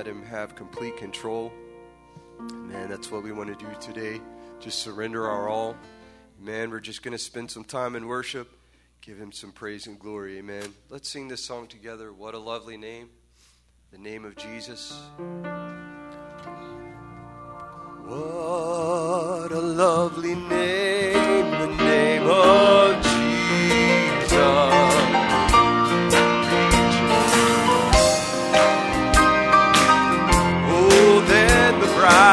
let 0.00 0.06
him 0.06 0.22
have 0.22 0.56
complete 0.56 0.96
control. 0.96 1.52
Man, 2.54 2.88
that's 2.88 3.10
what 3.10 3.22
we 3.22 3.32
want 3.32 3.50
to 3.50 3.54
do 3.54 3.70
today. 3.82 4.18
Just 4.58 4.78
surrender 4.78 5.28
our 5.28 5.46
all. 5.46 5.76
Man, 6.38 6.70
we're 6.70 6.80
just 6.80 7.02
going 7.02 7.12
to 7.12 7.18
spend 7.18 7.50
some 7.50 7.64
time 7.64 7.94
in 7.94 8.06
worship. 8.06 8.48
Give 9.02 9.18
him 9.18 9.30
some 9.30 9.52
praise 9.52 9.86
and 9.86 9.98
glory. 9.98 10.38
Amen. 10.38 10.72
Let's 10.88 11.06
sing 11.06 11.28
this 11.28 11.44
song 11.44 11.66
together. 11.66 12.14
What 12.14 12.32
a 12.32 12.38
lovely 12.38 12.78
name. 12.78 13.10
The 13.92 13.98
name 13.98 14.24
of 14.24 14.36
Jesus. 14.36 14.98
What 18.06 19.52
a 19.52 19.60
lovely 19.60 20.34
name, 20.34 21.50
the 21.50 21.76
name 21.76 22.22
of 22.22 22.89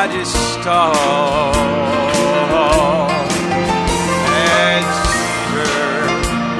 brightest 0.07 0.35
star. 0.53 1.53
And 4.39 4.85
sweeter 5.03 5.87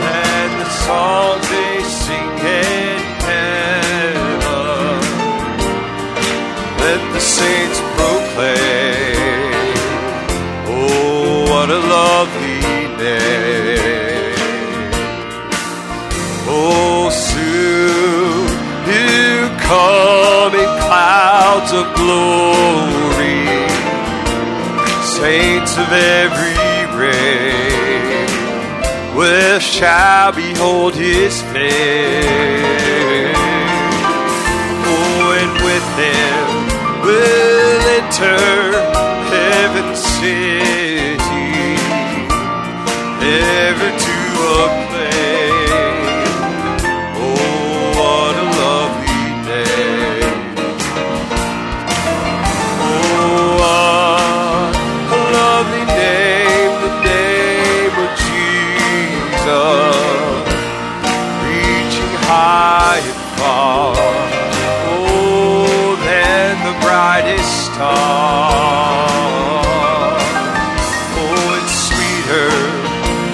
than 0.04 0.48
the 0.60 0.70
songs 0.86 1.46
they 1.50 1.78
sing 2.04 2.32
in 2.40 3.00
heaven. 3.28 5.02
Let 6.84 7.02
the 7.14 7.20
saints 7.20 7.80
proclaim, 7.96 9.16
oh, 10.68 11.46
what 11.52 11.70
a 11.70 11.80
lovely 11.98 12.62
name. 13.04 14.28
Oh, 16.50 17.10
oh 17.10 17.10
soon 17.10 18.48
you 18.88 19.50
come 19.68 20.54
in 20.56 20.70
clouds 20.88 21.72
of 21.74 21.86
glory, 21.96 22.77
saints 25.28 25.74
of 25.78 25.90
every 25.92 26.56
race 27.04 28.32
will 29.14 29.60
shall 29.60 30.32
behold 30.32 30.94
his 30.96 31.42
face. 31.54 32.24
Oh, 34.90 35.40
and 35.42 35.54
with 35.68 35.88
him 36.04 36.46
will 37.06 37.84
enter 38.00 38.40
heaven's 39.36 40.02
city, 40.16 41.52
ever 43.68 43.90
to 44.06 44.16
acclaim. 44.64 44.87
Star. 67.78 69.38
Oh, 71.22 71.58
it's 71.62 71.76
sweeter 71.88 72.50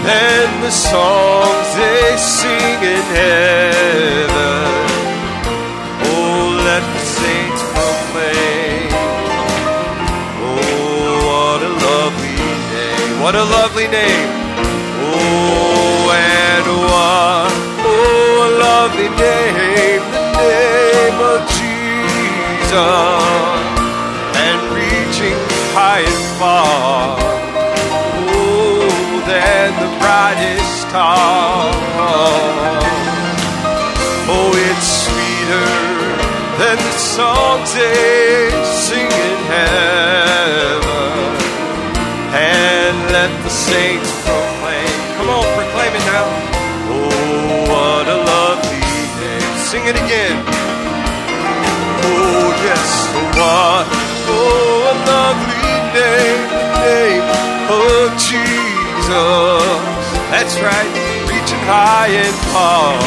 than 0.04 0.48
the 0.62 0.72
songs 0.72 1.68
they 1.80 2.10
sing 2.18 2.80
in 2.96 3.04
heaven. 3.20 4.68
Oh, 6.12 6.60
let 6.68 6.84
the 6.96 7.04
saints 7.20 7.62
proclaim. 7.72 8.92
Oh, 10.44 11.16
what 11.30 11.60
a 11.64 11.72
lovely 11.88 12.36
name. 12.76 13.16
What 13.24 13.36
a 13.36 13.46
lovely 13.58 13.88
name. 13.88 14.30
Oh, 15.06 16.12
and 16.12 16.68
what, 16.92 17.52
oh, 17.88 18.48
a 18.48 18.52
lovely 18.68 19.10
name. 19.24 20.04
The 20.16 20.24
name 20.44 21.18
of 21.32 21.40
Jesus. 21.56 23.33
Far. 26.44 27.16
Oh, 28.36 28.84
than 29.30 29.70
the 29.84 29.92
brightest 30.02 30.72
star. 30.84 31.72
Oh, 34.36 34.52
it's 34.68 34.90
sweeter 35.04 35.72
than 36.60 36.78
the 36.88 36.96
songs 37.16 37.70
they 37.80 38.52
sing 38.86 39.12
in 39.28 39.38
heaven. 39.56 41.22
And 42.52 42.98
let 43.16 43.32
the 43.46 43.54
saints 43.68 44.12
proclaim. 44.26 44.96
Come 45.16 45.30
on, 45.36 45.46
proclaim 45.58 45.94
it 46.00 46.06
now. 46.16 46.28
Oh, 46.92 47.72
what 47.72 48.06
a 48.18 48.20
lovely 48.34 48.84
name. 49.22 49.54
Sing 49.70 49.84
it 49.92 49.98
again. 50.06 50.38
Oh, 52.12 52.48
yes, 52.68 52.90
what? 53.40 53.86
Oh, 54.36 54.92
a 54.92 54.96
lovely 55.12 55.54
name, 55.54 56.23
name 56.84 57.28
of 57.72 58.12
Jesus. 58.20 59.80
That's 60.32 60.56
right, 60.60 60.94
reaching 61.30 61.64
high 61.64 62.12
and 62.12 62.36
far. 62.52 62.98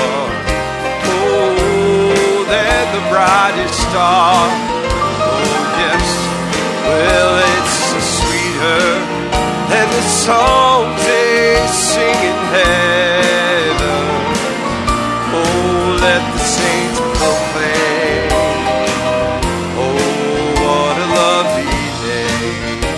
Oh, 1.12 2.44
than 2.48 2.84
the 2.96 3.04
brightest 3.12 3.76
star. 3.88 4.48
Oh, 5.20 5.80
yes, 5.82 6.06
well, 6.88 7.32
it's 7.52 7.76
sweeter 8.16 8.86
than 9.70 9.86
the 9.90 10.04
songs 10.24 10.96
they 11.04 11.58
sing 11.66 12.18
in 12.32 12.38
heaven. 12.56 14.04
Oh, 15.34 15.98
let 16.00 16.22
the 16.32 16.38
saints 16.38 16.85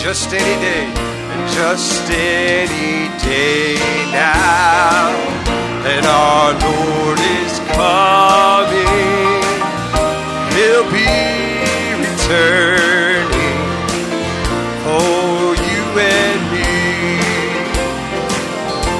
Just 0.08 0.32
any 0.32 0.56
day, 0.62 0.84
and 0.86 1.52
just 1.52 2.10
any 2.10 3.12
day 3.18 3.76
now. 4.10 5.12
that 5.84 6.00
our 6.08 6.56
Lord 6.64 7.20
is 7.36 7.60
coming. 7.76 8.88
He'll 10.56 10.88
be 10.88 11.12
returning 12.08 13.68
for 14.80 15.52
you 15.60 15.84
and 16.00 16.40
me. 16.56 17.20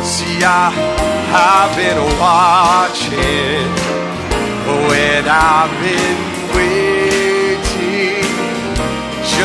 See, 0.05 0.45
I, 0.45 0.69
I've 1.33 1.73
been 1.75 2.00
watching, 2.21 3.65
and 4.93 5.27
I've 5.27 5.73
been 5.81 6.27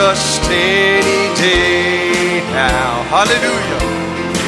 just 0.04 0.44
any 0.52 1.22
day 1.36 2.44
now. 2.52 3.04
Hallelujah. 3.14 3.84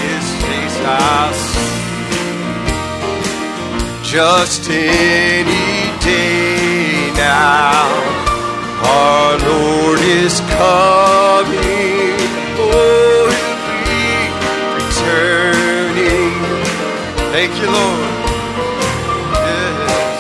His 0.04 0.28
face 0.44 0.78
I'll 0.84 1.34
see. 1.48 1.72
Just 4.04 4.64
any 4.70 5.78
day 6.04 7.10
now. 7.16 7.88
Our 8.96 9.32
Lord 9.50 10.00
is 10.20 10.36
coming. 10.60 12.20
Oh, 12.60 13.24
he'll 13.36 13.64
be 13.88 14.08
returning. 14.76 16.36
Thank 17.34 17.52
you, 17.62 17.68
Lord. 17.78 18.12
Yes. 19.46 20.20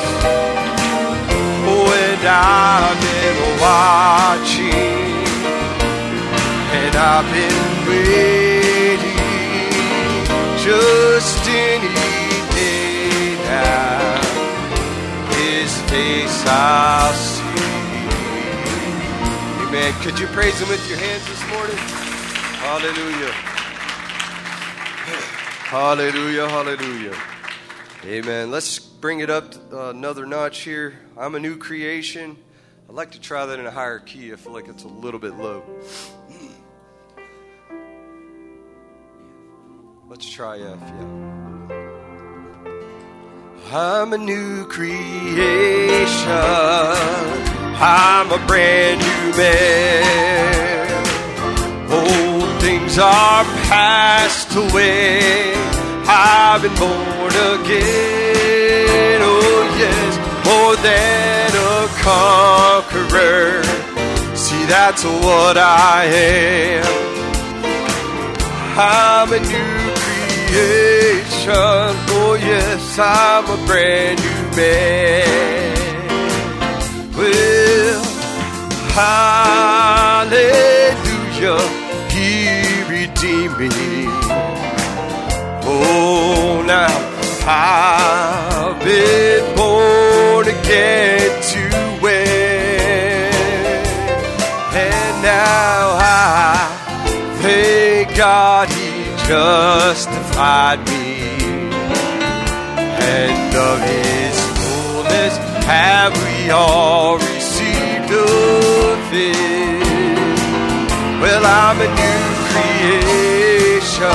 Oh, 1.68 1.92
and 2.08 2.24
I've 2.26 2.98
been 3.06 3.40
watching, 3.66 4.65
I've 6.98 7.26
been 7.34 7.88
waiting 7.90 9.20
just 10.64 11.48
any 11.48 11.94
day 12.56 13.36
now. 13.44 14.22
His 15.36 15.82
face 15.92 16.44
I'll 16.48 17.14
see. 17.14 17.42
Amen. 19.68 19.94
Could 20.02 20.18
you 20.20 20.28
praise 20.28 20.60
Him 20.60 20.70
with 20.70 20.88
your 20.90 20.98
hands 20.98 21.28
this 21.28 21.44
morning? 21.50 21.78
Hallelujah. 22.64 23.32
Hallelujah, 25.68 26.48
hallelujah. 26.48 27.16
Amen. 28.06 28.52
Let's 28.52 28.80
bring 28.80 29.20
it 29.20 29.30
up 29.30 29.54
uh, 29.74 29.90
another 29.90 30.26
notch 30.26 30.62
here. 30.62 30.94
I'm 31.18 31.36
a 31.36 31.40
new 31.40 31.58
creation. 31.58 32.38
I'd 32.88 32.96
like 32.96 33.12
to 33.12 33.20
try 33.20 33.46
that 33.48 33.60
in 33.60 33.66
a 33.66 33.72
higher 33.72 34.00
key. 34.00 34.32
I 34.32 34.36
feel 34.36 34.54
like 34.54 34.68
it's 34.68 34.84
a 34.84 34.88
little 34.88 35.20
bit 35.20 35.36
low. 35.36 35.64
Let's 40.16 40.30
try 40.30 40.56
F, 40.60 40.80
yeah. 40.82 41.76
I'm 43.74 44.14
a 44.14 44.18
new 44.18 44.64
creation. 44.68 46.30
I'm 47.84 48.32
a 48.32 48.38
brand 48.48 49.02
new 49.02 49.34
man. 49.36 51.04
Old 51.92 52.62
things 52.62 52.98
are 52.98 53.44
passed 53.68 54.56
away. 54.56 55.54
I've 56.08 56.62
been 56.62 56.76
born 56.76 57.36
again. 57.60 59.20
Oh, 59.22 59.68
yes, 59.78 60.18
more 60.48 60.78
than 60.78 61.52
a 61.76 61.90
conqueror. 62.08 63.64
See, 64.34 64.64
that's 64.64 65.04
what 65.04 65.58
I 65.58 66.06
am. 66.06 67.06
I'm 68.78 69.34
a 69.34 69.40
new 69.40 69.95
creation. 70.56 71.92
Oh, 72.16 72.38
yes, 72.40 72.98
I'm 73.00 73.46
a 73.46 73.58
brand 73.68 74.20
new 74.20 74.44
man. 74.56 75.74
Well, 77.18 78.04
hallelujah, 79.00 80.32
He 82.16 82.30
redeemed 82.90 83.58
me. 83.60 83.70
Oh, 85.68 86.64
now 86.66 86.96
I've 87.48 88.80
been 88.84 89.56
born 89.56 90.48
again 90.48 91.30
to 91.52 91.62
win. 92.02 93.34
And 94.74 95.16
now 95.22 95.98
I 96.00 96.08
thank 97.42 98.16
God 98.16 98.70
justified 99.28 100.80
me. 100.88 101.18
And 103.18 103.56
of 103.56 103.80
His 103.82 104.36
fullness 104.58 105.34
have 105.66 106.14
we 106.24 106.52
all 106.52 107.18
received 107.18 108.12
of 108.12 109.14
it. 109.14 109.82
Well, 111.22 111.44
I'm 111.44 111.82
a 111.82 111.90
new 112.02 112.24
creation. 112.50 114.06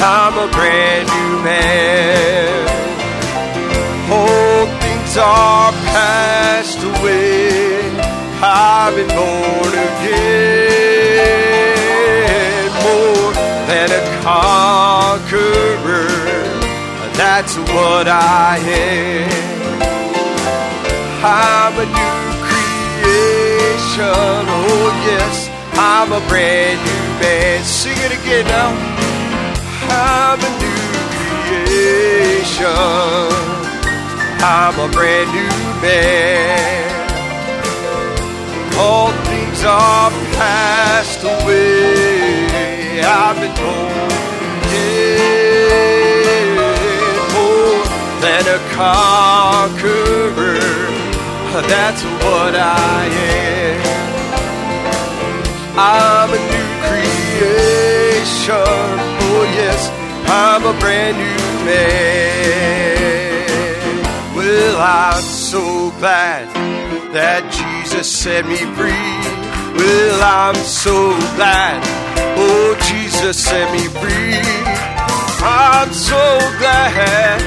I'm 0.00 0.34
a 0.38 0.48
brand 0.50 1.06
new 1.08 1.32
man. 1.44 2.68
Old 4.10 4.68
things 4.82 5.16
are 5.18 5.72
passed 5.92 6.82
away. 6.82 7.90
I've 8.44 8.94
been 8.96 9.08
born 9.08 9.72
again. 9.88 10.72
More 12.82 13.11
than 13.72 13.88
a 13.90 14.04
conqueror. 14.20 16.12
That's 17.16 17.56
what 17.72 18.06
I 18.06 18.60
am. 18.60 19.80
I'm 21.24 21.74
a 21.84 21.86
new 21.98 22.20
creation. 22.48 24.42
Oh, 24.60 24.88
yes, 25.08 25.36
I'm 25.90 26.12
a 26.12 26.20
brand 26.28 26.78
new 26.88 27.04
man. 27.22 27.64
Sing 27.64 27.96
it 28.06 28.12
again 28.18 28.44
now. 28.44 28.70
I'm 29.88 30.40
a 30.48 30.52
new 30.62 30.84
creation. 31.48 32.66
I'm 34.44 34.76
a 34.86 34.88
brand 34.92 35.28
new 35.38 35.54
man. 35.80 36.92
All 38.76 39.12
things 39.28 39.64
are 39.64 40.10
passed 40.36 41.22
away. 41.24 42.51
I've 43.04 43.36
been 43.40 43.54
born 43.56 44.12
again. 44.68 46.54
More 46.54 46.76
oh, 47.34 47.82
than 48.20 48.46
a 48.46 48.58
conqueror. 48.72 50.32
That's 51.66 52.02
what 52.24 52.54
I 52.54 53.06
am. 53.06 53.82
I'm 55.76 56.30
a 56.30 56.38
new 56.38 56.68
creation. 56.86 58.54
Oh, 59.24 59.44
yes, 59.54 59.90
I'm 60.28 60.64
a 60.64 60.72
brand 60.80 61.16
new 61.18 61.64
man. 61.66 63.12
Well, 64.36 64.76
I'm 64.80 65.22
so 65.22 65.90
glad 65.98 66.48
that 67.12 67.42
Jesus 67.52 68.08
set 68.10 68.46
me 68.46 68.56
free. 68.56 69.12
Well, 69.76 70.22
I'm 70.22 70.56
so 70.56 71.16
glad. 71.36 72.01
Oh, 72.36 72.76
Jesus 72.88 73.36
set 73.42 73.70
me 73.72 73.84
free. 74.00 74.40
I'm 75.44 75.92
so 75.92 76.22
glad 76.58 77.40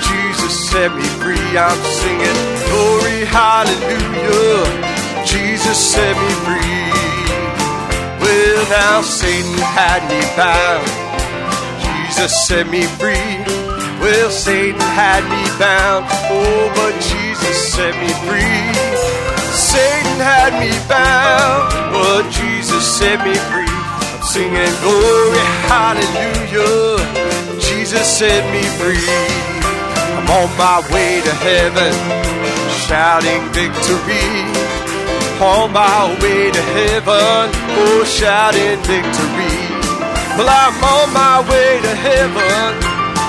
Jesus 0.00 0.70
set 0.70 0.94
me 0.94 1.04
free. 1.22 1.56
I'm 1.56 1.80
singing 2.00 2.40
glory, 2.68 3.24
hallelujah. 3.26 4.64
Jesus 5.24 5.78
set 5.78 6.16
me 6.16 6.30
free. 6.44 6.72
Now 8.72 9.02
Satan 9.02 9.58
had 9.58 10.00
me 10.08 10.20
bound. 10.34 10.88
Jesus 11.82 12.32
set 12.46 12.66
me 12.70 12.84
free. 12.96 13.36
Well, 14.00 14.30
Satan 14.30 14.80
had 14.80 15.22
me 15.28 15.44
bound. 15.58 16.06
Oh, 16.30 16.72
but 16.74 16.94
Jesus 17.02 17.74
set 17.74 17.94
me 18.00 18.08
free. 18.24 18.72
Satan 19.52 20.20
had 20.20 20.58
me 20.58 20.72
bound, 20.88 21.92
but 21.92 22.30
Jesus 22.30 22.96
set 22.96 23.22
me 23.26 23.34
free. 23.34 23.71
Singing 24.32 24.76
glory, 24.80 25.44
hallelujah. 25.68 26.96
Jesus 27.60 28.06
set 28.18 28.42
me 28.50 28.62
free. 28.78 28.96
I'm 30.16 30.30
on 30.30 30.48
my 30.56 30.80
way 30.92 31.20
to 31.20 31.34
heaven, 31.44 31.92
shouting 32.88 33.42
victory 33.52 34.72
on 35.42 35.72
my 35.72 36.06
way 36.22 36.50
to 36.52 36.62
heaven, 36.78 37.50
oh, 37.74 38.04
shouting 38.06 38.78
victory. 38.86 39.58
Well, 40.38 40.48
I'm 40.48 40.78
on 40.80 41.12
my 41.12 41.42
way 41.50 41.80
to 41.82 41.94
heaven, 42.08 42.70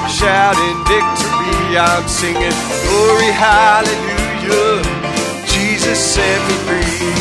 shouting 0.08 0.78
victory. 0.86 1.78
I'm 1.78 2.08
singing 2.08 2.58
glory, 2.86 3.32
hallelujah. 3.34 4.84
Jesus 5.48 6.00
set 6.00 6.40
me 6.48 6.56
free. 6.68 7.12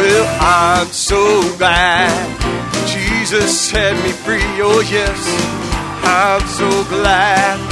Well, 0.00 0.26
I'm 0.40 0.86
so 0.88 1.42
glad 1.58 2.39
Jesus 3.30 3.60
set 3.60 3.94
me 4.02 4.10
free. 4.10 4.42
Oh, 4.58 4.82
yes, 4.90 5.14
I'm 6.02 6.42
so 6.50 6.66
glad 6.90 7.62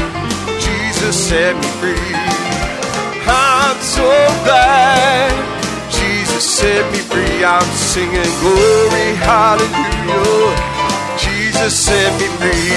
Jesus 0.62 1.18
set 1.18 1.56
me 1.58 1.66
free. 1.82 2.14
I'm 3.26 3.74
so 3.82 4.06
glad 4.46 5.34
Jesus 5.90 6.46
set 6.46 6.86
me 6.94 6.98
free. 6.98 7.42
I'm 7.42 7.66
singing 7.74 8.30
glory, 8.38 9.18
hallelujah. 9.18 10.54
Jesus 11.18 11.74
set 11.74 12.14
me 12.22 12.30
free. 12.38 12.70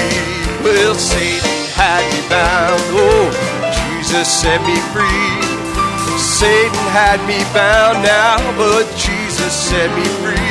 Well, 0.66 0.96
Satan 0.98 1.62
had 1.78 2.02
me 2.10 2.18
bound. 2.26 2.82
Oh, 2.98 3.30
Jesus 3.94 4.26
set 4.26 4.58
me 4.66 4.74
free. 4.90 5.38
Satan 6.18 6.86
had 6.90 7.22
me 7.30 7.38
bound 7.54 8.02
now, 8.02 8.42
but 8.58 8.90
Jesus 8.98 9.54
set 9.54 9.86
me 9.94 10.02
free. 10.18 10.42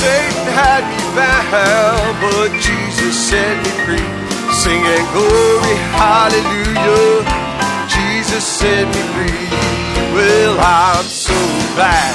Satan 0.00 0.46
had 0.56 0.82
me 0.88 1.01
bound, 1.14 2.16
but 2.20 2.50
Jesus 2.60 3.14
set 3.28 3.56
me 3.64 3.70
free. 3.84 4.08
Singing 4.52 5.06
glory, 5.12 5.76
hallelujah. 5.96 7.24
Jesus 7.88 8.44
set 8.44 8.86
me 8.88 9.02
free. 9.12 9.46
Well, 10.14 10.56
I'm 10.60 11.04
so 11.04 11.38
glad. 11.74 12.14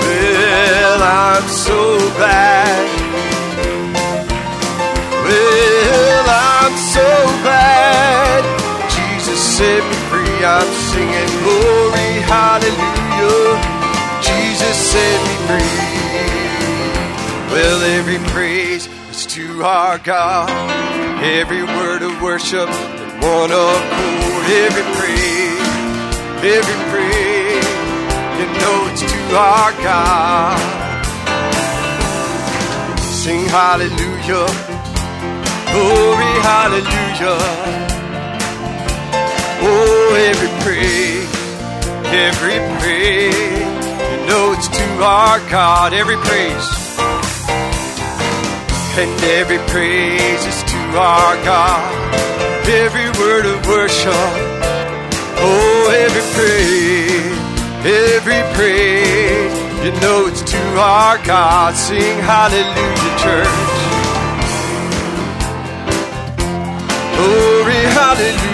Well, 0.00 1.02
I'm 1.02 1.46
so 1.48 1.98
glad. 2.16 2.84
Well, 5.24 6.26
I'm 6.28 6.74
so 6.76 7.08
glad. 7.44 8.42
Jesus 8.90 9.40
set 9.56 9.82
me 9.84 9.96
free. 10.10 10.44
I'm 10.44 10.70
singing 10.90 11.32
glory, 11.44 12.10
hallelujah. 12.28 13.60
Jesus 14.20 14.76
set 14.92 15.18
me 15.28 15.36
free. 15.46 15.89
Well, 17.50 17.82
every 17.82 18.18
praise 18.30 18.86
is 19.10 19.26
to 19.34 19.64
our 19.64 19.98
God. 19.98 20.48
Every 21.20 21.64
word 21.64 22.00
of 22.02 22.22
worship 22.22 22.68
in 22.68 23.20
one 23.20 23.50
accord. 23.50 24.46
Every 24.46 24.86
praise, 24.94 25.68
every 26.46 26.78
praise, 26.94 27.68
you 28.38 28.46
know 28.54 28.76
it's 28.86 29.02
to 29.02 29.36
our 29.36 29.72
God. 29.82 30.58
Sing 33.00 33.44
hallelujah, 33.46 34.46
glory, 35.74 36.32
hallelujah. 36.46 37.38
Oh, 39.62 40.14
every 40.30 40.50
praise, 40.62 41.30
every 42.14 42.58
praise, 42.78 43.58
you 44.12 44.26
know 44.26 44.54
it's 44.56 44.68
to 44.68 45.02
our 45.02 45.40
God. 45.50 45.92
Every 45.92 46.16
praise. 46.16 46.79
And 49.02 49.24
every 49.24 49.56
praise 49.72 50.44
is 50.44 50.62
to 50.62 50.80
our 50.98 51.34
God. 51.42 51.88
Every 52.68 53.08
word 53.18 53.46
of 53.46 53.66
worship. 53.66 54.12
Oh, 55.40 55.88
every 56.04 56.26
praise. 56.36 57.38
Every 57.80 58.42
praise. 58.54 59.54
You 59.84 59.92
know 60.02 60.26
it's 60.26 60.42
to 60.42 60.62
our 60.76 61.16
God. 61.24 61.74
Sing 61.74 62.18
hallelujah, 62.20 63.14
church. 63.24 63.80
Glory, 67.16 67.82
hallelujah. 67.96 68.50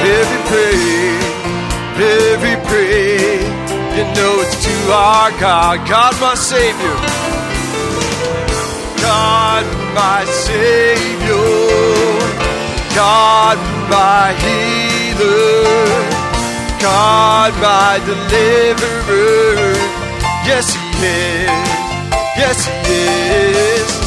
Every 0.00 0.40
praise, 0.48 1.24
every 2.00 2.56
praise, 2.68 3.48
you 3.96 4.04
know 4.16 4.32
it's 4.44 4.56
to 4.64 4.69
our 4.88 5.30
God, 5.40 5.88
God 5.88 6.14
my 6.20 6.34
Savior, 6.34 6.96
God 9.02 9.66
my 9.94 10.24
Savior, 10.24 11.44
God 12.94 13.58
my 13.90 14.32
healer, 14.40 15.66
God 16.80 17.52
my 17.60 17.98
deliverer. 18.06 19.74
Yes, 20.46 20.72
He 20.74 20.80
is. 21.04 21.50
Yes, 22.38 22.66
He 22.86 22.94
is. 22.94 24.00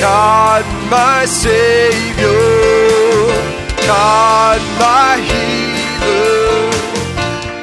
God 0.00 0.64
my 0.90 1.24
Savior, 1.24 2.28
God 3.86 4.60
my 4.78 5.16
healer, 5.16 6.70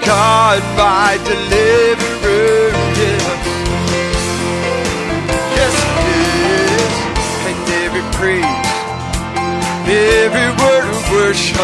God 0.03 0.61
my 0.75 1.17
deliverer. 1.23 2.02
Praise, 8.23 8.67
every 9.83 10.49
word 10.63 10.87
of 10.87 10.99
worship, 11.11 11.59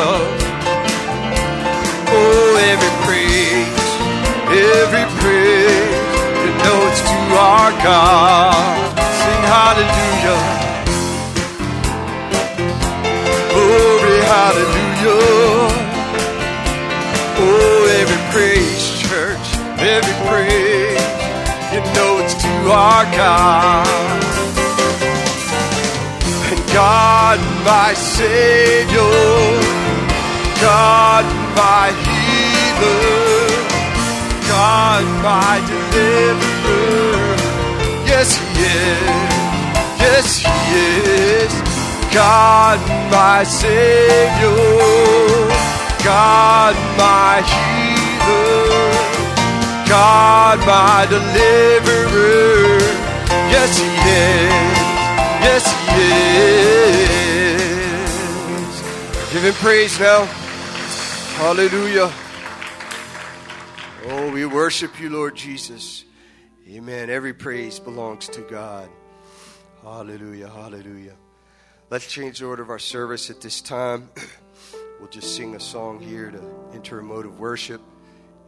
oh, 2.12 2.68
every 2.72 2.94
praise, 3.08 3.80
every 4.52 5.06
praise, 5.24 5.96
you 6.44 6.52
know 6.60 6.80
it's 6.90 7.00
to 7.00 7.20
our 7.40 7.72
God. 7.80 8.92
Sing 9.20 9.44
hallelujah. 9.56 10.42
Glory, 13.54 14.20
hallelujah. 14.36 15.24
Oh, 17.40 18.00
every 18.02 18.22
praise, 18.34 18.84
church, 19.08 19.46
every 19.80 20.16
praise, 20.28 21.08
you 21.72 21.80
know 21.96 22.20
it's 22.22 22.36
to 22.44 22.52
our 22.70 23.06
God. 23.16 24.29
God, 26.74 27.40
my 27.66 27.94
Savior, 27.96 29.02
God, 30.62 31.26
my 31.58 31.90
healer, 32.06 33.50
God, 34.48 35.04
my 35.24 35.56
deliverer. 35.66 37.36
Yes, 38.06 38.38
He 38.38 38.66
is. 38.66 39.40
Yes, 40.00 40.38
He 40.38 40.90
is. 41.02 41.54
God, 42.14 42.80
my 43.12 43.44
Savior, 43.44 44.56
God, 46.04 46.76
my 46.98 47.42
healer, 47.50 48.70
God, 49.88 50.60
my 50.66 51.06
deliverer. 51.10 52.80
Yes, 53.50 53.78
He 53.78 54.76
is. 54.76 54.79
Yes, 55.42 55.66
He 55.90 56.04
is. 59.26 59.34
Give 59.34 59.44
Him 59.44 59.54
praise 59.56 60.00
now. 60.00 60.26
Hallelujah. 61.38 62.12
Oh, 64.06 64.32
we 64.32 64.46
worship 64.46 65.00
you, 65.00 65.10
Lord 65.10 65.36
Jesus. 65.36 66.06
Amen. 66.68 67.10
Every 67.10 67.34
praise 67.34 67.80
belongs 67.80 68.28
to 68.30 68.42
God. 68.42 68.90
Hallelujah. 69.82 70.50
Hallelujah. 70.50 71.16
Let's 71.90 72.12
change 72.12 72.40
the 72.40 72.46
order 72.46 72.62
of 72.62 72.70
our 72.70 72.80
service 72.80 73.30
at 73.30 73.42
this 73.42 73.62
time. 73.62 74.10
We'll 75.00 75.08
just 75.08 75.34
sing 75.34 75.56
a 75.56 75.60
song 75.62 76.02
here 76.02 76.30
to 76.30 76.44
enter 76.74 77.00
a 77.00 77.04
mode 77.04 77.26
of 77.26 77.40
worship. 77.40 77.80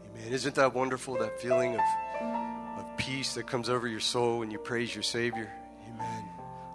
Amen. 0.09 0.33
Isn't 0.33 0.55
that 0.55 0.75
wonderful, 0.75 1.15
that 1.19 1.39
feeling 1.39 1.75
of, 1.75 1.81
of 2.77 2.97
peace 2.97 3.35
that 3.35 3.47
comes 3.47 3.69
over 3.69 3.87
your 3.87 4.01
soul 4.01 4.39
when 4.39 4.51
you 4.51 4.57
praise 4.57 4.93
your 4.93 5.01
Savior? 5.03 5.49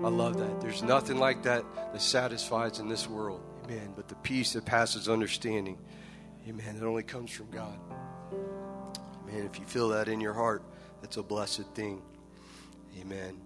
I 0.02 0.08
love 0.08 0.36
that. 0.38 0.60
There's 0.60 0.82
nothing 0.82 1.18
like 1.18 1.42
that 1.44 1.64
that 1.92 2.02
satisfies 2.02 2.78
in 2.80 2.88
this 2.88 3.08
world. 3.08 3.40
Amen. 3.64 3.92
But 3.96 4.08
the 4.08 4.14
peace 4.16 4.52
that 4.52 4.64
passes 4.64 5.08
understanding. 5.08 5.78
Amen. 6.48 6.76
It 6.76 6.82
only 6.84 7.02
comes 7.02 7.30
from 7.30 7.50
God. 7.50 7.78
Amen. 9.22 9.46
If 9.46 9.58
you 9.58 9.66
feel 9.66 9.88
that 9.88 10.08
in 10.08 10.20
your 10.20 10.34
heart, 10.34 10.62
that's 11.00 11.16
a 11.16 11.22
blessed 11.22 11.64
thing. 11.74 12.02
Amen. 13.00 13.40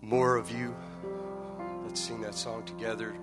More 0.00 0.36
of 0.36 0.50
you. 0.50 0.74
Let's 1.84 2.00
sing 2.00 2.20
that 2.22 2.34
song 2.34 2.64
together. 2.64 3.14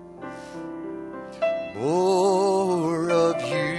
More 1.76 3.10
of 3.10 3.40
you. 3.42 3.71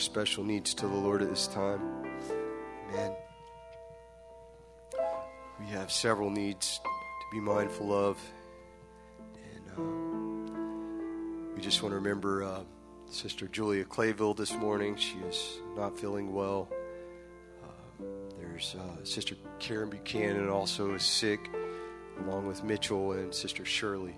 Special 0.00 0.42
needs 0.42 0.74
to 0.74 0.88
the 0.88 0.94
Lord 0.94 1.22
at 1.22 1.28
this 1.28 1.46
time. 1.46 1.80
Amen. 2.88 3.12
We 5.60 5.66
have 5.66 5.92
several 5.92 6.30
needs 6.30 6.80
to 6.82 7.36
be 7.36 7.40
mindful 7.40 7.92
of. 7.92 8.18
And 9.34 9.78
uh, 9.78 11.54
we 11.54 11.60
just 11.60 11.82
want 11.82 11.92
to 11.92 11.96
remember 11.96 12.42
uh, 12.42 12.62
Sister 13.10 13.46
Julia 13.46 13.84
Clayville 13.84 14.36
this 14.36 14.54
morning. 14.54 14.96
She 14.96 15.18
is 15.18 15.58
not 15.76 15.98
feeling 15.98 16.32
well. 16.32 16.68
Uh, 17.62 18.04
there's 18.38 18.74
uh, 18.76 19.04
Sister 19.04 19.36
Karen 19.58 19.90
Buchanan 19.90 20.48
also 20.48 20.94
is 20.94 21.04
sick, 21.04 21.50
along 22.24 22.46
with 22.46 22.64
Mitchell 22.64 23.12
and 23.12 23.34
Sister 23.34 23.64
Shirley. 23.64 24.16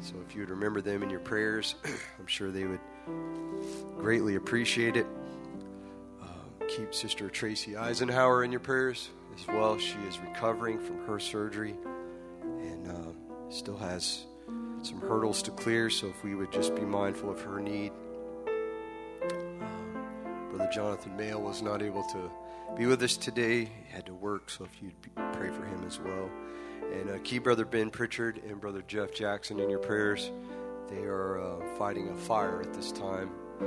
So 0.00 0.14
if 0.26 0.34
you 0.34 0.42
would 0.42 0.50
remember 0.50 0.80
them 0.80 1.02
in 1.02 1.10
your 1.10 1.20
prayers, 1.20 1.74
I'm 2.18 2.26
sure 2.26 2.50
they 2.50 2.64
would 2.64 2.80
greatly 3.98 4.36
appreciate 4.36 4.96
it. 4.96 5.06
Uh, 6.22 6.66
keep 6.68 6.94
Sister 6.94 7.28
Tracy 7.28 7.76
Eisenhower 7.76 8.44
in 8.44 8.52
your 8.52 8.60
prayers 8.60 9.10
as 9.38 9.46
well. 9.48 9.78
She 9.78 9.98
is 10.08 10.18
recovering 10.20 10.78
from 10.78 11.04
her 11.06 11.18
surgery 11.18 11.74
and 12.42 12.88
um, 12.88 13.16
still 13.50 13.76
has 13.76 14.24
some 14.82 15.00
hurdles 15.00 15.42
to 15.42 15.50
clear. 15.50 15.90
So 15.90 16.06
if 16.06 16.22
we 16.22 16.34
would 16.34 16.52
just 16.52 16.74
be 16.74 16.82
mindful 16.82 17.30
of 17.30 17.40
her 17.42 17.60
need. 17.60 17.92
Um, 19.30 20.48
Brother 20.50 20.70
Jonathan 20.72 21.16
Mayle 21.16 21.42
was 21.42 21.60
not 21.62 21.82
able 21.82 22.04
to 22.04 22.30
be 22.76 22.86
with 22.86 23.02
us 23.02 23.16
today. 23.16 23.64
He 23.64 23.92
had 23.92 24.06
to 24.06 24.14
work, 24.14 24.50
so 24.50 24.64
if 24.64 24.82
you'd 24.82 24.94
pray 25.32 25.50
for 25.50 25.64
him 25.64 25.84
as 25.86 25.98
well. 25.98 26.30
And 26.92 27.10
uh, 27.10 27.18
keep 27.24 27.44
Brother 27.44 27.64
Ben 27.64 27.90
Pritchard 27.90 28.40
and 28.48 28.60
Brother 28.60 28.82
Jeff 28.86 29.12
Jackson 29.14 29.58
in 29.58 29.68
your 29.68 29.80
prayers. 29.80 30.30
They 30.88 31.02
are 31.02 31.40
uh, 31.40 31.76
fighting 31.76 32.08
a 32.08 32.14
fire 32.14 32.62
at 32.62 32.72
this 32.72 32.92
time. 32.92 33.30
Uh, 33.60 33.64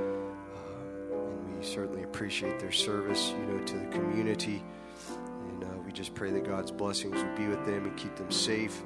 and 1.13 1.57
we 1.57 1.63
certainly 1.65 2.03
appreciate 2.03 2.59
their 2.59 2.71
service, 2.71 3.33
you 3.39 3.45
know, 3.45 3.63
to 3.65 3.77
the 3.77 3.87
community. 3.87 4.63
And 5.49 5.63
uh, 5.63 5.67
we 5.85 5.91
just 5.91 6.13
pray 6.13 6.31
that 6.31 6.45
God's 6.45 6.71
blessings 6.71 7.15
would 7.15 7.35
be 7.35 7.47
with 7.47 7.65
them 7.65 7.85
and 7.85 7.95
keep 7.97 8.15
them 8.15 8.31
safe. 8.31 8.81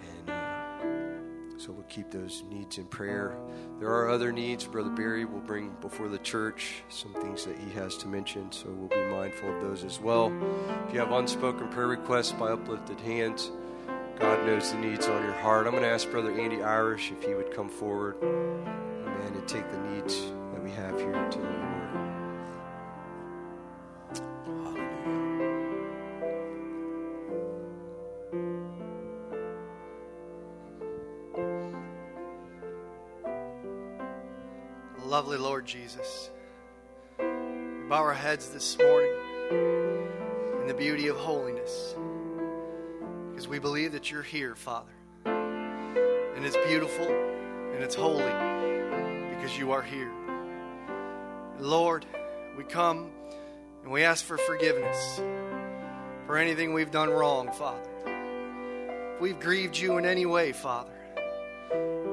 And 0.00 0.30
uh, 0.30 1.58
so 1.58 1.72
we'll 1.72 1.84
keep 1.84 2.10
those 2.10 2.42
needs 2.50 2.78
in 2.78 2.86
prayer. 2.86 3.36
There 3.80 3.88
are 3.88 4.10
other 4.10 4.32
needs. 4.32 4.66
Brother 4.66 4.90
Barry 4.90 5.24
will 5.24 5.40
bring 5.40 5.74
before 5.80 6.08
the 6.08 6.18
church 6.18 6.82
some 6.88 7.14
things 7.14 7.44
that 7.44 7.58
he 7.58 7.70
has 7.72 7.96
to 7.98 8.08
mention, 8.08 8.52
so 8.52 8.68
we'll 8.68 8.88
be 8.88 9.10
mindful 9.10 9.54
of 9.54 9.62
those 9.62 9.84
as 9.84 10.00
well. 10.00 10.32
If 10.86 10.94
you 10.94 11.00
have 11.00 11.12
unspoken 11.12 11.68
prayer 11.68 11.86
requests 11.86 12.32
by 12.32 12.50
uplifted 12.50 13.00
hands, 13.00 13.50
God 14.18 14.46
knows 14.46 14.70
the 14.70 14.78
needs 14.78 15.08
on 15.08 15.22
your 15.22 15.32
heart. 15.32 15.66
I'm 15.66 15.72
going 15.72 15.82
to 15.82 15.88
ask 15.88 16.08
Brother 16.10 16.32
Andy 16.38 16.62
Irish 16.62 17.10
if 17.10 17.24
he 17.24 17.34
would 17.34 17.50
come 17.50 17.68
forward, 17.68 18.16
and 19.34 19.48
take 19.48 19.68
the 19.70 19.78
needs 19.78 20.20
that 20.52 20.62
we 20.62 20.70
have 20.70 20.98
here 20.98 21.28
to 21.30 21.38
the 21.38 21.44
Lord. 21.44 21.74
Hallelujah. 24.62 25.44
Lovely 35.04 35.36
Lord 35.36 35.66
Jesus, 35.66 36.30
we 37.18 37.24
bow 37.88 37.98
our 37.98 38.14
heads 38.14 38.48
this 38.50 38.78
morning 38.78 39.12
in 39.50 40.66
the 40.68 40.74
beauty 40.74 41.08
of 41.08 41.16
holiness 41.16 41.94
because 43.30 43.48
we 43.48 43.58
believe 43.58 43.92
that 43.92 44.10
you're 44.10 44.22
here, 44.22 44.54
Father. 44.54 44.92
And 45.26 46.44
it's 46.44 46.56
beautiful 46.66 47.06
and 47.06 47.82
it's 47.82 47.94
holy 47.94 48.53
because 49.44 49.58
you 49.58 49.72
are 49.72 49.82
here. 49.82 50.10
Lord, 51.58 52.06
we 52.56 52.64
come 52.64 53.10
and 53.82 53.92
we 53.92 54.02
ask 54.02 54.24
for 54.24 54.38
forgiveness 54.38 55.20
for 56.24 56.38
anything 56.38 56.72
we've 56.72 56.90
done 56.90 57.10
wrong, 57.10 57.52
Father. 57.52 57.90
If 58.06 59.20
we've 59.20 59.38
grieved 59.38 59.76
you 59.76 59.98
in 59.98 60.06
any 60.06 60.24
way, 60.24 60.52
Father, 60.52 60.96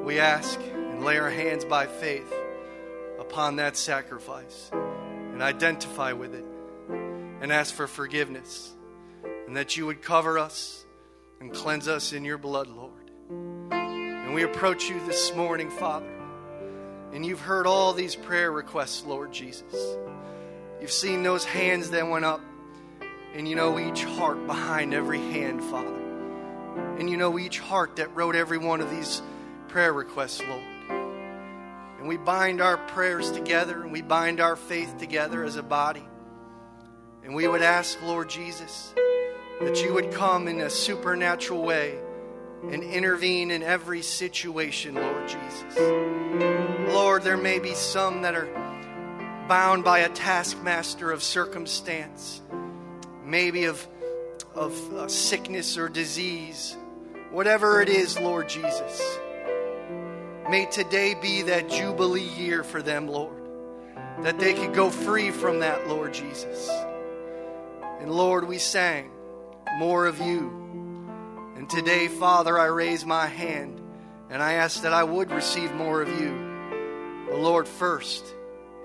we 0.04 0.20
ask 0.20 0.60
and 0.60 1.06
lay 1.06 1.20
our 1.20 1.30
hands 1.30 1.64
by 1.64 1.86
faith 1.86 2.34
upon 3.18 3.56
that 3.56 3.78
sacrifice 3.78 4.70
and 4.74 5.42
identify 5.42 6.12
with 6.12 6.36
it 6.36 6.46
and 6.90 7.50
ask 7.50 7.74
for 7.74 7.88
forgiveness 7.88 8.74
and 9.48 9.56
that 9.56 9.78
you 9.78 9.86
would 9.86 10.02
cover 10.02 10.38
us 10.38 10.86
and 11.40 11.54
cleanse 11.54 11.88
us 11.88 12.12
in 12.12 12.26
your 12.26 12.38
blood, 12.38 12.68
Lord. 12.68 13.10
And 13.72 14.34
we 14.34 14.44
approach 14.44 14.90
you 14.90 15.00
this 15.08 15.34
morning, 15.34 15.70
Father, 15.70 16.21
and 17.14 17.26
you've 17.26 17.42
heard 17.42 17.68
all 17.68 17.94
these 17.94 18.16
prayer 18.16 18.52
requests, 18.52 19.06
Lord 19.06 19.32
Jesus. 19.32 19.74
You've 20.80 20.92
seen 20.92 21.24
those 21.24 21.44
hands 21.44 21.92
that 21.92 22.08
went 22.08 22.26
up, 22.26 22.42
and 23.34 23.48
you 23.48 23.56
know 23.56 23.80
each 23.80 24.04
heart 24.04 24.48
behind 24.48 24.94
every 24.94 25.20
hand, 25.20 25.64
Father. 25.64 26.02
And 26.98 27.10
you 27.10 27.18
know 27.18 27.38
each 27.38 27.60
heart 27.60 27.98
that 27.98 28.16
wrote 28.16 28.36
every 28.36 28.58
one 28.58 28.82
of 28.82 28.90
these 28.90 29.22
prayer 29.68 29.94
requests, 29.94 30.42
Lord. 30.42 30.64
And 32.00 32.08
we 32.08 32.18
bind 32.18 32.62
our 32.62 32.78
prayers 32.78 33.32
together 33.32 33.84
and 33.84 33.92
we 33.92 34.02
bind 34.02 34.40
our 34.40 34.56
faith 34.56 34.98
together 34.98 35.44
as 35.44 35.56
a 35.56 35.62
body. 35.64 36.04
And 37.24 37.36
we 37.36 37.48
would 37.48 37.62
ask, 37.62 38.02
Lord 38.02 38.28
Jesus, 38.28 38.94
that 39.62 39.84
you 39.84 39.94
would 39.94 40.12
come 40.12 40.48
in 40.48 40.62
a 40.62 40.70
supernatural 40.70 41.62
way 41.62 42.00
and 42.72 42.84
intervene 42.84 43.52
in 43.52 43.62
every 43.62 44.02
situation, 44.02 44.96
Lord 44.96 45.28
Jesus. 45.28 46.71
Lord, 46.94 47.24
there 47.24 47.38
may 47.38 47.60
be 47.60 47.74
some 47.74 48.24
that 48.24 48.36
are 48.36 48.48
bound 49.48 49.86
by 49.86 50.00
a 50.00 50.10
taskmaster 50.10 51.10
of 51.10 51.24
circumstance, 51.24 52.42
maybe 53.24 53.64
of, 53.66 53.88
of 54.54 54.94
uh, 54.94 55.08
sickness 55.08 55.78
or 55.78 55.88
disease, 55.88 56.76
whatever 57.32 57.82
it 57.82 57.88
is, 57.88 58.20
Lord 58.20 58.50
Jesus. 58.50 59.18
May 60.50 60.66
today 60.66 61.14
be 61.14 61.44
that 61.44 61.70
Jubilee 61.70 62.28
year 62.28 62.62
for 62.62 62.82
them, 62.82 63.08
Lord, 63.08 63.42
that 64.24 64.38
they 64.38 64.54
could 64.54 64.74
go 64.74 64.90
free 64.90 65.32
from 65.32 65.60
that, 65.60 65.88
Lord 65.88 66.14
Jesus. 66.14 66.70
And 68.02 68.12
Lord, 68.12 68.46
we 68.46 68.58
sang 68.58 69.12
more 69.78 70.08
of 70.08 70.20
you. 70.20 70.50
And 71.56 71.70
today, 71.70 72.10
Father, 72.10 72.60
I 72.60 72.66
raise 72.66 73.06
my 73.06 73.28
hand 73.28 73.80
and 74.30 74.44
I 74.44 74.54
ask 74.54 74.82
that 74.82 74.94
I 74.94 75.06
would 75.06 75.32
receive 75.32 75.74
more 75.74 76.02
of 76.02 76.10
you. 76.20 76.51
But 77.32 77.40
Lord, 77.40 77.66
first, 77.66 78.26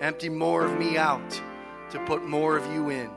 empty 0.01 0.29
more 0.29 0.65
of 0.65 0.79
me 0.79 0.97
out 0.97 1.43
to 1.91 1.99
put 2.07 2.25
more 2.25 2.57
of 2.57 2.65
you 2.73 2.91
in. 2.91 3.11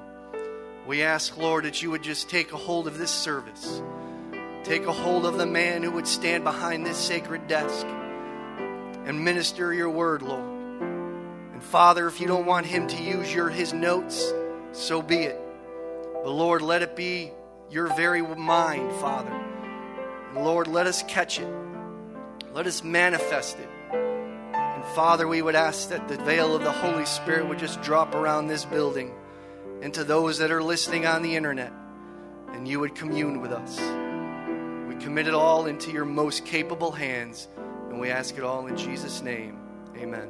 We 0.88 1.04
ask, 1.04 1.38
Lord, 1.38 1.66
that 1.66 1.84
you 1.84 1.92
would 1.92 2.02
just 2.02 2.32
take 2.32 2.52
a 2.52 2.58
hold 2.58 2.88
of 2.88 2.98
this 2.98 3.12
service. 3.12 3.80
Take 4.64 4.88
a 4.88 4.92
hold 4.92 5.28
of 5.28 5.38
the 5.38 5.46
man 5.46 5.84
who 5.84 5.92
would 5.92 6.08
stand 6.08 6.44
behind 6.44 6.84
this 6.84 6.98
sacred 6.98 7.46
desk 7.46 7.86
and 7.86 9.24
minister 9.24 9.72
your 9.72 9.92
word, 9.92 10.24
Lord. 10.24 10.50
And 11.54 11.62
Father, 11.62 12.08
if 12.08 12.20
you 12.20 12.26
don't 12.26 12.48
want 12.48 12.66
him 12.66 12.88
to 12.88 13.04
use 13.04 13.32
your 13.32 13.50
his 13.50 13.72
notes, 13.72 14.34
so 14.72 15.04
be 15.04 15.18
it. 15.18 15.40
But 16.24 16.32
Lord, 16.32 16.64
let 16.64 16.82
it 16.82 16.96
be 16.96 17.32
your 17.70 17.86
very 17.94 18.24
mind, 18.24 18.92
Father. 18.94 19.30
And 19.30 20.44
Lord, 20.44 20.68
let 20.68 20.88
us 20.88 21.04
catch 21.04 21.40
it. 21.40 21.54
Let 22.52 22.66
us 22.66 22.84
manifest 22.84 23.60
it. 23.60 23.70
Father, 25.00 25.30
we 25.30 25.42
would 25.42 25.56
ask 25.56 25.88
that 25.92 26.10
the 26.10 26.18
veil 26.18 26.54
of 26.54 26.62
the 26.62 26.74
Holy 26.74 27.06
Spirit 27.06 27.48
would 27.48 27.58
just 27.58 27.82
drop 27.82 28.14
around 28.14 28.48
this 28.48 28.66
building 28.66 29.14
and 29.82 29.94
to 29.94 30.04
those 30.04 30.40
that 30.40 30.52
are 30.52 30.62
listening 30.62 31.06
on 31.06 31.22
the 31.22 31.38
internet, 31.38 31.72
and 32.50 32.68
you 32.68 32.82
would 32.82 32.96
commune 32.96 33.40
with 33.40 33.54
us. 33.54 33.80
We 34.90 35.02
commit 35.02 35.30
it 35.30 35.34
all 35.34 35.68
into 35.68 35.90
your 35.90 36.04
most 36.04 36.46
capable 36.46 36.92
hands, 36.92 37.48
and 37.90 37.98
we 37.98 38.10
ask 38.10 38.38
it 38.38 38.44
all 38.44 38.68
in 38.68 38.76
Jesus' 38.76 39.22
name. 39.22 39.58
Amen. 39.96 40.28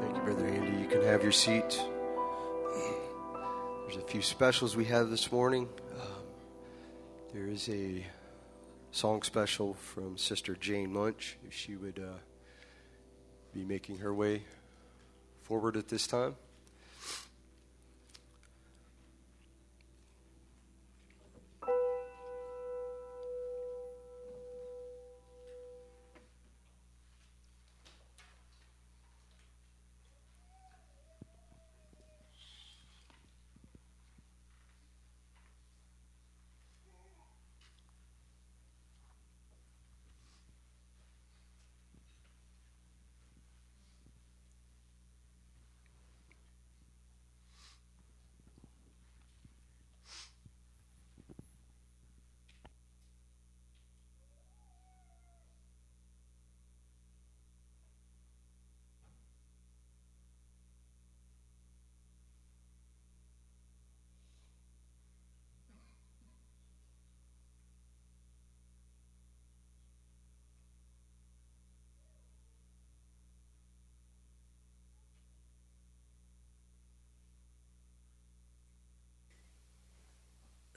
Thank 0.00 0.14
you, 0.14 0.22
Brother 0.22 0.46
Andy. 0.46 0.80
You 0.80 0.86
can 0.86 1.02
have 1.02 1.24
your 1.24 1.32
seat. 1.32 1.82
There's 3.82 3.96
a 3.96 4.06
few 4.06 4.22
specials 4.22 4.76
we 4.76 4.84
have 4.84 5.10
this 5.10 5.32
morning. 5.32 5.68
Um, 6.00 6.22
there 7.34 7.48
is 7.48 7.68
a 7.68 8.06
song 8.98 9.22
special 9.22 9.74
from 9.74 10.18
Sister 10.18 10.56
Jane 10.56 10.92
Munch, 10.92 11.38
if 11.46 11.54
she 11.54 11.76
would 11.76 12.00
uh, 12.00 12.18
be 13.54 13.62
making 13.64 13.98
her 13.98 14.12
way 14.12 14.42
forward 15.44 15.76
at 15.76 15.86
this 15.86 16.08
time. 16.08 16.34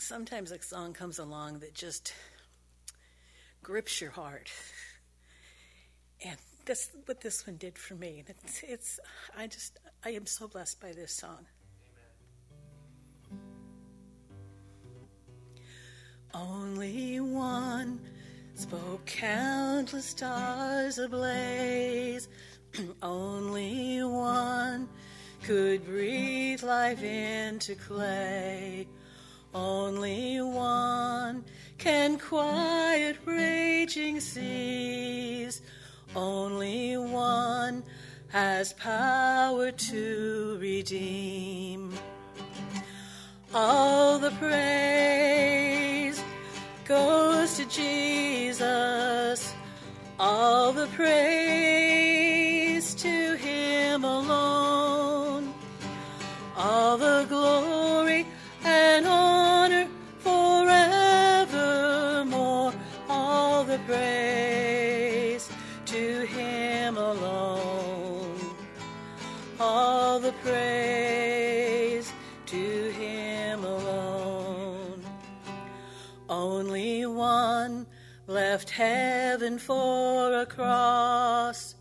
Sometimes 0.02 0.52
a 0.52 0.62
song 0.62 0.94
comes 0.94 1.20
along 1.20 1.60
that 1.60 1.74
just 1.74 2.14
grips 3.62 4.02
your 4.02 4.12
heart. 4.12 4.52
And 6.26 6.38
that's 6.66 6.90
what 7.06 7.22
this 7.22 7.46
one 7.46 7.58
did 7.58 7.78
for 7.78 7.96
me. 7.96 8.24
It's, 8.28 8.64
it's 8.64 9.00
I 9.38 9.48
just, 9.48 9.78
I 10.04 10.10
am 10.10 10.26
so 10.26 10.48
blessed 10.48 10.82
by 10.82 10.92
this 10.92 11.14
song. 11.14 11.46
Only 16.34 17.20
one 17.20 18.00
spoke 18.56 19.06
countless 19.06 20.06
stars 20.06 20.98
ablaze. 20.98 22.28
Only 23.04 24.04
one 24.04 24.88
could 25.44 25.86
breathe 25.86 26.64
life 26.64 27.04
into 27.04 27.76
clay. 27.76 28.88
Only 29.54 30.42
one 30.42 31.44
can 31.78 32.18
quiet 32.18 33.18
raging 33.26 34.22
seas. 34.22 35.62
Only 36.16 36.96
one 36.98 37.84
has 38.30 38.72
power 38.74 39.72
to 39.72 40.58
redeem. 40.62 41.94
All 43.54 44.20
the 44.20 44.32
praise 44.32 46.24
goes 46.86 47.58
to 47.58 47.66
Jesus. 47.66 49.54
All 50.18 50.72
the 50.72 50.88
praise 50.88 52.96
to 52.96 53.36
Him 53.36 54.06
alone. 54.06 54.61
Left 78.52 78.70
heaven 78.72 79.58
for 79.58 80.42
a 80.42 80.46
cross. 80.46 81.76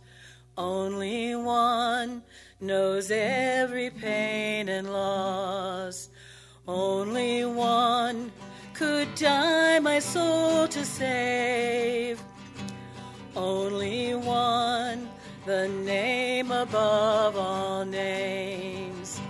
Only 0.56 1.34
one 1.34 2.22
knows 2.60 3.10
every 3.10 3.90
pain 3.90 4.68
and 4.68 4.92
loss. 4.92 6.10
Only 6.68 7.44
one 7.44 8.30
could 8.72 9.12
die 9.16 9.80
my 9.80 9.98
soul 9.98 10.68
to 10.68 10.84
save. 10.84 12.22
Only 13.34 14.14
one, 14.14 15.08
the 15.46 15.66
name 15.66 16.52
above 16.52 17.36
all 17.36 17.84
names. 17.84 19.20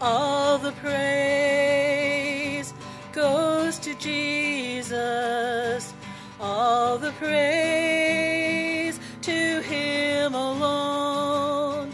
All 0.00 0.58
the 0.58 0.74
praise 0.84 2.72
goes 3.12 3.80
to 3.80 3.94
Jesus. 3.94 5.92
All 6.98 7.04
the 7.04 7.12
praise 7.12 8.98
to 9.22 9.60
Him 9.60 10.34
alone. 10.34 11.92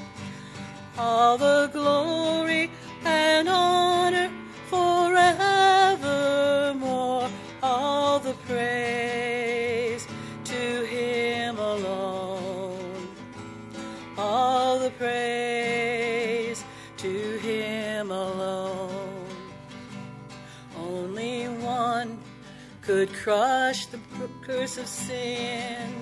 All 0.97 1.37
the 1.37 1.69
glory 1.75 2.71
and 3.05 3.47
honor 3.47 4.31
forevermore. 4.69 5.29
All 7.63 8.19
the 8.19 8.33
praise 8.49 10.07
to 10.45 10.87
Him 10.87 11.59
alone. 11.59 13.09
All 14.17 14.79
the 14.79 14.89
praise 14.93 16.65
to 16.97 17.39
Him 17.43 18.11
alone. 18.11 19.29
Only 20.79 21.49
one 21.49 22.19
could 22.85 23.13
crush 23.15 23.87
the 23.87 23.99
curse 24.47 24.77
of 24.77 24.87
sin. 24.87 25.93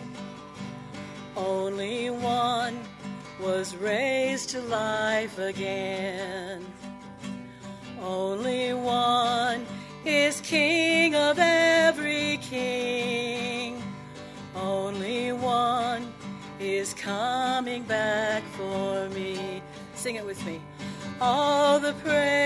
Only 1.36 2.10
one 2.10 2.76
was 3.40 3.76
raised 3.76 4.50
to 4.50 4.60
life 4.62 5.38
again. 5.38 6.66
Only 8.00 8.74
one 8.74 9.64
is 10.04 10.40
King 10.40 11.14
of 11.14 11.38
every 11.38 12.38
king. 12.38 13.80
Only 14.56 15.30
one 15.32 16.12
is 16.58 16.94
coming 16.94 17.84
back 17.84 18.42
for 18.56 19.08
me. 19.10 19.62
Sing 19.94 20.16
it 20.16 20.26
with 20.26 20.44
me. 20.44 20.60
All 21.20 21.78
the 21.78 21.92
praise 22.04 22.44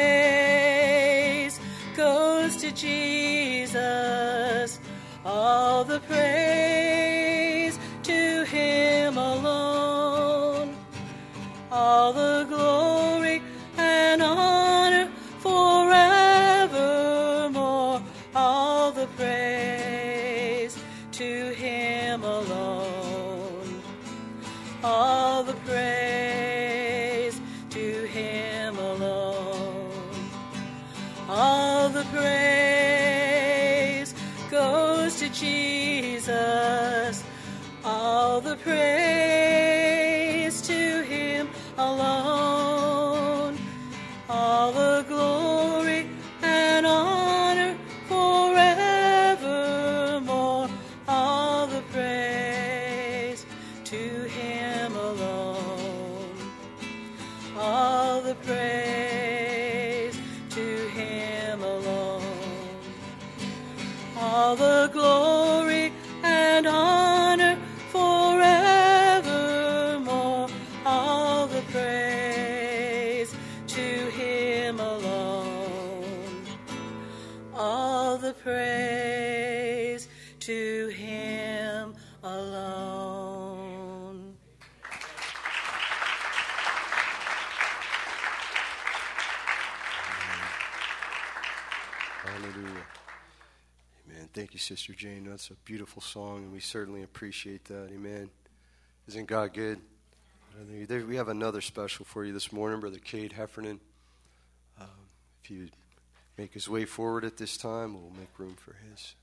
goes 1.96 2.56
to 2.56 2.70
Jesus. 2.70 3.45
The 5.96 6.00
praise 6.00 7.05
Sister 94.86 95.08
Jane. 95.08 95.26
That's 95.28 95.50
a 95.50 95.54
beautiful 95.64 96.00
song, 96.00 96.44
and 96.44 96.52
we 96.52 96.60
certainly 96.60 97.02
appreciate 97.02 97.64
that. 97.64 97.90
Amen. 97.92 98.30
Isn't 99.08 99.26
God 99.26 99.52
good? 99.52 99.80
We 101.08 101.16
have 101.16 101.26
another 101.26 101.60
special 101.60 102.04
for 102.04 102.24
you 102.24 102.32
this 102.32 102.52
morning, 102.52 102.78
Brother 102.78 103.00
Cade 103.00 103.32
Heffernan. 103.32 103.80
Um, 104.80 104.86
if 105.42 105.50
you 105.50 105.70
make 106.38 106.54
his 106.54 106.68
way 106.68 106.84
forward 106.84 107.24
at 107.24 107.36
this 107.36 107.56
time, 107.56 107.94
we'll 107.94 108.12
make 108.16 108.38
room 108.38 108.54
for 108.54 108.76
his 108.88 109.16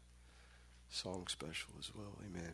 song 0.90 1.28
special 1.30 1.70
as 1.80 1.92
well. 1.96 2.12
Amen. 2.30 2.52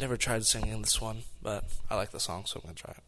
never 0.00 0.16
tried 0.16 0.46
singing 0.46 0.80
this 0.80 0.98
one, 0.98 1.24
but 1.42 1.64
I 1.90 1.94
like 1.94 2.10
the 2.10 2.20
song, 2.20 2.44
so 2.46 2.58
I'm 2.58 2.62
going 2.62 2.74
to 2.74 2.82
try 2.82 2.92
it. 2.92 3.02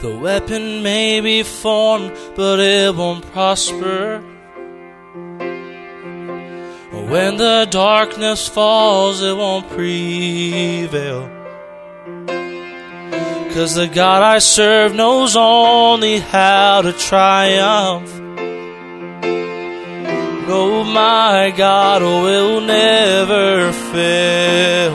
The 0.00 0.16
weapon 0.16 0.82
may 0.82 1.20
be 1.20 1.42
formed, 1.42 2.16
but 2.34 2.60
it 2.60 2.94
won't 2.94 3.26
prosper. 3.32 4.37
When 7.08 7.38
the 7.38 7.66
darkness 7.70 8.46
falls, 8.46 9.22
it 9.22 9.34
won't 9.34 9.70
prevail. 9.70 11.30
Cause 13.54 13.74
the 13.74 13.88
God 13.88 14.22
I 14.22 14.40
serve 14.40 14.94
knows 14.94 15.34
only 15.34 16.18
how 16.18 16.82
to 16.82 16.92
triumph. 16.92 18.14
No, 20.46 20.84
my 20.84 21.50
God 21.56 22.02
will 22.02 22.60
never 22.60 23.72
fail. 23.72 24.92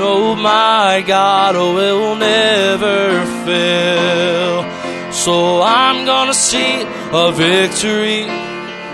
No, 0.00 0.34
my 0.34 1.04
God 1.06 1.54
will 1.54 2.16
never 2.16 3.24
fail. 3.46 5.12
So 5.12 5.62
I'm 5.62 6.04
gonna 6.04 6.34
see 6.34 6.82
a 7.12 7.30
victory. 7.30 8.41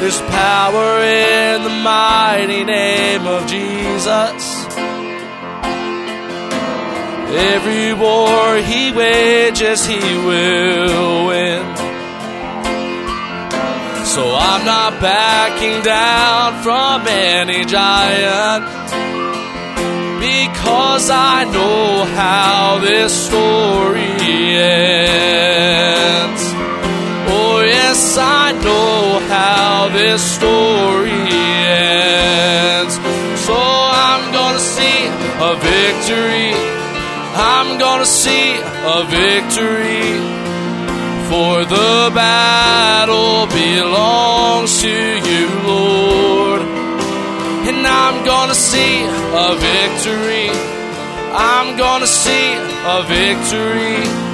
There's 0.00 0.20
power 0.20 1.00
in 1.02 1.62
the 1.62 1.70
mighty 1.70 2.64
name 2.64 3.26
of 3.26 3.46
Jesus. 3.46 4.66
Every 7.36 7.92
war 7.92 8.56
he 8.56 8.92
wages, 8.92 9.84
he 9.84 9.98
will 9.98 11.26
win. 11.26 11.76
So 14.06 14.22
I'm 14.34 14.64
not 14.64 15.00
backing 15.00 15.82
down 15.82 16.62
from 16.62 17.06
any 17.06 17.64
giant 17.64 18.64
because 20.20 21.10
I 21.10 21.44
know 21.44 22.04
how 22.14 22.78
this 22.78 23.12
story 23.26 24.12
ends. 24.56 26.42
Oh, 27.28 27.60
yes, 27.66 28.16
I 28.18 28.52
know 28.52 29.20
how 29.28 29.55
this 30.06 30.22
story 30.38 31.10
ends. 31.66 32.94
So 33.46 33.56
I'm 34.06 34.24
gonna 34.38 34.64
see 34.74 34.98
a 35.50 35.52
victory. 35.72 36.50
I'm 37.34 37.78
gonna 37.84 38.10
see 38.22 38.48
a 38.96 39.00
victory. 39.20 40.06
For 41.28 41.54
the 41.76 41.94
battle 42.22 43.46
belongs 43.62 44.72
to 44.82 44.96
you, 45.30 45.46
Lord. 45.72 46.62
And 47.68 47.84
I'm 47.84 48.16
gonna 48.24 48.58
see 48.70 48.94
a 49.46 49.50
victory. 49.72 50.48
I'm 51.32 51.76
gonna 51.76 52.06
see 52.06 52.46
a 52.96 52.98
victory. 53.18 54.25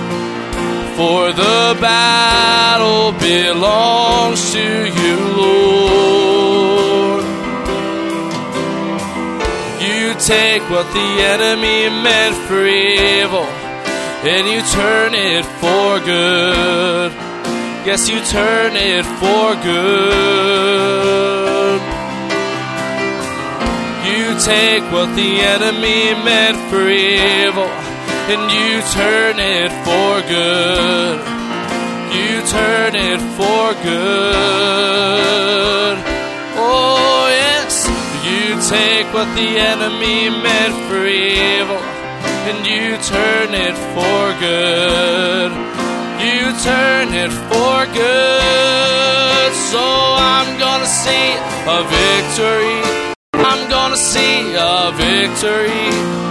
For 1.03 1.33
the 1.33 1.77
battle 1.81 3.11
belongs 3.19 4.53
to 4.53 4.87
you, 4.99 5.17
Lord. 5.37 7.25
You 9.83 10.15
take 10.21 10.63
what 10.71 10.87
the 10.95 11.11
enemy 11.35 11.91
meant 12.07 12.37
for 12.47 12.65
evil 12.65 13.49
and 14.31 14.47
you 14.47 14.63
turn 14.71 15.15
it 15.17 15.45
for 15.61 15.99
good. 16.07 17.11
Yes, 17.85 18.09
you 18.09 18.21
turn 18.21 18.77
it 18.77 19.05
for 19.19 19.57
good. 19.71 20.61
You 24.07 24.39
take 24.39 24.85
what 24.93 25.17
the 25.17 25.41
enemy 25.41 26.15
meant 26.23 26.59
for 26.71 26.89
evil 26.89 27.82
and 28.33 28.51
you 28.51 28.81
turn 28.97 29.37
it 29.39 29.71
for 29.85 30.13
good. 30.27 31.21
You 32.17 32.41
turn 32.49 32.95
it 32.97 33.21
for 33.37 33.75
good. 33.85 35.13
Oh, 36.57 37.29
yes. 37.29 37.85
You 38.25 38.57
take 38.73 39.13
what 39.13 39.29
the 39.37 39.51
enemy 39.73 40.31
meant 40.31 40.77
for 40.89 41.05
evil 41.05 41.83
and 42.49 42.65
you 42.65 42.97
turn 43.05 43.53
it 43.53 43.77
for 43.93 44.23
good. 44.41 45.53
You 46.25 46.41
turn 46.65 47.13
it 47.13 47.33
for 47.51 47.85
good. 47.93 49.53
So 49.73 49.85
I'm 50.33 50.59
gonna 50.59 50.87
see 50.87 51.37
a 51.77 51.85
victory. 52.01 52.81
I'm 53.35 53.69
gonna 53.69 53.97
see 53.97 54.55
a 54.57 54.91
victory. 54.97 56.22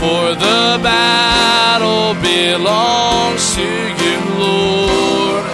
For 0.00 0.34
the 0.34 0.80
battle 0.82 2.14
belongs 2.22 3.54
to 3.54 3.68
you, 4.00 4.16
Lord. 4.40 5.44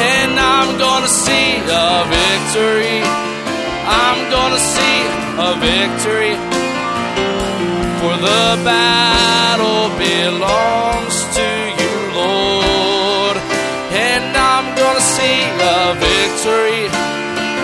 And 0.00 0.32
I'm 0.40 0.78
gonna 0.78 1.12
see 1.24 1.60
a 1.60 2.08
victory. 2.08 3.04
I'm 3.84 4.30
gonna 4.32 4.62
see 4.72 4.98
a 5.48 5.50
victory. 5.60 6.34
For 8.00 8.16
the 8.16 8.46
battle 8.64 9.92
belongs 10.00 11.16
to 11.36 11.48
you, 11.76 11.94
Lord. 12.16 13.36
And 13.92 14.34
I'm 14.52 14.74
gonna 14.74 15.04
see 15.16 15.40
a 15.76 15.92
victory. 16.00 16.88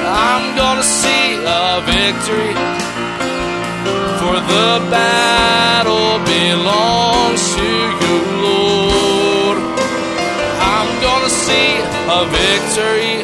I'm 0.05 0.45
gonna 0.61 0.85
see 0.85 1.41
a 1.41 1.81
victory. 1.89 2.53
For 4.21 4.37
the 4.53 4.91
battle 4.91 5.42
belongs 6.63 7.57
to 7.57 7.71
you, 8.03 8.17
Lord. 8.47 9.59
I'm 10.73 10.91
gonna 11.07 11.29
see 11.29 11.71
a 12.19 12.23
victory. 12.41 13.17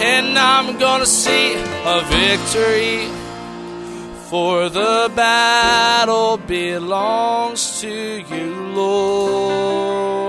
And 0.00 0.38
I'm 0.38 0.78
gonna 0.78 1.04
see 1.04 1.54
a 1.96 2.00
victory. 2.18 3.08
For 4.30 4.68
the 4.70 5.10
battle 5.14 6.38
belongs 6.38 7.80
to 7.80 8.24
you, 8.30 8.54
Lord. 8.74 10.27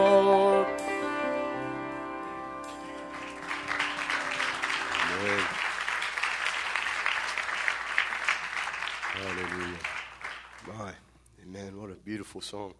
Beautiful 12.29 12.47
song. 12.59 12.75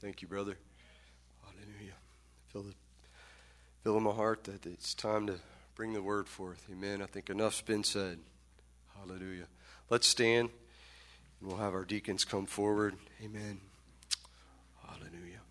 Thank 0.00 0.22
you, 0.22 0.26
brother. 0.26 0.58
Hallelujah. 1.44 1.94
Feel, 2.48 2.62
the, 2.62 2.74
feel 3.84 3.96
in 3.96 4.02
my 4.02 4.10
heart 4.10 4.42
that 4.42 4.66
it's 4.66 4.92
time 4.92 5.28
to 5.28 5.36
bring 5.76 5.92
the 5.92 6.02
word 6.02 6.26
forth. 6.26 6.66
Amen. 6.68 7.00
I 7.00 7.06
think 7.06 7.30
enough's 7.30 7.60
been 7.60 7.84
said. 7.84 8.18
Hallelujah. 8.98 9.46
Let's 9.88 10.08
stand 10.08 10.48
and 11.38 11.48
we'll 11.48 11.58
have 11.58 11.74
our 11.74 11.84
deacons 11.84 12.24
come 12.24 12.46
forward. 12.46 12.96
Amen. 13.22 13.60
Hallelujah. 14.84 15.42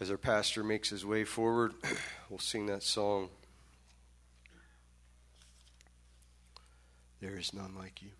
As 0.00 0.10
our 0.10 0.18
pastor 0.18 0.64
makes 0.64 0.90
his 0.90 1.06
way 1.06 1.22
forward, 1.22 1.74
we'll 2.28 2.40
sing 2.40 2.66
that 2.66 2.82
song. 2.82 3.28
There 7.20 7.38
is 7.38 7.54
none 7.54 7.76
like 7.76 8.02
you. 8.02 8.10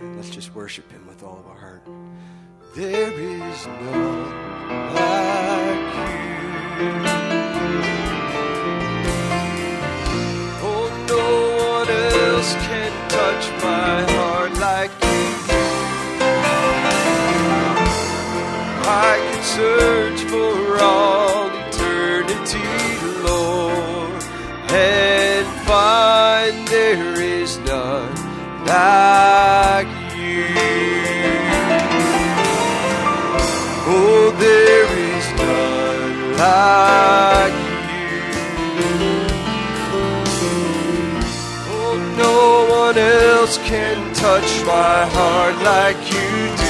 Let's 0.00 0.28
just 0.30 0.54
worship 0.54 0.90
him 0.92 1.06
with 1.06 1.22
all 1.22 1.38
of 1.38 1.46
our 1.46 1.56
heart. 1.56 1.82
There 2.74 3.12
is 3.12 3.66
none 3.66 4.30
like 4.94 5.94
you. 6.80 6.92
Oh, 10.62 10.86
no 11.08 11.24
one 11.76 11.88
else 11.88 12.52
can 12.66 12.92
touch 13.08 13.44
my 13.62 14.02
heart 14.12 14.52
like 14.58 14.90
you. 14.90 15.06
I 18.88 19.18
can 19.30 19.42
search 19.42 20.20
for 20.30 20.78
all 20.82 21.25
my 44.66 45.06
heart 45.06 45.56
like 45.62 45.96
you 46.12 46.56
do. 46.56 46.65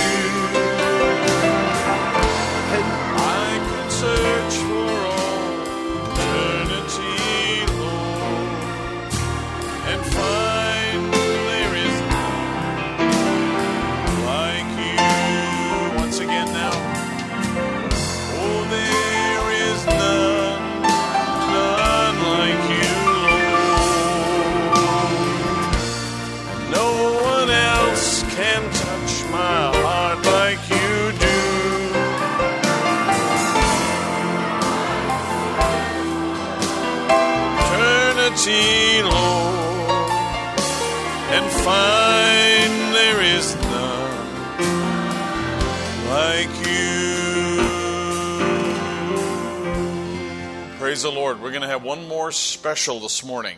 Lord. 51.27 51.43
We're 51.43 51.51
going 51.51 51.63
to 51.63 51.69
have 51.69 51.83
one 51.83 52.07
more 52.07 52.31
special 52.31 53.01
this 53.01 53.25
morning. 53.25 53.57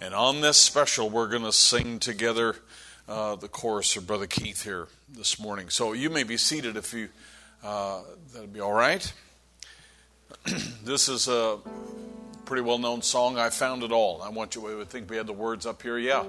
And 0.00 0.12
on 0.12 0.40
this 0.40 0.56
special, 0.56 1.08
we're 1.08 1.28
going 1.28 1.44
to 1.44 1.52
sing 1.52 2.00
together 2.00 2.56
uh, 3.08 3.36
the 3.36 3.46
chorus 3.46 3.94
of 3.94 4.08
Brother 4.08 4.26
Keith 4.26 4.64
here 4.64 4.88
this 5.08 5.38
morning. 5.38 5.68
So 5.68 5.92
you 5.92 6.10
may 6.10 6.24
be 6.24 6.36
seated 6.36 6.76
if 6.76 6.92
you, 6.92 7.08
uh, 7.62 8.00
that'd 8.34 8.52
be 8.52 8.58
all 8.58 8.72
right. 8.72 9.12
this 10.82 11.08
is 11.08 11.28
a 11.28 11.58
pretty 12.44 12.62
well 12.62 12.78
known 12.78 13.02
song. 13.02 13.38
I 13.38 13.50
found 13.50 13.84
it 13.84 13.92
all. 13.92 14.20
I 14.20 14.30
want 14.30 14.56
you. 14.56 14.66
I 14.66 14.74
would 14.74 14.88
think 14.88 15.08
we 15.08 15.16
had 15.16 15.28
the 15.28 15.32
words 15.32 15.64
up 15.64 15.82
here, 15.82 15.98
yeah. 15.98 16.24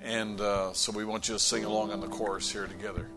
And 0.00 0.40
uh, 0.40 0.72
so 0.74 0.92
we 0.92 1.04
want 1.04 1.26
you 1.26 1.34
to 1.34 1.40
sing 1.40 1.64
along 1.64 1.90
on 1.90 2.00
the 2.00 2.06
chorus 2.06 2.52
here 2.52 2.68
together. 2.68 3.08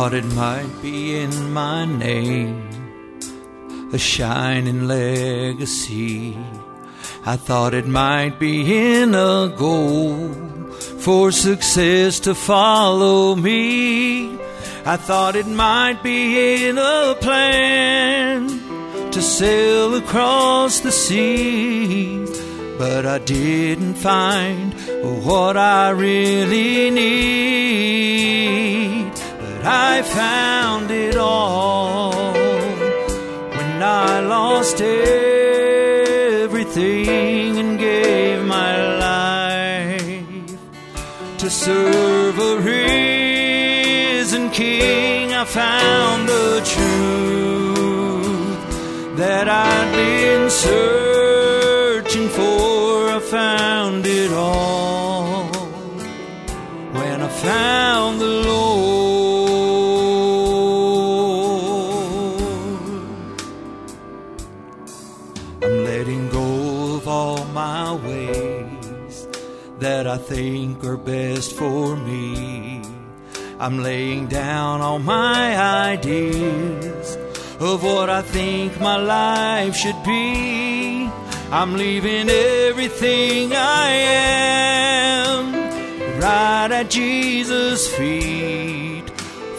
Thought 0.00 0.14
it 0.14 0.32
might 0.32 0.80
be 0.80 1.14
in 1.18 1.52
my 1.52 1.84
name, 1.84 2.70
a 3.92 3.98
shining 3.98 4.88
legacy. 4.88 6.34
I 7.26 7.36
thought 7.36 7.74
it 7.74 7.86
might 7.86 8.38
be 8.38 8.94
in 8.94 9.14
a 9.14 9.52
goal 9.54 10.32
for 11.04 11.30
success 11.30 12.18
to 12.20 12.34
follow 12.34 13.36
me. 13.36 14.38
I 14.86 14.96
thought 14.96 15.36
it 15.36 15.46
might 15.46 16.02
be 16.02 16.66
in 16.66 16.78
a 16.78 17.14
plan 17.20 18.48
to 19.10 19.20
sail 19.20 19.96
across 19.96 20.80
the 20.80 20.92
seas, 20.92 22.30
but 22.78 23.04
I 23.04 23.18
didn't 23.18 23.96
find 23.96 24.72
what 25.26 25.58
I 25.58 25.90
really 25.90 26.88
need. 26.88 27.59
But 29.60 29.68
I 29.68 30.00
found 30.00 30.90
it 30.90 31.16
all 31.18 32.32
when 32.32 33.82
I 33.82 34.20
lost 34.20 34.80
everything 34.80 35.18
and 37.58 37.78
gave 37.78 38.42
my 38.46 38.96
life 38.96 40.56
to 41.36 41.50
serve 41.50 42.38
a 42.38 42.56
risen 44.16 44.48
king. 44.48 45.34
I 45.34 45.44
found 45.44 46.26
the 46.26 46.62
truth 46.74 47.98
that 49.18 49.46
I'd 49.46 49.92
been 49.92 50.48
searching 50.48 52.30
for. 52.30 53.10
I 53.10 53.20
found 53.20 54.06
it 54.06 54.32
all 54.32 55.44
when 56.94 57.20
I 57.20 57.28
found 57.28 58.20
the 58.22 58.24
Lord. 58.24 58.59
I 70.10 70.18
think 70.18 70.82
are 70.82 70.96
best 70.96 71.52
for 71.52 71.94
me. 71.94 72.82
I'm 73.60 73.78
laying 73.80 74.26
down 74.26 74.80
all 74.80 74.98
my 74.98 75.56
ideas 75.92 77.16
of 77.60 77.84
what 77.84 78.10
I 78.10 78.20
think 78.22 78.80
my 78.80 78.96
life 78.96 79.76
should 79.76 80.02
be. 80.02 81.08
I'm 81.52 81.76
leaving 81.76 82.28
everything 82.28 83.52
I 83.52 83.88
am 85.36 85.54
right 86.20 86.72
at 86.72 86.90
Jesus' 86.90 87.86
feet. 87.94 89.08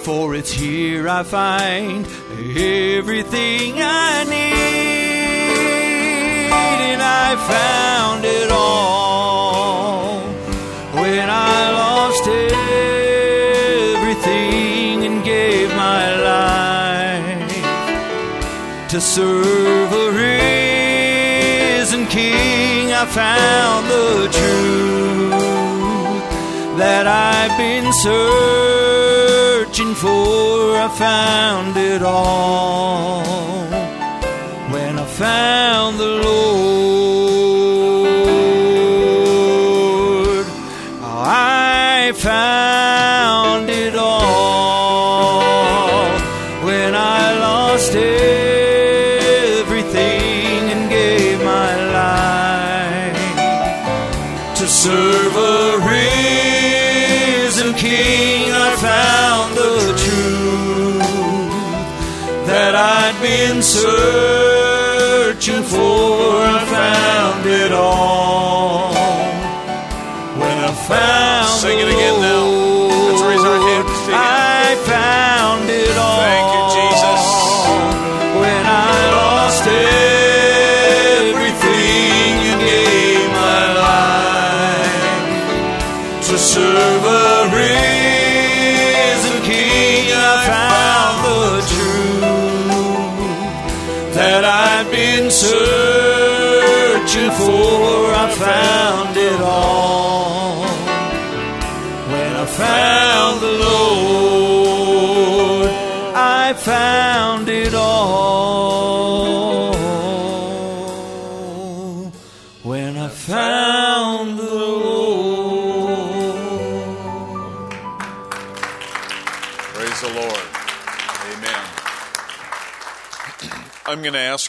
For 0.04 0.36
it's 0.36 0.52
here 0.52 1.08
I 1.08 1.24
find 1.24 2.06
everything 2.58 3.76
I 3.78 4.26
need. 4.26 4.52
And 6.92 7.02
I 7.02 7.38
found 7.38 8.26
it 8.26 8.52
all 8.52 9.11
I 11.64 11.68
lost 11.84 12.26
everything 13.98 14.96
and 15.08 15.18
gave 15.24 15.70
my 15.88 16.04
life 16.34 17.56
to 18.92 19.00
serve 19.00 19.90
a 20.06 20.08
risen 21.82 22.04
king. 22.08 22.92
I 23.02 23.06
found 23.06 23.82
the 23.96 24.12
truth 24.40 26.24
that 26.82 27.06
I've 27.08 27.56
been 27.66 27.90
searching 28.08 29.94
for. 30.04 30.78
I 30.88 30.90
found 31.08 31.78
it 31.78 32.02
all 32.02 33.24
when 34.74 34.94
I 34.98 35.06
found 35.06 36.00
the 36.00 36.12
Lord. 36.26 37.01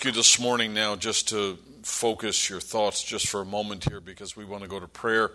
Ask 0.03 0.07
you 0.07 0.21
this 0.21 0.41
morning 0.41 0.75
now 0.75 0.97
just 0.97 1.29
to 1.29 1.57
focus 1.85 2.51
your 2.51 2.59
thoughts 2.59 3.05
just 3.05 3.29
for 3.29 3.41
a 3.41 3.45
moment 3.45 3.89
here 3.89 4.01
because 4.01 4.37
we 4.37 4.45
want 4.45 4.61
to 4.61 4.69
go 4.69 4.81
to 4.81 4.89
prayer 4.89 5.31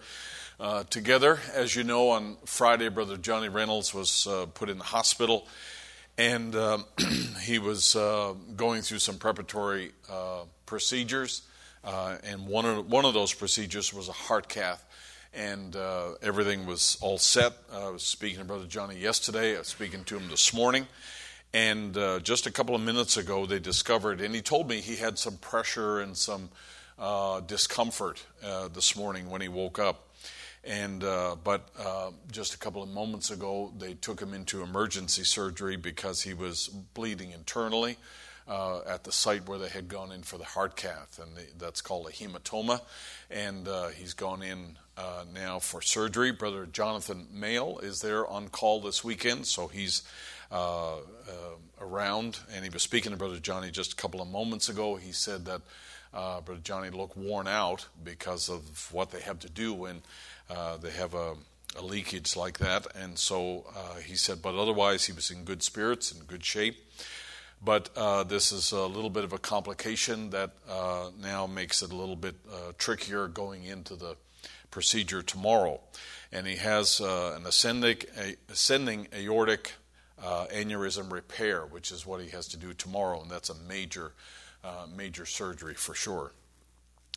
uh, 0.59 0.83
together. 0.89 1.39
As 1.53 1.73
you 1.73 1.85
know, 1.85 2.09
on 2.09 2.35
Friday, 2.43 2.89
Brother 2.89 3.15
Johnny 3.15 3.47
Reynolds 3.47 3.93
was 3.93 4.27
uh, 4.27 4.45
put 4.47 4.67
in 4.67 4.77
the 4.77 4.83
hospital 4.83 5.47
and 6.17 6.53
um 6.53 6.83
he 7.43 7.59
was 7.59 7.95
uh, 7.95 8.33
going 8.57 8.81
through 8.81 8.99
some 8.99 9.17
preparatory 9.17 9.93
uh, 10.11 10.41
procedures. 10.65 11.43
Uh, 11.81 12.17
and 12.25 12.45
one 12.45 12.65
of, 12.65 12.91
one 12.91 13.05
of 13.05 13.13
those 13.13 13.33
procedures 13.33 13.93
was 13.93 14.09
a 14.09 14.19
heart 14.27 14.49
cath 14.49 14.83
and 15.33 15.77
uh, 15.77 16.15
everything 16.21 16.65
was 16.65 16.97
all 16.99 17.17
set. 17.17 17.53
I 17.71 17.89
was 17.89 18.03
speaking 18.03 18.39
to 18.39 18.43
Brother 18.43 18.65
Johnny 18.65 18.97
yesterday. 18.97 19.55
I 19.55 19.59
was 19.59 19.67
speaking 19.67 20.03
to 20.03 20.17
him 20.17 20.27
this 20.27 20.53
morning. 20.53 20.87
And 21.53 21.97
uh, 21.97 22.19
just 22.19 22.45
a 22.45 22.51
couple 22.51 22.75
of 22.75 22.81
minutes 22.81 23.17
ago, 23.17 23.45
they 23.45 23.59
discovered, 23.59 24.21
and 24.21 24.35
he 24.35 24.41
told 24.41 24.67
me 24.67 24.81
he 24.81 24.97
had 24.97 25.17
some 25.17 25.37
pressure 25.37 25.99
and 25.99 26.15
some 26.15 26.49
uh, 26.99 27.39
discomfort 27.41 28.25
uh, 28.43 28.67
this 28.67 28.95
morning 28.95 29.29
when 29.29 29.41
he 29.41 29.47
woke 29.47 29.79
up. 29.79 30.03
And 30.63 31.03
uh, 31.03 31.37
but 31.41 31.69
uh, 31.79 32.11
just 32.29 32.53
a 32.53 32.57
couple 32.57 32.83
of 32.83 32.89
moments 32.89 33.31
ago, 33.31 33.71
they 33.77 33.93
took 33.93 34.19
him 34.19 34.33
into 34.33 34.63
emergency 34.63 35.23
surgery 35.23 35.77
because 35.77 36.23
he 36.23 36.33
was 36.33 36.67
bleeding 36.67 37.31
internally 37.31 37.95
uh, 38.47 38.81
at 38.81 39.05
the 39.05 39.11
site 39.11 39.47
where 39.47 39.59
they 39.59 39.69
had 39.69 39.87
gone 39.87 40.11
in 40.11 40.23
for 40.23 40.37
the 40.37 40.43
heart 40.43 40.75
cath, 40.75 41.19
and 41.21 41.37
the, 41.37 41.43
that's 41.57 41.81
called 41.81 42.07
a 42.07 42.11
hematoma. 42.11 42.81
And 43.31 43.67
uh, 43.67 43.87
he's 43.89 44.13
gone 44.13 44.43
in 44.43 44.77
uh, 44.97 45.23
now 45.33 45.59
for 45.59 45.81
surgery. 45.81 46.31
Brother 46.31 46.65
Jonathan 46.65 47.27
Mail 47.31 47.79
is 47.83 48.01
there 48.01 48.25
on 48.25 48.49
call 48.49 48.81
this 48.81 49.03
weekend, 49.03 49.45
so 49.45 49.67
he's 49.67 50.01
uh, 50.51 50.95
uh, 50.95 51.01
around. 51.79 52.39
And 52.53 52.63
he 52.63 52.69
was 52.69 52.81
speaking 52.81 53.11
to 53.11 53.17
Brother 53.17 53.37
Johnny 53.39 53.69
just 53.69 53.93
a 53.93 53.95
couple 53.95 54.21
of 54.21 54.27
moments 54.27 54.69
ago. 54.69 54.95
He 54.95 55.11
said 55.11 55.45
that 55.45 55.61
uh, 56.13 56.41
Brother 56.41 56.61
Johnny 56.63 56.89
looked 56.89 57.15
worn 57.15 57.47
out 57.47 57.87
because 58.03 58.49
of 58.49 58.91
what 58.91 59.11
they 59.11 59.21
have 59.21 59.39
to 59.39 59.49
do 59.49 59.73
when 59.73 60.01
uh, 60.49 60.77
they 60.77 60.91
have 60.91 61.13
a 61.13 61.35
a 61.77 61.83
leakage 61.83 62.35
like 62.35 62.57
that. 62.57 62.87
And 62.95 63.19
so 63.19 63.65
uh, 63.75 63.99
he 63.99 64.15
said, 64.15 64.41
but 64.41 64.55
otherwise, 64.55 65.05
he 65.05 65.11
was 65.11 65.29
in 65.29 65.43
good 65.43 65.61
spirits, 65.61 66.11
in 66.11 66.25
good 66.25 66.43
shape. 66.43 66.77
But 67.63 67.93
this 68.29 68.51
is 68.51 68.71
a 68.71 68.85
little 68.85 69.09
bit 69.09 69.25
of 69.25 69.33
a 69.33 69.37
complication 69.37 70.29
that 70.31 70.51
now 71.19 71.45
makes 71.45 71.83
it 71.83 71.91
a 71.91 71.95
little 71.95 72.15
bit 72.15 72.35
trickier 72.79 73.27
going 73.27 73.65
into 73.65 73.95
the 73.95 74.15
procedure 74.71 75.21
tomorrow. 75.21 75.79
And 76.31 76.45
he 76.45 76.57
has 76.57 76.99
uh, 77.01 77.35
an 77.37 77.45
ascending, 77.45 77.97
a, 78.17 78.35
ascending 78.51 79.07
aortic 79.13 79.73
uh, 80.21 80.47
aneurysm 80.53 81.11
repair, 81.11 81.65
which 81.65 81.91
is 81.91 82.05
what 82.05 82.21
he 82.21 82.29
has 82.29 82.47
to 82.49 82.57
do 82.57 82.73
tomorrow, 82.73 83.21
and 83.21 83.31
that's 83.31 83.49
a 83.49 83.55
major, 83.67 84.13
uh, 84.63 84.85
major 84.95 85.25
surgery 85.25 85.73
for 85.73 85.93
sure. 85.93 86.31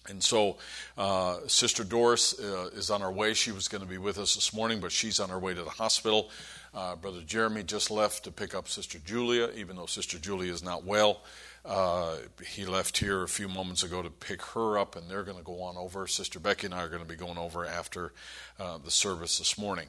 And 0.09 0.23
so, 0.23 0.57
uh, 0.97 1.39
Sister 1.47 1.85
Doris 1.85 2.39
uh, 2.41 2.71
is 2.75 2.91
on 2.91 3.03
her 3.03 3.13
way. 3.13 3.35
She 3.35 3.53
was 3.53 3.69
going 3.69 3.83
to 3.83 3.89
be 3.89 3.99
with 3.99 4.19
us 4.19 4.35
this 4.35 4.55
morning, 4.55 4.81
but 4.81 4.93
she's 4.93 5.21
on 5.21 5.29
her 5.29 5.39
way 5.39 5.53
to 5.53 5.63
the 5.63 5.71
hospital. 5.71 6.31
Uh, 6.73 6.97
Brother 6.97 7.21
Jeremy 7.21 7.65
just 7.65 7.91
left 7.91 8.25
to 8.25 8.31
pick 8.31 8.55
up 8.55 8.69
Sister 8.69 8.99
Julia, 8.99 9.51
even 9.57 9.77
though 9.77 9.87
Sister 9.87 10.19
Julia 10.19 10.53
is 10.53 10.63
not 10.63 10.85
well. 10.85 11.23
Uh, 11.65 12.17
he 12.47 12.65
left 12.65 12.99
here 12.99 13.23
a 13.23 13.29
few 13.29 13.49
moments 13.49 13.83
ago 13.83 14.03
to 14.03 14.11
pick 14.11 14.43
her 14.43 14.79
up, 14.79 14.97
and 14.97 15.11
they're 15.11 15.23
going 15.23 15.37
to 15.37 15.45
go 15.45 15.63
on 15.63 15.77
over. 15.77 16.07
Sister 16.07 16.41
Becky 16.41 16.67
and 16.67 16.75
I 16.75 16.83
are 16.83 16.89
going 16.89 17.03
to 17.03 17.09
be 17.09 17.17
going 17.17 17.39
over 17.39 17.67
after 17.67 18.13
uh, 18.59 18.79
the 18.79 18.91
service 18.91 19.39
this 19.39 19.59
morning. 19.59 19.89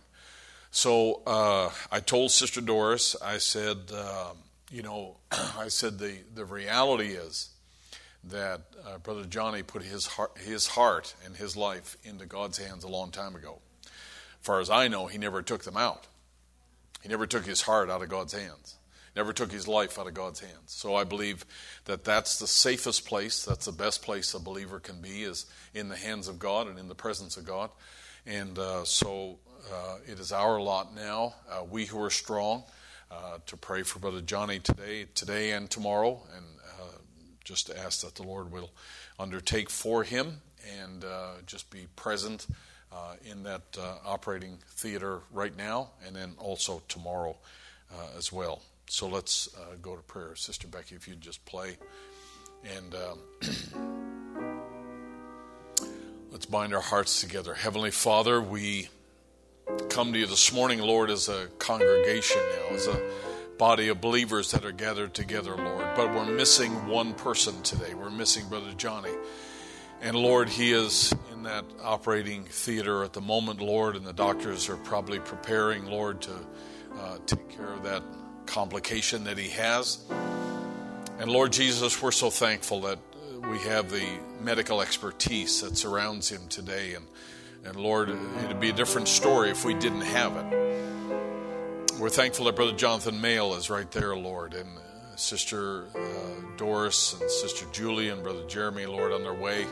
So 0.71 1.21
uh, 1.25 1.69
I 1.91 1.99
told 1.99 2.31
Sister 2.31 2.61
Doris, 2.61 3.15
I 3.21 3.37
said, 3.37 3.77
um, 3.93 4.37
you 4.71 4.81
know, 4.81 5.17
I 5.31 5.67
said 5.69 5.99
the, 5.99 6.17
the 6.33 6.45
reality 6.45 7.09
is 7.09 7.49
that 8.25 8.61
uh, 8.85 8.97
Brother 8.99 9.25
Johnny 9.25 9.63
put 9.63 9.83
his 9.83 10.05
heart, 10.05 10.37
his 10.37 10.67
heart 10.67 11.15
and 11.25 11.35
his 11.35 11.57
life 11.57 11.97
into 12.03 12.25
God's 12.25 12.57
hands 12.57 12.83
a 12.83 12.89
long 12.89 13.11
time 13.11 13.35
ago. 13.35 13.59
As 13.83 14.45
far 14.45 14.59
as 14.59 14.69
I 14.69 14.87
know, 14.87 15.07
he 15.07 15.17
never 15.17 15.41
took 15.41 15.63
them 15.63 15.77
out. 15.77 16.07
He 17.01 17.09
never 17.09 17.25
took 17.25 17.45
his 17.45 17.61
heart 17.61 17.89
out 17.89 18.01
of 18.01 18.09
God's 18.09 18.33
hands. 18.33 18.75
Never 19.15 19.33
took 19.33 19.51
his 19.51 19.67
life 19.67 19.99
out 19.99 20.07
of 20.07 20.13
God's 20.13 20.39
hands. 20.39 20.67
So 20.67 20.95
I 20.95 21.03
believe 21.03 21.45
that 21.85 22.03
that's 22.03 22.39
the 22.39 22.47
safest 22.47 23.05
place. 23.05 23.43
That's 23.43 23.65
the 23.65 23.71
best 23.71 24.01
place 24.01 24.33
a 24.33 24.39
believer 24.39 24.79
can 24.79 25.01
be 25.01 25.23
is 25.23 25.45
in 25.73 25.89
the 25.89 25.97
hands 25.97 26.27
of 26.27 26.39
God 26.39 26.67
and 26.67 26.79
in 26.79 26.87
the 26.87 26.95
presence 26.95 27.35
of 27.35 27.45
God. 27.45 27.69
And 28.25 28.57
uh, 28.57 28.85
so 28.85 29.39
uh, 29.71 29.97
it 30.07 30.19
is 30.19 30.31
our 30.31 30.61
lot 30.61 30.95
now, 30.95 31.35
uh, 31.49 31.63
we 31.69 31.85
who 31.85 32.01
are 32.01 32.09
strong, 32.09 32.63
uh, 33.11 33.39
to 33.45 33.57
pray 33.57 33.83
for 33.83 33.99
Brother 33.99 34.21
Johnny 34.21 34.59
today, 34.59 35.05
today 35.13 35.51
and 35.51 35.69
tomorrow, 35.69 36.21
and 36.35 36.45
uh, 36.79 36.97
just 37.43 37.69
ask 37.69 38.01
that 38.01 38.15
the 38.15 38.23
Lord 38.23 38.51
will 38.51 38.71
undertake 39.19 39.69
for 39.69 40.03
him 40.03 40.41
and 40.79 41.03
uh, 41.03 41.31
just 41.45 41.69
be 41.69 41.87
present 41.95 42.47
uh, 42.91 43.15
in 43.25 43.43
that 43.43 43.61
uh, 43.79 43.95
operating 44.05 44.57
theater 44.67 45.19
right 45.31 45.55
now 45.55 45.89
and 46.05 46.15
then 46.15 46.33
also 46.37 46.81
tomorrow 46.87 47.35
uh, 47.91 48.17
as 48.17 48.31
well. 48.31 48.61
So 48.87 49.07
let's 49.07 49.49
uh, 49.55 49.75
go 49.81 49.95
to 49.95 50.01
prayer. 50.03 50.35
Sister 50.35 50.67
Becky, 50.67 50.95
if 50.95 51.07
you'd 51.07 51.21
just 51.21 51.43
play. 51.45 51.77
And 52.77 52.95
um, 52.95 53.19
let's 56.31 56.45
bind 56.45 56.73
our 56.73 56.81
hearts 56.81 57.21
together. 57.21 57.53
Heavenly 57.53 57.91
Father, 57.91 58.41
we 58.41 58.89
come 59.89 60.13
to 60.13 60.19
you 60.19 60.25
this 60.25 60.51
morning, 60.53 60.79
Lord, 60.79 61.09
as 61.09 61.29
a 61.29 61.47
congregation 61.57 62.41
now, 62.55 62.75
as 62.75 62.87
a 62.87 63.01
body 63.57 63.89
of 63.89 64.01
believers 64.01 64.51
that 64.51 64.65
are 64.65 64.71
gathered 64.71 65.13
together, 65.13 65.55
Lord. 65.55 65.85
But 65.95 66.13
we're 66.13 66.25
missing 66.25 66.87
one 66.87 67.13
person 67.13 67.61
today. 67.61 67.93
We're 67.93 68.09
missing 68.09 68.49
Brother 68.49 68.73
Johnny. 68.75 69.13
And 70.01 70.15
Lord, 70.15 70.49
he 70.49 70.71
is 70.71 71.13
in 71.31 71.43
that 71.43 71.63
operating 71.83 72.43
theater 72.43 73.03
at 73.03 73.13
the 73.13 73.21
moment, 73.21 73.61
Lord, 73.61 73.95
and 73.95 74.05
the 74.05 74.13
doctors 74.13 74.67
are 74.67 74.77
probably 74.77 75.19
preparing, 75.19 75.85
Lord, 75.85 76.21
to 76.21 76.33
uh, 76.99 77.17
take 77.27 77.49
care 77.49 77.71
of 77.71 77.83
that 77.83 78.01
complication 78.45 79.23
that 79.25 79.37
he 79.37 79.49
has. 79.49 79.99
And 81.19 81.29
Lord 81.29 81.51
Jesus, 81.53 82.01
we're 82.01 82.11
so 82.11 82.29
thankful 82.29 82.81
that 82.81 82.97
uh, 82.97 83.49
we 83.49 83.59
have 83.59 83.91
the 83.91 84.07
medical 84.41 84.81
expertise 84.81 85.61
that 85.61 85.77
surrounds 85.77 86.29
him 86.29 86.47
today. 86.49 86.95
And, 86.95 87.05
and 87.65 87.75
Lord, 87.75 88.09
it'd 88.09 88.59
be 88.59 88.69
a 88.69 88.73
different 88.73 89.07
story 89.07 89.51
if 89.51 89.63
we 89.63 89.73
didn't 89.73 90.01
have 90.01 90.35
it. 90.35 91.99
We're 91.99 92.09
thankful 92.09 92.45
that 92.45 92.55
Brother 92.55 92.75
Jonathan 92.75 93.21
Mail 93.21 93.53
is 93.53 93.69
right 93.69 93.89
there, 93.91 94.15
Lord, 94.15 94.55
and 94.55 94.67
uh, 94.67 95.15
Sister 95.15 95.85
uh, 95.95 96.57
Doris 96.57 97.13
and 97.19 97.29
Sister 97.29 97.67
Julie 97.71 98.09
and 98.09 98.23
Brother 98.23 98.47
Jeremy, 98.47 98.87
Lord, 98.87 99.11
on 99.11 99.21
their 99.21 99.35
way. 99.35 99.67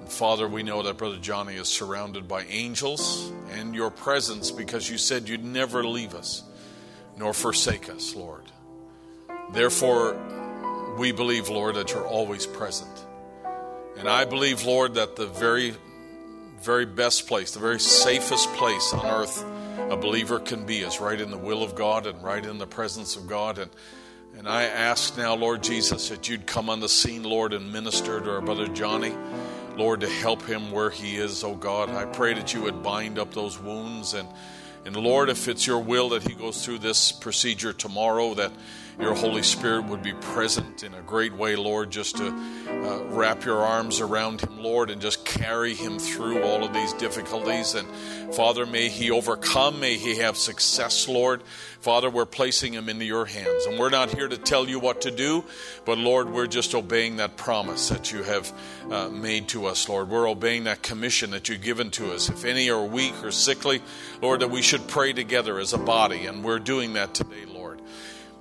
And 0.00 0.08
Father, 0.08 0.46
we 0.46 0.62
know 0.62 0.84
that 0.84 0.96
Brother 0.96 1.18
Johnny 1.18 1.56
is 1.56 1.66
surrounded 1.66 2.28
by 2.28 2.44
angels 2.44 3.32
and 3.50 3.74
your 3.74 3.90
presence 3.90 4.52
because 4.52 4.88
you 4.88 4.98
said 4.98 5.28
you'd 5.28 5.44
never 5.44 5.82
leave 5.82 6.14
us 6.14 6.44
nor 7.16 7.32
forsake 7.32 7.88
us, 7.88 8.14
Lord. 8.14 8.44
Therefore, 9.52 10.16
we 10.98 11.12
believe, 11.12 11.48
Lord, 11.48 11.76
that 11.76 11.92
you're 11.92 12.06
always 12.06 12.46
present. 12.46 12.90
And 13.98 14.08
I 14.08 14.24
believe, 14.24 14.64
Lord, 14.64 14.94
that 14.94 15.16
the 15.16 15.26
very, 15.26 15.74
very 16.60 16.86
best 16.86 17.26
place, 17.26 17.52
the 17.52 17.60
very 17.60 17.80
safest 17.80 18.52
place 18.54 18.92
on 18.92 19.06
earth 19.06 19.44
a 19.90 19.96
believer 19.96 20.40
can 20.40 20.66
be 20.66 20.80
is 20.80 21.00
right 21.00 21.20
in 21.20 21.30
the 21.30 21.38
will 21.38 21.62
of 21.62 21.74
God 21.74 22.06
and 22.06 22.22
right 22.22 22.44
in 22.44 22.58
the 22.58 22.66
presence 22.66 23.14
of 23.16 23.26
God. 23.26 23.58
And, 23.58 23.70
and 24.36 24.48
I 24.48 24.64
ask 24.64 25.16
now, 25.16 25.34
Lord 25.34 25.62
Jesus, 25.62 26.08
that 26.08 26.28
you'd 26.28 26.46
come 26.46 26.68
on 26.68 26.80
the 26.80 26.88
scene, 26.88 27.22
Lord, 27.22 27.52
and 27.52 27.72
minister 27.72 28.20
to 28.20 28.30
our 28.32 28.40
brother 28.40 28.66
Johnny. 28.66 29.14
Lord, 29.76 30.00
to 30.00 30.08
help 30.08 30.42
him 30.42 30.72
where 30.72 30.90
he 30.90 31.18
is, 31.18 31.44
oh 31.44 31.54
God. 31.54 31.90
I 31.90 32.06
pray 32.06 32.32
that 32.34 32.54
you 32.54 32.62
would 32.62 32.82
bind 32.82 33.18
up 33.18 33.34
those 33.34 33.60
wounds 33.60 34.14
and 34.14 34.26
and 34.86 34.96
Lord, 34.96 35.28
if 35.28 35.48
it's 35.48 35.66
your 35.66 35.80
will 35.80 36.10
that 36.10 36.22
he 36.22 36.32
goes 36.32 36.64
through 36.64 36.78
this 36.78 37.10
procedure 37.10 37.72
tomorrow, 37.72 38.34
that 38.34 38.52
your 38.98 39.14
Holy 39.14 39.42
Spirit 39.42 39.84
would 39.86 40.02
be 40.02 40.14
present 40.14 40.82
in 40.82 40.94
a 40.94 41.02
great 41.02 41.34
way, 41.34 41.54
Lord, 41.54 41.90
just 41.90 42.16
to 42.16 42.28
uh, 42.28 43.04
wrap 43.10 43.44
your 43.44 43.58
arms 43.58 44.00
around 44.00 44.40
him, 44.40 44.62
Lord, 44.62 44.90
and 44.90 45.00
just 45.00 45.24
carry 45.24 45.74
him 45.74 45.98
through 45.98 46.42
all 46.42 46.64
of 46.64 46.72
these 46.72 46.92
difficulties. 46.94 47.74
And 47.74 47.86
Father, 48.34 48.64
may 48.64 48.88
he 48.88 49.10
overcome, 49.10 49.80
may 49.80 49.96
he 49.96 50.16
have 50.18 50.36
success, 50.36 51.08
Lord. 51.08 51.42
Father, 51.80 52.08
we're 52.08 52.26
placing 52.26 52.72
him 52.72 52.88
into 52.88 53.04
your 53.04 53.26
hands. 53.26 53.66
And 53.66 53.78
we're 53.78 53.90
not 53.90 54.14
here 54.14 54.28
to 54.28 54.38
tell 54.38 54.68
you 54.68 54.80
what 54.80 55.02
to 55.02 55.10
do, 55.10 55.44
but 55.84 55.98
Lord, 55.98 56.30
we're 56.30 56.46
just 56.46 56.74
obeying 56.74 57.16
that 57.16 57.36
promise 57.36 57.90
that 57.90 58.12
you 58.12 58.22
have 58.22 58.52
uh, 58.90 59.08
made 59.08 59.48
to 59.48 59.66
us, 59.66 59.88
Lord. 59.88 60.08
We're 60.08 60.28
obeying 60.28 60.64
that 60.64 60.82
commission 60.82 61.30
that 61.32 61.48
you've 61.48 61.62
given 61.62 61.90
to 61.92 62.12
us. 62.12 62.28
If 62.30 62.44
any 62.44 62.70
are 62.70 62.82
weak 62.82 63.22
or 63.22 63.30
sickly, 63.30 63.82
Lord, 64.22 64.40
that 64.40 64.50
we 64.50 64.62
should 64.62 64.88
pray 64.88 65.12
together 65.12 65.58
as 65.58 65.74
a 65.74 65.78
body. 65.78 66.26
And 66.26 66.42
we're 66.42 66.58
doing 66.58 66.94
that 66.94 67.14
today, 67.14 67.44
Lord. 67.46 67.55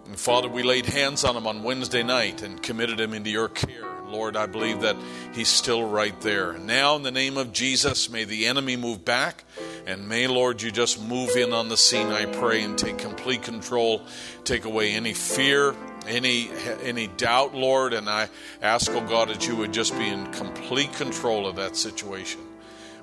And 0.05 0.19
Father, 0.19 0.47
we 0.47 0.61
laid 0.61 0.85
hands 0.85 1.23
on 1.23 1.35
him 1.35 1.47
on 1.47 1.63
Wednesday 1.63 2.03
night 2.03 2.43
and 2.43 2.61
committed 2.61 2.99
him 2.99 3.13
into 3.13 3.29
your 3.29 3.49
care. 3.49 3.85
Lord, 4.07 4.37
I 4.37 4.45
believe 4.45 4.81
that 4.81 4.95
he's 5.33 5.47
still 5.47 5.83
right 5.83 6.19
there. 6.21 6.53
Now, 6.53 6.95
in 6.95 7.01
the 7.01 7.11
name 7.11 7.37
of 7.37 7.51
Jesus, 7.51 8.09
may 8.09 8.23
the 8.23 8.45
enemy 8.45 8.77
move 8.77 9.03
back. 9.03 9.43
And 9.87 10.07
may, 10.07 10.27
Lord, 10.27 10.61
you 10.61 10.71
just 10.71 11.01
move 11.01 11.35
in 11.35 11.53
on 11.53 11.69
the 11.69 11.77
scene, 11.77 12.07
I 12.07 12.25
pray, 12.25 12.63
and 12.63 12.77
take 12.77 12.99
complete 12.99 13.41
control. 13.41 14.03
Take 14.43 14.65
away 14.65 14.91
any 14.93 15.13
fear, 15.13 15.75
any, 16.07 16.49
any 16.83 17.07
doubt, 17.07 17.55
Lord. 17.55 17.93
And 17.93 18.07
I 18.07 18.29
ask, 18.61 18.91
oh 18.91 19.01
God, 19.01 19.29
that 19.29 19.47
you 19.47 19.55
would 19.55 19.73
just 19.73 19.97
be 19.97 20.07
in 20.07 20.31
complete 20.31 20.93
control 20.93 21.47
of 21.47 21.55
that 21.55 21.75
situation. 21.75 22.41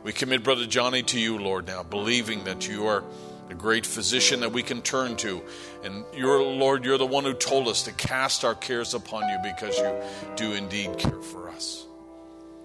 We 0.04 0.12
commit 0.12 0.42
Brother 0.42 0.66
Johnny 0.66 1.02
to 1.04 1.20
you, 1.20 1.38
Lord, 1.38 1.66
now, 1.66 1.82
believing 1.82 2.44
that 2.44 2.68
you 2.68 2.86
are 2.86 3.04
the 3.48 3.54
great 3.54 3.86
physician 3.86 4.40
that 4.40 4.52
we 4.52 4.62
can 4.62 4.82
turn 4.82 5.16
to. 5.16 5.42
And 5.82 6.04
your 6.14 6.42
Lord, 6.42 6.84
you're 6.84 6.98
the 6.98 7.06
one 7.06 7.24
who 7.24 7.34
told 7.34 7.68
us 7.68 7.82
to 7.84 7.92
cast 7.92 8.44
our 8.44 8.54
cares 8.54 8.94
upon 8.94 9.28
you 9.28 9.38
because 9.42 9.76
you 9.78 10.02
do 10.36 10.52
indeed 10.52 10.96
care 10.98 11.20
for 11.20 11.48
us. 11.50 11.86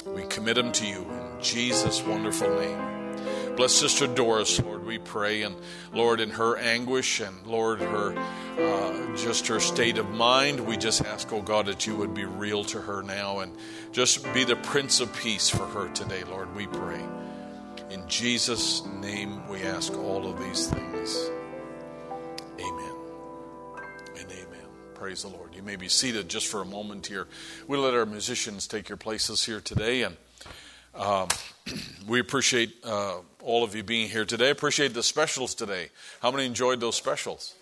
We 0.05 0.23
commit 0.23 0.55
them 0.55 0.71
to 0.73 0.85
you 0.85 1.01
in 1.01 1.41
Jesus' 1.41 2.01
wonderful 2.03 2.49
name. 2.59 3.55
Bless 3.55 3.73
Sister 3.73 4.05
Doris, 4.05 4.61
Lord, 4.61 4.85
we 4.85 4.99
pray. 4.99 5.41
And 5.41 5.55
Lord, 5.91 6.19
in 6.19 6.29
her 6.29 6.57
anguish 6.57 7.19
and 7.19 7.45
Lord, 7.47 7.81
her 7.81 8.15
uh, 8.59 9.15
just 9.17 9.47
her 9.47 9.59
state 9.59 9.97
of 9.97 10.09
mind, 10.11 10.59
we 10.59 10.77
just 10.77 11.03
ask, 11.03 11.33
oh 11.33 11.41
God, 11.41 11.65
that 11.65 11.87
you 11.87 11.95
would 11.95 12.13
be 12.13 12.25
real 12.25 12.63
to 12.65 12.79
her 12.79 13.01
now 13.01 13.39
and 13.39 13.51
just 13.91 14.31
be 14.31 14.43
the 14.43 14.55
Prince 14.57 14.99
of 14.99 15.11
Peace 15.17 15.49
for 15.49 15.65
her 15.65 15.89
today, 15.89 16.23
Lord, 16.25 16.53
we 16.55 16.67
pray. 16.67 17.03
In 17.89 18.07
Jesus' 18.07 18.85
name, 19.01 19.47
we 19.47 19.63
ask 19.63 19.91
all 19.97 20.27
of 20.27 20.39
these 20.39 20.67
things. 20.67 21.31
Praise 24.97 25.21
the 25.21 25.27
Lord. 25.27 25.53
You 25.53 25.61
may 25.61 25.75
be 25.75 25.89
seated 25.89 26.27
just 26.27 26.47
for 26.47 26.63
a 26.63 26.65
moment 26.65 27.05
here. 27.05 27.27
We'll 27.67 27.81
let 27.81 27.93
our 27.93 28.07
musicians 28.07 28.65
take 28.65 28.89
your 28.89 28.97
places 28.97 29.45
here 29.45 29.61
today, 29.61 30.01
and 30.01 30.17
um, 30.95 31.27
we 32.07 32.19
appreciate 32.19 32.77
uh, 32.83 33.17
all 33.43 33.63
of 33.63 33.75
you 33.75 33.83
being 33.83 34.09
here 34.09 34.25
today. 34.25 34.49
Appreciate 34.49 34.95
the 34.95 35.03
specials 35.03 35.53
today. 35.53 35.89
How 36.19 36.31
many 36.31 36.47
enjoyed 36.47 36.79
those 36.79 36.95
specials? 36.95 37.53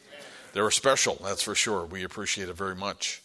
They 0.54 0.62
were 0.62 0.72
special, 0.72 1.20
that's 1.22 1.42
for 1.42 1.56
sure. 1.56 1.84
We 1.84 2.06
appreciate 2.06 2.48
it 2.48 2.56
very 2.56 2.76
much. 2.76 3.22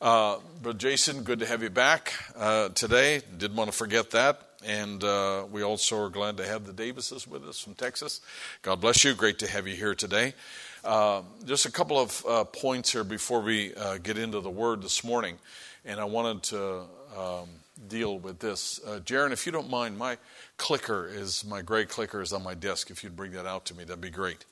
Uh, 0.00 0.36
but 0.62 0.78
Jason, 0.78 1.24
good 1.24 1.40
to 1.40 1.46
have 1.46 1.60
you 1.64 1.70
back 1.70 2.12
uh, 2.36 2.68
today. 2.68 3.20
Didn't 3.36 3.56
want 3.56 3.72
to 3.72 3.76
forget 3.76 4.12
that. 4.12 4.46
And 4.64 5.02
uh, 5.02 5.46
we 5.50 5.64
also 5.64 6.04
are 6.04 6.08
glad 6.08 6.36
to 6.36 6.46
have 6.46 6.66
the 6.66 6.72
Davises 6.72 7.26
with 7.26 7.44
us 7.48 7.58
from 7.58 7.74
Texas. 7.74 8.20
God 8.62 8.80
bless 8.80 9.04
you. 9.04 9.14
Great 9.14 9.40
to 9.40 9.50
have 9.50 9.66
you 9.66 9.74
here 9.74 9.94
today. 9.94 10.34
Uh, 10.84 11.22
just 11.44 11.66
a 11.66 11.70
couple 11.70 11.98
of 11.98 12.24
uh, 12.26 12.44
points 12.44 12.92
here 12.92 13.04
before 13.04 13.40
we 13.40 13.74
uh, 13.74 13.98
get 13.98 14.16
into 14.16 14.40
the 14.40 14.50
word 14.50 14.82
this 14.82 15.04
morning. 15.04 15.38
And 15.84 16.00
I 16.00 16.04
wanted 16.04 16.42
to 16.44 16.82
um, 17.16 17.48
deal 17.88 18.18
with 18.18 18.38
this. 18.38 18.80
Uh, 18.86 19.00
Jaron, 19.04 19.32
if 19.32 19.46
you 19.46 19.52
don't 19.52 19.68
mind, 19.68 19.98
my 19.98 20.18
clicker 20.56 21.06
is, 21.06 21.44
my 21.44 21.62
gray 21.62 21.84
clicker 21.84 22.22
is 22.22 22.32
on 22.32 22.42
my 22.42 22.54
desk. 22.54 22.90
If 22.90 23.04
you'd 23.04 23.16
bring 23.16 23.32
that 23.32 23.46
out 23.46 23.66
to 23.66 23.74
me, 23.74 23.84
that'd 23.84 24.00
be 24.00 24.10
great. 24.10 24.44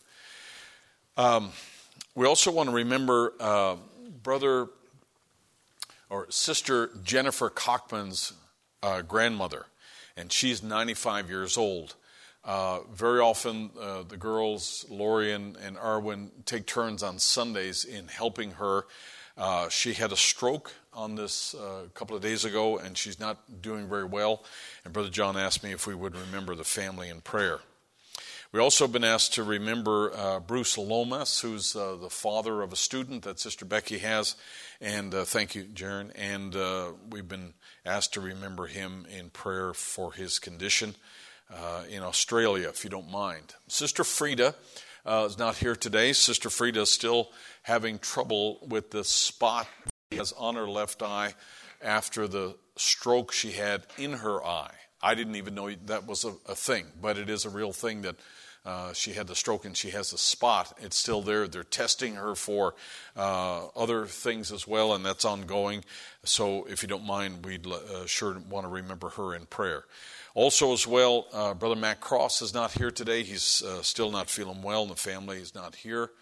Um, 1.16 1.50
we 2.14 2.26
also 2.26 2.50
want 2.50 2.68
to 2.68 2.74
remember 2.74 3.32
uh, 3.40 3.76
Brother 4.22 4.68
or 6.10 6.26
Sister 6.30 6.90
Jennifer 7.04 7.50
Cockman's 7.50 8.32
uh, 8.82 9.02
grandmother 9.02 9.66
and 10.18 10.32
she's 10.32 10.62
95 10.62 11.30
years 11.30 11.56
old. 11.56 11.94
Uh, 12.48 12.80
very 12.94 13.20
often, 13.20 13.68
uh, 13.78 14.02
the 14.08 14.16
girls, 14.16 14.86
Lori 14.88 15.34
and, 15.34 15.54
and 15.58 15.76
Arwen, 15.76 16.30
take 16.46 16.64
turns 16.64 17.02
on 17.02 17.18
Sundays 17.18 17.84
in 17.84 18.08
helping 18.08 18.52
her. 18.52 18.86
Uh, 19.36 19.68
she 19.68 19.92
had 19.92 20.12
a 20.12 20.16
stroke 20.16 20.72
on 20.94 21.14
this 21.14 21.54
uh, 21.54 21.82
a 21.84 21.90
couple 21.90 22.16
of 22.16 22.22
days 22.22 22.46
ago, 22.46 22.78
and 22.78 22.96
she's 22.96 23.20
not 23.20 23.60
doing 23.60 23.86
very 23.86 24.06
well. 24.06 24.44
And 24.82 24.94
Brother 24.94 25.10
John 25.10 25.36
asked 25.36 25.62
me 25.62 25.72
if 25.72 25.86
we 25.86 25.94
would 25.94 26.16
remember 26.16 26.54
the 26.54 26.64
family 26.64 27.10
in 27.10 27.20
prayer. 27.20 27.60
We've 28.50 28.62
also 28.62 28.88
been 28.88 29.04
asked 29.04 29.34
to 29.34 29.42
remember 29.42 30.10
uh, 30.16 30.40
Bruce 30.40 30.78
Lomas, 30.78 31.40
who's 31.40 31.76
uh, 31.76 31.96
the 31.96 32.08
father 32.08 32.62
of 32.62 32.72
a 32.72 32.76
student 32.76 33.24
that 33.24 33.38
Sister 33.38 33.66
Becky 33.66 33.98
has. 33.98 34.36
And 34.80 35.14
uh, 35.14 35.24
thank 35.24 35.54
you, 35.54 35.64
Jaron. 35.64 36.12
And 36.14 36.56
uh, 36.56 36.92
we've 37.10 37.28
been 37.28 37.52
asked 37.84 38.14
to 38.14 38.22
remember 38.22 38.64
him 38.64 39.04
in 39.14 39.28
prayer 39.28 39.74
for 39.74 40.14
his 40.14 40.38
condition 40.38 40.94
uh, 41.52 41.84
in 41.88 42.02
Australia, 42.02 42.68
if 42.68 42.84
you 42.84 42.90
don't 42.90 43.10
mind. 43.10 43.54
Sister 43.68 44.04
Frida 44.04 44.54
uh, 45.06 45.26
is 45.28 45.38
not 45.38 45.56
here 45.56 45.76
today. 45.76 46.12
Sister 46.12 46.50
Frida 46.50 46.82
is 46.82 46.90
still 46.90 47.30
having 47.62 47.98
trouble 47.98 48.58
with 48.66 48.90
the 48.90 49.04
spot 49.04 49.66
she 50.12 50.18
has 50.18 50.32
on 50.32 50.54
her 50.54 50.68
left 50.68 51.02
eye 51.02 51.34
after 51.82 52.26
the 52.26 52.56
stroke 52.76 53.32
she 53.32 53.52
had 53.52 53.86
in 53.96 54.14
her 54.14 54.44
eye. 54.44 54.74
I 55.00 55.14
didn't 55.14 55.36
even 55.36 55.54
know 55.54 55.70
that 55.86 56.06
was 56.06 56.24
a, 56.24 56.34
a 56.48 56.54
thing, 56.54 56.86
but 57.00 57.18
it 57.18 57.30
is 57.30 57.44
a 57.44 57.50
real 57.50 57.72
thing 57.72 58.02
that 58.02 58.16
uh, 58.64 58.92
she 58.92 59.12
had 59.12 59.26
the 59.26 59.34
stroke 59.34 59.64
and 59.64 59.76
she 59.76 59.90
has 59.90 60.12
a 60.12 60.18
spot. 60.18 60.76
It's 60.80 60.96
still 60.96 61.22
there. 61.22 61.46
They're 61.46 61.62
testing 61.62 62.16
her 62.16 62.34
for 62.34 62.74
uh, 63.16 63.68
other 63.68 64.06
things 64.06 64.52
as 64.52 64.66
well, 64.66 64.94
and 64.94 65.04
that's 65.06 65.24
ongoing. 65.24 65.84
So, 66.24 66.64
if 66.64 66.82
you 66.82 66.88
don't 66.88 67.06
mind, 67.06 67.46
we'd 67.46 67.66
uh, 67.66 68.06
sure 68.06 68.36
want 68.50 68.66
to 68.66 68.70
remember 68.70 69.10
her 69.10 69.34
in 69.34 69.46
prayer. 69.46 69.84
Also, 70.38 70.72
as 70.72 70.86
well, 70.86 71.26
uh, 71.32 71.52
Brother 71.52 71.74
Matt 71.74 72.00
Cross 72.00 72.42
is 72.42 72.54
not 72.54 72.70
here 72.70 72.92
today. 72.92 73.24
He's 73.24 73.60
uh, 73.60 73.82
still 73.82 74.12
not 74.12 74.30
feeling 74.30 74.62
well, 74.62 74.82
and 74.82 74.90
the 74.92 74.94
family 74.94 75.38
is 75.38 75.52
not 75.52 75.74
here. 75.74 76.12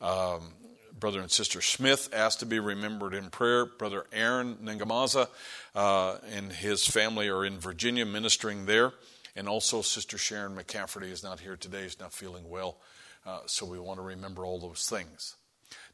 Um, 0.00 0.54
Brother 0.98 1.20
and 1.20 1.30
Sister 1.30 1.60
Smith 1.60 2.08
asked 2.10 2.40
to 2.40 2.46
be 2.46 2.58
remembered 2.58 3.12
in 3.12 3.28
prayer. 3.28 3.66
Brother 3.66 4.06
Aaron 4.14 4.56
Ningamaza 4.64 5.28
and 5.74 6.52
his 6.52 6.86
family 6.86 7.28
are 7.28 7.44
in 7.44 7.58
Virginia 7.58 8.06
ministering 8.06 8.64
there. 8.64 8.94
And 9.36 9.46
also, 9.46 9.82
Sister 9.82 10.16
Sharon 10.16 10.56
McCafferty 10.56 11.12
is 11.12 11.22
not 11.22 11.40
here 11.40 11.58
today, 11.58 11.82
is 11.82 12.00
not 12.00 12.14
feeling 12.14 12.48
well. 12.48 12.78
Uh, 13.26 13.40
so 13.44 13.66
we 13.66 13.78
want 13.78 13.98
to 13.98 14.02
remember 14.02 14.46
all 14.46 14.58
those 14.58 14.88
things. 14.88 15.36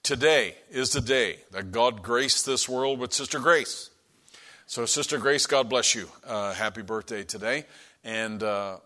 Today 0.04 0.54
is 0.70 0.90
the 0.90 1.00
day 1.00 1.38
that 1.50 1.72
God 1.72 2.04
graced 2.04 2.46
this 2.46 2.68
world 2.68 3.00
with 3.00 3.12
Sister 3.12 3.40
Grace. 3.40 3.90
So, 4.72 4.86
Sister 4.86 5.18
Grace, 5.18 5.44
God 5.44 5.68
bless 5.68 5.94
you. 5.94 6.08
Uh, 6.26 6.54
happy 6.54 6.80
birthday 6.80 7.24
today. 7.24 7.66
And 8.04 8.42
uh, 8.42 8.78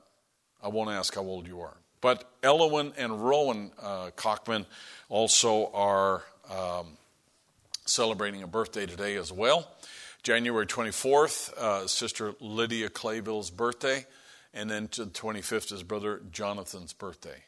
I 0.61 0.67
won't 0.67 0.91
ask 0.91 1.15
how 1.15 1.21
old 1.21 1.47
you 1.47 1.61
are. 1.61 1.77
But 2.01 2.29
Elwin 2.43 2.93
and 2.97 3.25
Rowan 3.25 3.71
uh, 3.81 4.11
Cockman 4.17 4.67
also 5.09 5.71
are 5.73 6.25
um, 6.51 6.89
celebrating 7.85 8.43
a 8.43 8.49
birthday 8.49 8.87
today 8.87 9.15
as 9.15 9.31
well. 9.31 9.71
January 10.25 10.67
24th, 10.67 11.53
uh, 11.53 11.87
Sister 11.87 12.35
Lydia 12.41 12.89
Clayville's 12.89 13.51
birthday. 13.51 14.07
And 14.53 14.69
then 14.69 14.89
to 14.89 15.05
the 15.05 15.13
25th 15.13 15.73
is 15.73 15.85
Brother 15.85 16.21
Jonathan's 16.33 16.95
birthday. 16.95 17.45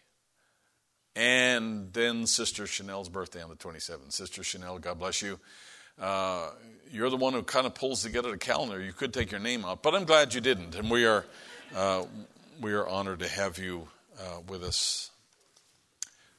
And 1.16 1.92
then 1.92 2.24
Sister 2.28 2.68
Chanel's 2.68 3.08
birthday 3.08 3.42
on 3.42 3.48
the 3.48 3.56
27th. 3.56 4.12
Sister 4.12 4.44
Chanel, 4.44 4.78
God 4.78 5.00
bless 5.00 5.22
you. 5.22 5.40
Uh, 6.00 6.50
you're 6.92 7.10
the 7.10 7.16
one 7.16 7.32
who 7.32 7.42
kind 7.42 7.66
of 7.66 7.74
pulls 7.74 8.02
together 8.02 8.30
the 8.30 8.38
calendar. 8.38 8.80
You 8.80 8.92
could 8.92 9.12
take 9.12 9.30
your 9.30 9.40
name 9.40 9.64
out, 9.64 9.82
but 9.82 9.94
I'm 9.94 10.04
glad 10.04 10.32
you 10.32 10.40
didn't. 10.40 10.74
And 10.74 10.90
we 10.90 11.04
are, 11.04 11.24
uh, 11.74 12.04
we 12.60 12.72
are 12.72 12.86
honored 12.86 13.18
to 13.20 13.28
have 13.28 13.58
you 13.58 13.88
uh, 14.20 14.40
with 14.46 14.62
us. 14.62 15.10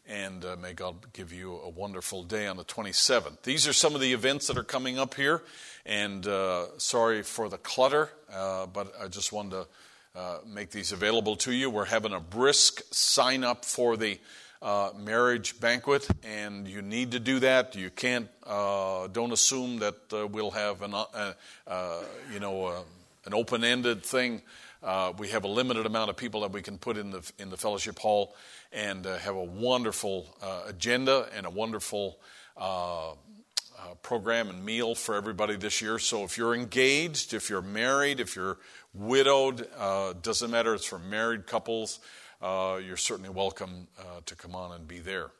And 0.07 0.43
uh, 0.43 0.55
may 0.55 0.73
God 0.73 0.95
give 1.13 1.31
you 1.31 1.57
a 1.57 1.69
wonderful 1.69 2.23
day 2.23 2.47
on 2.47 2.57
the 2.57 2.63
27th. 2.63 3.43
These 3.43 3.67
are 3.67 3.73
some 3.73 3.95
of 3.95 4.01
the 4.01 4.13
events 4.13 4.47
that 4.47 4.57
are 4.57 4.63
coming 4.63 4.97
up 4.97 5.13
here. 5.13 5.43
And 5.85 6.25
uh, 6.25 6.77
sorry 6.77 7.21
for 7.21 7.49
the 7.49 7.57
clutter, 7.57 8.09
uh, 8.33 8.65
but 8.65 8.93
I 8.99 9.07
just 9.07 9.31
wanted 9.31 9.51
to 9.51 9.67
make 10.47 10.71
these 10.71 10.91
available 10.91 11.35
to 11.37 11.51
you. 11.51 11.69
We're 11.69 11.85
having 11.85 12.13
a 12.13 12.19
brisk 12.19 12.81
sign 12.91 13.43
up 13.43 13.65
for 13.65 13.97
the 13.97 14.19
uh, 14.61 14.91
marriage 14.97 15.59
banquet, 15.59 16.07
and 16.23 16.67
you 16.67 16.81
need 16.81 17.11
to 17.11 17.19
do 17.19 17.39
that. 17.39 17.75
You 17.75 17.89
can't, 17.89 18.27
uh, 18.45 19.07
don't 19.07 19.31
assume 19.31 19.79
that 19.79 19.95
uh, 20.11 20.27
we'll 20.27 20.51
have 20.51 20.81
an, 20.81 20.93
uh, 20.93 22.03
you 22.33 22.39
know, 22.39 22.83
an 23.25 23.33
open 23.33 23.63
ended 23.63 24.03
thing. 24.03 24.41
we 25.17 25.29
have 25.29 25.45
a 25.45 25.47
limited 25.47 25.85
amount 25.85 26.09
of 26.09 26.17
people 26.17 26.41
that 26.41 26.51
we 26.51 26.61
can 26.61 26.77
put 26.77 26.97
in 26.97 27.11
the, 27.11 27.31
in 27.39 27.49
the 27.49 27.57
fellowship 27.57 27.99
hall 27.99 28.35
and 28.73 29.05
have 29.05 29.35
a 29.35 29.43
wonderful 29.43 30.35
agenda 30.67 31.29
and 31.35 31.45
a 31.45 31.49
wonderful 31.49 32.19
program 34.01 34.49
and 34.49 34.65
meal 34.65 34.93
for 34.93 35.15
everybody 35.15 35.55
this 35.55 35.81
year. 35.81 35.99
So 35.99 36.23
if 36.23 36.37
you're 36.37 36.53
engaged, 36.53 37.33
if 37.33 37.49
you're 37.49 37.61
married, 37.61 38.19
if 38.19 38.35
you're 38.35 38.57
widowed, 38.93 39.67
uh, 39.77 40.13
doesn't 40.21 40.51
matter. 40.51 40.73
It's 40.73 40.85
for 40.85 40.99
married 40.99 41.47
couples. 41.47 41.99
Uh, 42.41 42.79
you're 42.85 42.97
certainly 42.97 43.29
welcome 43.29 43.87
uh, 43.99 44.21
to 44.25 44.35
come 44.35 44.55
on 44.55 44.71
and 44.71 44.87
be 44.87 44.99
there. 44.99 45.31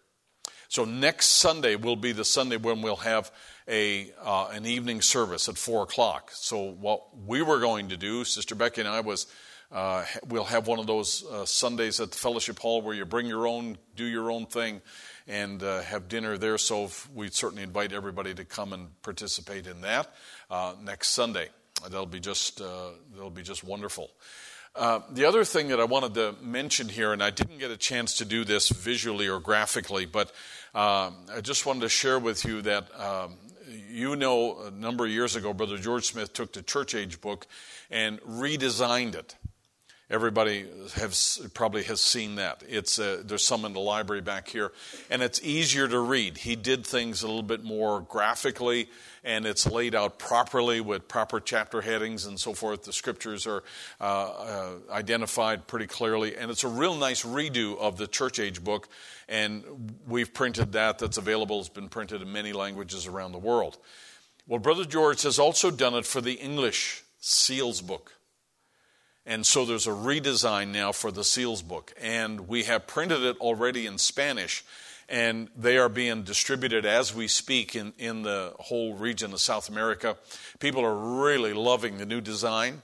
So 0.68 0.86
next 0.86 1.28
Sunday 1.28 1.76
will 1.76 1.96
be 1.96 2.12
the 2.12 2.26
Sunday 2.26 2.58
when 2.58 2.82
we'll 2.82 2.98
have 2.98 3.32
a 3.68 4.12
uh, 4.22 4.50
an 4.52 4.66
evening 4.66 5.02
service 5.02 5.50
at 5.50 5.58
four 5.58 5.84
o'clock. 5.84 6.30
So 6.34 6.72
what 6.72 7.18
we 7.18 7.42
were 7.42 7.60
going 7.60 7.90
to 7.90 7.98
do, 7.98 8.24
Sister 8.24 8.54
Becky 8.54 8.82
and 8.82 8.90
I, 8.90 9.00
was 9.00 9.28
uh, 9.72 10.04
we'll 10.28 10.44
have 10.44 10.68
one 10.68 10.80
of 10.80 10.88
those 10.88 11.24
uh, 11.26 11.46
Sundays 11.46 12.00
at 12.00 12.12
the 12.12 12.18
fellowship 12.18 12.60
hall 12.60 12.82
where 12.82 12.96
you 12.96 13.06
bring 13.06 13.28
your 13.28 13.48
own, 13.48 13.78
do 13.96 14.06
your 14.06 14.32
own 14.32 14.46
thing, 14.46 14.82
and 15.28 15.62
uh, 15.64 15.82
have 15.82 16.08
dinner 16.08 16.38
there. 16.38 16.58
So 16.58 16.90
we 17.14 17.30
certainly 17.30 17.64
invite 17.64 17.94
everybody 17.94 18.34
to 18.34 18.46
come 18.46 18.74
and 18.74 18.90
participate 19.04 19.68
in 19.68 19.82
that 19.82 20.14
uh, 20.50 20.74
next 20.84 21.10
Sunday. 21.10 21.50
That'll 21.84 22.06
be 22.06 22.20
just 22.20 22.62
uh, 22.62 22.90
that'll 23.14 23.30
be 23.30 23.44
just 23.44 23.64
wonderful. 23.64 24.10
Uh, 24.80 25.02
the 25.12 25.26
other 25.26 25.44
thing 25.44 25.68
that 25.68 25.82
I 25.82 25.84
wanted 25.84 26.14
to 26.14 26.36
mention 26.42 26.88
here, 26.88 27.12
and 27.12 27.22
I 27.22 27.32
didn't 27.32 27.58
get 27.58 27.70
a 27.70 27.76
chance 27.76 28.14
to 28.20 28.26
do 28.26 28.46
this 28.46 28.70
visually 28.70 29.28
or 29.28 29.42
graphically, 29.42 30.06
but 30.06 30.32
um, 30.74 31.18
I 31.36 31.42
just 31.42 31.66
wanted 31.66 31.82
to 31.82 31.90
share 31.90 32.18
with 32.18 32.46
you 32.46 32.62
that 32.62 32.88
um, 32.98 33.34
you 33.90 34.16
know 34.16 34.58
a 34.68 34.72
number 34.72 35.04
of 35.04 35.12
years 35.12 35.36
ago, 35.36 35.54
Brother 35.54 35.78
George 35.78 36.06
Smith 36.06 36.32
took 36.32 36.54
the 36.54 36.62
church 36.62 36.96
age 36.96 37.20
book 37.20 37.46
and 37.92 38.22
redesigned 38.22 39.16
it. 39.16 39.36
Everybody 40.12 40.66
has, 40.96 41.40
probably 41.54 41.84
has 41.84 42.02
seen 42.02 42.36
that. 42.36 42.64
It's 42.68 42.98
uh, 42.98 43.22
there's 43.24 43.44
some 43.44 43.64
in 43.64 43.74
the 43.74 43.80
library 43.80 44.22
back 44.22 44.48
here, 44.48 44.72
and 45.12 45.22
it's 45.22 45.40
easier 45.44 45.88
to 45.88 46.00
read. 46.00 46.40
He 46.40 46.56
did 46.56 46.84
things 46.84 47.22
a 47.22 47.28
little 47.28 47.44
bit 47.44 47.64
more 47.64 48.02
graphically, 48.02 48.90
and 49.24 49.46
it's 49.46 49.68
laid 49.68 49.94
out 49.94 50.18
properly 50.18 50.82
with 50.82 51.08
proper 51.08 51.40
chapter 51.40 51.82
headings 51.82 52.26
and 52.26 52.40
so 52.40 52.56
forth. 52.56 52.86
The 52.86 52.94
scriptures 52.94 53.46
are 53.46 53.64
uh, 54.02 54.04
uh, 54.04 54.70
identified 54.90 55.68
pretty 55.68 55.86
clearly, 55.86 56.36
and 56.36 56.50
it's 56.50 56.64
a 56.64 56.70
real 56.70 56.96
nice 56.96 57.24
redo 57.24 57.78
of 57.78 57.98
the 57.98 58.08
church 58.08 58.40
age 58.40 58.64
book. 58.64 58.90
And 59.28 59.94
we've 60.08 60.34
printed 60.34 60.72
that. 60.72 60.98
That's 60.98 61.20
available. 61.20 61.60
It's 61.60 61.70
been 61.70 61.88
printed 61.90 62.24
in 62.24 62.32
many 62.34 62.52
languages 62.52 63.06
around 63.06 63.34
the 63.34 63.38
world. 63.38 63.78
Well, 64.48 64.60
Brother 64.60 64.86
George 64.86 65.22
has 65.22 65.38
also 65.38 65.70
done 65.70 65.94
it 65.94 66.08
for 66.08 66.20
the 66.20 66.34
English 66.34 67.04
Seals 67.20 67.82
book. 67.82 68.14
And 69.30 69.46
so 69.46 69.64
there's 69.64 69.86
a 69.86 69.92
redesign 69.92 70.70
now 70.70 70.92
for 70.92 71.12
the 71.12 71.24
Seals 71.24 71.62
book. 71.62 71.94
And 72.02 72.48
we 72.48 72.64
have 72.64 72.88
printed 72.88 73.22
it 73.22 73.38
already 73.38 73.86
in 73.86 74.00
Spanish. 74.00 74.66
And 75.08 75.50
they 75.56 75.78
are 75.78 75.88
being 75.88 76.24
distributed 76.24 76.84
as 76.84 77.14
we 77.14 77.28
speak 77.28 77.76
in, 77.76 77.94
in 78.00 78.24
the 78.24 78.56
whole 78.58 78.96
region 78.96 79.32
of 79.32 79.40
South 79.40 79.70
America. 79.70 80.18
People 80.58 80.84
are 80.84 81.22
really 81.22 81.54
loving 81.54 82.00
the 82.00 82.08
new 82.08 82.22
design. 82.22 82.82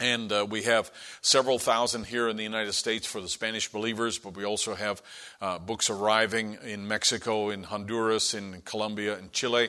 And 0.00 0.32
uh, 0.32 0.46
we 0.50 0.64
have 0.64 0.90
several 1.20 1.60
thousand 1.60 2.06
here 2.06 2.28
in 2.28 2.36
the 2.36 2.42
United 2.42 2.72
States 2.72 3.06
for 3.06 3.20
the 3.20 3.28
Spanish 3.28 3.70
believers, 3.70 4.18
but 4.18 4.36
we 4.36 4.44
also 4.44 4.74
have 4.74 5.00
uh, 5.40 5.60
books 5.60 5.90
arriving 5.90 6.58
in 6.64 6.88
Mexico, 6.88 7.50
in 7.50 7.62
Honduras, 7.62 8.34
in 8.34 8.62
Colombia, 8.64 9.16
in 9.16 9.30
Chile 9.30 9.68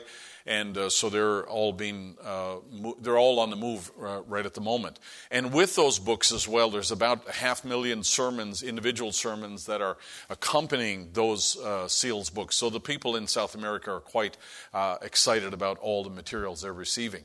and 0.50 0.76
uh, 0.76 0.90
so 0.90 1.08
they're 1.08 1.48
all 1.48 1.72
being 1.72 2.16
uh, 2.24 2.56
mo- 2.72 2.96
they're 3.00 3.16
all 3.16 3.38
on 3.38 3.50
the 3.50 3.56
move 3.56 3.92
uh, 4.02 4.20
right 4.22 4.44
at 4.44 4.54
the 4.54 4.60
moment. 4.60 4.98
And 5.30 5.52
with 5.52 5.76
those 5.76 6.00
books 6.00 6.32
as 6.32 6.48
well, 6.48 6.70
there's 6.70 6.90
about 6.90 7.28
a 7.28 7.32
half 7.32 7.64
million 7.64 8.02
sermons, 8.02 8.60
individual 8.60 9.12
sermons 9.12 9.66
that 9.66 9.80
are 9.80 9.96
accompanying 10.28 11.10
those 11.12 11.56
uh, 11.56 11.86
seals 11.86 12.30
books. 12.30 12.56
So 12.56 12.68
the 12.68 12.80
people 12.80 13.14
in 13.14 13.28
South 13.28 13.54
America 13.54 13.92
are 13.92 14.00
quite 14.00 14.36
uh, 14.74 14.96
excited 15.02 15.54
about 15.54 15.78
all 15.78 16.02
the 16.02 16.10
materials 16.10 16.62
they're 16.62 16.72
receiving. 16.72 17.22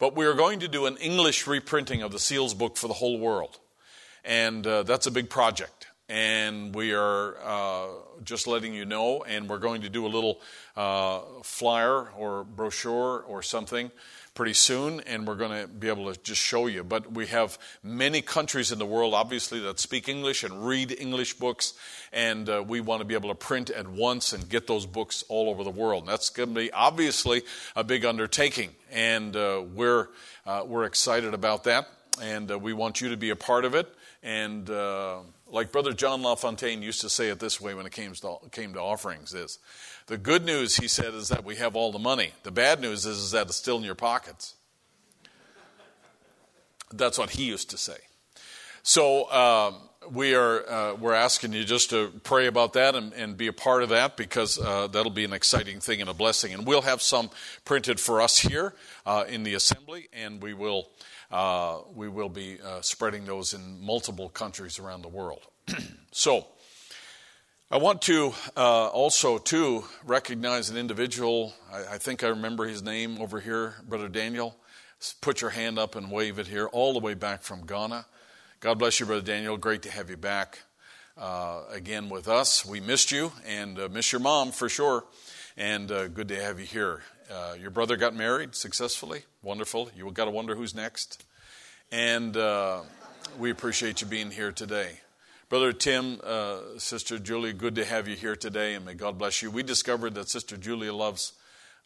But 0.00 0.16
we 0.16 0.26
are 0.26 0.34
going 0.34 0.58
to 0.58 0.68
do 0.68 0.86
an 0.86 0.96
English 0.96 1.46
reprinting 1.46 2.02
of 2.02 2.10
the 2.10 2.18
seals 2.18 2.54
book 2.54 2.76
for 2.76 2.88
the 2.88 2.94
whole 2.94 3.20
world, 3.20 3.60
and 4.24 4.66
uh, 4.66 4.82
that's 4.82 5.06
a 5.06 5.12
big 5.12 5.30
project 5.30 5.87
and 6.08 6.74
we 6.74 6.92
are 6.94 7.36
uh, 7.42 7.88
just 8.24 8.46
letting 8.46 8.74
you 8.74 8.84
know. 8.84 9.22
And 9.22 9.48
we're 9.48 9.58
going 9.58 9.82
to 9.82 9.88
do 9.88 10.06
a 10.06 10.08
little 10.08 10.40
uh, 10.76 11.20
flyer 11.42 12.10
or 12.10 12.44
brochure 12.44 13.20
or 13.20 13.42
something 13.42 13.90
pretty 14.38 14.54
soon, 14.54 15.00
and 15.00 15.26
we're 15.26 15.34
going 15.34 15.62
to 15.62 15.66
be 15.66 15.88
able 15.88 16.14
to 16.14 16.20
just 16.22 16.40
show 16.40 16.68
you. 16.68 16.84
But 16.84 17.12
we 17.12 17.26
have 17.26 17.58
many 17.82 18.22
countries 18.22 18.70
in 18.70 18.78
the 18.78 18.86
world, 18.86 19.12
obviously, 19.12 19.58
that 19.58 19.80
speak 19.80 20.08
English 20.08 20.44
and 20.44 20.64
read 20.64 20.94
English 20.96 21.34
books, 21.34 21.74
and 22.12 22.48
uh, 22.48 22.62
we 22.64 22.80
want 22.80 23.00
to 23.00 23.04
be 23.04 23.14
able 23.14 23.30
to 23.30 23.34
print 23.34 23.68
at 23.68 23.88
once 23.88 24.32
and 24.32 24.48
get 24.48 24.68
those 24.68 24.86
books 24.86 25.24
all 25.28 25.50
over 25.50 25.64
the 25.64 25.70
world. 25.70 26.04
And 26.04 26.12
that's 26.12 26.30
going 26.30 26.50
to 26.50 26.54
be 26.54 26.70
obviously 26.70 27.42
a 27.74 27.82
big 27.82 28.04
undertaking, 28.04 28.70
and 28.92 29.34
uh, 29.34 29.64
we're 29.74 30.06
uh, 30.46 30.62
we're 30.64 30.84
excited 30.84 31.34
about 31.34 31.64
that, 31.64 31.88
and 32.22 32.48
uh, 32.52 32.60
we 32.60 32.72
want 32.72 33.00
you 33.00 33.08
to 33.08 33.16
be 33.16 33.30
a 33.30 33.36
part 33.36 33.64
of 33.64 33.74
it, 33.74 33.92
and 34.22 34.70
like 35.50 35.72
Brother 35.72 35.92
John 35.92 36.22
LaFontaine 36.22 36.82
used 36.82 37.00
to 37.00 37.10
say 37.10 37.28
it 37.28 37.40
this 37.40 37.60
way 37.60 37.74
when 37.74 37.86
it 37.86 37.92
came 37.92 38.12
to, 38.12 38.36
came 38.52 38.74
to 38.74 38.80
offerings 38.80 39.34
is 39.34 39.58
the 40.06 40.18
good 40.18 40.44
news, 40.44 40.76
he 40.76 40.88
said, 40.88 41.14
is 41.14 41.28
that 41.28 41.44
we 41.44 41.56
have 41.56 41.76
all 41.76 41.92
the 41.92 41.98
money. 41.98 42.32
The 42.42 42.50
bad 42.50 42.80
news 42.80 43.04
is, 43.04 43.18
is 43.18 43.30
that 43.32 43.46
it's 43.46 43.56
still 43.56 43.78
in 43.78 43.84
your 43.84 43.94
pockets. 43.94 44.54
That's 46.92 47.18
what 47.18 47.30
he 47.30 47.44
used 47.44 47.70
to 47.70 47.78
say. 47.78 47.98
So 48.82 49.30
um, 49.30 49.74
we 50.10 50.34
are 50.34 50.66
uh, 50.68 50.94
we're 50.94 51.12
asking 51.14 51.52
you 51.52 51.64
just 51.64 51.90
to 51.90 52.10
pray 52.24 52.46
about 52.46 52.72
that 52.72 52.94
and, 52.94 53.12
and 53.12 53.36
be 53.36 53.48
a 53.48 53.52
part 53.52 53.82
of 53.82 53.90
that 53.90 54.16
because 54.16 54.58
uh, 54.58 54.86
that'll 54.86 55.12
be 55.12 55.24
an 55.24 55.34
exciting 55.34 55.80
thing 55.80 56.00
and 56.00 56.08
a 56.08 56.14
blessing. 56.14 56.54
And 56.54 56.66
we'll 56.66 56.82
have 56.82 57.02
some 57.02 57.28
printed 57.66 58.00
for 58.00 58.22
us 58.22 58.38
here 58.38 58.74
uh, 59.04 59.24
in 59.28 59.42
the 59.42 59.54
assembly, 59.54 60.08
and 60.12 60.42
we 60.42 60.54
will 60.54 60.88
uh, 61.30 61.80
we 61.94 62.08
will 62.08 62.28
be 62.28 62.58
uh, 62.60 62.80
spreading 62.80 63.24
those 63.24 63.52
in 63.52 63.84
multiple 63.84 64.28
countries 64.28 64.78
around 64.78 65.02
the 65.02 65.08
world. 65.08 65.46
so, 66.10 66.46
I 67.70 67.76
want 67.76 68.00
to 68.02 68.32
uh, 68.56 68.88
also 68.88 69.36
to 69.36 69.84
recognize 70.06 70.70
an 70.70 70.78
individual. 70.78 71.52
I, 71.70 71.94
I, 71.94 71.98
think 71.98 72.24
I 72.24 72.28
remember 72.28 72.66
his 72.66 72.82
name 72.82 73.20
over 73.20 73.40
here, 73.40 73.74
Brother 73.86 74.08
Daniel. 74.08 74.56
Put 75.20 75.42
your 75.42 75.50
hand 75.50 75.78
up 75.78 75.94
and 75.94 76.10
wave 76.10 76.38
it 76.38 76.46
here, 76.46 76.66
all 76.66 76.94
the 76.94 76.98
way 76.98 77.12
back 77.12 77.42
from 77.42 77.66
Ghana. 77.66 78.06
God 78.60 78.78
bless 78.78 78.98
you, 78.98 79.04
Brother 79.04 79.20
Daniel. 79.20 79.58
Great 79.58 79.82
to 79.82 79.90
have 79.90 80.08
you 80.08 80.16
back 80.16 80.60
uh, 81.18 81.64
again 81.70 82.08
with 82.08 82.26
us. 82.26 82.64
We 82.64 82.80
missed 82.80 83.12
you 83.12 83.32
and 83.46 83.78
uh, 83.78 83.88
miss 83.92 84.12
your 84.12 84.22
mom 84.22 84.50
for 84.50 84.70
sure, 84.70 85.04
and 85.58 85.88
good 85.88 86.28
to 86.28 86.42
have 86.42 86.58
you 86.58 86.66
here. 86.66 87.02
Uh, 87.30 87.54
your 87.60 87.70
brother 87.70 87.96
got 87.96 88.14
married 88.14 88.54
successfully. 88.54 89.22
Wonderful. 89.42 89.90
You 89.94 90.10
got 90.12 90.24
to 90.24 90.30
wonder 90.30 90.54
who's 90.54 90.74
next. 90.74 91.24
And 91.92 92.36
uh, 92.36 92.82
we 93.38 93.50
appreciate 93.50 94.00
you 94.00 94.06
being 94.06 94.30
here 94.30 94.50
today. 94.50 95.00
Brother 95.50 95.72
Tim, 95.72 96.20
uh, 96.24 96.60
Sister 96.78 97.18
Julie, 97.18 97.52
good 97.52 97.74
to 97.74 97.84
have 97.84 98.08
you 98.08 98.16
here 98.16 98.36
today, 98.36 98.74
and 98.74 98.84
may 98.84 98.94
God 98.94 99.18
bless 99.18 99.42
you. 99.42 99.50
We 99.50 99.62
discovered 99.62 100.14
that 100.14 100.28
Sister 100.28 100.56
Julia 100.56 100.92
loves, 100.92 101.32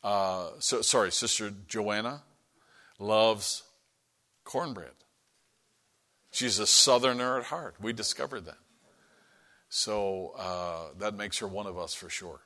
uh, 0.02 0.50
so, 0.58 0.80
sorry, 0.82 1.10
Sister 1.10 1.52
Joanna 1.68 2.22
loves 2.98 3.62
cornbread. 4.44 4.92
She's 6.30 6.58
a 6.58 6.66
southerner 6.66 7.38
at 7.38 7.46
heart. 7.46 7.76
We 7.80 7.92
discovered 7.92 8.46
that. 8.46 8.58
So 9.68 10.34
uh, 10.36 10.98
that 10.98 11.14
makes 11.14 11.38
her 11.38 11.48
one 11.48 11.66
of 11.66 11.78
us 11.78 11.94
for 11.94 12.08
sure 12.10 12.42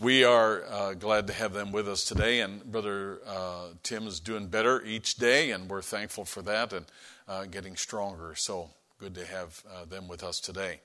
we 0.00 0.22
are 0.22 0.64
uh, 0.70 0.94
glad 0.94 1.26
to 1.26 1.32
have 1.32 1.52
them 1.52 1.72
with 1.72 1.88
us 1.88 2.04
today. 2.04 2.40
And 2.40 2.64
Brother 2.64 3.18
uh, 3.26 3.68
Tim 3.82 4.06
is 4.06 4.20
doing 4.20 4.46
better 4.46 4.82
each 4.82 5.16
day, 5.16 5.50
and 5.50 5.68
we're 5.68 5.82
thankful 5.82 6.24
for 6.24 6.40
that 6.42 6.72
and 6.72 6.86
uh, 7.26 7.44
getting 7.46 7.74
stronger. 7.74 8.34
So 8.36 8.70
good 9.00 9.14
to 9.16 9.26
have 9.26 9.62
uh, 9.74 9.84
them 9.86 10.06
with 10.06 10.22
us 10.22 10.38
today. 10.38 10.80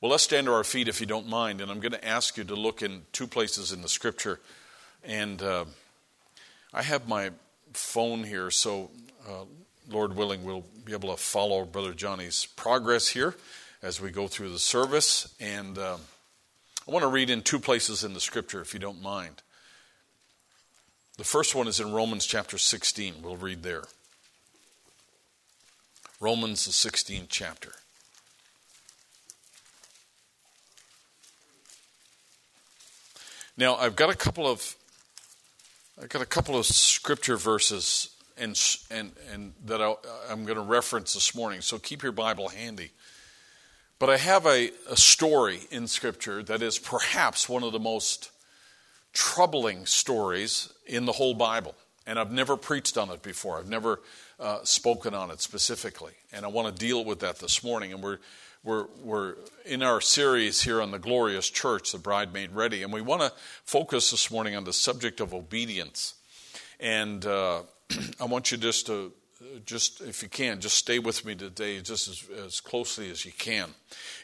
Well, 0.00 0.10
let's 0.10 0.22
stand 0.22 0.46
to 0.46 0.52
our 0.52 0.64
feet 0.64 0.86
if 0.86 1.00
you 1.00 1.06
don't 1.06 1.28
mind. 1.28 1.60
And 1.60 1.70
I'm 1.70 1.80
going 1.80 1.92
to 1.92 2.06
ask 2.06 2.36
you 2.36 2.44
to 2.44 2.54
look 2.54 2.82
in 2.82 3.02
two 3.12 3.26
places 3.26 3.72
in 3.72 3.82
the 3.82 3.88
scripture. 3.88 4.40
And 5.02 5.42
uh, 5.42 5.64
I 6.72 6.82
have 6.82 7.08
my 7.08 7.30
phone 7.72 8.22
here, 8.22 8.50
so 8.50 8.90
uh, 9.28 9.44
Lord 9.90 10.14
willing, 10.14 10.44
we'll 10.44 10.64
be 10.84 10.92
able 10.92 11.10
to 11.10 11.20
follow 11.20 11.64
Brother 11.64 11.92
Johnny's 11.92 12.46
progress 12.56 13.08
here 13.08 13.34
as 13.82 14.00
we 14.00 14.10
go 14.10 14.28
through 14.28 14.50
the 14.50 14.60
service. 14.60 15.34
And. 15.40 15.76
I 16.86 16.90
want 16.90 17.02
to 17.02 17.08
read 17.08 17.30
in 17.30 17.42
two 17.42 17.58
places 17.58 18.04
in 18.04 18.12
the 18.12 18.20
scripture, 18.20 18.60
if 18.60 18.74
you 18.74 18.80
don't 18.80 19.02
mind. 19.02 19.42
The 21.16 21.24
first 21.24 21.54
one 21.54 21.68
is 21.68 21.80
in 21.80 21.92
Romans 21.92 22.26
chapter 22.26 22.58
16. 22.58 23.14
We'll 23.22 23.36
read 23.36 23.62
there. 23.62 23.84
Romans, 26.20 26.66
the 26.66 26.72
16th 26.72 27.26
chapter. 27.28 27.72
Now, 33.56 33.76
I've 33.76 33.94
got 33.94 34.10
a 34.10 34.16
couple 34.16 34.46
of 34.46 34.76
I've 36.02 36.08
got 36.08 36.22
a 36.22 36.26
couple 36.26 36.58
of 36.58 36.66
scripture 36.66 37.36
verses 37.36 38.10
and 38.36 38.60
and 38.90 39.12
and 39.32 39.52
that 39.66 39.80
I, 39.80 39.94
I'm 40.28 40.44
going 40.44 40.56
to 40.56 40.64
reference 40.64 41.14
this 41.14 41.36
morning. 41.36 41.60
So 41.60 41.78
keep 41.78 42.02
your 42.02 42.10
Bible 42.10 42.48
handy. 42.48 42.90
But 43.98 44.10
I 44.10 44.16
have 44.16 44.44
a, 44.46 44.70
a 44.88 44.96
story 44.96 45.60
in 45.70 45.86
Scripture 45.86 46.42
that 46.42 46.62
is 46.62 46.78
perhaps 46.78 47.48
one 47.48 47.62
of 47.62 47.72
the 47.72 47.78
most 47.78 48.30
troubling 49.12 49.86
stories 49.86 50.72
in 50.86 51.06
the 51.06 51.12
whole 51.12 51.34
Bible. 51.34 51.74
And 52.06 52.18
I've 52.18 52.32
never 52.32 52.56
preached 52.56 52.98
on 52.98 53.08
it 53.10 53.22
before. 53.22 53.58
I've 53.58 53.68
never 53.68 54.00
uh, 54.38 54.58
spoken 54.64 55.14
on 55.14 55.30
it 55.30 55.40
specifically. 55.40 56.12
And 56.32 56.44
I 56.44 56.48
want 56.48 56.74
to 56.74 56.86
deal 56.86 57.04
with 57.04 57.20
that 57.20 57.38
this 57.38 57.62
morning. 57.64 57.92
And 57.92 58.02
we're, 58.02 58.18
we're, 58.62 58.86
we're 59.02 59.36
in 59.64 59.82
our 59.82 60.00
series 60.00 60.62
here 60.62 60.82
on 60.82 60.90
the 60.90 60.98
glorious 60.98 61.48
church, 61.48 61.92
the 61.92 61.98
bride 61.98 62.32
made 62.32 62.52
ready. 62.52 62.82
And 62.82 62.92
we 62.92 63.00
want 63.00 63.22
to 63.22 63.32
focus 63.64 64.10
this 64.10 64.30
morning 64.30 64.56
on 64.56 64.64
the 64.64 64.72
subject 64.72 65.20
of 65.20 65.32
obedience. 65.32 66.14
And 66.80 67.24
uh, 67.24 67.62
I 68.20 68.24
want 68.24 68.50
you 68.50 68.58
just 68.58 68.86
to, 68.88 69.12
just 69.64 70.00
if 70.00 70.22
you 70.22 70.28
can, 70.28 70.60
just 70.60 70.76
stay 70.76 70.98
with 70.98 71.24
me 71.24 71.34
today 71.34 71.80
just 71.80 72.08
as, 72.08 72.24
as 72.44 72.60
closely 72.60 73.10
as 73.10 73.24
you 73.24 73.32
can. 73.32 73.70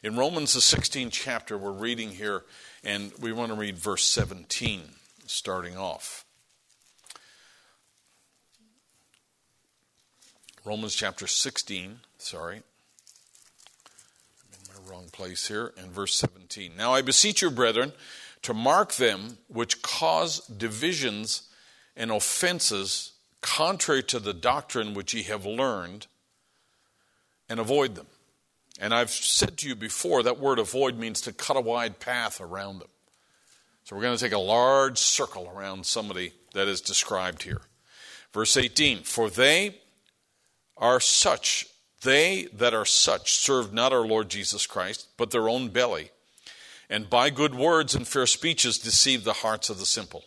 In 0.03 0.17
Romans, 0.17 0.55
the 0.55 0.61
16th 0.61 1.13
chapter, 1.13 1.57
we're 1.57 1.73
reading 1.73 2.11
here, 2.11 2.45
and 2.85 3.13
we 3.21 3.33
want 3.33 3.53
to 3.53 3.59
read 3.59 3.79
verse 3.79 4.05
17 4.05 4.83
starting 5.27 5.77
off. 5.77 6.25
Romans 10.65 10.95
chapter 10.95 11.27
16, 11.27 12.01
sorry. 12.19 12.57
I'm 12.57 12.63
in 14.53 14.85
my 14.85 14.91
wrong 14.91 15.07
place 15.11 15.49
here, 15.49 15.73
in 15.77 15.91
verse 15.91 16.15
17. 16.17 16.73
Now 16.77 16.93
I 16.93 17.01
beseech 17.01 17.41
you, 17.41 17.51
brethren, 17.51 17.93
to 18.43 18.53
mark 18.53 18.95
them 18.95 19.39
which 19.49 19.83
cause 19.83 20.41
divisions 20.47 21.49
and 21.97 22.11
offenses 22.11 23.13
contrary 23.41 24.03
to 24.05 24.19
the 24.19 24.35
doctrine 24.35 24.95
which 24.95 25.15
ye 25.15 25.23
have 25.25 25.47
learned, 25.47 26.07
and 27.49 27.59
avoid 27.59 27.97
them. 27.97 28.07
And 28.79 28.95
I've 28.95 29.11
said 29.11 29.59
to 29.59 29.69
you 29.69 29.75
before 29.75 30.23
that 30.23 30.39
word 30.39 30.59
avoid 30.59 30.97
means 30.97 31.21
to 31.23 31.33
cut 31.33 31.57
a 31.57 31.61
wide 31.61 32.01
path 32.01 32.41
around 32.41 32.79
them. 32.79 32.89
So 33.85 33.97
we're 33.97 34.03
going 34.03 34.17
to 34.17 34.23
take 34.23 34.33
a 34.33 34.39
large 34.39 34.99
circle 34.99 35.53
around 35.55 35.85
somebody 35.85 36.33
that 36.55 36.69
is 36.69 36.81
described 36.81 37.43
here. 37.43 37.61
Verse 38.33 38.57
18 38.57 39.03
For 39.03 39.29
they 39.29 39.81
are 40.77 41.01
such, 41.01 41.67
they 42.03 42.49
that 42.55 42.73
are 42.73 42.87
such, 42.87 43.33
serve 43.33 43.73
not 43.73 43.93
our 43.93 44.07
Lord 44.07 44.31
Jesus 44.31 44.67
Christ, 44.67 45.09
but 45.17 45.31
their 45.31 45.49
own 45.49 45.69
belly, 45.69 46.11
and 46.89 47.11
by 47.11 47.31
good 47.31 47.55
words 47.55 47.95
and 47.95 48.07
fair 48.07 48.27
speeches 48.27 48.79
deceive 48.79 49.25
the 49.25 49.35
hearts 49.35 49.69
of 49.69 49.79
the 49.79 49.87
simple. 49.87 50.25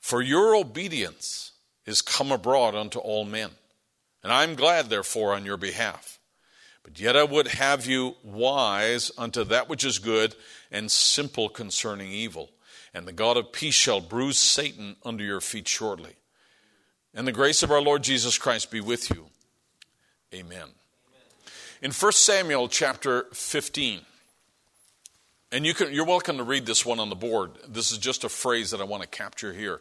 For 0.00 0.22
your 0.22 0.56
obedience 0.56 1.52
is 1.86 2.02
come 2.02 2.32
abroad 2.32 2.74
unto 2.74 2.98
all 2.98 3.24
men. 3.24 3.50
And 4.22 4.32
I 4.32 4.44
am 4.44 4.54
glad, 4.54 4.88
therefore, 4.88 5.34
on 5.34 5.44
your 5.44 5.56
behalf. 5.56 6.18
But 6.82 7.00
yet 7.00 7.16
I 7.16 7.24
would 7.24 7.48
have 7.48 7.86
you 7.86 8.16
wise 8.22 9.10
unto 9.16 9.44
that 9.44 9.68
which 9.68 9.84
is 9.84 9.98
good, 9.98 10.34
and 10.70 10.90
simple 10.90 11.48
concerning 11.48 12.10
evil. 12.10 12.50
And 12.92 13.06
the 13.06 13.12
God 13.12 13.36
of 13.36 13.52
peace 13.52 13.74
shall 13.74 14.00
bruise 14.00 14.38
Satan 14.38 14.96
under 15.04 15.24
your 15.24 15.40
feet 15.40 15.66
shortly. 15.66 16.16
And 17.14 17.26
the 17.26 17.32
grace 17.32 17.62
of 17.62 17.70
our 17.70 17.80
Lord 17.80 18.02
Jesus 18.02 18.38
Christ 18.38 18.70
be 18.70 18.80
with 18.80 19.10
you. 19.10 19.26
Amen. 20.32 20.68
In 21.80 21.92
1 21.92 22.12
Samuel 22.12 22.68
chapter 22.68 23.26
15, 23.32 24.00
and 25.52 25.64
you 25.64 25.74
can, 25.74 25.92
you're 25.92 26.04
welcome 26.04 26.38
to 26.38 26.42
read 26.42 26.66
this 26.66 26.84
one 26.84 26.98
on 26.98 27.10
the 27.10 27.14
board. 27.14 27.52
This 27.68 27.92
is 27.92 27.98
just 27.98 28.24
a 28.24 28.28
phrase 28.28 28.72
that 28.72 28.80
I 28.80 28.84
want 28.84 29.02
to 29.02 29.08
capture 29.08 29.52
here. 29.52 29.80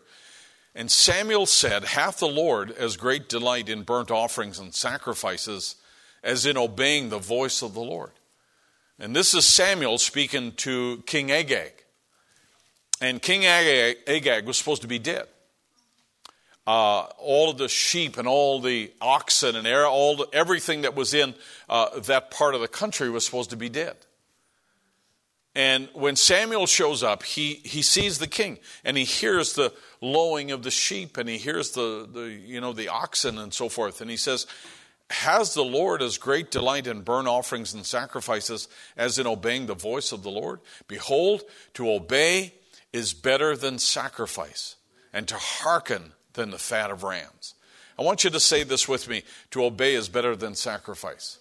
And 0.76 0.90
Samuel 0.90 1.46
said, 1.46 1.84
Hath 1.84 2.20
the 2.20 2.28
Lord 2.28 2.72
as 2.72 2.98
great 2.98 3.30
delight 3.30 3.70
in 3.70 3.84
burnt 3.84 4.10
offerings 4.10 4.60
and 4.60 4.74
sacrifices 4.74 5.76
as 6.24 6.46
in 6.46 6.58
obeying 6.58 7.10
the 7.10 7.20
voice 7.20 7.62
of 7.62 7.74
the 7.74 7.82
Lord? 7.82 8.12
And 9.00 9.16
this 9.16 9.34
is 9.34 9.46
Samuel 9.46 9.98
speaking 9.98 10.54
to 10.54 11.04
King 11.06 11.32
Agag. 11.32 11.74
And 13.02 13.22
King 13.22 13.46
Agag, 13.46 13.98
Agag 14.08 14.46
was 14.46 14.58
supposed 14.58 14.82
to 14.82 14.88
be 14.88 15.00
dead. 15.00 15.28
Uh, 16.66 17.02
all 17.18 17.50
of 17.52 17.58
the 17.58 17.68
sheep 17.68 18.18
and 18.18 18.28
all 18.28 18.62
the 18.62 18.90
oxen 19.02 19.56
and 19.58 19.68
all 19.68 20.16
the, 20.16 20.28
everything 20.32 20.84
that 20.84 20.96
was 20.96 21.14
in 21.14 21.36
uh, 21.68 22.00
that 22.00 22.32
part 22.32 22.56
of 22.56 22.62
the 22.62 22.68
country 22.68 23.10
was 23.10 23.26
supposed 23.26 23.50
to 23.50 23.58
be 23.58 23.68
dead. 23.68 23.98
And 25.56 25.88
when 25.94 26.16
Samuel 26.16 26.66
shows 26.66 27.04
up, 27.04 27.24
he, 27.24 27.62
he 27.64 27.84
sees 27.84 28.18
the 28.18 28.28
king 28.28 28.58
and 28.84 28.98
he 28.98 29.04
hears 29.04 29.54
the 29.54 29.72
lowing 30.02 30.52
of 30.52 30.64
the 30.64 30.72
sheep 30.72 31.18
and 31.18 31.30
he 31.30 31.38
hears 31.38 31.72
the, 31.72 32.10
the, 32.12 32.30
you 32.30 32.60
know, 32.60 32.74
the 32.74 32.88
oxen 32.88 33.38
and 33.38 33.54
so 33.54 33.70
forth. 33.70 34.02
And 34.02 34.10
he 34.10 34.18
says, 34.18 34.48
Has 35.12 35.54
the 35.54 35.64
Lord 35.64 36.02
as 36.02 36.18
great 36.18 36.50
delight 36.50 36.88
in 36.88 37.02
burnt 37.02 37.28
offerings 37.28 37.74
and 37.74 37.86
sacrifices 37.86 38.68
as 38.98 39.20
in 39.20 39.28
obeying 39.28 39.68
the 39.68 39.76
voice 39.76 40.12
of 40.12 40.24
the 40.24 40.32
Lord? 40.32 40.60
Behold, 40.88 41.44
to 41.76 41.92
obey 41.92 42.56
is 42.92 43.14
better 43.14 43.56
than 43.56 43.80
sacrifice, 43.80 44.76
and 45.12 45.28
to 45.28 45.36
hearken 45.36 46.14
than 46.34 46.52
the 46.52 46.60
fat 46.60 46.92
of 46.92 47.04
rams. 47.04 47.56
I 47.98 48.04
want 48.04 48.24
you 48.24 48.30
to 48.30 48.40
say 48.40 48.64
this 48.64 48.88
with 48.88 49.08
me 49.08 49.24
to 49.52 49.64
obey 49.64 49.96
is 49.96 50.10
better 50.10 50.36
than 50.36 50.56
sacrifice. 50.56 51.40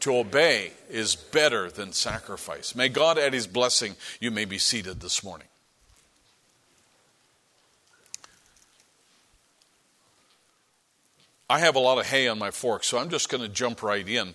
To 0.00 0.16
obey 0.16 0.72
is 0.88 1.16
better 1.16 1.70
than 1.70 1.92
sacrifice. 1.92 2.74
May 2.74 2.88
God 2.88 3.18
add 3.18 3.32
his 3.32 3.46
blessing. 3.46 3.96
You 4.20 4.30
may 4.30 4.44
be 4.44 4.58
seated 4.58 5.00
this 5.00 5.24
morning. 5.24 5.48
I 11.50 11.60
have 11.60 11.76
a 11.76 11.80
lot 11.80 11.98
of 11.98 12.06
hay 12.06 12.28
on 12.28 12.38
my 12.38 12.50
fork, 12.50 12.84
so 12.84 12.98
I'm 12.98 13.08
just 13.08 13.30
going 13.30 13.42
to 13.42 13.48
jump 13.48 13.82
right 13.82 14.06
in. 14.06 14.34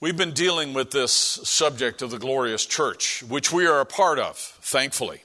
We've 0.00 0.16
been 0.16 0.32
dealing 0.32 0.74
with 0.74 0.92
this 0.92 1.12
subject 1.12 2.02
of 2.02 2.10
the 2.12 2.20
glorious 2.20 2.64
church, 2.64 3.24
which 3.24 3.52
we 3.52 3.66
are 3.66 3.80
a 3.80 3.84
part 3.84 4.20
of, 4.20 4.36
thankfully. 4.36 5.22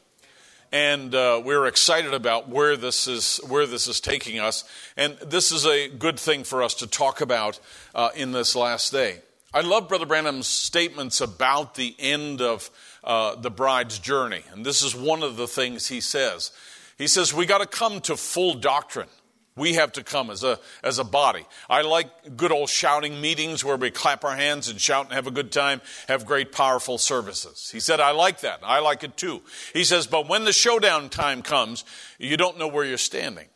And 0.74 1.14
uh, 1.14 1.40
we're 1.46 1.68
excited 1.68 2.16
about 2.16 2.50
where 2.50 2.76
this 2.76 3.08
is 3.08 3.40
where 3.48 3.68
this 3.68 3.88
is 3.88 4.02
taking 4.02 4.40
us. 4.40 4.64
And 4.98 5.16
this 5.20 5.52
is 5.52 5.68
a 5.68 5.88
good 5.88 6.20
thing 6.20 6.44
for 6.44 6.64
us 6.64 6.74
to 6.76 6.88
talk 6.88 7.22
about 7.22 7.60
uh, 7.94 8.10
in 8.16 8.32
this 8.32 8.56
last 8.56 8.92
day. 8.92 9.20
I 9.54 9.62
love 9.62 9.88
Brother 9.88 10.08
Branham's 10.08 10.48
statements 10.48 11.22
about 11.22 11.76
the 11.76 11.96
end 12.00 12.42
of 12.42 12.72
uh, 13.04 13.36
the 13.36 13.52
bride's 13.52 14.00
journey. 14.00 14.42
And 14.52 14.66
this 14.66 14.82
is 14.82 14.96
one 14.96 15.22
of 15.22 15.38
the 15.38 15.48
things 15.48 15.90
he 15.90 16.02
says. 16.02 16.52
He 16.98 17.06
says, 17.06 17.36
We 17.36 17.46
got 17.46 17.60
to 17.60 17.68
come 17.68 18.02
to 18.02 18.18
full 18.18 18.56
doctrine. 18.56 19.10
We 19.56 19.74
have 19.74 19.92
to 19.94 20.04
come 20.04 20.32
as 20.32 20.44
a, 20.44 20.60
as 20.84 20.98
a 20.98 21.04
body. 21.04 21.46
I 21.70 21.82
like 21.82 22.36
good 22.36 22.52
old 22.52 22.70
shouting 22.70 23.22
meetings 23.22 23.64
where 23.64 23.78
we 23.78 23.92
clap 23.92 24.26
our 24.26 24.36
hands 24.36 24.68
and 24.68 24.82
shout 24.82 25.06
and 25.06 25.14
have 25.14 25.28
a 25.28 25.32
good 25.32 25.52
time, 25.52 25.82
have 26.08 26.26
great, 26.26 26.52
powerful 26.52 26.98
services. 26.98 27.70
He 27.72 27.80
said, 27.80 28.00
I 28.00 28.12
like 28.12 28.40
that. 28.42 28.62
I 28.64 28.80
like 28.80 29.04
it 29.04 29.16
too. 29.16 29.42
He 29.74 29.84
says, 29.84 30.08
but 30.08 30.28
when 30.28 30.46
the 30.46 30.54
showdown 30.54 31.10
time 31.10 31.44
comes, 31.44 31.86
you 32.18 32.36
don't 32.36 32.58
know 32.58 32.68
where 32.68 32.84
you're 32.84 32.98
standing. 32.98 33.48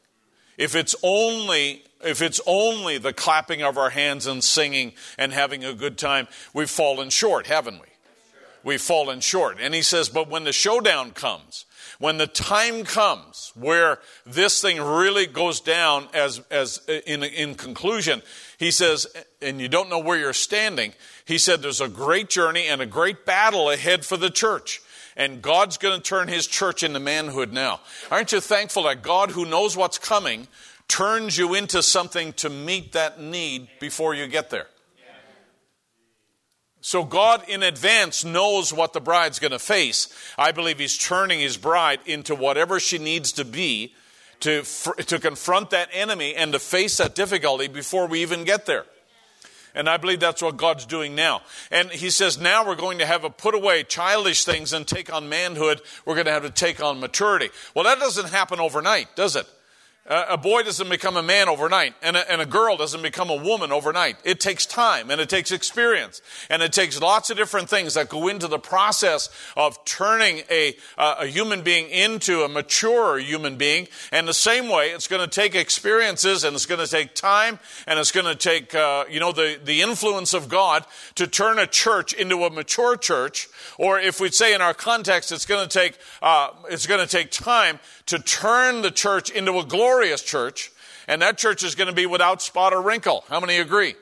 If 0.58 0.76
it's 0.76 0.96
only 1.04 1.84
if 2.04 2.22
it's 2.22 2.40
only 2.46 3.00
the 3.00 3.14
clapping 3.14 3.64
of 3.64 3.78
our 3.78 3.90
hands 3.90 4.28
and 4.28 4.44
singing 4.44 4.94
and 5.18 5.34
having 5.34 5.66
a 5.66 5.74
good 5.74 5.98
time, 5.98 6.28
we've 6.54 6.70
fallen 6.70 7.10
short, 7.10 7.48
haven't 7.48 7.82
we? 7.82 7.88
We've 8.64 8.82
fallen 8.82 9.20
short. 9.20 9.58
And 9.60 9.74
he 9.74 9.82
says, 9.82 10.10
but 10.10 10.30
when 10.30 10.44
the 10.44 10.54
showdown 10.54 11.12
comes, 11.12 11.66
when 12.00 12.18
the 12.18 12.28
time 12.28 12.84
comes 12.84 13.52
where 13.56 14.00
this 14.26 14.62
thing 14.62 14.80
really 14.82 15.26
goes 15.26 15.60
down 15.60 16.08
as, 16.14 16.40
as 16.52 16.82
in, 17.06 17.24
in 17.24 17.56
conclusion, 17.56 18.22
he 18.58 18.72
says, 18.72 19.08
and 19.42 19.60
you 19.60 19.68
don't 19.68 19.90
know 19.90 20.00
where 20.00 20.18
you're 20.18 20.34
standing, 20.34 20.94
he 21.26 21.38
said 21.38 21.62
there's 21.62 21.82
a 21.82 21.88
great 21.88 22.30
journey 22.30 22.68
and 22.68 22.82
a 22.82 22.86
great 22.86 23.26
battle 23.26 23.70
ahead 23.70 24.06
for 24.06 24.18
the 24.18 24.30
church. 24.30 24.82
And 25.16 25.42
God's 25.42 25.78
going 25.78 25.98
to 26.00 26.04
turn 26.04 26.28
his 26.28 26.46
church 26.46 26.84
into 26.84 27.00
manhood 27.00 27.52
now. 27.52 27.80
Aren't 28.12 28.32
you 28.32 28.40
thankful 28.40 28.84
that 28.84 29.02
God, 29.02 29.32
who 29.32 29.46
knows 29.46 29.76
what's 29.76 29.98
coming, 29.98 30.48
turns 30.88 31.38
you 31.38 31.56
into 31.56 31.82
something 31.82 32.34
to 32.34 32.50
meet 32.50 32.92
that 32.94 33.20
need 33.20 33.68
before 33.80 34.14
you 34.14 34.28
get 34.28 34.52
there? 34.52 34.68
So 36.82 37.04
God 37.04 37.44
in 37.50 37.64
advance 37.64 38.24
knows 38.24 38.72
what 38.72 38.94
the 38.94 39.02
bride's 39.02 39.40
going 39.40 39.52
to 39.52 39.60
face. 39.60 40.14
I 40.38 40.52
believe 40.52 40.80
He's 40.80 40.98
turning 40.98 41.40
His 41.40 41.58
bride 41.58 42.00
into 42.06 42.36
whatever 42.36 42.80
she 42.80 42.98
needs 42.98 43.32
to 43.34 43.46
be 43.46 43.94
to, 44.42 44.64
to 44.64 45.20
confront 45.20 45.72
that 45.72 45.90
enemy 45.92 46.36
and 46.36 46.54
to 46.54 46.60
face 46.60 46.98
that 46.98 47.16
difficulty 47.16 47.68
before 47.68 48.08
we 48.08 48.22
even 48.22 48.44
get 48.44 48.66
there. 48.66 48.86
And 49.74 49.90
I 49.90 49.98
believe 49.98 50.20
that's 50.20 50.42
what 50.42 50.58
God's 50.58 50.86
doing 50.86 51.14
now. 51.14 51.42
And 51.72 51.90
He 51.90 52.10
says, 52.10 52.40
now 52.40 52.66
we're 52.66 52.76
going 52.76 53.00
to 53.00 53.06
have 53.06 53.24
to 53.24 53.30
put 53.30 53.56
away 53.56 53.84
childish 53.84 54.46
things 54.46 54.72
and 54.74 54.88
take 54.88 55.12
on 55.12 55.30
manhood. 55.30 55.82
We're 56.06 56.16
going 56.16 56.26
to 56.28 56.32
have 56.32 56.44
to 56.44 56.52
take 56.52 56.82
on 56.82 57.00
maturity. 57.00 57.50
Well, 57.76 57.84
that 57.86 58.00
doesn't 58.00 58.30
happen 58.30 58.60
overnight, 58.60 59.16
does 59.16 59.36
it? 59.36 59.48
A 60.10 60.38
boy 60.38 60.64
doesn't 60.64 60.88
become 60.88 61.18
a 61.18 61.24
man 61.24 61.50
overnight, 61.50 61.94
and 62.02 62.16
a, 62.16 62.32
and 62.32 62.40
a, 62.40 62.46
girl 62.46 62.78
doesn't 62.78 63.02
become 63.02 63.30
a 63.30 63.36
woman 63.36 63.74
overnight. 63.74 64.16
It 64.24 64.40
takes 64.40 64.66
time, 64.66 65.12
and 65.12 65.20
it 65.20 65.28
takes 65.28 65.52
experience, 65.52 66.22
and 66.50 66.62
it 66.62 66.72
takes 66.72 67.02
lots 67.02 67.30
of 67.30 67.36
different 67.36 67.70
things 67.70 67.96
that 67.96 68.08
go 68.08 68.30
into 68.30 68.48
the 68.48 68.58
process 68.58 69.30
of 69.58 69.84
turning 69.84 70.44
a, 70.50 70.78
a 70.98 71.26
human 71.26 71.62
being 71.62 71.90
into 71.90 72.44
a 72.44 72.48
mature 72.48 73.20
human 73.20 73.58
being. 73.58 73.90
And 74.14 74.30
the 74.30 74.34
same 74.34 74.70
way, 74.70 74.92
it's 74.92 75.10
going 75.10 75.22
to 75.22 75.28
take 75.28 75.56
experiences, 75.56 76.46
and 76.46 76.56
it's 76.56 76.66
going 76.66 76.80
to 76.80 76.90
take 76.90 77.14
time, 77.14 77.60
and 77.86 78.00
it's 78.00 78.14
going 78.14 78.28
to 78.28 78.36
take, 78.36 78.74
uh, 78.74 79.04
you 79.10 79.20
know, 79.20 79.34
the, 79.34 79.60
the 79.62 79.82
influence 79.82 80.34
of 80.34 80.48
God 80.48 80.86
to 81.16 81.28
turn 81.28 81.60
a 81.60 81.68
church 81.68 82.14
into 82.14 82.46
a 82.46 82.50
mature 82.50 82.96
church. 82.96 83.50
Or 83.78 84.00
if 84.00 84.22
we'd 84.22 84.34
say 84.34 84.56
in 84.56 84.62
our 84.62 84.74
context, 84.74 85.34
it's 85.34 85.46
going 85.46 85.68
to 85.68 85.80
take, 85.80 85.98
uh, 86.22 86.52
it's 86.70 86.88
going 86.88 87.06
to 87.06 87.08
take 87.08 87.30
time 87.30 87.80
to 88.06 88.20
turn 88.20 88.84
the 88.84 88.92
church 88.92 89.30
into 89.30 89.60
a 89.60 89.66
glorious 89.98 90.22
church, 90.22 90.72
and 91.08 91.24
that 91.24 91.40
church 91.40 91.64
is 91.64 91.74
going 91.74 91.88
to 91.88 91.96
be 91.96 92.06
without 92.06 92.40
spot 92.40 92.72
or 92.72 92.84
wrinkle. 92.84 93.26
How 93.30 93.40
many 93.40 93.58
agree? 93.58 93.96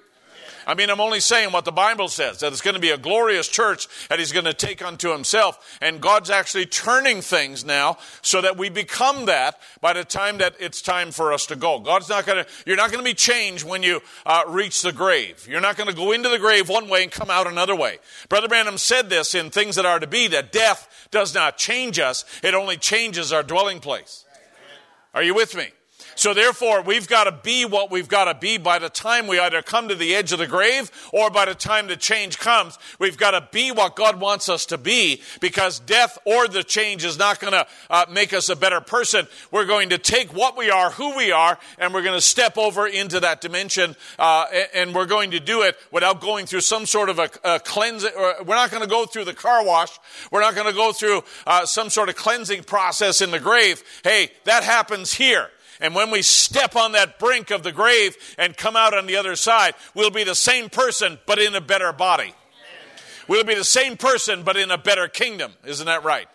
I 0.68 0.74
mean, 0.74 0.90
I'm 0.90 1.00
only 1.00 1.22
saying 1.22 1.54
what 1.54 1.64
the 1.64 1.72
Bible 1.72 2.10
says 2.10 2.40
that 2.40 2.52
it's 2.52 2.60
going 2.60 2.74
to 2.74 2.82
be 2.82 2.90
a 2.90 2.98
glorious 2.98 3.48
church 3.48 3.88
that 4.10 4.20
He's 4.20 4.34
going 4.34 4.44
to 4.44 4.54
take 4.54 4.84
unto 4.84 5.14
Himself. 5.14 5.78
And 5.80 6.02
God's 6.02 6.30
actually 6.30 6.66
turning 6.66 7.22
things 7.22 7.64
now 7.64 7.98
so 8.22 8.42
that 8.42 8.58
we 8.58 8.68
become 8.68 9.28
that 9.28 9.58
by 9.80 9.94
the 9.94 10.04
time 10.04 10.40
that 10.40 10.56
it's 10.60 10.82
time 10.82 11.12
for 11.12 11.32
us 11.32 11.46
to 11.46 11.56
go. 11.56 11.80
God's 11.80 12.10
not 12.10 12.26
going 12.26 12.44
to, 12.44 12.52
you're 12.66 12.76
not 12.76 12.92
going 12.92 13.02
to 13.02 13.10
be 13.10 13.14
changed 13.14 13.64
when 13.64 13.82
you 13.82 14.02
uh, 14.26 14.44
reach 14.50 14.82
the 14.82 14.92
grave. 14.92 15.48
You're 15.50 15.62
not 15.62 15.78
going 15.78 15.90
to 15.90 15.96
go 15.96 16.12
into 16.12 16.28
the 16.28 16.40
grave 16.40 16.68
one 16.68 16.90
way 16.90 17.04
and 17.04 17.12
come 17.12 17.30
out 17.30 17.48
another 17.48 17.76
way. 17.76 18.00
Brother 18.28 18.50
Branham 18.50 18.78
said 18.78 19.10
this 19.10 19.34
in 19.34 19.50
Things 19.50 19.78
That 19.78 19.86
Are 19.86 20.00
to 20.00 20.08
Be 20.08 20.28
that 20.28 20.52
death 20.52 21.08
does 21.12 21.34
not 21.34 21.58
change 21.58 22.00
us, 22.00 22.26
it 22.44 22.54
only 22.54 22.76
changes 22.76 23.32
our 23.32 23.44
dwelling 23.44 23.80
place. 23.80 24.26
Are 25.14 25.24
you 25.24 25.34
with 25.34 25.56
me? 25.56 25.70
So 26.16 26.34
therefore, 26.34 26.82
we've 26.82 27.08
got 27.08 27.26
to 27.26 27.32
be 27.32 27.66
what 27.66 27.92
we've 27.92 28.08
got 28.08 28.26
to 28.26 28.34
be 28.34 28.58
by 28.58 28.80
the 28.80 28.90
time 28.90 29.28
we 29.28 29.40
either 29.40 29.62
come 29.62 29.90
to 29.90 29.96
the 29.96 30.16
edge 30.16 30.32
of 30.32 30.40
the 30.40 30.48
grave 30.48 30.90
or 31.12 31.30
by 31.30 31.46
the 31.46 31.56
time 31.56 31.88
the 31.88 31.98
change 31.98 32.40
comes. 32.40 32.80
We've 33.00 33.18
got 33.18 33.32
to 33.32 33.48
be 33.52 33.72
what 33.72 33.96
God 33.96 34.20
wants 34.20 34.48
us 34.48 34.66
to 34.68 34.78
be 34.78 35.22
because 35.42 35.80
death 35.80 36.18
or 36.26 36.48
the 36.48 36.64
change 36.64 37.04
is 37.04 37.18
not 37.18 37.40
going 37.40 37.54
to 37.54 37.68
uh, 37.90 38.06
make 38.10 38.34
us 38.34 38.50
a 38.50 38.56
better 38.56 38.80
person. 38.80 39.28
We're 39.52 39.66
going 39.66 39.90
to 39.90 39.98
take 39.98 40.34
what 40.34 40.58
we 40.58 40.70
are, 40.70 40.92
who 40.92 41.16
we 41.18 41.32
are, 41.32 41.60
and 41.78 41.94
we're 41.94 42.04
going 42.04 42.18
to 42.18 42.22
step 42.22 42.58
over 42.58 42.88
into 42.88 43.20
that 43.20 43.42
dimension, 43.42 43.96
uh, 44.18 44.46
and 44.74 44.96
we're 44.96 45.06
going 45.06 45.32
to 45.32 45.40
do 45.40 45.64
it 45.64 45.78
without 45.92 46.22
going 46.22 46.46
through 46.46 46.62
some 46.62 46.86
sort 46.86 47.10
of 47.10 47.20
a, 47.20 47.30
a 47.44 47.60
cleansing. 47.60 48.12
we're 48.16 48.56
not 48.56 48.72
going 48.72 48.84
to 48.84 48.90
go 48.90 49.06
through 49.06 49.26
the 49.26 49.34
car 49.34 49.66
wash. 49.66 50.00
We're 50.32 50.42
not 50.42 50.56
going 50.56 50.68
to 50.68 50.74
go 50.74 50.94
through 50.94 51.24
uh, 51.46 51.66
some 51.66 51.90
sort 51.90 52.10
of 52.10 52.16
cleansing 52.16 52.64
process 52.64 53.22
in 53.22 53.32
the 53.32 53.40
grave. 53.40 53.84
Hey, 54.04 54.32
that 54.46 54.64
happens 54.64 55.14
here. 55.14 55.50
And 55.80 55.96
when 55.96 56.12
we 56.12 56.22
step 56.22 56.76
on 56.76 56.94
that 56.94 57.20
brink 57.20 57.52
of 57.52 57.64
the 57.64 57.72
grave 57.72 58.16
and 58.38 58.56
come 58.56 58.76
out 58.76 58.94
on 58.94 59.08
the 59.08 59.18
other 59.18 59.36
side, 59.36 59.76
we'll 59.94 60.12
be 60.12 60.24
the 60.24 60.36
same 60.36 60.70
person, 60.70 61.20
but 61.26 61.40
in 61.40 61.56
a 61.56 61.62
better 61.62 61.92
body. 61.92 62.34
We'll 63.28 63.44
be 63.44 63.56
the 63.56 63.64
same 63.64 63.98
person, 63.98 64.44
but 64.44 64.56
in 64.56 64.72
a 64.72 64.78
better 64.78 65.08
kingdom. 65.08 65.54
Isn't 65.66 65.88
that 65.88 66.04
right? 66.04 66.28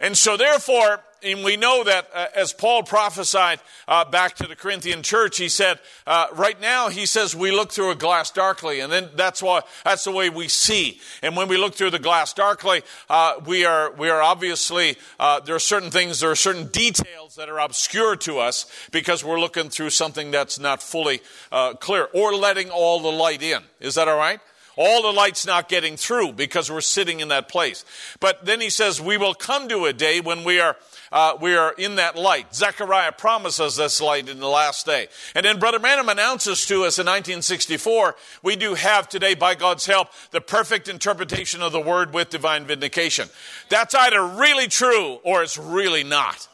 And 0.00 0.16
so, 0.16 0.36
therefore, 0.36 1.00
and 1.22 1.44
we 1.44 1.56
know 1.56 1.84
that 1.84 2.08
uh, 2.14 2.26
as 2.34 2.52
Paul 2.52 2.82
prophesied 2.82 3.60
uh, 3.86 4.04
back 4.06 4.36
to 4.36 4.46
the 4.46 4.56
Corinthian 4.56 5.02
church, 5.02 5.36
he 5.36 5.48
said, 5.48 5.78
uh, 6.06 6.28
right 6.32 6.58
now, 6.60 6.88
he 6.88 7.06
says, 7.06 7.36
we 7.36 7.50
look 7.50 7.70
through 7.70 7.90
a 7.90 7.94
glass 7.94 8.30
darkly, 8.30 8.80
and 8.80 8.90
then 8.90 9.10
that's 9.14 9.42
why 9.42 9.60
that's 9.84 10.04
the 10.04 10.12
way 10.12 10.30
we 10.30 10.48
see. 10.48 11.00
And 11.22 11.36
when 11.36 11.48
we 11.48 11.56
look 11.56 11.74
through 11.74 11.90
the 11.90 11.98
glass 11.98 12.32
darkly, 12.32 12.82
uh, 13.08 13.34
we 13.44 13.64
are 13.64 13.92
we 13.92 14.08
are 14.08 14.22
obviously 14.22 14.96
uh, 15.18 15.40
there 15.40 15.54
are 15.54 15.58
certain 15.58 15.90
things, 15.90 16.20
there 16.20 16.30
are 16.30 16.36
certain 16.36 16.68
details 16.68 17.36
that 17.36 17.48
are 17.48 17.60
obscure 17.60 18.16
to 18.16 18.38
us 18.38 18.66
because 18.90 19.24
we're 19.24 19.40
looking 19.40 19.68
through 19.68 19.90
something 19.90 20.30
that's 20.30 20.58
not 20.58 20.82
fully 20.82 21.20
uh, 21.52 21.74
clear, 21.74 22.08
or 22.14 22.34
letting 22.34 22.70
all 22.70 23.00
the 23.00 23.12
light 23.12 23.42
in. 23.42 23.62
Is 23.80 23.96
that 23.96 24.08
all 24.08 24.16
right? 24.16 24.40
All 24.76 25.02
the 25.02 25.12
light's 25.12 25.46
not 25.46 25.68
getting 25.68 25.96
through 25.96 26.32
because 26.32 26.70
we're 26.70 26.80
sitting 26.80 27.20
in 27.20 27.28
that 27.28 27.48
place. 27.48 27.84
But 28.20 28.44
then 28.44 28.60
he 28.60 28.70
says, 28.70 29.00
We 29.00 29.16
will 29.16 29.34
come 29.34 29.68
to 29.68 29.84
a 29.84 29.92
day 29.92 30.20
when 30.20 30.44
we 30.44 30.60
are 30.60 30.76
uh, 31.12 31.36
we 31.40 31.56
are 31.56 31.72
in 31.72 31.96
that 31.96 32.16
light. 32.16 32.54
Zechariah 32.54 33.12
promises 33.12 33.76
this 33.76 34.00
light 34.00 34.28
in 34.28 34.38
the 34.38 34.46
last 34.46 34.86
day. 34.86 35.08
And 35.34 35.44
then 35.44 35.58
Brother 35.58 35.80
Branham 35.80 36.08
announces 36.08 36.64
to 36.66 36.84
us 36.84 36.98
in 36.98 37.06
1964, 37.06 38.14
we 38.42 38.54
do 38.54 38.74
have 38.74 39.08
today, 39.08 39.34
by 39.34 39.56
God's 39.56 39.86
help, 39.86 40.08
the 40.30 40.40
perfect 40.40 40.88
interpretation 40.88 41.62
of 41.62 41.72
the 41.72 41.80
word 41.80 42.14
with 42.14 42.30
divine 42.30 42.64
vindication. 42.64 43.28
That's 43.68 43.94
either 43.94 44.24
really 44.24 44.68
true 44.68 45.18
or 45.24 45.42
it's 45.42 45.58
really 45.58 46.04
not. 46.04 46.46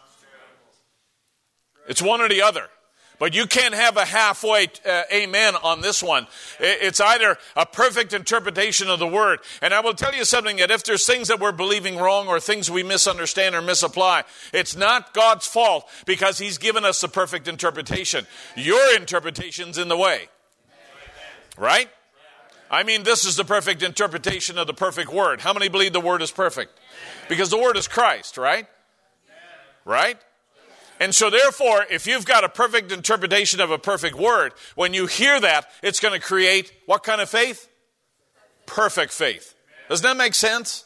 It's 1.86 2.02
one 2.02 2.20
or 2.20 2.28
the 2.28 2.42
other. 2.42 2.68
But 3.18 3.34
you 3.34 3.46
can't 3.46 3.74
have 3.74 3.96
a 3.96 4.04
halfway 4.04 4.68
uh, 4.86 5.02
amen 5.12 5.54
on 5.62 5.80
this 5.80 6.02
one. 6.02 6.26
It's 6.60 7.00
either 7.00 7.38
a 7.56 7.64
perfect 7.64 8.12
interpretation 8.12 8.90
of 8.90 8.98
the 8.98 9.06
word. 9.06 9.40
And 9.62 9.72
I 9.72 9.80
will 9.80 9.94
tell 9.94 10.14
you 10.14 10.24
something 10.24 10.56
that 10.58 10.70
if 10.70 10.84
there's 10.84 11.06
things 11.06 11.28
that 11.28 11.40
we're 11.40 11.52
believing 11.52 11.96
wrong 11.96 12.28
or 12.28 12.40
things 12.40 12.70
we 12.70 12.82
misunderstand 12.82 13.54
or 13.54 13.62
misapply, 13.62 14.24
it's 14.52 14.76
not 14.76 15.14
God's 15.14 15.46
fault 15.46 15.88
because 16.04 16.38
He's 16.38 16.58
given 16.58 16.84
us 16.84 17.00
the 17.00 17.08
perfect 17.08 17.48
interpretation. 17.48 18.26
Your 18.54 18.96
interpretation's 18.96 19.78
in 19.78 19.88
the 19.88 19.96
way. 19.96 20.28
Right? 21.56 21.88
I 22.70 22.82
mean, 22.82 23.04
this 23.04 23.24
is 23.24 23.36
the 23.36 23.44
perfect 23.44 23.82
interpretation 23.82 24.58
of 24.58 24.66
the 24.66 24.74
perfect 24.74 25.10
word. 25.12 25.40
How 25.40 25.52
many 25.52 25.68
believe 25.68 25.92
the 25.92 26.00
word 26.00 26.20
is 26.20 26.30
perfect? 26.30 26.78
Because 27.28 27.48
the 27.48 27.58
word 27.58 27.76
is 27.76 27.88
Christ, 27.88 28.36
right? 28.36 28.66
Right? 29.84 30.18
And 30.98 31.14
so, 31.14 31.28
therefore, 31.30 31.84
if 31.90 32.06
you've 32.06 32.24
got 32.24 32.44
a 32.44 32.48
perfect 32.48 32.90
interpretation 32.90 33.60
of 33.60 33.70
a 33.70 33.78
perfect 33.78 34.16
word, 34.16 34.54
when 34.74 34.94
you 34.94 35.06
hear 35.06 35.38
that, 35.40 35.70
it's 35.82 36.00
going 36.00 36.18
to 36.18 36.24
create 36.24 36.72
what 36.86 37.02
kind 37.02 37.20
of 37.20 37.28
faith? 37.28 37.68
Perfect 38.64 39.12
faith. 39.12 39.54
Doesn't 39.88 40.04
that 40.04 40.16
make 40.16 40.34
sense? 40.34 40.84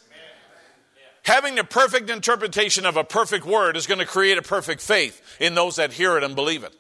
Having 1.25 1.57
the 1.57 1.65
perfect 1.65 2.11
interpretation 2.11 2.87
of 2.87 2.97
a 2.97 3.05
perfect 3.05 3.45
word 3.45 3.77
is 3.77 3.87
going 3.87 3.99
to 3.99 4.07
create 4.07 4.39
a 4.39 4.43
perfect 4.43 4.81
faith 4.81 5.21
in 5.39 5.55
those 5.55 5.77
that 5.77 5.93
hear 5.93 6.17
it 6.17 6.25
and 6.25 6.35
believe 6.35 6.65
it. 6.65 6.75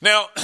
Now, 0.00 0.26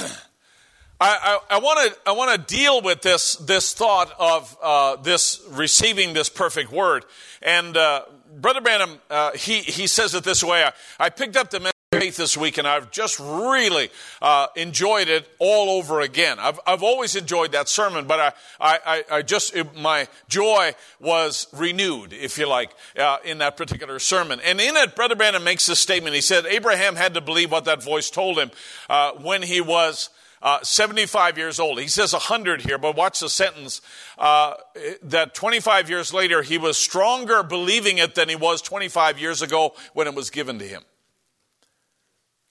I, 1.01 1.39
I, 1.49 1.55
I 1.55 1.59
want 1.59 1.93
to 1.93 2.09
I 2.09 2.11
want 2.11 2.47
to 2.47 2.55
deal 2.55 2.81
with 2.81 3.01
this 3.01 3.35
this 3.35 3.73
thought 3.73 4.13
of 4.19 4.57
uh, 4.61 4.95
this 4.97 5.41
receiving 5.51 6.13
this 6.13 6.29
perfect 6.29 6.71
word, 6.71 7.05
and 7.41 7.77
uh, 7.77 8.03
Brother 8.39 8.61
Branham, 8.61 8.99
uh, 9.09 9.31
he, 9.33 9.59
he 9.59 9.87
says 9.87 10.15
it 10.15 10.23
this 10.23 10.43
way. 10.43 10.63
I, 10.63 10.71
I 10.99 11.09
picked 11.09 11.35
up 11.35 11.49
the 11.49 11.71
faith 11.91 12.17
this 12.17 12.37
week 12.37 12.57
and 12.59 12.67
I've 12.67 12.91
just 12.91 13.19
really 13.19 13.89
uh, 14.21 14.47
enjoyed 14.55 15.09
it 15.09 15.27
all 15.39 15.71
over 15.71 16.01
again. 16.01 16.37
I've, 16.39 16.59
I've 16.65 16.83
always 16.83 17.15
enjoyed 17.15 17.51
that 17.53 17.67
sermon, 17.67 18.05
but 18.05 18.35
I, 18.61 18.77
I, 18.85 19.03
I 19.11 19.21
just, 19.23 19.55
it, 19.55 19.75
my 19.75 20.07
joy 20.27 20.73
was 20.99 21.47
renewed, 21.51 22.13
if 22.13 22.37
you 22.37 22.47
like, 22.47 22.71
uh, 22.97 23.17
in 23.25 23.39
that 23.39 23.57
particular 23.57 23.99
sermon. 23.99 24.39
And 24.45 24.61
in 24.61 24.77
it, 24.77 24.95
Brother 24.95 25.15
Branham 25.15 25.43
makes 25.43 25.65
this 25.65 25.79
statement. 25.79 26.15
He 26.15 26.21
said, 26.21 26.45
Abraham 26.45 26.95
had 26.95 27.15
to 27.15 27.21
believe 27.21 27.51
what 27.51 27.65
that 27.65 27.83
voice 27.83 28.09
told 28.09 28.37
him 28.37 28.51
uh, 28.89 29.13
when 29.13 29.41
he 29.41 29.59
was 29.59 30.09
uh, 30.41 30.59
75 30.63 31.37
years 31.37 31.59
old. 31.59 31.79
He 31.79 31.87
says 31.87 32.13
100 32.13 32.61
here, 32.61 32.77
but 32.77 32.95
watch 32.95 33.19
the 33.19 33.29
sentence. 33.29 33.81
Uh, 34.17 34.55
that 35.03 35.33
25 35.35 35.89
years 35.89 36.13
later, 36.13 36.41
he 36.41 36.57
was 36.57 36.77
stronger 36.77 37.43
believing 37.43 37.97
it 37.97 38.15
than 38.15 38.29
he 38.29 38.35
was 38.35 38.61
25 38.61 39.19
years 39.19 39.41
ago 39.41 39.73
when 39.93 40.07
it 40.07 40.15
was 40.15 40.29
given 40.29 40.59
to 40.59 40.65
him. 40.65 40.83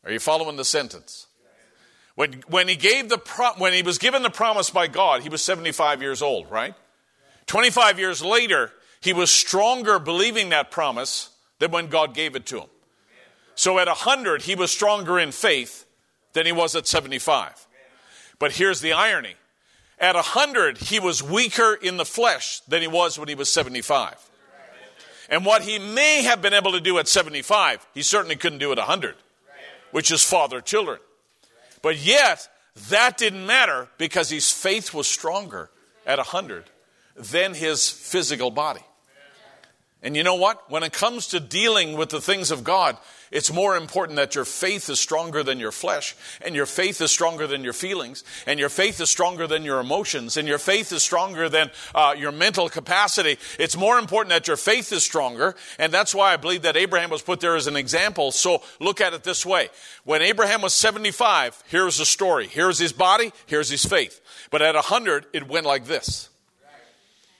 Are 0.05 0.13
you 0.13 0.21
following 0.21 0.57
the 0.57 0.65
sentence? 0.65 1.27
When, 2.15 2.43
when, 2.49 2.67
he 2.67 2.75
gave 2.75 3.09
the 3.09 3.19
pro- 3.19 3.53
when 3.59 3.73
he 3.73 3.83
was 3.83 3.99
given 3.99 4.23
the 4.23 4.31
promise 4.31 4.71
by 4.71 4.89
God, 4.89 5.23
he 5.23 5.29
was 5.29 5.43
75 5.43 6.03
years 6.03 6.21
old, 6.21 6.51
right? 6.51 6.75
25 7.47 7.99
years 7.99 8.23
later, 8.23 8.73
he 9.01 9.13
was 9.13 9.31
stronger 9.31 9.99
believing 9.99 10.49
that 10.49 10.71
promise 10.71 11.31
than 11.61 11.71
when 11.71 11.87
God 11.87 12.15
gave 12.15 12.35
it 12.35 12.45
to 12.47 12.61
him. 12.61 12.69
So 13.55 13.79
at 13.79 13.87
100, 13.87 14.43
he 14.43 14.55
was 14.55 14.71
stronger 14.71 15.19
in 15.19 15.33
faith 15.33 15.87
than 16.33 16.45
he 16.45 16.53
was 16.53 16.75
at 16.75 16.87
75. 16.87 17.68
But 18.39 18.53
here's 18.53 18.81
the 18.81 18.93
irony 18.93 19.35
at 20.01 20.15
100, 20.15 20.79
he 20.79 21.01
was 21.01 21.23
weaker 21.23 21.75
in 21.75 21.97
the 21.97 22.05
flesh 22.05 22.61
than 22.69 22.83
he 22.83 22.87
was 22.87 23.19
when 23.19 23.29
he 23.29 23.35
was 23.35 23.51
75. 23.51 24.15
And 25.29 25.45
what 25.45 25.63
he 25.63 25.79
may 25.79 26.23
have 26.23 26.41
been 26.41 26.55
able 26.55 26.73
to 26.73 26.81
do 26.81 26.99
at 26.99 27.09
75, 27.09 27.87
he 27.95 28.03
certainly 28.03 28.37
couldn't 28.37 28.61
do 28.61 28.73
at 28.73 28.79
100, 28.79 29.17
which 29.91 30.11
is 30.11 30.23
father 30.23 30.61
children. 30.61 30.99
But 31.83 31.99
yet, 31.99 32.49
that 32.91 33.19
didn't 33.19 33.45
matter 33.45 33.89
because 33.99 34.31
his 34.31 34.53
faith 34.53 34.95
was 34.95 35.07
stronger 35.07 35.71
at 36.07 36.19
100 36.19 36.65
than 37.17 37.55
his 37.55 37.91
physical 37.91 38.51
body. 38.51 38.81
And 40.03 40.17
you 40.17 40.23
know 40.23 40.37
what? 40.37 40.71
When 40.71 40.85
it 40.85 40.93
comes 40.93 41.27
to 41.29 41.41
dealing 41.41 41.97
with 41.97 42.11
the 42.11 42.21
things 42.21 42.53
of 42.53 42.63
God, 42.63 42.97
it's 43.31 43.53
more 43.53 43.77
important 43.77 44.17
that 44.17 44.35
your 44.35 44.45
faith 44.45 44.89
is 44.89 45.01
stronger 45.01 45.43
than 45.43 45.59
your 45.59 45.73
flesh, 45.73 46.17
and 46.41 46.55
your 46.55 46.67
faith 46.67 47.01
is 47.01 47.11
stronger 47.11 47.47
than 47.47 47.65
your 47.65 47.73
feelings, 47.73 48.25
and 48.47 48.59
your 48.59 48.69
faith 48.69 49.01
is 49.01 49.11
stronger 49.11 49.47
than 49.47 49.65
your 49.65 49.81
emotions, 49.81 50.37
and 50.37 50.49
your 50.49 50.59
faith 50.59 50.93
is 50.93 51.03
stronger 51.03 51.49
than 51.49 51.71
uh, 51.95 52.15
your 52.17 52.33
mental 52.33 52.69
capacity. 52.69 53.39
It's 53.59 53.77
more 53.77 53.99
important 53.99 54.31
that 54.31 54.47
your 54.47 54.57
faith 54.57 54.93
is 54.93 55.03
stronger, 55.03 55.55
and 55.79 55.93
that's 55.93 56.15
why 56.15 56.33
I 56.33 56.37
believe 56.37 56.63
that 56.63 56.77
Abraham 56.77 57.11
was 57.11 57.23
put 57.23 57.41
there 57.41 57.57
as 57.57 57.67
an 57.67 57.77
example. 57.77 58.33
So 58.33 58.63
look 58.81 59.01
at 59.01 59.15
it 59.15 59.25
this 59.25 59.45
way. 59.45 59.69
When 60.05 60.23
Abraham 60.23 60.63
was 60.63 60.75
75, 60.75 61.63
here's 61.69 61.99
the 61.99 62.07
story. 62.07 62.47
Here's 62.47 62.79
his 62.79 62.93
body, 62.93 63.33
here's 63.47 63.71
his 63.71 63.85
faith. 63.85 64.21
But 64.51 64.63
at 64.63 64.75
100, 64.75 65.27
it 65.33 65.49
went 65.49 65.67
like 65.67 65.87
this. 65.87 66.31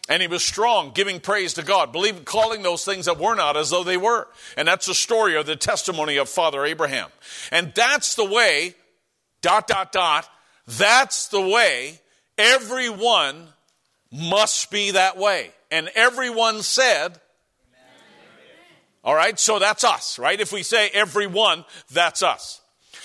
And 0.09 0.23
he 0.23 0.29
was 0.29 0.43
strong, 0.43 0.93
giving 0.95 1.21
praise 1.21 1.55
to 1.55 1.63
God, 1.63 1.93
believing, 1.93 2.25
calling 2.25 2.63
those 2.63 2.85
things 2.85 3.05
that 3.05 3.19
were 3.19 3.35
not 3.35 3.57
as 3.57 3.71
though 3.71 3.85
they 3.85 3.99
were. 3.99 4.27
And 4.57 4.67
that's 4.67 4.87
the 4.87 4.95
story 4.95 5.37
or 5.37 5.43
the 5.43 5.57
testimony 5.57 6.17
of 6.17 6.31
Father 6.31 6.65
Abraham. 6.65 7.11
And 7.53 7.73
that's 7.75 8.15
the 8.15 8.25
way, 8.25 8.75
dot, 9.43 9.67
dot, 9.67 9.93
dot, 9.93 10.29
that's 10.67 11.29
the 11.29 11.41
way 11.41 12.01
everyone 12.39 13.49
must 14.11 14.71
be 14.71 14.93
that 14.93 15.19
way. 15.19 15.51
And 15.71 15.91
everyone 15.95 16.63
said, 16.63 17.21
all 19.05 19.15
right, 19.15 19.39
so 19.39 19.59
that's 19.59 19.85
us, 19.85 20.19
right? 20.19 20.41
If 20.41 20.53
we 20.53 20.63
say 20.63 20.89
everyone, 20.89 21.67
that's 21.93 22.23
us. 22.23 22.63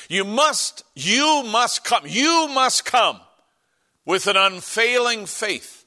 You 0.08 0.24
must, 0.24 0.84
you 0.96 1.44
must 1.44 1.84
come, 1.84 2.04
you 2.06 2.48
must 2.54 2.86
come 2.86 3.20
with 4.06 4.28
an 4.28 4.38
unfailing 4.38 5.26
faith 5.26 5.83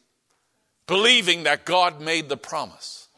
believing 0.86 1.44
that 1.44 1.64
God 1.64 2.00
made 2.00 2.28
the 2.28 2.36
promise. 2.36 3.08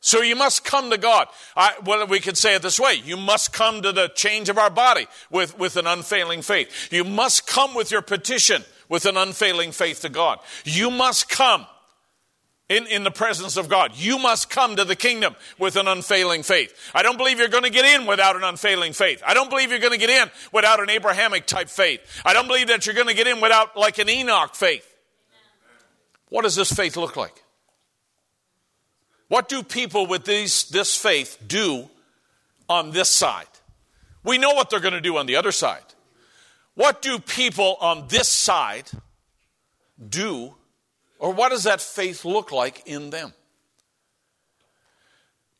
So 0.00 0.20
you 0.20 0.36
must 0.36 0.64
come 0.64 0.90
to 0.90 0.98
God. 0.98 1.28
I, 1.56 1.72
well, 1.82 2.06
we 2.06 2.20
could 2.20 2.36
say 2.36 2.54
it 2.54 2.60
this 2.60 2.78
way. 2.78 3.00
You 3.02 3.16
must 3.16 3.54
come 3.54 3.80
to 3.80 3.90
the 3.90 4.08
change 4.08 4.50
of 4.50 4.58
our 4.58 4.68
body 4.68 5.06
with, 5.30 5.58
with 5.58 5.78
an 5.78 5.86
unfailing 5.86 6.42
faith. 6.42 6.92
You 6.92 7.04
must 7.04 7.46
come 7.46 7.74
with 7.74 7.90
your 7.90 8.02
petition 8.02 8.64
with 8.90 9.06
an 9.06 9.16
unfailing 9.16 9.72
faith 9.72 10.02
to 10.02 10.10
God. 10.10 10.40
You 10.64 10.90
must 10.90 11.30
come 11.30 11.66
in, 12.68 12.86
in 12.86 13.02
the 13.02 13.10
presence 13.10 13.56
of 13.56 13.70
God. 13.70 13.92
You 13.94 14.18
must 14.18 14.50
come 14.50 14.76
to 14.76 14.84
the 14.84 14.94
kingdom 14.94 15.36
with 15.58 15.76
an 15.76 15.88
unfailing 15.88 16.42
faith. 16.42 16.74
I 16.94 17.02
don't 17.02 17.16
believe 17.16 17.38
you're 17.38 17.48
going 17.48 17.64
to 17.64 17.70
get 17.70 17.86
in 17.98 18.06
without 18.06 18.36
an 18.36 18.44
unfailing 18.44 18.92
faith. 18.92 19.22
I 19.26 19.32
don't 19.32 19.48
believe 19.48 19.70
you're 19.70 19.80
going 19.80 19.98
to 19.98 19.98
get 19.98 20.10
in 20.10 20.30
without 20.52 20.80
an 20.80 20.90
Abrahamic 20.90 21.46
type 21.46 21.70
faith. 21.70 22.00
I 22.26 22.34
don't 22.34 22.46
believe 22.46 22.68
that 22.68 22.84
you're 22.84 22.94
going 22.94 23.08
to 23.08 23.14
get 23.14 23.26
in 23.26 23.40
without 23.40 23.74
like 23.74 23.98
an 23.98 24.10
Enoch 24.10 24.54
faith. 24.54 24.93
What 26.34 26.42
does 26.42 26.56
this 26.56 26.72
faith 26.72 26.96
look 26.96 27.16
like? 27.16 27.44
What 29.28 29.48
do 29.48 29.62
people 29.62 30.08
with 30.08 30.24
these, 30.24 30.64
this 30.64 30.96
faith 30.96 31.38
do 31.46 31.88
on 32.68 32.90
this 32.90 33.08
side? 33.08 33.46
We 34.24 34.36
know 34.38 34.50
what 34.52 34.68
they're 34.68 34.80
going 34.80 34.94
to 34.94 35.00
do 35.00 35.16
on 35.16 35.26
the 35.26 35.36
other 35.36 35.52
side. 35.52 35.84
What 36.74 37.02
do 37.02 37.20
people 37.20 37.76
on 37.80 38.08
this 38.08 38.28
side 38.28 38.90
do, 40.08 40.56
or 41.20 41.32
what 41.32 41.50
does 41.50 41.62
that 41.62 41.80
faith 41.80 42.24
look 42.24 42.50
like 42.50 42.82
in 42.84 43.10
them? 43.10 43.32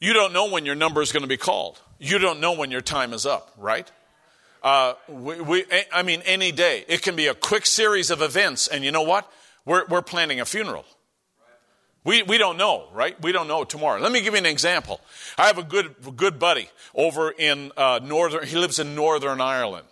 You 0.01 0.13
don't 0.13 0.33
know 0.33 0.51
when 0.51 0.67
your 0.67 0.75
number 0.75 1.03
is 1.03 1.13
going 1.13 1.23
to 1.23 1.29
be 1.29 1.37
called. 1.37 1.81
You 2.01 2.19
don't 2.19 2.41
know 2.41 2.55
when 2.55 2.73
your 2.73 2.81
time 2.81 3.13
is 3.13 3.27
up, 3.27 3.55
right? 3.59 3.89
Uh, 4.61 4.95
we, 5.07 5.41
we, 5.41 5.65
I 5.93 6.03
mean, 6.03 6.21
any 6.27 6.51
day. 6.51 6.85
It 6.89 7.01
can 7.01 7.15
be 7.15 7.29
a 7.29 7.35
quick 7.35 7.65
series 7.65 8.11
of 8.11 8.23
events, 8.23 8.67
and 8.67 8.83
you 8.83 8.91
know 8.91 9.03
what? 9.03 9.31
We're, 9.65 9.87
we're 9.87 10.03
planning 10.03 10.41
a 10.41 10.45
funeral. 10.45 10.85
We, 12.05 12.23
we 12.23 12.37
don't 12.37 12.59
know, 12.59 12.89
right? 12.93 13.21
We 13.23 13.33
don't 13.33 13.49
know 13.49 13.65
tomorrow. 13.65 13.99
Let 13.99 14.13
me 14.13 14.21
give 14.21 14.35
you 14.35 14.39
an 14.39 14.47
example. 14.47 15.01
I 15.39 15.47
have 15.47 15.57
a 15.57 15.63
good, 15.63 15.95
good 16.17 16.39
buddy 16.39 16.69
over 16.95 17.31
in 17.31 17.73
uh, 17.79 18.01
northern, 18.03 18.47
he 18.47 18.59
lives 18.59 18.79
in 18.79 18.95
Northern 18.95 19.41
Ireland 19.41 19.87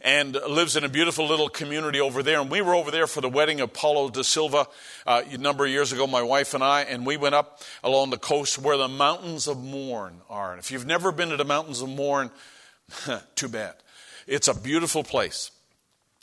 and 0.00 0.34
lives 0.48 0.76
in 0.76 0.84
a 0.84 0.88
beautiful 0.88 1.26
little 1.26 1.50
community 1.50 2.00
over 2.00 2.22
there. 2.22 2.40
And 2.40 2.50
we 2.50 2.62
were 2.62 2.74
over 2.74 2.90
there 2.90 3.06
for 3.06 3.20
the 3.20 3.28
wedding 3.28 3.60
of 3.60 3.74
Paulo 3.74 4.08
da 4.08 4.22
Silva 4.22 4.66
uh, 5.06 5.22
a 5.30 5.36
number 5.36 5.66
of 5.66 5.70
years 5.70 5.92
ago, 5.92 6.06
my 6.06 6.22
wife 6.22 6.54
and 6.54 6.64
I, 6.64 6.82
and 6.82 7.04
we 7.04 7.18
went 7.18 7.34
up 7.34 7.60
along 7.84 8.08
the 8.08 8.18
coast 8.18 8.58
where 8.58 8.78
the 8.78 8.88
mountains 8.88 9.46
of 9.46 9.62
Mourne 9.62 10.22
are. 10.30 10.52
And 10.52 10.60
if 10.60 10.70
you've 10.70 10.86
never 10.86 11.12
been 11.12 11.28
to 11.28 11.36
the 11.36 11.44
mountains 11.44 11.82
of 11.82 11.90
Mourne, 11.90 12.30
too 13.34 13.48
bad. 13.48 13.74
It's 14.26 14.48
a 14.48 14.58
beautiful 14.58 15.04
place. 15.04 15.50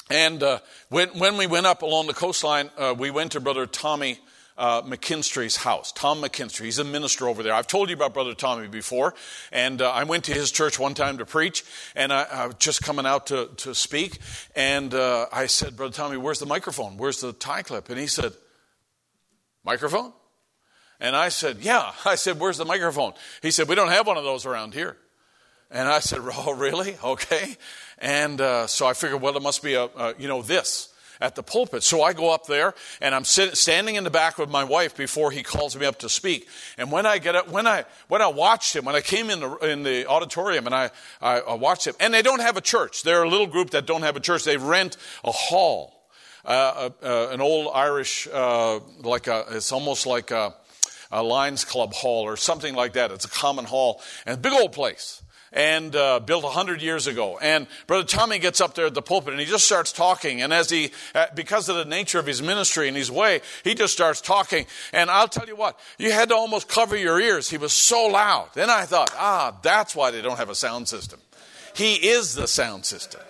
And 0.10 0.42
uh, 0.42 0.60
when, 0.90 1.10
when 1.10 1.38
we 1.38 1.48
went 1.48 1.66
up 1.66 1.82
along 1.82 2.08
the 2.08 2.14
coastline, 2.14 2.70
uh, 2.78 2.96
we 2.98 3.12
went 3.12 3.34
to 3.34 3.40
Brother 3.40 3.66
Tommy 3.66 4.20
uh, 4.58 4.82
McKinstry's 4.82 5.58
house. 5.58 5.92
Tom 5.92 6.22
McKinstry, 6.22 6.66
he's 6.66 6.80
a 6.80 6.84
minister 6.84 7.28
over 7.28 7.44
there. 7.44 7.54
I've 7.54 7.68
told 7.68 7.90
you 7.90 7.96
about 7.96 8.14
Brother 8.14 8.34
Tommy 8.34 8.68
before, 8.68 9.14
and 9.52 9.82
uh, 9.82 9.92
I 9.92 10.04
went 10.06 10.24
to 10.26 10.34
his 10.34 10.50
church 10.50 10.80
one 10.80 10.94
time 10.94 11.20
to 11.20 11.26
preach, 11.26 11.64
and 11.96 12.12
I, 12.12 12.24
I 12.24 12.46
was 12.48 12.56
just 12.58 12.82
coming 12.82 13.06
out 13.06 13.28
to, 13.28 13.50
to 13.58 13.76
speak, 13.76 14.18
and 14.56 14.94
uh, 14.94 15.28
I 15.32 15.46
said, 15.46 15.76
Brother 15.76 15.94
Tommy, 15.94 16.18
where's 16.18 16.40
the 16.40 16.48
microphone? 16.48 16.98
Where's 16.98 17.22
the 17.22 17.34
tie 17.34 17.62
clip? 17.62 17.90
And 17.90 18.00
he 18.00 18.08
said, 18.08 18.34
Microphone? 19.68 20.14
And 21.00 21.14
I 21.16 21.30
said, 21.30 21.58
Yeah. 21.60 21.92
I 22.06 22.16
said, 22.16 22.40
Where's 22.40 22.58
the 22.58 22.66
microphone? 22.66 23.14
He 23.42 23.52
said, 23.52 23.68
We 23.68 23.76
don't 23.76 23.90
have 23.90 24.08
one 24.08 24.18
of 24.18 24.24
those 24.24 24.46
around 24.46 24.74
here. 24.74 24.98
And 25.70 25.88
I 25.88 26.00
said, 26.00 26.20
Oh, 26.24 26.54
really? 26.54 26.98
Okay. 27.04 27.58
And 28.00 28.40
uh, 28.42 28.68
so 28.68 28.86
I 28.86 28.94
figured, 28.94 29.22
well, 29.22 29.36
it 29.36 29.44
must 29.44 29.64
be 29.64 29.74
a, 29.74 29.86
a, 29.86 30.14
you 30.18 30.28
know, 30.28 30.42
this 30.42 30.94
at 31.20 31.36
the 31.36 31.44
pulpit. 31.44 31.84
So 31.84 32.04
I 32.04 32.14
go 32.14 32.32
up 32.32 32.46
there 32.48 32.74
and 33.02 33.16
I'm 33.16 33.24
standing 33.24 33.96
in 33.96 34.04
the 34.04 34.10
back 34.10 34.38
with 34.38 34.50
my 34.50 34.64
wife 34.64 34.96
before 34.96 35.32
he 35.32 35.44
calls 35.44 35.76
me 35.76 35.86
up 35.86 36.00
to 36.00 36.10
speak. 36.10 36.48
And 36.78 36.92
when 36.92 37.06
I 37.06 37.18
get 37.18 37.36
up, 37.36 37.50
when 37.50 37.68
I 37.68 37.86
when 38.08 38.22
I 38.22 38.28
watched 38.28 38.76
him, 38.76 38.86
when 38.86 38.96
I 38.96 39.02
came 39.02 39.30
in 39.30 39.40
the 39.40 39.56
in 39.58 39.84
the 39.84 40.06
auditorium 40.08 40.66
and 40.66 40.76
I, 40.76 40.92
I, 41.22 41.40
I 41.40 41.54
watched 41.56 41.88
him, 41.88 41.96
and 42.00 42.14
they 42.14 42.22
don't 42.22 42.42
have 42.42 42.58
a 42.58 42.62
church. 42.62 43.04
They're 43.04 43.24
a 43.24 43.30
little 43.30 43.48
group 43.48 43.72
that 43.72 43.86
don't 43.86 44.04
have 44.04 44.16
a 44.16 44.20
church. 44.20 44.44
They 44.44 44.58
rent 44.58 44.98
a 45.24 45.32
hall. 45.32 45.94
Uh, 46.46 46.92
uh, 47.04 47.28
an 47.32 47.42
old 47.42 47.70
Irish, 47.76 48.26
uh, 48.32 48.80
like 49.02 49.28
a, 49.28 49.44
it's 49.50 49.74
almost 49.74 50.06
like 50.06 50.32
a, 50.32 50.54
a 51.12 51.22
Lions 51.22 51.66
Club 51.66 51.92
hall 51.92 52.24
or 52.24 52.38
something 52.38 52.74
like 52.74 52.94
that. 52.94 53.12
It's 53.12 53.26
a 53.26 53.30
common 53.30 53.66
hall 53.66 54.02
and 54.26 54.42
big 54.42 54.54
old 54.54 54.72
place 54.72 55.22
and 55.58 55.96
uh, 55.96 56.20
built 56.20 56.44
100 56.44 56.84
years 56.84 57.08
ago. 57.08 57.40
And 57.42 57.66
Brother 57.88 58.04
Tommy 58.04 58.38
gets 58.38 58.62
up 58.62 58.76
there 58.76 58.86
at 58.86 58.94
the 58.94 59.02
pulpit 59.02 59.34
and 59.34 59.40
he 59.40 59.48
just 59.48 59.66
starts 59.66 59.92
talking. 59.92 60.44
And 60.44 60.54
as 60.54 60.70
he, 60.70 60.92
uh, 61.16 61.26
because 61.34 61.68
of 61.68 61.76
the 61.76 61.86
nature 61.86 62.20
of 62.20 62.28
his 62.28 62.44
ministry 62.44 62.88
and 62.88 62.96
his 62.96 63.12
way, 63.12 63.42
he 63.64 63.74
just 63.74 63.92
starts 63.92 64.22
talking. 64.22 64.68
And 64.94 65.10
I'll 65.10 65.28
tell 65.28 65.48
you 65.48 65.56
what, 65.56 65.80
you 65.98 66.12
had 66.12 66.30
to 66.30 66.36
almost 66.36 66.70
cover 66.70 66.96
your 66.96 67.20
ears. 67.20 67.50
He 67.50 67.58
was 67.58 67.74
so 67.74 68.06
loud. 68.06 68.50
Then 68.54 68.70
I 68.70 68.86
thought, 68.86 69.10
ah, 69.16 69.58
that's 69.64 69.96
why 69.96 70.12
they 70.12 70.22
don't 70.22 70.38
have 70.38 70.52
a 70.52 70.56
sound 70.56 70.88
system. 70.88 71.20
He 71.74 71.96
is 71.96 72.36
the 72.36 72.48
sound 72.48 72.86
system. 72.86 73.22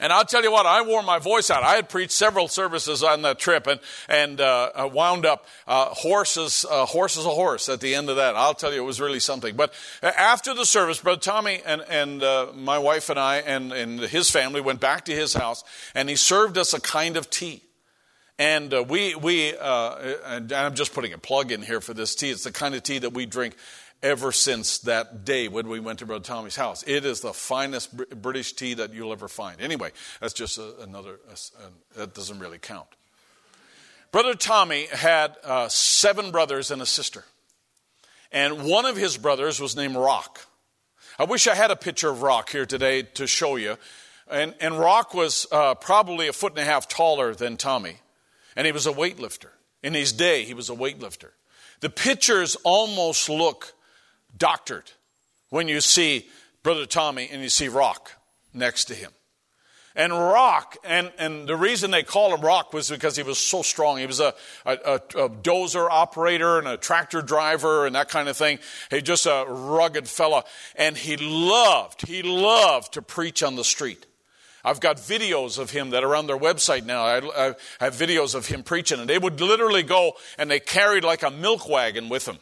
And 0.00 0.12
I'll 0.12 0.24
tell 0.24 0.42
you 0.42 0.52
what, 0.52 0.66
I 0.66 0.82
wore 0.82 1.02
my 1.02 1.18
voice 1.18 1.50
out. 1.50 1.62
I 1.62 1.74
had 1.74 1.88
preached 1.88 2.12
several 2.12 2.48
services 2.48 3.02
on 3.02 3.22
that 3.22 3.38
trip 3.38 3.66
and, 3.66 3.80
and 4.08 4.40
uh, 4.40 4.88
wound 4.92 5.26
up 5.26 5.46
uh, 5.66 5.86
horses, 5.86 6.64
uh, 6.70 6.86
horse 6.86 7.16
is 7.16 7.26
a 7.26 7.30
horse 7.30 7.68
at 7.68 7.80
the 7.80 7.94
end 7.94 8.08
of 8.08 8.16
that. 8.16 8.36
I'll 8.36 8.54
tell 8.54 8.72
you, 8.72 8.80
it 8.80 8.86
was 8.86 9.00
really 9.00 9.20
something. 9.20 9.56
But 9.56 9.72
uh, 10.02 10.12
after 10.16 10.54
the 10.54 10.64
service, 10.64 11.00
Brother 11.00 11.20
Tommy 11.20 11.60
and, 11.64 11.82
and 11.88 12.22
uh, 12.22 12.48
my 12.54 12.78
wife 12.78 13.10
and 13.10 13.18
I 13.18 13.38
and, 13.38 13.72
and 13.72 14.00
his 14.00 14.30
family 14.30 14.60
went 14.60 14.80
back 14.80 15.04
to 15.06 15.12
his 15.12 15.34
house 15.34 15.64
and 15.94 16.08
he 16.08 16.16
served 16.16 16.58
us 16.58 16.74
a 16.74 16.80
kind 16.80 17.16
of 17.16 17.28
tea. 17.30 17.62
And 18.40 18.72
uh, 18.72 18.84
we, 18.88 19.16
we 19.16 19.56
uh, 19.56 19.96
and 20.24 20.52
I'm 20.52 20.74
just 20.76 20.94
putting 20.94 21.12
a 21.12 21.18
plug 21.18 21.50
in 21.50 21.60
here 21.60 21.80
for 21.80 21.92
this 21.92 22.14
tea. 22.14 22.30
It's 22.30 22.44
the 22.44 22.52
kind 22.52 22.76
of 22.76 22.84
tea 22.84 23.00
that 23.00 23.12
we 23.12 23.26
drink 23.26 23.56
ever 24.02 24.32
since 24.32 24.78
that 24.78 25.24
day 25.24 25.48
when 25.48 25.68
we 25.68 25.80
went 25.80 25.98
to 25.98 26.06
Brother 26.06 26.24
Tommy's 26.24 26.56
house. 26.56 26.84
It 26.86 27.04
is 27.04 27.20
the 27.20 27.32
finest 27.32 27.96
British 28.22 28.52
tea 28.52 28.74
that 28.74 28.94
you'll 28.94 29.12
ever 29.12 29.28
find. 29.28 29.60
Anyway, 29.60 29.90
that's 30.20 30.34
just 30.34 30.58
another, 30.58 31.18
that 31.96 32.14
doesn't 32.14 32.38
really 32.38 32.58
count. 32.58 32.88
Brother 34.10 34.34
Tommy 34.34 34.86
had 34.86 35.36
uh, 35.44 35.68
seven 35.68 36.30
brothers 36.30 36.70
and 36.70 36.80
a 36.80 36.86
sister. 36.86 37.24
And 38.32 38.64
one 38.64 38.86
of 38.86 38.96
his 38.96 39.16
brothers 39.16 39.60
was 39.60 39.76
named 39.76 39.96
Rock. 39.96 40.46
I 41.18 41.24
wish 41.24 41.46
I 41.46 41.54
had 41.54 41.70
a 41.70 41.76
picture 41.76 42.08
of 42.08 42.22
Rock 42.22 42.50
here 42.50 42.66
today 42.66 43.02
to 43.02 43.26
show 43.26 43.56
you. 43.56 43.76
And, 44.30 44.54
and 44.60 44.78
Rock 44.78 45.14
was 45.14 45.46
uh, 45.50 45.74
probably 45.74 46.28
a 46.28 46.32
foot 46.32 46.52
and 46.52 46.60
a 46.60 46.64
half 46.64 46.88
taller 46.88 47.34
than 47.34 47.56
Tommy. 47.56 47.96
And 48.54 48.66
he 48.66 48.72
was 48.72 48.86
a 48.86 48.92
weightlifter. 48.92 49.50
In 49.82 49.94
his 49.94 50.12
day, 50.12 50.44
he 50.44 50.54
was 50.54 50.70
a 50.70 50.74
weightlifter. 50.74 51.30
The 51.80 51.90
pictures 51.90 52.56
almost 52.64 53.28
look 53.28 53.74
doctored 54.36 54.90
when 55.50 55.68
you 55.68 55.80
see 55.80 56.28
Brother 56.62 56.86
Tommy 56.86 57.28
and 57.30 57.42
you 57.42 57.48
see 57.48 57.68
Rock 57.68 58.12
next 58.52 58.86
to 58.86 58.94
him. 58.94 59.10
And 59.98 60.12
Rock, 60.12 60.76
and, 60.84 61.10
and 61.18 61.48
the 61.48 61.56
reason 61.56 61.90
they 61.90 62.04
call 62.04 62.32
him 62.32 62.40
Rock 62.40 62.72
was 62.72 62.88
because 62.88 63.16
he 63.16 63.24
was 63.24 63.36
so 63.36 63.62
strong. 63.62 63.98
He 63.98 64.06
was 64.06 64.20
a, 64.20 64.32
a, 64.64 64.74
a, 64.94 65.28
dozer 65.28 65.88
operator 65.90 66.58
and 66.58 66.68
a 66.68 66.76
tractor 66.76 67.20
driver 67.20 67.84
and 67.84 67.96
that 67.96 68.08
kind 68.08 68.28
of 68.28 68.36
thing. 68.36 68.60
He 68.92 69.02
just 69.02 69.26
a 69.26 69.44
rugged 69.48 70.06
fella. 70.08 70.44
And 70.76 70.96
he 70.96 71.16
loved, 71.16 72.06
he 72.06 72.22
loved 72.22 72.92
to 72.92 73.02
preach 73.02 73.42
on 73.42 73.56
the 73.56 73.64
street. 73.64 74.06
I've 74.64 74.78
got 74.78 74.98
videos 74.98 75.58
of 75.58 75.70
him 75.70 75.90
that 75.90 76.04
are 76.04 76.14
on 76.14 76.28
their 76.28 76.38
website 76.38 76.84
now. 76.84 77.02
I, 77.02 77.48
I 77.48 77.54
have 77.80 77.94
videos 77.94 78.36
of 78.36 78.46
him 78.46 78.62
preaching, 78.62 79.00
and 79.00 79.08
they 79.08 79.18
would 79.18 79.40
literally 79.40 79.82
go 79.82 80.12
and 80.36 80.48
they 80.48 80.60
carried 80.60 81.02
like 81.02 81.24
a 81.24 81.30
milk 81.30 81.68
wagon 81.68 82.08
with 82.08 82.24
them. 82.24 82.38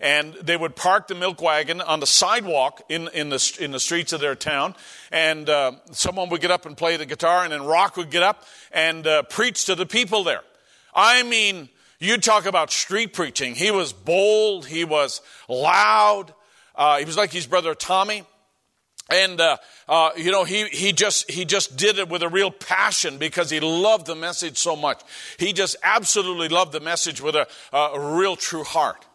And 0.00 0.34
they 0.34 0.56
would 0.56 0.76
park 0.76 1.08
the 1.08 1.14
milk 1.14 1.42
wagon 1.42 1.80
on 1.80 2.00
the 2.00 2.06
sidewalk 2.06 2.82
in, 2.88 3.08
in, 3.08 3.30
the, 3.30 3.56
in 3.60 3.72
the 3.72 3.80
streets 3.80 4.12
of 4.12 4.20
their 4.20 4.34
town. 4.34 4.76
And 5.10 5.48
uh, 5.48 5.72
someone 5.92 6.28
would 6.28 6.40
get 6.40 6.50
up 6.50 6.66
and 6.66 6.76
play 6.76 6.96
the 6.96 7.06
guitar, 7.06 7.42
and 7.42 7.52
then 7.52 7.64
Rock 7.64 7.96
would 7.96 8.10
get 8.10 8.22
up 8.22 8.44
and 8.72 9.06
uh, 9.06 9.22
preach 9.24 9.64
to 9.66 9.74
the 9.74 9.86
people 9.86 10.24
there. 10.24 10.42
I 10.94 11.22
mean, 11.22 11.68
you 11.98 12.18
talk 12.18 12.46
about 12.46 12.70
street 12.70 13.12
preaching. 13.12 13.54
He 13.54 13.70
was 13.70 13.92
bold, 13.92 14.66
he 14.66 14.84
was 14.84 15.20
loud, 15.48 16.32
uh, 16.74 16.98
he 16.98 17.04
was 17.04 17.16
like 17.16 17.32
his 17.32 17.46
brother 17.46 17.74
Tommy. 17.74 18.24
And 19.10 19.40
uh, 19.40 19.56
uh, 19.88 20.10
you 20.16 20.30
know, 20.30 20.44
he 20.44 20.68
he 20.68 20.92
just 20.92 21.30
he 21.30 21.46
just 21.46 21.78
did 21.78 21.98
it 21.98 22.10
with 22.10 22.22
a 22.22 22.28
real 22.28 22.50
passion 22.50 23.16
because 23.16 23.48
he 23.48 23.58
loved 23.58 24.06
the 24.06 24.14
message 24.14 24.58
so 24.58 24.76
much. 24.76 25.00
He 25.38 25.54
just 25.54 25.76
absolutely 25.82 26.48
loved 26.48 26.72
the 26.72 26.80
message 26.80 27.22
with 27.22 27.34
a, 27.34 27.48
a 27.72 28.16
real 28.16 28.36
true 28.36 28.64
heart. 28.64 29.06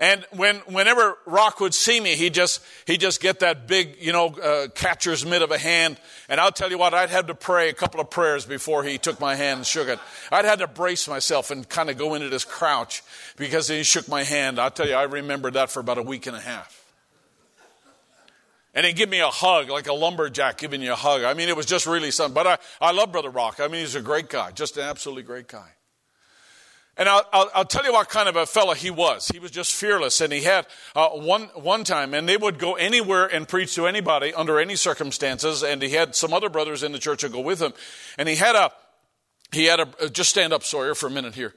And 0.00 0.24
when, 0.30 0.58
whenever 0.66 1.18
Rock 1.26 1.58
would 1.58 1.74
see 1.74 1.98
me, 1.98 2.14
he 2.14 2.30
just, 2.30 2.60
he 2.86 2.96
just 2.98 3.20
get 3.20 3.40
that 3.40 3.66
big, 3.66 3.96
you 4.00 4.12
know, 4.12 4.28
uh, 4.28 4.68
catcher's 4.68 5.26
mitt 5.26 5.42
of 5.42 5.50
a 5.50 5.58
hand. 5.58 5.98
And 6.28 6.40
I'll 6.40 6.52
tell 6.52 6.70
you 6.70 6.78
what, 6.78 6.94
I'd 6.94 7.10
have 7.10 7.26
to 7.26 7.34
pray 7.34 7.68
a 7.68 7.72
couple 7.72 8.00
of 8.00 8.08
prayers 8.08 8.46
before 8.46 8.84
he 8.84 8.96
took 8.96 9.18
my 9.18 9.34
hand 9.34 9.58
and 9.58 9.66
shook 9.66 9.88
it. 9.88 9.98
I'd 10.30 10.44
had 10.44 10.60
to 10.60 10.68
brace 10.68 11.08
myself 11.08 11.50
and 11.50 11.68
kind 11.68 11.90
of 11.90 11.98
go 11.98 12.14
into 12.14 12.28
this 12.28 12.44
crouch 12.44 13.02
because 13.36 13.66
he 13.66 13.82
shook 13.82 14.08
my 14.08 14.22
hand. 14.22 14.60
I'll 14.60 14.70
tell 14.70 14.86
you, 14.86 14.94
I 14.94 15.02
remembered 15.02 15.54
that 15.54 15.68
for 15.68 15.80
about 15.80 15.98
a 15.98 16.02
week 16.02 16.28
and 16.28 16.36
a 16.36 16.40
half. 16.40 16.76
And 18.72 18.86
he'd 18.86 18.94
give 18.94 19.08
me 19.08 19.18
a 19.18 19.26
hug, 19.26 19.68
like 19.68 19.88
a 19.88 19.92
lumberjack 19.92 20.58
giving 20.58 20.80
you 20.80 20.92
a 20.92 20.96
hug. 20.96 21.24
I 21.24 21.34
mean, 21.34 21.48
it 21.48 21.56
was 21.56 21.66
just 21.66 21.86
really 21.86 22.12
something. 22.12 22.34
But 22.34 22.46
I, 22.46 22.58
I 22.80 22.92
love 22.92 23.10
Brother 23.10 23.30
Rock. 23.30 23.58
I 23.58 23.66
mean, 23.66 23.80
he's 23.80 23.96
a 23.96 24.00
great 24.00 24.28
guy, 24.28 24.52
just 24.52 24.76
an 24.76 24.84
absolutely 24.84 25.24
great 25.24 25.48
guy. 25.48 25.70
And 26.98 27.08
I'll, 27.08 27.24
I'll, 27.32 27.50
I'll, 27.54 27.64
tell 27.64 27.84
you 27.84 27.92
what 27.92 28.08
kind 28.08 28.28
of 28.28 28.34
a 28.34 28.44
fellow 28.44 28.74
he 28.74 28.90
was. 28.90 29.28
He 29.28 29.38
was 29.38 29.52
just 29.52 29.72
fearless. 29.72 30.20
And 30.20 30.32
he 30.32 30.42
had 30.42 30.66
uh, 30.96 31.10
one, 31.10 31.44
one 31.54 31.84
time, 31.84 32.12
and 32.12 32.28
they 32.28 32.36
would 32.36 32.58
go 32.58 32.74
anywhere 32.74 33.26
and 33.26 33.46
preach 33.46 33.76
to 33.76 33.86
anybody 33.86 34.34
under 34.34 34.58
any 34.58 34.74
circumstances. 34.74 35.62
And 35.62 35.80
he 35.80 35.90
had 35.90 36.16
some 36.16 36.32
other 36.32 36.48
brothers 36.48 36.82
in 36.82 36.90
the 36.90 36.98
church 36.98 37.20
to 37.20 37.28
go 37.28 37.40
with 37.40 37.62
him. 37.62 37.72
And 38.18 38.28
he 38.28 38.34
had 38.34 38.56
a, 38.56 38.72
he 39.52 39.66
had 39.66 39.78
a, 39.78 39.88
uh, 40.02 40.08
just 40.08 40.30
stand 40.30 40.52
up, 40.52 40.64
Sawyer, 40.64 40.96
for 40.96 41.06
a 41.06 41.10
minute 41.10 41.36
here. 41.36 41.54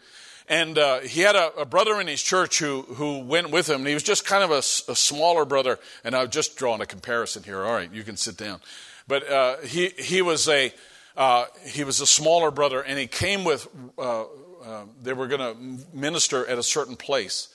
And 0.48 0.78
uh, 0.78 1.00
he 1.00 1.22
had 1.22 1.36
a, 1.36 1.52
a, 1.56 1.66
brother 1.66 2.00
in 2.00 2.06
his 2.06 2.22
church 2.22 2.60
who, 2.60 2.84
who 2.84 3.20
went 3.20 3.50
with 3.50 3.68
him. 3.68 3.78
And 3.78 3.88
he 3.88 3.96
was 3.96 4.04
just 4.04 4.26
kind 4.26 4.44
of 4.44 4.52
a, 4.52 4.60
a 4.92 4.96
smaller 4.96 5.46
brother. 5.46 5.80
And 6.04 6.16
I've 6.16 6.30
just 6.30 6.56
drawn 6.56 6.82
a 6.82 6.86
comparison 6.86 7.42
here. 7.42 7.64
All 7.64 7.74
right, 7.74 7.92
you 7.92 8.04
can 8.04 8.16
sit 8.16 8.38
down. 8.38 8.60
But 9.08 9.28
uh, 9.28 9.58
he, 9.62 9.90
he, 9.98 10.22
was 10.22 10.48
a, 10.48 10.72
uh, 11.18 11.46
he 11.66 11.84
was 11.84 12.00
a 12.00 12.06
smaller 12.06 12.52
brother, 12.52 12.82
and 12.82 13.00
he 13.00 13.08
came 13.08 13.44
with 13.44 13.68
uh, 13.98 14.26
uh, 14.64 14.84
they 15.02 15.14
were 15.14 15.28
going 15.28 15.40
to 15.40 15.96
minister 15.96 16.46
at 16.46 16.58
a 16.58 16.64
certain 16.64 16.96
place. 16.96 17.50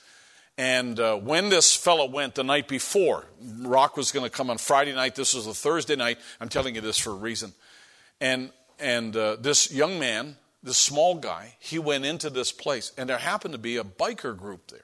And 0.57 0.99
uh, 0.99 1.15
when 1.17 1.49
this 1.49 1.75
fellow 1.75 2.09
went 2.09 2.35
the 2.35 2.43
night 2.43 2.67
before, 2.67 3.25
Rock 3.59 3.95
was 3.95 4.11
going 4.11 4.25
to 4.25 4.29
come 4.29 4.49
on 4.49 4.57
Friday 4.57 4.93
night. 4.93 5.15
This 5.15 5.35
was 5.35 5.45
a 5.45 5.53
Thursday 5.53 5.95
night. 5.95 6.17
I'm 6.41 6.49
telling 6.49 6.75
you 6.75 6.81
this 6.81 6.97
for 6.97 7.11
a 7.11 7.15
reason. 7.15 7.53
And, 8.19 8.51
and 8.79 9.15
uh, 9.15 9.35
this 9.35 9.71
young 9.71 9.99
man, 9.99 10.37
this 10.63 10.77
small 10.77 11.15
guy, 11.15 11.55
he 11.59 11.77
went 11.77 12.05
into 12.05 12.29
this 12.31 12.51
place, 12.51 12.91
and 12.97 13.07
there 13.07 13.19
happened 13.19 13.51
to 13.51 13.59
be 13.59 13.77
a 13.77 13.83
biker 13.83 14.35
group 14.35 14.71
there. 14.71 14.81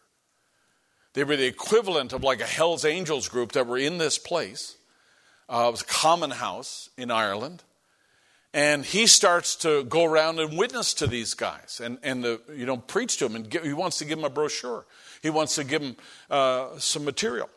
They 1.14 1.24
were 1.24 1.36
the 1.36 1.48
equivalent 1.48 2.14
of 2.14 2.24
like 2.24 2.42
a 2.42 2.46
Hells 2.46 2.86
Angels 2.86 3.28
group 3.28 3.52
that 3.54 3.68
were 3.68 3.78
in 3.78 3.98
this 3.98 4.18
place. 4.18 4.78
Uh, 5.50 5.66
it 5.68 5.72
was 5.72 5.82
a 5.82 5.86
common 5.86 6.32
house 6.32 6.90
in 6.98 7.12
Ireland. 7.12 7.64
And 8.54 8.86
he 8.86 9.08
starts 9.08 9.56
to 9.58 9.84
go 9.86 10.06
around 10.06 10.40
and 10.40 10.58
witness 10.58 10.94
to 10.96 11.08
these 11.08 11.34
guys 11.34 11.82
and, 11.84 11.98
and 12.04 12.24
the, 12.24 12.40
you 12.56 12.68
know, 12.68 12.78
preach 12.78 13.18
to 13.18 13.28
them. 13.28 13.36
And 13.36 13.50
give, 13.50 13.64
he 13.64 13.74
wants 13.74 13.98
to 13.98 14.06
give 14.06 14.18
them 14.20 14.26
a 14.26 14.30
brochure. 14.30 14.86
He 15.24 15.32
wants 15.32 15.56
to 15.56 15.64
give 15.64 15.82
them 15.82 15.96
uh, 16.30 16.78
some 16.78 17.04
material. 17.04 17.50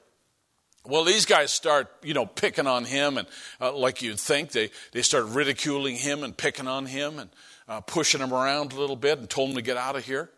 Well, 0.86 1.04
these 1.04 1.26
guys 1.26 1.52
start, 1.52 1.88
you 2.02 2.14
know, 2.14 2.26
picking 2.26 2.66
on 2.66 2.84
him, 2.84 3.18
and 3.18 3.26
uh, 3.60 3.72
like 3.72 4.02
you'd 4.02 4.20
think, 4.20 4.52
they, 4.52 4.70
they 4.92 5.02
start 5.02 5.26
ridiculing 5.26 5.96
him 5.96 6.22
and 6.22 6.36
picking 6.36 6.68
on 6.68 6.86
him 6.86 7.18
and 7.18 7.30
uh, 7.68 7.80
pushing 7.80 8.20
him 8.20 8.32
around 8.32 8.72
a 8.72 8.78
little 8.78 8.96
bit 8.96 9.18
and 9.18 9.28
told 9.28 9.50
him 9.50 9.56
to 9.56 9.62
get 9.62 9.76
out 9.76 9.96
of 9.96 10.04
here. 10.04 10.30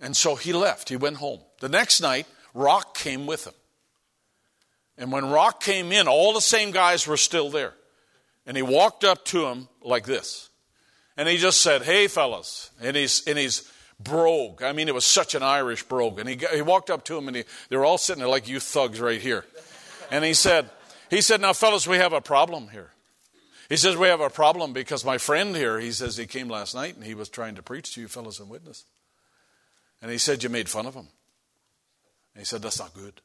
And 0.00 0.16
so 0.16 0.34
he 0.34 0.52
left. 0.52 0.88
He 0.88 0.96
went 0.96 1.16
home. 1.16 1.40
The 1.60 1.68
next 1.68 2.00
night, 2.00 2.26
Rock 2.54 2.96
came 2.96 3.26
with 3.26 3.46
him. 3.46 3.54
And 4.96 5.12
when 5.12 5.30
Rock 5.30 5.62
came 5.62 5.92
in, 5.92 6.08
all 6.08 6.32
the 6.32 6.40
same 6.40 6.70
guys 6.70 7.06
were 7.06 7.16
still 7.16 7.50
there. 7.50 7.74
And 8.46 8.56
he 8.56 8.62
walked 8.62 9.04
up 9.04 9.24
to 9.26 9.46
him 9.46 9.68
like 9.82 10.04
this. 10.04 10.50
And 11.16 11.28
he 11.28 11.36
just 11.36 11.60
said, 11.60 11.82
Hey, 11.82 12.08
fellas. 12.08 12.70
And 12.80 12.96
he's, 12.96 13.26
and 13.26 13.38
he's 13.38 13.70
brogue. 14.00 14.62
I 14.62 14.72
mean, 14.72 14.88
it 14.88 14.94
was 14.94 15.04
such 15.04 15.34
an 15.34 15.42
Irish 15.42 15.82
brogue. 15.84 16.18
And 16.18 16.28
he, 16.28 16.40
he 16.54 16.62
walked 16.62 16.90
up 16.90 17.04
to 17.04 17.16
him 17.16 17.28
and 17.28 17.36
he, 17.36 17.44
they 17.68 17.76
were 17.76 17.84
all 17.84 17.98
sitting 17.98 18.20
there 18.20 18.28
like 18.28 18.48
you 18.48 18.60
thugs 18.60 19.00
right 19.00 19.20
here. 19.20 19.44
And 20.10 20.24
he 20.24 20.34
said, 20.34 20.68
he 21.10 21.20
said, 21.20 21.40
Now, 21.40 21.52
fellas, 21.52 21.86
we 21.86 21.96
have 21.98 22.12
a 22.12 22.20
problem 22.20 22.68
here. 22.68 22.90
He 23.68 23.76
says, 23.76 23.96
We 23.96 24.08
have 24.08 24.20
a 24.20 24.30
problem 24.30 24.72
because 24.72 25.04
my 25.04 25.18
friend 25.18 25.54
here, 25.54 25.78
he 25.78 25.92
says, 25.92 26.16
he 26.16 26.26
came 26.26 26.48
last 26.48 26.74
night 26.74 26.96
and 26.96 27.04
he 27.04 27.14
was 27.14 27.28
trying 27.28 27.54
to 27.54 27.62
preach 27.62 27.94
to 27.94 28.00
you 28.00 28.08
fellas 28.08 28.40
and 28.40 28.48
witness. 28.48 28.84
And 30.00 30.10
he 30.10 30.18
said, 30.18 30.42
You 30.42 30.48
made 30.48 30.68
fun 30.68 30.86
of 30.86 30.94
him. 30.94 31.08
And 32.34 32.40
he 32.40 32.44
said, 32.44 32.62
That's 32.62 32.78
not 32.78 32.94
good. 32.94 33.20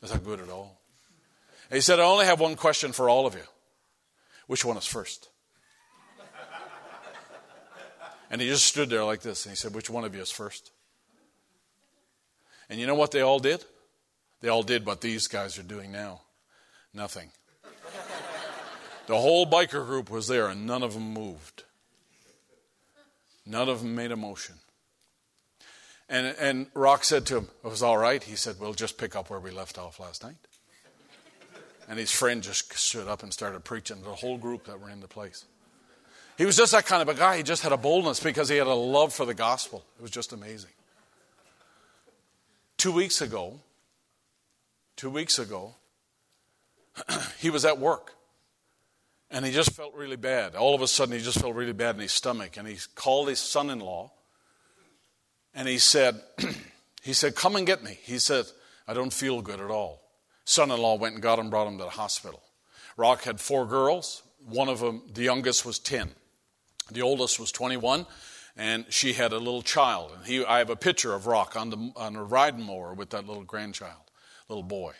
That's 0.00 0.12
not 0.12 0.24
good 0.24 0.40
at 0.40 0.48
all. 0.48 0.80
And 1.70 1.76
he 1.76 1.80
said, 1.80 2.00
I 2.00 2.04
only 2.04 2.24
have 2.24 2.40
one 2.40 2.56
question 2.56 2.92
for 2.92 3.08
all 3.08 3.26
of 3.26 3.34
you. 3.34 3.42
Which 4.48 4.64
one 4.64 4.76
is 4.76 4.86
first? 4.86 5.28
And 8.30 8.40
he 8.40 8.48
just 8.48 8.66
stood 8.66 8.90
there 8.90 9.04
like 9.04 9.22
this 9.22 9.46
and 9.46 9.52
he 9.52 9.56
said, 9.56 9.74
Which 9.74 9.88
one 9.88 10.04
of 10.04 10.14
you 10.14 10.20
is 10.20 10.30
first? 10.30 10.70
And 12.68 12.78
you 12.78 12.86
know 12.86 12.94
what 12.94 13.12
they 13.12 13.22
all 13.22 13.38
did? 13.38 13.64
They 14.40 14.48
all 14.48 14.62
did 14.62 14.84
what 14.84 15.00
these 15.00 15.28
guys 15.28 15.58
are 15.58 15.62
doing 15.62 15.92
now 15.92 16.22
nothing. 16.94 17.30
the 19.06 19.16
whole 19.16 19.46
biker 19.46 19.86
group 19.86 20.10
was 20.10 20.26
there 20.26 20.48
and 20.48 20.66
none 20.66 20.82
of 20.82 20.94
them 20.94 21.14
moved. 21.14 21.64
None 23.46 23.68
of 23.68 23.80
them 23.80 23.94
made 23.94 24.12
a 24.12 24.16
motion. 24.16 24.56
And, 26.08 26.34
and 26.38 26.66
Rock 26.74 27.04
said 27.04 27.24
to 27.26 27.36
him, 27.38 27.48
It 27.64 27.68
was 27.68 27.82
all 27.82 27.96
right. 27.96 28.22
He 28.22 28.36
said, 28.36 28.56
We'll 28.58 28.74
just 28.74 28.98
pick 28.98 29.14
up 29.14 29.30
where 29.30 29.40
we 29.40 29.50
left 29.50 29.78
off 29.78 30.00
last 30.00 30.22
night. 30.22 30.36
And 31.88 31.98
his 31.98 32.12
friend 32.12 32.42
just 32.42 32.72
stood 32.74 33.08
up 33.08 33.22
and 33.22 33.32
started 33.32 33.64
preaching 33.64 33.96
to 33.98 34.04
the 34.04 34.14
whole 34.14 34.36
group 34.36 34.66
that 34.66 34.78
were 34.78 34.90
in 34.90 35.00
the 35.00 35.08
place. 35.08 35.46
He 36.36 36.44
was 36.44 36.56
just 36.56 36.72
that 36.72 36.84
kind 36.84 37.00
of 37.00 37.08
a 37.08 37.18
guy. 37.18 37.38
He 37.38 37.42
just 37.42 37.62
had 37.62 37.72
a 37.72 37.78
boldness 37.78 38.20
because 38.20 38.50
he 38.50 38.56
had 38.56 38.66
a 38.66 38.74
love 38.74 39.14
for 39.14 39.24
the 39.24 39.34
gospel. 39.34 39.84
It 39.98 40.02
was 40.02 40.10
just 40.10 40.32
amazing. 40.34 40.70
Two 42.76 42.92
weeks 42.92 43.22
ago, 43.22 43.58
two 44.96 45.10
weeks 45.10 45.38
ago, 45.38 45.74
he 47.40 47.48
was 47.48 47.64
at 47.64 47.78
work 47.78 48.14
and 49.30 49.44
he 49.44 49.50
just 49.50 49.72
felt 49.72 49.94
really 49.94 50.16
bad. 50.16 50.54
All 50.54 50.74
of 50.74 50.82
a 50.82 50.86
sudden, 50.86 51.16
he 51.16 51.24
just 51.24 51.40
felt 51.40 51.54
really 51.54 51.72
bad 51.72 51.96
in 51.96 52.02
his 52.02 52.12
stomach. 52.12 52.56
And 52.56 52.68
he 52.68 52.76
called 52.94 53.28
his 53.28 53.40
son 53.40 53.70
in 53.70 53.80
law 53.80 54.12
and 55.54 55.66
he 55.66 55.78
said, 55.78 56.20
he 57.02 57.14
said, 57.14 57.34
Come 57.34 57.56
and 57.56 57.66
get 57.66 57.82
me. 57.82 57.98
He 58.02 58.18
said, 58.18 58.44
I 58.86 58.92
don't 58.94 59.12
feel 59.12 59.40
good 59.42 59.58
at 59.58 59.70
all 59.70 60.02
son 60.48 60.70
in 60.70 60.80
law 60.80 60.96
went 60.96 61.14
and 61.14 61.22
got 61.22 61.38
him, 61.38 61.50
brought 61.50 61.68
him 61.68 61.76
to 61.76 61.84
the 61.84 61.90
hospital. 61.90 62.42
Rock 62.96 63.24
had 63.24 63.38
four 63.38 63.66
girls. 63.66 64.22
One 64.46 64.68
of 64.68 64.80
them, 64.80 65.02
the 65.12 65.22
youngest, 65.22 65.66
was 65.66 65.78
10. 65.78 66.10
The 66.90 67.02
oldest 67.02 67.38
was 67.38 67.52
21, 67.52 68.06
and 68.56 68.86
she 68.88 69.12
had 69.12 69.32
a 69.32 69.38
little 69.38 69.60
child. 69.60 70.12
And 70.16 70.26
he, 70.26 70.44
I 70.44 70.58
have 70.58 70.70
a 70.70 70.76
picture 70.76 71.12
of 71.12 71.26
Rock 71.26 71.54
on, 71.54 71.68
the, 71.68 71.92
on 71.96 72.16
a 72.16 72.24
riding 72.24 72.64
mower 72.64 72.94
with 72.94 73.10
that 73.10 73.26
little 73.26 73.44
grandchild, 73.44 74.10
little 74.48 74.62
boy. 74.62 74.94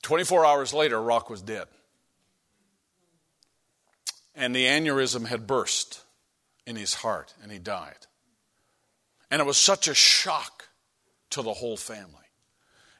24 0.00 0.46
hours 0.46 0.72
later, 0.72 1.00
Rock 1.00 1.28
was 1.28 1.42
dead. 1.42 1.66
And 4.34 4.56
the 4.56 4.64
aneurysm 4.64 5.26
had 5.26 5.46
burst 5.46 6.02
in 6.66 6.76
his 6.76 6.94
heart, 6.94 7.34
and 7.42 7.52
he 7.52 7.58
died. 7.58 8.06
And 9.30 9.40
it 9.40 9.46
was 9.46 9.58
such 9.58 9.88
a 9.88 9.94
shock 9.94 10.68
to 11.30 11.42
the 11.42 11.52
whole 11.52 11.76
family. 11.76 12.23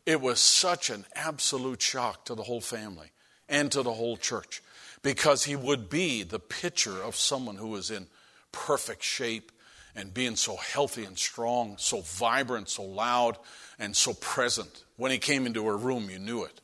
It 0.06 0.20
was 0.20 0.40
such 0.40 0.90
an 0.90 1.06
absolute 1.14 1.80
shock 1.80 2.26
to 2.26 2.34
the 2.34 2.42
whole 2.42 2.60
family 2.60 3.12
and 3.48 3.72
to 3.72 3.82
the 3.82 3.92
whole 3.92 4.16
church 4.16 4.62
because 5.02 5.44
he 5.44 5.56
would 5.56 5.88
be 5.88 6.22
the 6.22 6.38
picture 6.38 7.02
of 7.02 7.16
someone 7.16 7.56
who 7.56 7.68
was 7.68 7.90
in 7.90 8.06
perfect 8.52 9.02
shape 9.02 9.50
and 9.94 10.12
being 10.12 10.36
so 10.36 10.56
healthy 10.56 11.04
and 11.04 11.18
strong, 11.18 11.76
so 11.78 12.00
vibrant, 12.00 12.68
so 12.68 12.82
loud, 12.82 13.38
and 13.78 13.94
so 13.96 14.12
present. 14.14 14.84
When 14.96 15.10
he 15.10 15.18
came 15.18 15.46
into 15.46 15.68
a 15.68 15.76
room, 15.76 16.10
you 16.10 16.18
knew 16.18 16.44
it. 16.44 16.60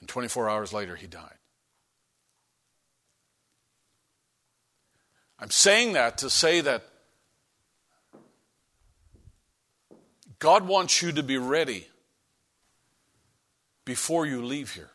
And 0.00 0.08
24 0.08 0.48
hours 0.48 0.72
later, 0.72 0.94
he 0.94 1.06
died. 1.06 1.34
I'm 5.40 5.50
saying 5.50 5.92
that 5.92 6.18
to 6.18 6.30
say 6.30 6.60
that 6.60 6.82
God 10.38 10.66
wants 10.66 11.00
you 11.00 11.12
to 11.12 11.22
be 11.22 11.38
ready 11.38 11.86
before 13.88 14.26
you 14.26 14.44
leave 14.44 14.74
here. 14.74 14.90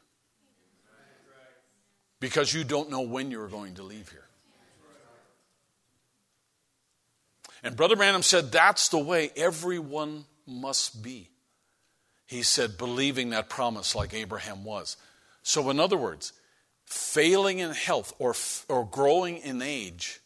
because 2.20 2.54
you 2.54 2.64
don't 2.64 2.92
know 2.92 3.02
when 3.02 3.32
you're 3.32 3.50
going 3.50 3.74
to 3.74 3.84
leave 3.84 4.08
here. 4.10 4.28
And 7.64 7.76
Brother 7.76 7.96
Branham 7.96 8.22
said 8.22 8.52
that's 8.52 8.90
the 8.90 9.00
way 9.00 9.32
everyone 9.36 10.26
must 10.46 11.02
be. 11.02 11.30
He 12.28 12.44
said, 12.44 12.78
believing 12.78 13.32
that 13.32 13.50
promise 13.50 13.96
like 13.96 14.14
Abraham 14.14 14.64
was. 14.64 14.96
So, 15.42 15.70
in 15.72 15.80
other 15.80 15.98
words, 15.98 16.32
failing 16.86 17.60
in 17.60 17.72
health 17.72 18.14
or, 18.20 18.36
or 18.70 18.86
growing 18.86 19.38
in 19.40 19.62
age 19.62 20.22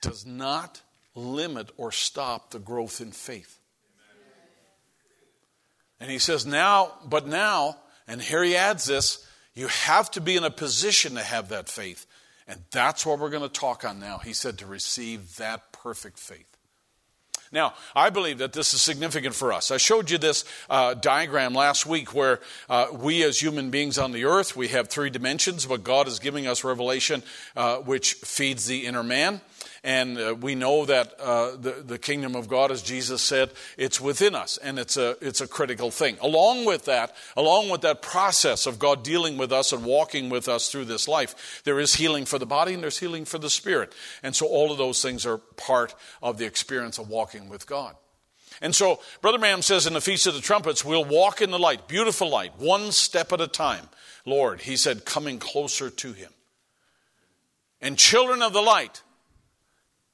does 0.00 0.24
not 0.24 0.80
limit 1.16 1.70
or 1.76 1.90
stop 1.90 2.50
the 2.50 2.60
growth 2.60 3.00
in 3.00 3.10
faith. 3.10 3.58
And 5.98 6.08
he 6.08 6.18
says, 6.18 6.46
now, 6.46 6.92
but 7.04 7.26
now, 7.26 7.76
and 8.06 8.20
here 8.20 8.42
he 8.42 8.56
adds 8.56 8.84
this, 8.84 9.26
you 9.54 9.68
have 9.68 10.10
to 10.12 10.20
be 10.20 10.36
in 10.36 10.44
a 10.44 10.50
position 10.50 11.14
to 11.14 11.22
have 11.22 11.48
that 11.48 11.68
faith. 11.68 12.06
And 12.46 12.60
that's 12.70 13.04
what 13.04 13.18
we're 13.18 13.30
going 13.30 13.42
to 13.42 13.48
talk 13.48 13.84
on 13.84 13.98
now. 13.98 14.18
He 14.18 14.32
said 14.32 14.58
to 14.58 14.66
receive 14.66 15.36
that 15.36 15.72
perfect 15.72 16.18
faith. 16.18 16.46
Now, 17.52 17.74
I 17.94 18.10
believe 18.10 18.38
that 18.38 18.52
this 18.52 18.74
is 18.74 18.82
significant 18.82 19.34
for 19.34 19.52
us. 19.52 19.70
I 19.70 19.76
showed 19.76 20.10
you 20.10 20.18
this 20.18 20.44
uh, 20.68 20.94
diagram 20.94 21.54
last 21.54 21.86
week 21.86 22.12
where 22.12 22.40
uh, 22.68 22.88
we, 22.92 23.22
as 23.22 23.40
human 23.40 23.70
beings 23.70 23.98
on 23.98 24.12
the 24.12 24.24
earth, 24.24 24.56
we 24.56 24.68
have 24.68 24.88
three 24.88 25.10
dimensions, 25.10 25.64
but 25.64 25.84
God 25.84 26.08
is 26.08 26.18
giving 26.18 26.46
us 26.46 26.64
revelation 26.64 27.22
uh, 27.56 27.76
which 27.76 28.14
feeds 28.14 28.66
the 28.66 28.86
inner 28.86 29.04
man. 29.04 29.40
And 29.86 30.18
uh, 30.18 30.34
we 30.34 30.56
know 30.56 30.84
that 30.84 31.14
uh, 31.20 31.52
the, 31.52 31.80
the 31.86 31.96
kingdom 31.96 32.34
of 32.34 32.48
God, 32.48 32.72
as 32.72 32.82
Jesus 32.82 33.22
said, 33.22 33.52
it's 33.78 34.00
within 34.00 34.34
us, 34.34 34.58
and 34.58 34.80
it's 34.80 34.96
a, 34.96 35.16
it's 35.20 35.40
a 35.40 35.46
critical 35.46 35.92
thing. 35.92 36.18
Along 36.20 36.64
with 36.64 36.86
that, 36.86 37.14
along 37.36 37.70
with 37.70 37.82
that 37.82 38.02
process 38.02 38.66
of 38.66 38.80
God 38.80 39.04
dealing 39.04 39.38
with 39.38 39.52
us 39.52 39.70
and 39.70 39.84
walking 39.84 40.28
with 40.28 40.48
us 40.48 40.72
through 40.72 40.86
this 40.86 41.06
life, 41.06 41.62
there 41.62 41.78
is 41.78 41.94
healing 41.94 42.24
for 42.24 42.36
the 42.36 42.44
body 42.44 42.74
and 42.74 42.82
there's 42.82 42.98
healing 42.98 43.24
for 43.24 43.38
the 43.38 43.48
spirit. 43.48 43.94
And 44.24 44.34
so 44.34 44.48
all 44.48 44.72
of 44.72 44.78
those 44.78 45.00
things 45.00 45.24
are 45.24 45.38
part 45.38 45.94
of 46.20 46.36
the 46.36 46.46
experience 46.46 46.98
of 46.98 47.08
walking 47.08 47.48
with 47.48 47.68
God. 47.68 47.94
And 48.60 48.74
so, 48.74 48.98
Brother 49.20 49.38
Branham 49.38 49.62
says 49.62 49.86
in 49.86 49.92
the 49.92 50.00
Feast 50.00 50.26
of 50.26 50.34
the 50.34 50.40
Trumpets, 50.40 50.84
we'll 50.84 51.04
walk 51.04 51.40
in 51.40 51.52
the 51.52 51.60
light, 51.60 51.86
beautiful 51.86 52.28
light, 52.28 52.58
one 52.58 52.90
step 52.90 53.32
at 53.32 53.40
a 53.40 53.46
time. 53.46 53.88
Lord, 54.24 54.62
he 54.62 54.76
said, 54.76 55.04
coming 55.04 55.38
closer 55.38 55.90
to 55.90 56.12
him. 56.12 56.32
And 57.80 57.96
children 57.96 58.42
of 58.42 58.52
the 58.52 58.62
light, 58.62 59.02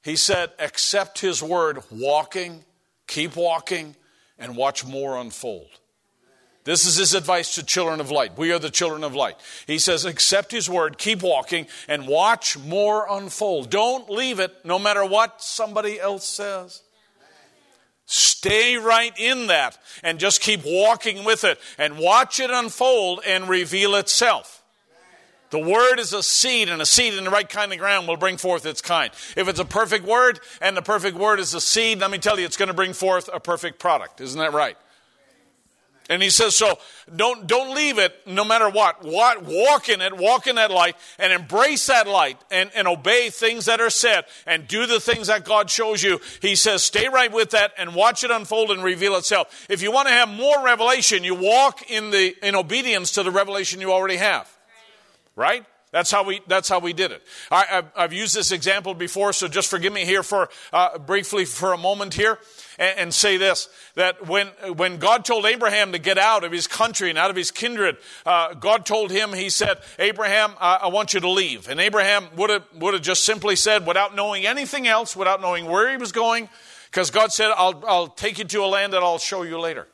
he 0.03 0.15
said, 0.15 0.51
accept 0.59 1.19
his 1.19 1.41
word, 1.41 1.79
walking, 1.89 2.65
keep 3.07 3.35
walking, 3.35 3.95
and 4.37 4.55
watch 4.55 4.85
more 4.85 5.17
unfold. 5.17 5.69
This 6.65 6.85
is 6.85 6.95
his 6.95 7.13
advice 7.13 7.55
to 7.55 7.63
children 7.65 7.99
of 7.99 8.09
light. 8.09 8.37
We 8.37 8.51
are 8.53 8.59
the 8.59 8.69
children 8.69 9.03
of 9.03 9.15
light. 9.15 9.35
He 9.67 9.79
says, 9.79 10.05
accept 10.05 10.51
his 10.51 10.69
word, 10.69 10.97
keep 10.97 11.21
walking, 11.21 11.67
and 11.87 12.07
watch 12.07 12.57
more 12.57 13.05
unfold. 13.09 13.69
Don't 13.69 14.09
leave 14.09 14.39
it 14.39 14.53
no 14.63 14.79
matter 14.79 15.05
what 15.05 15.41
somebody 15.41 15.99
else 15.99 16.25
says. 16.25 16.81
Stay 18.05 18.77
right 18.77 19.17
in 19.17 19.47
that 19.47 19.77
and 20.03 20.19
just 20.19 20.41
keep 20.41 20.61
walking 20.65 21.23
with 21.23 21.43
it 21.43 21.59
and 21.77 21.97
watch 21.97 22.39
it 22.39 22.49
unfold 22.49 23.21
and 23.25 23.49
reveal 23.49 23.95
itself. 23.95 24.62
The 25.53 25.59
word 25.59 25.99
is 25.99 26.13
a 26.13 26.23
seed, 26.23 26.67
and 26.67 26.81
a 26.81 26.85
seed 26.85 27.13
in 27.13 27.25
the 27.25 27.29
right 27.29 27.47
kind 27.47 27.71
of 27.71 27.77
ground 27.77 28.07
will 28.07 28.17
bring 28.17 28.37
forth 28.37 28.65
its 28.65 28.81
kind. 28.81 29.13
If 29.37 29.47
it's 29.47 29.59
a 29.59 29.65
perfect 29.65 30.03
word, 30.03 30.39
and 30.59 30.75
the 30.75 30.81
perfect 30.81 31.15
word 31.15 31.39
is 31.39 31.53
a 31.53 31.61
seed, 31.61 31.99
let 31.99 32.09
me 32.09 32.17
tell 32.17 32.39
you, 32.39 32.45
it's 32.47 32.57
going 32.57 32.69
to 32.69 32.73
bring 32.73 32.93
forth 32.93 33.29
a 33.31 33.39
perfect 33.39 33.77
product. 33.77 34.19
Isn't 34.19 34.39
that 34.39 34.51
right? 34.51 34.75
And 36.09 36.23
he 36.23 36.31
says, 36.31 36.55
so 36.55 36.79
don't, 37.15 37.45
don't 37.45 37.75
leave 37.75 37.99
it 37.99 38.15
no 38.25 38.43
matter 38.43 38.67
what. 38.67 39.03
what. 39.03 39.43
Walk 39.45 39.89
in 39.89 40.01
it, 40.01 40.17
walk 40.17 40.47
in 40.47 40.55
that 40.55 40.71
light, 40.71 40.95
and 41.19 41.31
embrace 41.31 41.85
that 41.85 42.07
light 42.07 42.39
and, 42.49 42.71
and 42.73 42.87
obey 42.87 43.29
things 43.29 43.65
that 43.65 43.79
are 43.79 43.91
said 43.91 44.25
and 44.47 44.67
do 44.67 44.87
the 44.87 44.99
things 44.99 45.27
that 45.27 45.45
God 45.45 45.69
shows 45.69 46.01
you. 46.01 46.19
He 46.41 46.55
says, 46.55 46.83
stay 46.83 47.09
right 47.09 47.31
with 47.31 47.51
that 47.51 47.73
and 47.77 47.93
watch 47.93 48.23
it 48.23 48.31
unfold 48.31 48.71
and 48.71 48.83
reveal 48.83 49.15
itself. 49.17 49.67
If 49.69 49.83
you 49.83 49.91
want 49.91 50.07
to 50.07 50.15
have 50.15 50.29
more 50.29 50.65
revelation, 50.65 51.23
you 51.23 51.35
walk 51.35 51.91
in, 51.91 52.09
the, 52.09 52.35
in 52.41 52.55
obedience 52.55 53.11
to 53.11 53.21
the 53.21 53.29
revelation 53.29 53.79
you 53.81 53.91
already 53.91 54.17
have 54.17 54.49
right? 55.35 55.65
That's 55.93 56.09
how 56.09 56.23
we, 56.23 56.41
that's 56.47 56.67
how 56.67 56.79
we 56.79 56.91
did 56.91 57.11
it. 57.11 57.21
I, 57.51 57.83
have 57.95 58.13
used 58.13 58.35
this 58.35 58.51
example 58.51 58.95
before, 58.95 59.31
so 59.31 59.47
just 59.47 59.69
forgive 59.69 59.93
me 59.93 60.05
here 60.05 60.23
for 60.23 60.49
uh, 60.73 60.97
briefly 60.97 61.45
for 61.45 61.71
a 61.71 61.77
moment 61.77 62.15
here 62.15 62.39
and, 62.79 62.97
and, 62.97 63.13
say 63.13 63.37
this 63.37 63.69
that 63.93 64.27
when, 64.27 64.47
when 64.75 64.97
God 64.97 65.23
told 65.23 65.45
Abraham 65.45 65.91
to 65.91 65.99
get 65.99 66.17
out 66.17 66.43
of 66.43 66.51
his 66.51 66.65
country 66.65 67.11
and 67.11 67.19
out 67.19 67.29
of 67.29 67.35
his 67.35 67.51
kindred, 67.51 67.97
uh, 68.25 68.55
God 68.55 68.87
told 68.87 69.11
him, 69.11 69.33
He 69.33 69.51
said, 69.51 69.77
Abraham, 69.99 70.55
I, 70.59 70.79
I 70.81 70.87
want 70.87 71.13
you 71.13 71.19
to 71.19 71.29
leave. 71.29 71.69
And 71.69 71.79
Abraham 71.79 72.25
would 72.37 72.49
have, 72.49 72.63
would 72.79 72.95
have 72.95 73.03
just 73.03 73.23
simply 73.23 73.55
said, 73.55 73.85
without 73.85 74.15
knowing 74.15 74.47
anything 74.47 74.87
else, 74.87 75.15
without 75.15 75.41
knowing 75.41 75.65
where 75.65 75.91
he 75.91 75.97
was 75.97 76.11
going, 76.11 76.49
because 76.89 77.11
God 77.11 77.31
said, 77.31 77.51
I'll, 77.55 77.83
I'll 77.87 78.07
take 78.07 78.39
you 78.39 78.45
to 78.45 78.63
a 78.63 78.65
land 78.65 78.93
that 78.93 79.03
I'll 79.03 79.19
show 79.19 79.43
you 79.43 79.59
later. 79.59 79.87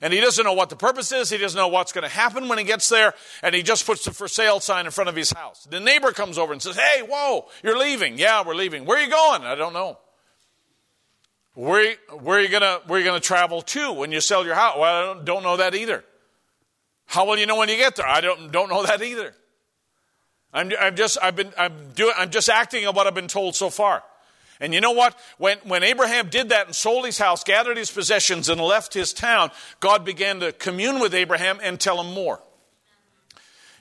And 0.00 0.12
he 0.12 0.20
doesn't 0.20 0.44
know 0.44 0.52
what 0.52 0.70
the 0.70 0.76
purpose 0.76 1.12
is. 1.12 1.30
He 1.30 1.38
doesn't 1.38 1.56
know 1.56 1.68
what's 1.68 1.92
going 1.92 2.02
to 2.02 2.08
happen 2.08 2.48
when 2.48 2.58
he 2.58 2.64
gets 2.64 2.88
there. 2.88 3.14
And 3.42 3.54
he 3.54 3.62
just 3.62 3.86
puts 3.86 4.04
the 4.04 4.12
for 4.12 4.28
sale 4.28 4.60
sign 4.60 4.84
in 4.86 4.92
front 4.92 5.08
of 5.08 5.16
his 5.16 5.30
house. 5.30 5.64
The 5.64 5.80
neighbor 5.80 6.12
comes 6.12 6.36
over 6.36 6.52
and 6.52 6.60
says, 6.60 6.76
Hey, 6.76 7.02
whoa, 7.02 7.46
you're 7.62 7.78
leaving. 7.78 8.18
Yeah, 8.18 8.44
we're 8.46 8.54
leaving. 8.54 8.84
Where 8.84 8.98
are 8.98 9.02
you 9.02 9.10
going? 9.10 9.42
I 9.42 9.54
don't 9.54 9.72
know. 9.72 9.98
Where, 11.54 11.94
where 12.20 12.38
are 12.38 12.42
you 12.42 12.48
gonna 12.48 12.80
where 12.88 12.98
you 12.98 13.04
gonna 13.04 13.20
travel 13.20 13.62
to 13.62 13.92
when 13.92 14.10
you 14.10 14.20
sell 14.20 14.44
your 14.44 14.56
house? 14.56 14.76
Well, 14.76 14.92
I 14.92 15.14
don't, 15.14 15.24
don't 15.24 15.42
know 15.44 15.56
that 15.58 15.74
either. 15.76 16.04
How 17.06 17.26
will 17.26 17.38
you 17.38 17.46
know 17.46 17.56
when 17.56 17.68
you 17.68 17.76
get 17.76 17.94
there? 17.94 18.06
I 18.06 18.20
don't 18.20 18.50
don't 18.50 18.68
know 18.68 18.84
that 18.84 19.00
either. 19.02 19.34
I'm, 20.52 20.72
I'm 20.80 20.96
just 20.96 21.16
I've 21.22 21.36
been 21.36 21.52
I'm 21.56 21.92
doing 21.94 22.12
I'm 22.16 22.30
just 22.30 22.48
acting 22.48 22.86
on 22.86 22.94
what 22.94 23.06
I've 23.06 23.14
been 23.14 23.28
told 23.28 23.54
so 23.54 23.70
far. 23.70 24.02
And 24.64 24.72
you 24.72 24.80
know 24.80 24.92
what? 24.92 25.18
When, 25.36 25.58
when 25.64 25.82
Abraham 25.82 26.30
did 26.30 26.48
that 26.48 26.64
and 26.64 26.74
sold 26.74 27.04
his 27.04 27.18
house, 27.18 27.44
gathered 27.44 27.76
his 27.76 27.90
possessions, 27.90 28.48
and 28.48 28.58
left 28.58 28.94
his 28.94 29.12
town, 29.12 29.50
God 29.78 30.06
began 30.06 30.40
to 30.40 30.52
commune 30.52 31.00
with 31.00 31.14
Abraham 31.14 31.60
and 31.62 31.78
tell 31.78 32.00
him 32.00 32.14
more. 32.14 32.40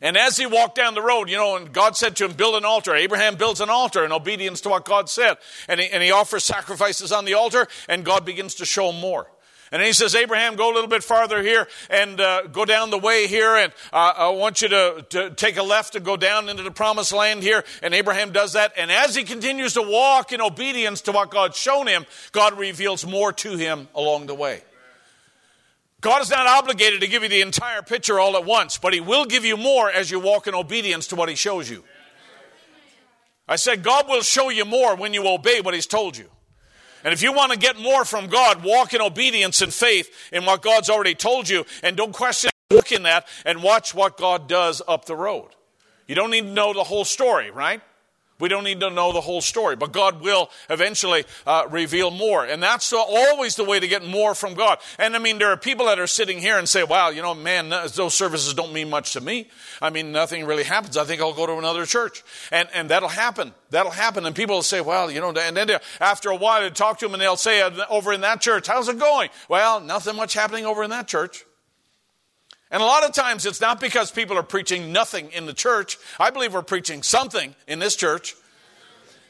And 0.02 0.18
as 0.18 0.36
he 0.36 0.46
walked 0.46 0.76
down 0.76 0.94
the 0.94 1.02
road, 1.02 1.30
you 1.30 1.38
know, 1.38 1.56
and 1.56 1.72
God 1.72 1.96
said 1.96 2.18
to 2.18 2.26
him, 2.26 2.34
Build 2.34 2.56
an 2.56 2.66
altar. 2.66 2.94
Abraham 2.94 3.38
builds 3.38 3.62
an 3.62 3.70
altar 3.70 4.04
in 4.04 4.12
obedience 4.12 4.60
to 4.62 4.70
what 4.70 4.84
God 4.84 5.08
said. 5.08 5.38
And 5.70 5.80
he, 5.80 5.88
and 5.88 6.04
he 6.04 6.12
offers 6.12 6.44
sacrifices 6.44 7.14
on 7.14 7.24
the 7.24 7.36
altar, 7.36 7.66
and 7.88 8.04
God 8.04 8.26
begins 8.26 8.56
to 8.56 8.66
show 8.66 8.92
more. 8.92 9.32
And 9.74 9.80
then 9.80 9.88
he 9.88 9.94
says, 9.94 10.14
Abraham, 10.14 10.56
go 10.56 10.72
a 10.72 10.74
little 10.76 10.88
bit 10.88 11.04
farther 11.04 11.41
here 11.41 11.68
and 11.90 12.22
uh, 12.22 12.44
go 12.44 12.64
down 12.64 12.91
the 12.91 13.00
way 13.00 13.26
here. 13.26 13.56
And 13.56 13.74
uh, 13.91 14.14
I 14.16 14.30
want 14.30 14.62
you 14.62 14.68
to, 14.68 15.06
to 15.10 15.30
take 15.32 15.58
a 15.58 15.64
left 15.64 15.95
and 15.95 16.06
go 16.06 16.16
down 16.16 16.48
into 16.48 16.62
the 16.62 16.70
promised 16.70 17.12
land 17.12 17.41
here. 17.41 17.64
And 17.82 17.91
Abraham 17.95 18.32
does 18.32 18.54
that. 18.54 18.74
And 18.78 18.91
as 18.91 19.16
he 19.16 19.24
continues 19.24 19.74
to 19.74 19.82
walk 19.82 20.32
in 20.32 20.41
obedience 20.41 21.02
to 21.02 21.12
what 21.12 21.32
God's 21.32 21.58
shown 21.58 21.88
him, 21.88 22.06
God 22.34 22.60
reveals 22.60 23.04
more 23.04 23.34
to 23.34 23.58
him 23.58 23.88
along 23.95 24.28
the 24.28 24.36
way. 24.36 24.62
God 26.02 26.22
is 26.22 26.30
not 26.30 26.45
obligated 26.45 27.02
to 27.02 27.08
give 27.08 27.24
you 27.24 27.30
the 27.30 27.41
entire 27.41 27.82
picture 27.82 28.20
all 28.20 28.38
at 28.38 28.45
once, 28.45 28.78
but 28.78 28.94
He 28.94 29.02
will 29.02 29.26
give 29.26 29.44
you 29.44 29.58
more 29.58 29.90
as 29.90 30.12
you 30.12 30.20
walk 30.20 30.45
in 30.45 30.54
obedience 30.54 31.08
to 31.08 31.16
what 31.16 31.30
He 31.30 31.36
shows 31.36 31.68
you. 31.68 31.84
I 33.48 33.56
said, 33.56 33.82
God 33.82 34.08
will 34.08 34.22
show 34.22 34.50
you 34.50 34.66
more 34.66 34.95
when 34.95 35.16
you 35.16 35.28
obey 35.28 35.62
what 35.62 35.74
He's 35.74 35.88
told 35.88 36.16
you. 36.16 36.30
And 37.04 37.14
if 37.14 37.22
you 37.22 37.34
want 37.34 37.52
to 37.52 37.58
get 37.58 37.80
more 37.80 38.06
from 38.06 38.28
God, 38.28 38.64
walk 38.64 38.94
in 38.94 39.02
obedience 39.02 39.62
and 39.62 39.74
faith 39.74 40.10
in 40.32 40.46
what 40.46 40.62
God's 40.62 40.90
already 40.90 41.16
told 41.16 41.50
you 41.50 41.66
and 41.82 41.98
don't 41.98 42.14
question 42.14 42.50
look 42.70 42.92
in 42.92 43.04
that 43.04 43.28
and 43.46 43.62
watch 43.62 43.94
what 43.94 44.18
God 44.18 44.48
does 44.48 44.82
up 44.88 45.06
the 45.06 45.16
road. 45.16 45.50
You 46.08 46.16
don't 46.16 46.32
need 46.32 46.42
to 46.42 46.52
know 46.52 46.74
the 46.74 46.84
whole 46.84 47.06
story, 47.06 47.52
right? 47.52 47.82
We 48.44 48.49
don't 48.49 48.65
need 48.65 48.82
to 48.82 48.90
know 48.90 49.14
the 49.14 49.22
whole 49.22 49.40
story, 49.40 49.78
but 49.78 49.94
God 49.94 50.20
will 50.20 50.49
eventually 50.70 51.24
uh, 51.48 51.65
reveal 51.70 52.11
more. 52.11 52.44
And 52.44 52.61
that's 52.61 52.91
always 52.91 53.56
the 53.56 53.64
way 53.64 53.80
to 53.80 53.88
get 53.88 54.06
more 54.06 54.36
from 54.36 54.53
God. 54.53 54.80
And 54.99 55.15
I 55.15 55.20
mean, 55.20 55.38
there 55.38 55.48
are 55.48 55.56
people 55.56 55.86
that 55.86 55.98
are 55.98 56.07
sitting 56.07 56.40
here 56.40 56.57
and 56.57 56.68
say, 56.68 56.84
wow, 56.84 57.07
you 57.07 57.22
know, 57.22 57.34
man, 57.34 57.70
those 57.70 58.14
services 58.14 58.53
don't 58.53 58.74
mean 58.74 58.90
much 58.90 59.14
to 59.14 59.22
me. 59.22 59.48
I 59.82 59.91
mean, 59.91 60.11
nothing 60.11 60.45
really 60.45 60.65
happens. 60.65 60.98
I 60.98 61.06
think 61.06 61.22
I'll 61.22 61.34
go 61.34 61.45
to 61.45 61.57
another 61.57 61.86
church. 61.86 62.22
And, 62.52 62.68
and 62.74 62.90
that'll 62.90 63.07
happen. 63.07 63.53
That'll 63.70 63.94
happen. 63.94 64.26
And 64.26 64.36
people 64.36 64.56
will 64.56 64.61
say, 64.61 64.82
well, 64.82 65.10
you 65.10 65.22
know, 65.22 65.30
and 65.30 65.56
then 65.56 65.70
after 66.02 66.30
a 66.30 66.36
while, 66.36 66.64
they 66.64 66.70
talk 66.70 66.99
to 66.99 67.06
them 67.06 67.14
and 67.14 67.22
they'll 67.22 67.38
say, 67.38 67.61
uh, 67.61 67.72
over 67.90 68.11
in 68.11 68.20
that 68.22 68.41
church, 68.41 68.68
how's 68.68 68.90
it 68.90 68.99
going? 68.99 69.30
Well, 69.48 69.80
nothing 69.80 70.18
much 70.18 70.34
happening 70.34 70.65
over 70.65 70.84
in 70.84 70.90
that 70.90 71.07
church. 71.07 71.45
And 72.74 72.82
a 72.82 72.86
lot 72.86 73.06
of 73.06 73.14
times 73.14 73.45
it's 73.45 73.62
not 73.62 73.80
because 73.80 74.10
people 74.10 74.36
are 74.36 74.44
preaching 74.44 74.91
nothing 74.91 75.32
in 75.32 75.45
the 75.45 75.54
church. 75.54 76.00
I 76.20 76.32
believe 76.32 76.56
we're 76.56 76.64
preaching 76.64 77.04
something 77.04 77.54
in 77.68 77.78
this 77.78 77.95
church. 77.95 78.36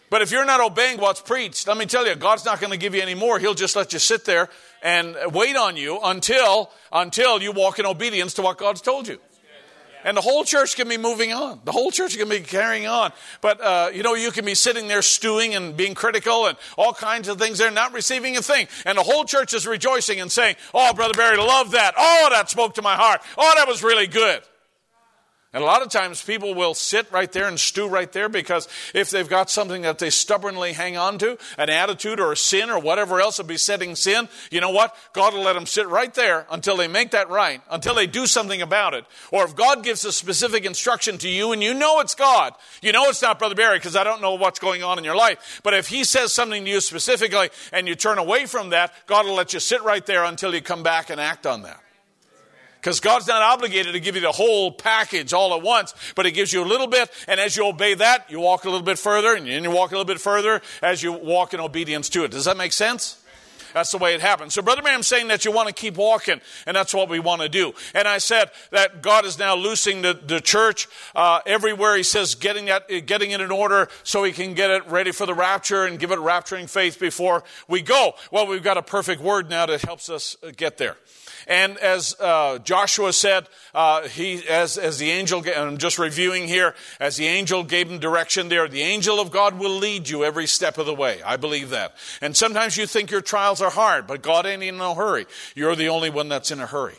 But 0.10 0.22
if 0.22 0.32
you're 0.32 0.46
not 0.46 0.62
obeying 0.62 0.98
what's 1.02 1.20
preached, 1.20 1.68
let 1.68 1.76
me 1.76 1.86
tell 1.86 2.08
you, 2.08 2.16
God's 2.16 2.46
not 2.46 2.62
going 2.62 2.72
to 2.72 2.78
give 2.78 2.96
you 2.96 3.02
any 3.02 3.16
more. 3.16 3.40
He'll 3.40 3.54
just 3.54 3.76
let 3.76 3.92
you 3.92 4.00
sit 4.00 4.24
there 4.24 4.48
and 4.82 5.18
wait 5.34 5.58
on 5.58 5.76
you 5.76 6.00
until, 6.02 6.72
until 6.94 7.42
you 7.42 7.52
walk 7.52 7.80
in 7.80 7.86
obedience 7.86 8.36
to 8.36 8.42
what 8.42 8.58
God's 8.58 8.80
told 8.80 9.10
you. 9.10 9.20
And 10.04 10.18
the 10.18 10.22
whole 10.22 10.44
church 10.44 10.76
can 10.76 10.88
be 10.90 10.98
moving 10.98 11.32
on. 11.32 11.62
The 11.64 11.72
whole 11.72 11.92
church 11.92 12.18
can 12.18 12.30
be 12.30 12.40
carrying 12.42 12.88
on. 12.88 13.12
But, 13.42 13.62
uh, 13.62 13.92
you 13.94 14.04
know, 14.04 14.16
you 14.16 14.32
can 14.32 14.46
be 14.46 14.56
sitting 14.56 14.88
there 14.88 15.02
stewing 15.02 15.56
and 15.56 15.76
being 15.76 15.96
critical 15.96 16.48
and 16.48 16.58
all 16.78 16.94
kinds 16.94 17.28
of 17.28 17.40
things. 17.40 17.58
They're 17.58 17.72
not 17.72 17.94
receiving 17.94 18.36
a 18.38 18.42
thing. 18.42 18.68
And 18.86 18.98
the 18.98 19.04
whole 19.04 19.26
church 19.26 19.54
is 19.54 19.66
rejoicing 19.66 20.20
and 20.20 20.32
saying, 20.32 20.56
Oh, 20.74 20.94
Brother 20.94 21.14
Barry, 21.14 21.38
love 21.38 21.72
that. 21.72 21.94
Oh, 21.98 22.28
that 22.32 22.50
spoke 22.50 22.76
to 22.76 22.82
my 22.82 22.96
heart. 22.96 23.22
Oh, 23.38 23.54
that 23.56 23.68
was 23.68 23.84
really 23.84 24.08
good. 24.08 24.42
And 25.54 25.62
a 25.62 25.68
lot 25.68 25.84
of 25.84 25.90
times 25.90 26.24
people 26.24 26.56
will 26.56 26.74
sit 26.74 27.12
right 27.12 27.32
there 27.32 27.48
and 27.48 27.60
stew 27.60 27.88
right 27.88 28.12
there 28.12 28.28
because 28.28 28.68
if 28.96 29.12
they've 29.12 29.30
got 29.30 29.52
something 29.52 29.84
that 29.84 30.00
they 30.00 30.10
stubbornly 30.10 30.74
hang 30.74 30.98
on 30.98 31.20
to, 31.20 31.38
an 31.60 31.70
attitude 31.70 32.20
or 32.20 32.32
a 32.32 32.38
sin 32.38 32.72
or 32.72 32.80
whatever 32.80 33.22
else 33.22 33.38
of 33.38 33.46
besetting 33.46 33.96
sin, 33.96 34.28
you 34.50 34.60
know 34.62 34.72
what? 34.72 34.96
God 35.14 35.36
will 35.36 35.44
let 35.44 35.54
them 35.54 35.68
sit 35.68 35.88
right 35.88 36.12
there 36.16 36.48
until 36.50 36.76
they 36.76 36.88
make 36.88 37.12
that 37.12 37.30
right, 37.30 37.62
until 37.70 37.94
they 37.94 38.08
do 38.08 38.26
something 38.26 38.64
about 38.64 38.96
it. 38.96 39.06
Or 39.30 39.44
if 39.44 39.56
God 39.56 39.84
gives 39.84 40.04
a 40.06 40.12
specific 40.12 40.66
instruction 40.66 41.20
to 41.20 41.30
you 41.30 41.52
and 41.52 41.62
you 41.62 41.76
know 41.76 42.00
it's 42.00 42.16
God, 42.16 42.54
you 42.82 42.92
know 42.92 43.08
it's 43.10 43.22
not 43.22 43.38
Brother 43.38 43.54
Barry 43.54 43.78
because 43.78 43.96
I 43.96 44.04
don't 44.04 44.24
know 44.24 44.34
what's 44.34 44.58
going 44.58 44.82
on 44.82 44.98
in 44.98 45.04
your 45.04 45.16
life. 45.16 45.62
But 45.64 45.76
if 45.76 45.88
He 45.88 46.04
says 46.04 46.34
something 46.34 46.66
to 46.66 46.72
you 46.72 46.82
specifically 46.82 47.50
and 47.72 47.88
you 47.88 47.94
turn 47.94 48.18
away 48.18 48.48
from 48.48 48.72
that, 48.72 48.92
God 49.06 49.28
will 49.28 49.36
let 49.36 49.54
you 49.54 49.60
sit 49.60 49.84
right 49.84 50.04
there 50.04 50.24
until 50.24 50.56
you 50.56 50.62
come 50.62 50.82
back 50.82 51.12
and 51.12 51.22
act 51.22 51.46
on 51.46 51.62
that. 51.62 51.83
Because 52.84 53.00
God's 53.00 53.28
not 53.28 53.42
obligated 53.42 53.94
to 53.94 54.00
give 54.02 54.16
you 54.16 54.22
the 54.22 54.34
whole 54.34 54.70
package 54.70 55.32
all 55.32 55.56
at 55.56 55.62
once, 55.62 55.94
but 56.16 56.26
He 56.26 56.34
gives 56.34 56.52
you 56.52 56.62
a 56.62 56.68
little 56.68 56.88
bit, 56.88 57.10
and 57.30 57.40
as 57.40 57.56
you 57.56 57.66
obey 57.66 57.94
that, 57.94 58.30
you 58.30 58.42
walk 58.42 58.66
a 58.66 58.70
little 58.70 58.84
bit 58.84 59.00
further, 59.00 59.36
and 59.36 59.48
you 59.48 59.72
walk 59.72 59.92
a 59.92 59.94
little 59.94 60.04
bit 60.04 60.20
further 60.20 60.62
as 60.82 61.02
you 61.02 61.14
walk 61.14 61.54
in 61.54 61.62
obedience 61.62 62.10
to 62.10 62.26
it. 62.26 62.32
Does 62.32 62.44
that 62.44 62.58
make 62.58 62.74
sense? 62.74 63.24
That's 63.74 63.90
the 63.90 63.98
way 63.98 64.16
it 64.16 64.20
happens. 64.20 64.54
So, 64.54 64.62
Brother 64.62 64.82
Branham's 64.82 65.08
saying 65.08 65.30
that 65.30 65.46
you 65.46 65.52
want 65.54 65.70
to 65.70 65.74
keep 65.74 65.96
walking, 65.96 66.42
and 66.68 66.76
that's 66.76 66.94
what 66.94 67.08
we 67.08 67.20
want 67.20 67.42
to 67.42 67.48
do. 67.48 67.74
And 67.96 68.06
I 68.06 68.18
said 68.18 68.52
that 68.72 69.02
God 69.02 69.24
is 69.24 69.40
now 69.40 69.56
loosing 69.56 70.02
the, 70.02 70.14
the 70.14 70.42
church 70.42 70.90
uh, 71.16 71.40
everywhere. 71.46 71.96
He 71.96 72.04
says 72.04 72.36
getting, 72.36 72.66
that, 72.66 72.90
getting 73.06 73.32
it 73.32 73.40
in 73.40 73.50
order 73.50 73.88
so 74.04 74.26
He 74.26 74.34
can 74.34 74.56
get 74.56 74.70
it 74.70 74.86
ready 74.90 75.14
for 75.14 75.26
the 75.26 75.34
rapture 75.34 75.86
and 75.86 75.98
give 75.98 76.12
it 76.12 76.20
rapturing 76.20 76.70
faith 76.70 77.00
before 77.00 77.46
we 77.70 77.82
go. 77.82 78.16
Well, 78.30 78.46
we've 78.46 78.62
got 78.62 78.78
a 78.78 78.84
perfect 78.84 79.22
word 79.22 79.50
now 79.50 79.66
that 79.68 79.82
helps 79.84 80.10
us 80.10 80.36
uh, 80.44 80.52
get 80.56 80.78
there. 80.78 80.98
And 81.48 81.78
as 81.78 82.16
uh, 82.20 82.60
Joshua 82.60 83.14
said, 83.14 83.48
uh, 83.74 84.08
he, 84.08 84.48
as, 84.48 84.78
as 84.78 84.98
the 84.98 85.12
angel, 85.12 85.44
I'm 85.56 85.78
just 85.78 86.00
reviewing 86.00 86.48
here, 86.48 86.76
as 87.00 87.18
the 87.18 87.28
angel 87.28 87.64
gave 87.64 87.90
him 87.90 88.00
direction 88.00 88.50
there, 88.50 88.68
the 88.68 88.82
angel 88.82 89.20
of 89.20 89.32
God 89.32 89.60
will 89.60 89.78
lead 89.78 90.10
you 90.10 90.24
every 90.24 90.48
step 90.48 90.78
of 90.78 90.86
the 90.86 90.94
way. 90.94 91.22
I 91.24 91.38
believe 91.38 91.70
that. 91.72 91.96
And 92.22 92.36
sometimes 92.36 92.78
you 92.78 92.86
think 92.86 93.12
your 93.12 93.22
trials 93.22 93.62
are 93.62 93.72
hard, 93.72 94.08
but 94.08 94.22
God 94.22 94.46
ain't 94.46 94.64
in 94.64 94.78
no 94.78 94.96
hurry. 94.96 95.26
You're 95.56 95.76
the 95.76 95.90
only 95.90 96.10
one 96.10 96.30
that's 96.30 96.52
in 96.52 96.60
a 96.60 96.66
hurry. 96.68 96.98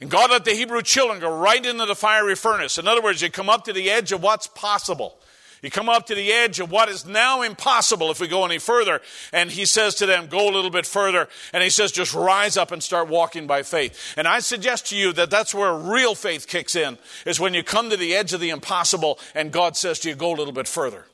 And 0.00 0.10
God 0.10 0.30
let 0.30 0.44
the 0.44 0.52
Hebrew 0.52 0.82
children 0.82 1.20
go 1.20 1.36
right 1.36 1.64
into 1.64 1.84
the 1.86 1.96
fiery 1.96 2.36
furnace. 2.36 2.78
In 2.78 2.86
other 2.86 3.02
words, 3.02 3.20
you 3.20 3.30
come 3.30 3.48
up 3.48 3.64
to 3.64 3.72
the 3.72 3.90
edge 3.90 4.12
of 4.12 4.22
what's 4.22 4.46
possible. 4.46 5.18
You 5.62 5.70
come 5.70 5.88
up 5.88 6.06
to 6.06 6.14
the 6.14 6.32
edge 6.32 6.60
of 6.60 6.70
what 6.70 6.88
is 6.88 7.04
now 7.04 7.42
impossible 7.42 8.10
if 8.10 8.20
we 8.20 8.28
go 8.28 8.44
any 8.44 8.58
further. 8.58 9.00
And 9.32 9.50
he 9.50 9.66
says 9.66 9.96
to 9.96 10.06
them, 10.06 10.28
go 10.28 10.48
a 10.48 10.52
little 10.52 10.70
bit 10.70 10.86
further. 10.86 11.28
And 11.52 11.62
he 11.62 11.70
says, 11.70 11.90
just 11.90 12.14
rise 12.14 12.56
up 12.56 12.70
and 12.70 12.82
start 12.82 13.08
walking 13.08 13.46
by 13.46 13.62
faith. 13.62 14.14
And 14.16 14.28
I 14.28 14.38
suggest 14.38 14.86
to 14.88 14.96
you 14.96 15.12
that 15.14 15.30
that's 15.30 15.54
where 15.54 15.74
real 15.74 16.14
faith 16.14 16.46
kicks 16.46 16.76
in, 16.76 16.98
is 17.26 17.40
when 17.40 17.54
you 17.54 17.62
come 17.62 17.90
to 17.90 17.96
the 17.96 18.14
edge 18.14 18.32
of 18.32 18.40
the 18.40 18.50
impossible 18.50 19.18
and 19.34 19.52
God 19.52 19.76
says 19.76 19.98
to 20.00 20.08
you, 20.08 20.14
go 20.14 20.32
a 20.32 20.36
little 20.36 20.52
bit 20.52 20.68
further. 20.68 21.06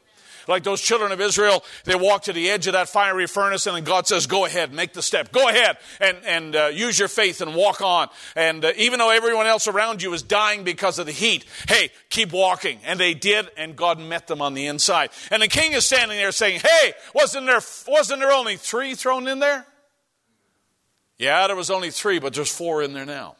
Like 0.48 0.62
those 0.62 0.80
children 0.80 1.12
of 1.12 1.20
Israel, 1.20 1.64
they 1.84 1.94
walk 1.94 2.24
to 2.24 2.32
the 2.32 2.50
edge 2.50 2.66
of 2.66 2.72
that 2.74 2.88
fiery 2.88 3.26
furnace, 3.26 3.66
and 3.66 3.76
then 3.76 3.84
God 3.84 4.06
says, 4.06 4.26
Go 4.26 4.44
ahead, 4.44 4.72
make 4.72 4.92
the 4.92 5.02
step. 5.02 5.32
Go 5.32 5.48
ahead 5.48 5.78
and, 6.00 6.18
and 6.24 6.56
uh, 6.56 6.66
use 6.66 6.98
your 6.98 7.08
faith 7.08 7.40
and 7.40 7.54
walk 7.54 7.80
on. 7.80 8.08
And 8.36 8.64
uh, 8.64 8.72
even 8.76 8.98
though 8.98 9.10
everyone 9.10 9.46
else 9.46 9.68
around 9.68 10.02
you 10.02 10.12
is 10.12 10.22
dying 10.22 10.64
because 10.64 10.98
of 10.98 11.06
the 11.06 11.12
heat, 11.12 11.44
hey, 11.68 11.90
keep 12.10 12.32
walking. 12.32 12.78
And 12.84 12.98
they 12.98 13.14
did, 13.14 13.50
and 13.56 13.76
God 13.76 13.98
met 13.98 14.26
them 14.26 14.42
on 14.42 14.54
the 14.54 14.66
inside. 14.66 15.10
And 15.30 15.42
the 15.42 15.48
king 15.48 15.72
is 15.72 15.86
standing 15.86 16.16
there 16.18 16.32
saying, 16.32 16.60
Hey, 16.60 16.92
wasn't 17.14 17.46
there, 17.46 17.60
wasn't 17.86 18.20
there 18.20 18.32
only 18.32 18.56
three 18.56 18.94
thrown 18.94 19.28
in 19.28 19.38
there? 19.38 19.66
Yeah, 21.18 21.46
there 21.46 21.56
was 21.56 21.70
only 21.70 21.90
three, 21.90 22.18
but 22.18 22.34
there's 22.34 22.54
four 22.54 22.82
in 22.82 22.92
there 22.92 23.06
now. 23.06 23.36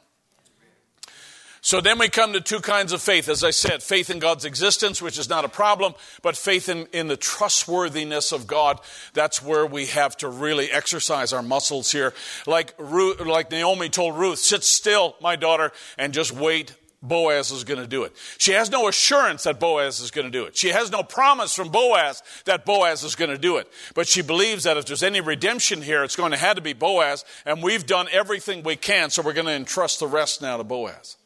So 1.64 1.80
then 1.80 1.98
we 1.98 2.10
come 2.10 2.34
to 2.34 2.42
two 2.42 2.60
kinds 2.60 2.92
of 2.92 3.00
faith. 3.00 3.26
As 3.26 3.42
I 3.42 3.50
said, 3.50 3.82
faith 3.82 4.10
in 4.10 4.18
God's 4.18 4.44
existence, 4.44 5.00
which 5.00 5.18
is 5.18 5.30
not 5.30 5.46
a 5.46 5.48
problem, 5.48 5.94
but 6.20 6.36
faith 6.36 6.68
in, 6.68 6.86
in 6.92 7.06
the 7.06 7.16
trustworthiness 7.16 8.32
of 8.32 8.46
God. 8.46 8.80
That's 9.14 9.42
where 9.42 9.64
we 9.64 9.86
have 9.86 10.14
to 10.18 10.28
really 10.28 10.70
exercise 10.70 11.32
our 11.32 11.42
muscles 11.42 11.90
here. 11.90 12.12
Like, 12.46 12.74
like 12.78 13.50
Naomi 13.50 13.88
told 13.88 14.18
Ruth, 14.18 14.40
sit 14.40 14.62
still, 14.62 15.16
my 15.22 15.36
daughter, 15.36 15.72
and 15.96 16.12
just 16.12 16.32
wait 16.32 16.74
Boaz 17.00 17.50
is 17.50 17.64
going 17.64 17.80
to 17.80 17.86
do 17.86 18.04
it. 18.04 18.12
She 18.36 18.52
has 18.52 18.70
no 18.70 18.86
assurance 18.86 19.44
that 19.44 19.58
Boaz 19.58 20.00
is 20.00 20.10
going 20.10 20.26
to 20.26 20.30
do 20.30 20.44
it. 20.44 20.58
She 20.58 20.68
has 20.68 20.90
no 20.90 21.02
promise 21.02 21.54
from 21.54 21.70
Boaz 21.70 22.22
that 22.44 22.66
Boaz 22.66 23.04
is 23.04 23.14
going 23.14 23.30
to 23.30 23.38
do 23.38 23.56
it. 23.56 23.72
But 23.94 24.06
she 24.06 24.20
believes 24.20 24.64
that 24.64 24.76
if 24.76 24.84
there's 24.84 25.02
any 25.02 25.22
redemption 25.22 25.80
here, 25.80 26.04
it's 26.04 26.16
going 26.16 26.32
to 26.32 26.38
have 26.38 26.56
to 26.56 26.62
be 26.62 26.74
Boaz, 26.74 27.24
and 27.46 27.62
we've 27.62 27.86
done 27.86 28.08
everything 28.12 28.62
we 28.62 28.76
can, 28.76 29.08
so 29.08 29.22
we're 29.22 29.32
going 29.32 29.46
to 29.46 29.52
entrust 29.52 30.00
the 30.00 30.06
rest 30.06 30.42
now 30.42 30.58
to 30.58 30.64
Boaz. 30.64 31.16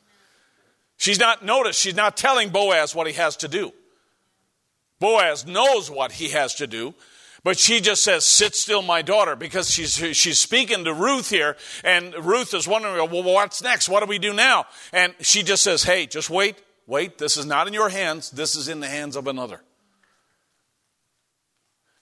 She's 0.99 1.19
not, 1.19 1.45
notice, 1.45 1.79
she's 1.79 1.95
not 1.95 2.16
telling 2.16 2.51
Boaz 2.51 2.95
what 2.95 3.07
he 3.07 3.15
has 3.15 3.37
to 3.39 3.49
do. 3.49 3.73
Boaz 4.99 5.47
knows 5.47 5.91
what 5.91 6.12
he 6.12 6.31
has 6.31 6.57
to 6.57 6.66
do, 6.66 6.93
but 7.45 7.57
she 7.57 7.81
just 7.81 8.03
says, 8.03 8.27
Sit 8.27 8.57
still, 8.57 8.83
my 8.83 9.01
daughter, 9.01 9.37
because 9.37 9.70
she's, 9.70 9.95
she's 10.16 10.39
speaking 10.39 10.85
to 10.85 10.93
Ruth 10.93 11.31
here, 11.31 11.57
and 11.85 12.12
Ruth 12.16 12.53
is 12.53 12.66
wondering, 12.66 12.97
Well, 13.11 13.23
what's 13.23 13.62
next? 13.62 13.89
What 13.89 14.01
do 14.01 14.07
we 14.07 14.19
do 14.19 14.35
now? 14.35 14.66
And 14.93 15.15
she 15.20 15.45
just 15.45 15.62
says, 15.62 15.85
Hey, 15.85 16.07
just 16.07 16.31
wait, 16.31 16.57
wait. 16.89 17.16
This 17.16 17.37
is 17.37 17.47
not 17.47 17.69
in 17.69 17.75
your 17.75 17.91
hands, 17.91 18.33
this 18.33 18.57
is 18.57 18.69
in 18.69 18.81
the 18.81 18.89
hands 18.89 19.15
of 19.15 19.29
another. 19.29 19.62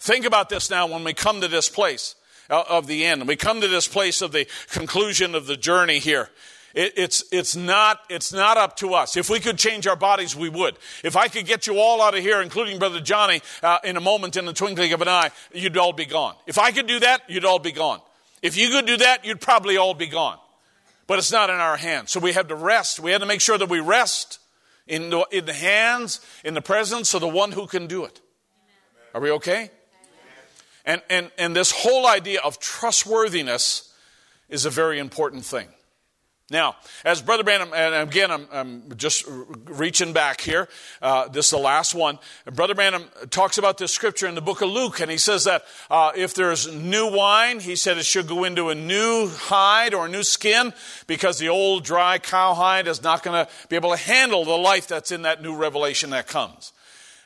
Think 0.01 0.25
about 0.25 0.49
this 0.49 0.71
now 0.71 0.87
when 0.87 1.05
we 1.05 1.13
come 1.13 1.43
to 1.43 1.49
this 1.49 1.69
place 1.69 2.15
uh, 2.49 2.65
of 2.67 2.87
the 2.87 3.05
end. 3.05 3.29
We 3.29 3.37
come 3.37 3.61
to 3.61 3.69
this 3.69 3.89
place 3.89 4.23
of 4.23 4.33
the 4.33 4.47
conclusion 4.71 5.35
of 5.35 5.47
the 5.47 5.57
journey 5.57 5.99
here. 5.99 6.31
It, 6.77 6.93
it's, 6.97 7.25
it's, 7.33 7.57
not, 7.57 8.01
it's 8.11 8.35
not 8.35 8.59
up 8.59 8.77
to 8.77 8.93
us. 8.93 9.17
If 9.17 9.31
we 9.31 9.41
could 9.41 9.57
change 9.57 9.87
our 9.87 9.97
bodies, 9.97 10.37
we 10.37 10.51
would. 10.51 10.77
If 11.03 11.17
I 11.17 11.29
could 11.29 11.47
get 11.47 11.67
you 11.67 11.79
all 11.79 12.03
out 12.03 12.15
of 12.15 12.21
here, 12.21 12.43
including 12.43 12.79
Brother 12.79 13.01
Johnny, 13.01 13.41
uh, 13.63 13.79
in 13.83 13.97
a 13.97 14.01
moment, 14.01 14.37
in 14.37 14.45
the 14.45 14.53
twinkling 14.53 14.93
of 14.93 15.01
an 15.01 15.09
eye, 15.09 15.31
you'd 15.55 15.79
all 15.79 15.95
be 15.95 16.05
gone. 16.05 16.35
If 16.47 16.59
I 16.59 16.73
could 16.73 16.87
do 16.87 17.01
that, 17.01 17.23
you'd 17.29 17.47
all 17.47 17.59
be 17.59 17.73
gone. 17.73 18.01
If 18.43 18.59
you 18.59 18.69
could 18.69 18.85
do 18.85 18.99
that, 18.99 19.25
you'd 19.25 19.41
probably 19.41 19.79
all 19.79 19.95
be 19.95 20.07
gone. 20.07 20.37
But 21.07 21.19
it's 21.19 21.33
not 21.33 21.49
in 21.49 21.57
our 21.57 21.79
hands. 21.79 22.11
So 22.11 22.21
we 22.21 22.35
have 22.35 22.49
to 22.49 22.55
rest. 22.55 23.01
We 23.01 23.13
have 23.13 23.23
to 23.23 23.27
make 23.27 23.41
sure 23.41 23.57
that 23.57 23.71
we 23.71 23.81
rest 23.81 24.39
in 24.87 25.09
the, 25.09 25.27
in 25.31 25.47
the 25.47 25.55
hands, 25.55 26.21
in 26.45 26.53
the 26.53 26.61
presence 26.61 27.15
of 27.15 27.23
the 27.23 27.29
one 27.29 27.53
who 27.53 27.67
can 27.67 27.87
do 27.87 28.05
it. 28.05 28.21
Are 29.15 29.21
we 29.23 29.31
okay? 29.31 29.71
And, 30.85 31.01
and, 31.09 31.31
and 31.39 31.57
this 31.57 31.73
whole 31.73 32.07
idea 32.07 32.41
of 32.43 32.61
trustworthiness 32.61 33.95
is 34.51 34.67
a 34.67 34.71
very 34.71 34.99
important 34.99 35.45
thing. 35.47 35.69
Now, 36.49 36.77
as 37.05 37.23
Brother 37.23 37.43
Branham, 37.43 37.73
and 37.75 38.09
again, 38.09 38.31
I'm, 38.31 38.47
I'm 38.53 38.97
just 38.97 39.25
reaching 39.65 40.13
back 40.13 40.41
here. 40.41 40.69
Uh, 41.03 41.27
this 41.27 41.47
is 41.47 41.51
the 41.51 41.59
last 41.59 41.93
one. 41.93 42.21
Brother 42.45 42.73
Branham 42.73 43.07
talks 43.31 43.59
about 43.59 43.79
this 43.79 43.91
scripture 43.91 44.29
in 44.29 44.37
the 44.37 44.41
book 44.41 44.61
of 44.61 44.71
Luke, 44.71 45.01
and 45.01 45.11
he 45.11 45.19
says 45.19 45.43
that 45.45 45.65
uh, 45.91 46.13
if 46.15 46.35
there's 46.35 46.73
new 46.73 47.11
wine, 47.11 47.59
he 47.59 47.75
said 47.75 47.99
it 47.99 48.07
should 48.07 48.29
go 48.29 48.45
into 48.45 48.69
a 48.69 48.77
new 48.77 49.29
hide 49.29 49.93
or 49.93 50.07
a 50.07 50.09
new 50.09 50.23
skin 50.23 50.73
because 51.09 51.41
the 51.41 51.49
old 51.49 51.83
dry 51.83 52.19
cowhide 52.19 52.87
is 52.87 53.03
not 53.03 53.25
going 53.25 53.45
to 53.45 53.51
be 53.69 53.75
able 53.75 53.91
to 53.91 53.97
handle 53.97 54.45
the 54.45 54.57
life 54.57 54.87
that's 54.87 55.11
in 55.11 55.23
that 55.23 55.43
new 55.43 55.57
revelation 55.57 56.11
that 56.11 56.29
comes. 56.29 56.73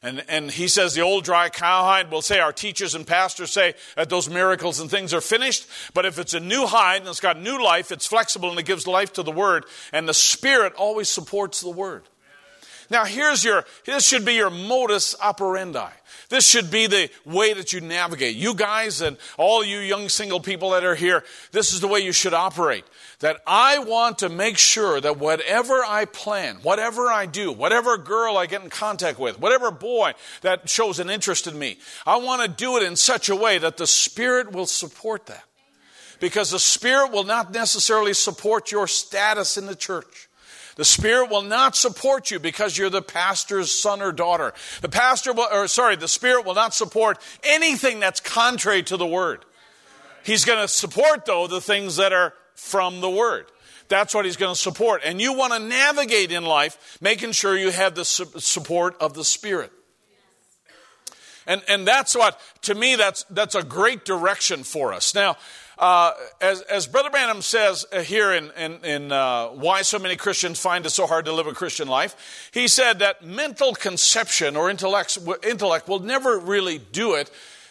And, 0.02 0.24
and 0.28 0.50
he 0.50 0.66
says 0.66 0.94
the 0.94 1.02
old 1.02 1.24
dry 1.24 1.50
cowhide 1.50 2.10
will 2.10 2.22
say, 2.22 2.40
our 2.40 2.54
teachers 2.54 2.94
and 2.94 3.06
pastors 3.06 3.50
say 3.50 3.74
that 3.96 4.08
those 4.08 4.30
miracles 4.30 4.80
and 4.80 4.90
things 4.90 5.12
are 5.12 5.20
finished. 5.20 5.66
But 5.92 6.06
if 6.06 6.18
it's 6.18 6.32
a 6.32 6.40
new 6.40 6.66
hide 6.66 7.02
and 7.02 7.08
it's 7.08 7.20
got 7.20 7.38
new 7.38 7.62
life, 7.62 7.92
it's 7.92 8.06
flexible 8.06 8.48
and 8.48 8.58
it 8.58 8.64
gives 8.64 8.86
life 8.86 9.12
to 9.14 9.22
the 9.22 9.30
word. 9.30 9.66
And 9.92 10.08
the 10.08 10.14
spirit 10.14 10.72
always 10.74 11.10
supports 11.10 11.60
the 11.60 11.70
word. 11.70 12.04
Now 12.88 13.04
here's 13.04 13.44
your, 13.44 13.66
this 13.84 14.06
should 14.06 14.24
be 14.24 14.34
your 14.34 14.50
modus 14.50 15.14
operandi. 15.20 15.90
This 16.30 16.46
should 16.46 16.70
be 16.70 16.86
the 16.86 17.10
way 17.24 17.52
that 17.52 17.72
you 17.72 17.80
navigate. 17.80 18.36
You 18.36 18.54
guys 18.54 19.02
and 19.02 19.18
all 19.36 19.64
you 19.64 19.80
young 19.80 20.08
single 20.08 20.38
people 20.38 20.70
that 20.70 20.84
are 20.84 20.94
here, 20.94 21.24
this 21.50 21.74
is 21.74 21.80
the 21.80 21.88
way 21.88 22.00
you 22.00 22.12
should 22.12 22.32
operate 22.32 22.84
that 23.18 23.40
I 23.46 23.80
want 23.80 24.18
to 24.20 24.28
make 24.28 24.56
sure 24.56 25.00
that 25.00 25.18
whatever 25.18 25.84
I 25.84 26.04
plan, 26.04 26.58
whatever 26.62 27.08
I 27.08 27.26
do, 27.26 27.50
whatever 27.52 27.98
girl 27.98 28.38
I 28.38 28.46
get 28.46 28.62
in 28.62 28.70
contact 28.70 29.18
with, 29.18 29.40
whatever 29.40 29.72
boy 29.72 30.12
that 30.42 30.68
shows 30.68 31.00
an 31.00 31.10
interest 31.10 31.48
in 31.48 31.58
me, 31.58 31.78
I 32.06 32.16
want 32.16 32.42
to 32.42 32.48
do 32.48 32.76
it 32.76 32.84
in 32.84 32.94
such 32.94 33.28
a 33.28 33.36
way 33.36 33.58
that 33.58 33.76
the 33.76 33.86
Spirit 33.86 34.52
will 34.52 34.66
support 34.66 35.26
that. 35.26 35.44
Because 36.20 36.52
the 36.52 36.60
Spirit 36.60 37.10
will 37.10 37.24
not 37.24 37.52
necessarily 37.52 38.14
support 38.14 38.70
your 38.70 38.86
status 38.86 39.56
in 39.56 39.66
the 39.66 39.74
church. 39.74 40.28
The 40.80 40.86
Spirit 40.86 41.28
will 41.28 41.42
not 41.42 41.76
support 41.76 42.30
you 42.30 42.38
because 42.38 42.78
you're 42.78 42.88
the 42.88 43.02
pastor's 43.02 43.70
son 43.70 44.00
or 44.00 44.12
daughter. 44.12 44.54
The 44.80 44.88
pastor 44.88 45.34
will, 45.34 45.46
or 45.52 45.68
sorry, 45.68 45.94
the 45.94 46.08
Spirit 46.08 46.46
will 46.46 46.54
not 46.54 46.72
support 46.72 47.18
anything 47.44 48.00
that's 48.00 48.18
contrary 48.18 48.82
to 48.84 48.96
the 48.96 49.06
Word. 49.06 49.44
He's 50.24 50.46
going 50.46 50.58
to 50.58 50.66
support, 50.66 51.26
though, 51.26 51.46
the 51.46 51.60
things 51.60 51.96
that 51.96 52.14
are 52.14 52.32
from 52.54 53.02
the 53.02 53.10
Word. 53.10 53.44
That's 53.88 54.14
what 54.14 54.24
he's 54.24 54.38
going 54.38 54.54
to 54.54 54.58
support. 54.58 55.02
And 55.04 55.20
you 55.20 55.34
want 55.34 55.52
to 55.52 55.58
navigate 55.58 56.32
in 56.32 56.46
life 56.46 56.96
making 57.02 57.32
sure 57.32 57.58
you 57.58 57.72
have 57.72 57.94
the 57.94 58.06
su- 58.06 58.38
support 58.38 58.96
of 59.02 59.12
the 59.12 59.22
Spirit. 59.22 59.72
And, 61.46 61.62
and 61.68 61.86
that's 61.86 62.16
what, 62.16 62.40
to 62.62 62.74
me, 62.74 62.96
that's, 62.96 63.24
that's 63.24 63.54
a 63.54 63.62
great 63.62 64.06
direction 64.06 64.62
for 64.62 64.94
us. 64.94 65.14
Now, 65.14 65.36
uh, 65.80 66.12
as, 66.42 66.60
as 66.60 66.86
Brother 66.86 67.08
Branham 67.08 67.40
says 67.40 67.86
uh, 67.90 68.02
here 68.02 68.32
in, 68.32 68.50
in, 68.50 68.84
in 68.84 69.12
uh, 69.12 69.46
Why 69.46 69.80
So 69.80 69.98
Many 69.98 70.14
Christians 70.14 70.60
Find 70.60 70.84
It 70.84 70.90
So 70.90 71.06
Hard 71.06 71.24
to 71.24 71.32
Live 71.32 71.46
a 71.46 71.54
Christian 71.54 71.88
Life, 71.88 72.50
he 72.52 72.68
said 72.68 72.98
that 72.98 73.24
mental 73.24 73.74
conception 73.74 74.56
or 74.56 74.68
intellect, 74.68 75.18
intellect 75.42 75.88
will 75.88 76.00
never 76.00 76.38
really 76.38 76.76
do 76.76 77.14
it. 77.14 77.30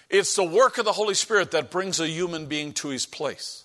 It's 0.10 0.36
the 0.36 0.44
work 0.44 0.80
of 0.80 0.86
the 0.86 0.91
Holy 0.91 1.14
Spirit 1.14 1.52
that 1.52 1.69
brings 1.69 1.99
a 1.99 2.07
human 2.07 2.48
being 2.48 2.73
to 2.73 2.90
his 2.90 3.06
place. 3.06 3.64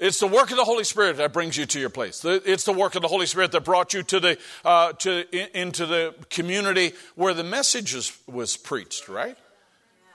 It's 0.00 0.18
the 0.18 0.26
work 0.26 0.50
of 0.50 0.56
the 0.56 0.64
Holy 0.64 0.82
Spirit 0.82 1.18
that 1.18 1.32
brings 1.32 1.56
you 1.56 1.66
to 1.66 1.78
your 1.78 1.90
place. 1.90 2.24
It's 2.24 2.64
the 2.64 2.72
work 2.72 2.96
of 2.96 3.02
the 3.02 3.08
Holy 3.08 3.26
Spirit 3.26 3.52
that 3.52 3.64
brought 3.64 3.94
you 3.94 4.02
to 4.02 4.18
the, 4.18 4.38
uh, 4.64 4.92
to, 4.92 5.56
into 5.56 5.86
the 5.86 6.16
community 6.30 6.94
where 7.14 7.32
the 7.32 7.44
message 7.44 7.94
was 8.26 8.56
preached, 8.56 9.08
right? 9.08 9.38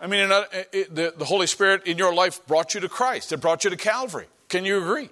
I 0.01 0.07
mean, 0.07 0.31
eh, 0.31 0.63
eh, 0.73 0.83
the, 0.89 1.13
the 1.17 1.25
Holy 1.25 1.47
Spirit 1.47 1.85
in 1.85 1.97
your 1.97 2.13
life 2.13 2.45
brought 2.47 2.73
you 2.73 2.79
to 2.81 2.89
Christ. 2.89 3.31
It 3.31 3.41
brought 3.41 3.63
you 3.63 3.69
to 3.69 3.77
Calvary. 3.77 4.27
Can 4.47 4.65
you 4.65 4.77
agree? 4.77 5.09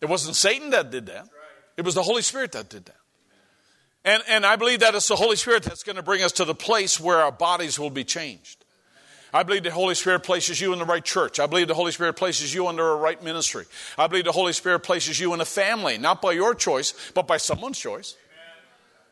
It 0.00 0.08
wasn't 0.08 0.36
Satan 0.36 0.70
that 0.70 0.90
did 0.90 1.06
that. 1.06 1.28
It 1.76 1.84
was 1.84 1.94
the 1.94 2.02
Holy 2.02 2.22
Spirit 2.22 2.52
that 2.52 2.68
did 2.68 2.86
that. 2.86 2.96
And, 4.04 4.22
and 4.28 4.44
I 4.44 4.56
believe 4.56 4.80
that 4.80 4.94
it's 4.94 5.08
the 5.08 5.16
Holy 5.16 5.36
Spirit 5.36 5.62
that's 5.62 5.82
going 5.82 5.96
to 5.96 6.02
bring 6.02 6.22
us 6.22 6.32
to 6.32 6.44
the 6.44 6.54
place 6.54 7.00
where 7.00 7.18
our 7.18 7.32
bodies 7.32 7.78
will 7.78 7.90
be 7.90 8.04
changed. 8.04 8.64
I 9.32 9.42
believe 9.42 9.64
the 9.64 9.70
Holy 9.70 9.96
Spirit 9.96 10.20
places 10.20 10.60
you 10.60 10.72
in 10.72 10.78
the 10.78 10.84
right 10.84 11.04
church. 11.04 11.40
I 11.40 11.46
believe 11.46 11.66
the 11.66 11.74
Holy 11.74 11.90
Spirit 11.90 12.14
places 12.14 12.54
you 12.54 12.68
under 12.68 12.88
a 12.90 12.96
right 12.96 13.20
ministry. 13.22 13.64
I 13.98 14.06
believe 14.06 14.24
the 14.24 14.32
Holy 14.32 14.52
Spirit 14.52 14.80
places 14.80 15.18
you 15.18 15.34
in 15.34 15.40
a 15.40 15.44
family, 15.44 15.98
not 15.98 16.22
by 16.22 16.32
your 16.32 16.54
choice, 16.54 16.94
but 17.14 17.26
by 17.26 17.38
someone's 17.38 17.78
choice. 17.78 18.16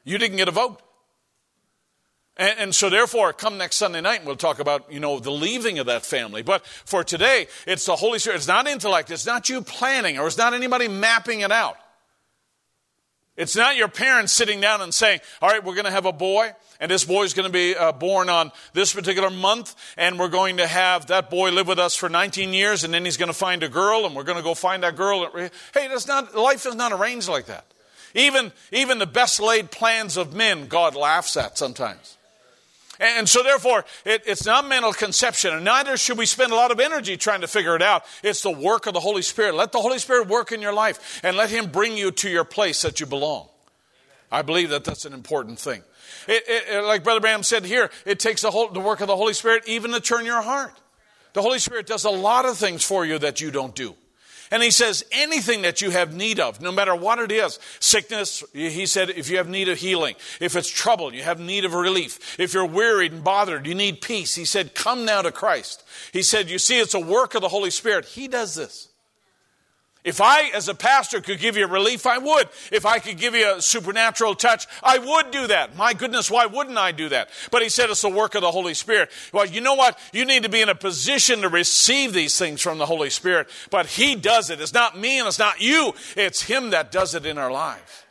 You 0.05 0.19
didn't 0.19 0.37
get 0.37 0.47
a 0.47 0.53
vote. 0.53 0.81
And, 2.37 2.59
and, 2.59 2.75
so 2.75 2.89
therefore, 2.89 3.35
come 3.35 3.59
next 3.59 3.77
Sunday 3.77 4.01
night, 4.01 4.25
we'll 4.25 4.37
talk 4.37 4.59
about, 4.59 4.91
you 4.91 5.01
know, 5.01 5.21
the 5.21 5.31
leaving 5.31 5.79
of 5.79 5.87
that 5.87 6.07
family. 6.07 6.43
But 6.43 6.65
for 6.67 7.05
today, 7.05 7.47
it's 7.67 7.85
the 7.85 7.95
Holy 7.95 8.19
Spirit. 8.19 8.37
It's 8.37 8.49
not 8.49 8.67
intellect. 8.67 9.11
It's 9.11 9.27
not 9.27 9.51
you 9.51 9.61
planning, 9.61 10.19
or 10.19 10.27
it's 10.27 10.39
not 10.39 10.55
anybody 10.55 10.89
mapping 10.89 11.41
it 11.41 11.53
out. 11.53 11.77
It's 13.37 13.57
not 13.57 13.77
your 13.77 13.89
parents 13.89 14.33
sitting 14.33 14.61
down 14.61 14.83
and 14.83 14.93
saying, 14.93 15.21
all 15.41 15.49
right, 15.49 15.65
we're 15.65 15.75
going 15.75 15.87
to 15.87 15.91
have 15.91 16.05
a 16.05 16.13
boy, 16.13 16.53
and 16.81 16.91
this 16.91 17.05
boy 17.05 17.23
is 17.25 17.33
going 17.33 17.47
to 17.47 17.53
be 17.53 17.75
uh, 17.75 17.93
born 17.93 18.29
on 18.29 18.53
this 18.75 18.93
particular 18.93 19.31
month, 19.31 19.75
and 19.97 20.19
we're 20.19 20.29
going 20.29 20.59
to 20.59 20.67
have 20.67 21.07
that 21.07 21.31
boy 21.31 21.51
live 21.51 21.67
with 21.67 21.79
us 21.79 21.97
for 21.97 22.11
19 22.11 22.53
years, 22.53 22.85
and 22.85 22.93
then 22.93 23.07
he's 23.07 23.17
going 23.17 23.31
to 23.31 23.39
find 23.39 23.63
a 23.63 23.69
girl, 23.71 24.05
and 24.05 24.15
we're 24.15 24.23
going 24.23 24.37
to 24.37 24.45
go 24.45 24.55
find 24.55 24.83
that 24.83 24.97
girl. 24.97 25.31
Hey, 25.35 25.89
that's 25.89 26.07
not, 26.07 26.35
life 26.35 26.67
is 26.67 26.75
not 26.75 26.93
arranged 26.93 27.29
like 27.29 27.47
that. 27.47 27.65
Even, 28.15 28.53
even 28.71 28.99
the 28.99 29.07
best 29.07 29.41
laid 29.41 29.71
plans 29.71 30.19
of 30.19 30.35
men, 30.35 30.67
God 30.67 30.95
laughs 30.95 31.35
at 31.39 31.57
sometimes. 31.57 32.19
And 33.03 33.29
so, 33.29 33.43
therefore, 33.43 33.85
it, 34.05 34.23
it's 34.27 34.47
not 34.47 34.69
mental 34.69 34.93
conception, 34.93 35.53
and 35.53 35.65
neither 35.65 35.97
should 35.97 36.17
we 36.17 36.25
spend 36.25 36.53
a 36.53 36.55
lot 36.55 36.71
of 36.71 36.79
energy 36.79 37.17
trying 37.17 37.41
to 37.41 37.49
figure 37.49 37.75
it 37.75 37.83
out. 37.83 38.05
It's 38.23 38.43
the 38.43 38.53
work 38.53 38.87
of 38.87 38.95
the 38.95 39.01
Holy 39.01 39.23
Spirit. 39.23 39.57
Let 39.57 39.73
the 39.73 39.81
Holy 39.81 39.99
Spirit 39.99 40.29
work 40.29 40.53
in 40.53 40.63
your 40.63 40.73
life, 40.73 41.21
and 41.25 41.37
let 41.37 41.51
Him 41.51 41.67
bring 41.67 41.97
you 41.97 42.13
to 42.13 42.31
your 42.31 42.45
place 42.45 42.83
that 42.83 43.01
you 43.01 43.07
belong. 43.07 43.49
I 44.31 44.43
believe 44.43 44.71
that 44.71 44.85
that's 44.85 45.05
an 45.05 45.15
important 45.15 45.59
thing. 45.59 45.83
It, 46.29 46.45
it, 46.47 46.85
like 46.85 47.03
Brother 47.03 47.19
Branham 47.19 47.43
said 47.43 47.65
here, 47.65 47.91
it 48.07 48.21
takes 48.21 48.43
the, 48.43 48.53
whole, 48.53 48.69
the 48.69 48.79
work 48.79 49.01
of 49.01 49.09
the 49.09 49.17
Holy 49.17 49.35
Spirit 49.35 49.65
even 49.67 49.91
to 49.91 50.01
turn 50.01 50.25
your 50.25 50.41
heart. 50.41 50.81
The 51.33 51.43
Holy 51.43 51.59
Spirit 51.59 51.89
does 51.89 52.05
a 52.05 52.11
lot 52.11 52.45
of 52.45 52.57
things 52.57 52.85
for 52.85 53.05
you 53.05 53.19
that 53.19 53.41
you 53.41 53.51
don't 53.51 53.75
do. 53.75 53.97
And 54.53 54.63
he 54.63 54.71
says, 54.71 55.03
anything 55.11 55.63
that 55.63 55.81
you 55.81 55.91
have 55.91 56.15
need 56.15 56.39
of, 56.39 56.61
no 56.61 56.71
matter 56.71 56.95
what 56.95 57.19
it 57.19 57.33
is, 57.33 57.59
sickness, 57.81 58.45
he 58.53 58.85
said, 58.85 59.09
if 59.09 59.31
you 59.31 59.39
have 59.39 59.49
need 59.49 59.71
of 59.71 59.79
healing, 59.79 60.15
if 60.41 60.55
it's 60.55 60.69
trouble, 60.69 61.15
you 61.15 61.23
have 61.23 61.41
need 61.41 61.65
of 61.65 61.73
relief, 61.73 62.39
if 62.39 62.53
you're 62.53 62.67
wearied 62.67 63.13
and 63.13 63.25
bothered, 63.25 63.67
you 63.67 63.75
need 63.75 64.03
peace, 64.03 64.35
he 64.35 64.45
said, 64.45 64.75
come 64.75 65.07
now 65.07 65.23
to 65.23 65.33
Christ. 65.33 65.83
He 66.13 66.23
said, 66.23 66.51
you 66.51 66.59
see, 66.59 66.79
it's 66.79 66.93
a 66.93 67.01
work 67.01 67.35
of 67.35 67.41
the 67.41 67.49
Holy 67.49 67.71
Spirit. 67.71 68.05
He 68.05 68.29
does 68.29 68.55
this. 68.55 68.89
If 70.05 70.21
I, 70.21 70.49
as 70.49 70.69
a 70.69 70.75
pastor, 70.75 71.21
could 71.21 71.39
give 71.39 71.57
you 71.57 71.67
relief, 71.69 72.07
I 72.07 72.19
would. 72.19 72.49
If 72.73 72.85
I 72.85 72.99
could 72.99 73.19
give 73.19 73.35
you 73.35 73.55
a 73.55 73.63
supernatural 73.63 74.35
touch, 74.35 74.67
I 74.83 74.99
would 74.99 75.31
do 75.31 75.47
that. 75.47 75.77
My 75.77 75.95
goodness, 75.95 76.29
why 76.29 76.47
wouldn't 76.47 76.77
I 76.77 76.91
do 76.91 77.09
that? 77.11 77.29
But 77.53 77.63
he 77.63 77.69
said 77.69 77.89
it's 77.89 78.03
the 78.03 78.09
work 78.09 78.35
of 78.35 78.41
the 78.41 78.51
Holy 78.51 78.75
Spirit. 78.75 79.11
Well, 79.33 79.47
you 79.47 79.61
know 79.61 79.75
what? 79.75 79.97
You 80.13 80.25
need 80.25 80.43
to 80.43 80.49
be 80.49 80.61
in 80.61 80.69
a 80.69 80.75
position 80.75 81.43
to 81.43 81.49
receive 81.49 82.13
these 82.13 82.37
things 82.37 82.61
from 82.61 82.79
the 82.79 82.87
Holy 82.87 83.11
Spirit. 83.11 83.49
But 83.71 83.87
he 83.87 84.17
does 84.17 84.51
it. 84.51 84.61
It's 84.61 84.75
not 84.75 84.99
me 84.99 85.21
and 85.21 85.29
it's 85.29 85.39
not 85.39 85.61
you. 85.61 85.95
It's 86.17 86.43
him 86.43 86.71
that 86.71 86.91
does 86.91 87.15
it 87.15 87.25
in 87.25 87.39
our 87.39 87.53
lives. 87.53 88.05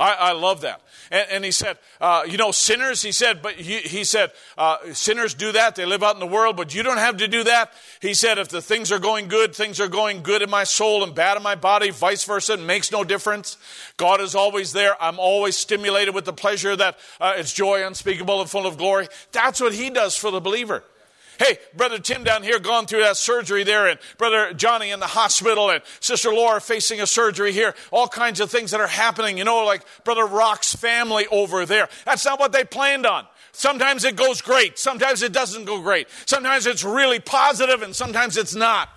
I, 0.00 0.14
I 0.14 0.32
love 0.32 0.62
that. 0.62 0.80
And, 1.10 1.26
and 1.30 1.44
he 1.44 1.50
said, 1.50 1.76
uh, 2.00 2.22
you 2.26 2.38
know, 2.38 2.52
sinners, 2.52 3.02
he 3.02 3.12
said, 3.12 3.42
but 3.42 3.52
he, 3.52 3.78
he 3.78 4.02
said, 4.02 4.32
uh, 4.56 4.78
sinners 4.94 5.34
do 5.34 5.52
that. 5.52 5.76
They 5.76 5.84
live 5.84 6.02
out 6.02 6.14
in 6.14 6.20
the 6.20 6.26
world, 6.26 6.56
but 6.56 6.74
you 6.74 6.82
don't 6.82 6.96
have 6.96 7.18
to 7.18 7.28
do 7.28 7.44
that. 7.44 7.72
He 8.00 8.14
said, 8.14 8.38
if 8.38 8.48
the 8.48 8.62
things 8.62 8.90
are 8.90 8.98
going 8.98 9.28
good, 9.28 9.54
things 9.54 9.78
are 9.78 9.88
going 9.88 10.22
good 10.22 10.40
in 10.40 10.48
my 10.48 10.64
soul 10.64 11.04
and 11.04 11.14
bad 11.14 11.36
in 11.36 11.42
my 11.42 11.54
body, 11.54 11.90
vice 11.90 12.24
versa, 12.24 12.54
it 12.54 12.60
makes 12.60 12.90
no 12.90 13.04
difference. 13.04 13.58
God 13.98 14.22
is 14.22 14.34
always 14.34 14.72
there. 14.72 15.00
I'm 15.02 15.18
always 15.18 15.54
stimulated 15.54 16.14
with 16.14 16.24
the 16.24 16.32
pleasure 16.32 16.74
that 16.74 16.98
uh, 17.20 17.34
it's 17.36 17.52
joy 17.52 17.86
unspeakable 17.86 18.40
and 18.40 18.48
full 18.48 18.66
of 18.66 18.78
glory. 18.78 19.08
That's 19.32 19.60
what 19.60 19.74
he 19.74 19.90
does 19.90 20.16
for 20.16 20.30
the 20.30 20.40
believer. 20.40 20.82
Hey, 21.40 21.56
Brother 21.74 21.98
Tim 21.98 22.22
down 22.22 22.42
here 22.42 22.58
gone 22.58 22.84
through 22.84 23.00
that 23.00 23.16
surgery 23.16 23.64
there, 23.64 23.86
and 23.86 23.98
Brother 24.18 24.52
Johnny 24.52 24.90
in 24.90 25.00
the 25.00 25.06
hospital, 25.06 25.70
and 25.70 25.82
Sister 25.98 26.34
Laura 26.34 26.60
facing 26.60 27.00
a 27.00 27.06
surgery 27.06 27.52
here. 27.52 27.74
All 27.90 28.08
kinds 28.08 28.40
of 28.40 28.50
things 28.50 28.72
that 28.72 28.80
are 28.80 28.86
happening, 28.86 29.38
you 29.38 29.44
know, 29.44 29.64
like 29.64 29.82
Brother 30.04 30.26
Rock's 30.26 30.74
family 30.74 31.26
over 31.28 31.64
there. 31.64 31.88
That's 32.04 32.26
not 32.26 32.38
what 32.38 32.52
they 32.52 32.64
planned 32.64 33.06
on. 33.06 33.26
Sometimes 33.52 34.04
it 34.04 34.16
goes 34.16 34.42
great, 34.42 34.78
sometimes 34.78 35.22
it 35.22 35.32
doesn't 35.32 35.64
go 35.64 35.80
great. 35.80 36.08
Sometimes 36.26 36.66
it's 36.66 36.84
really 36.84 37.20
positive, 37.20 37.80
and 37.80 37.96
sometimes 37.96 38.36
it's 38.36 38.54
not. 38.54 38.90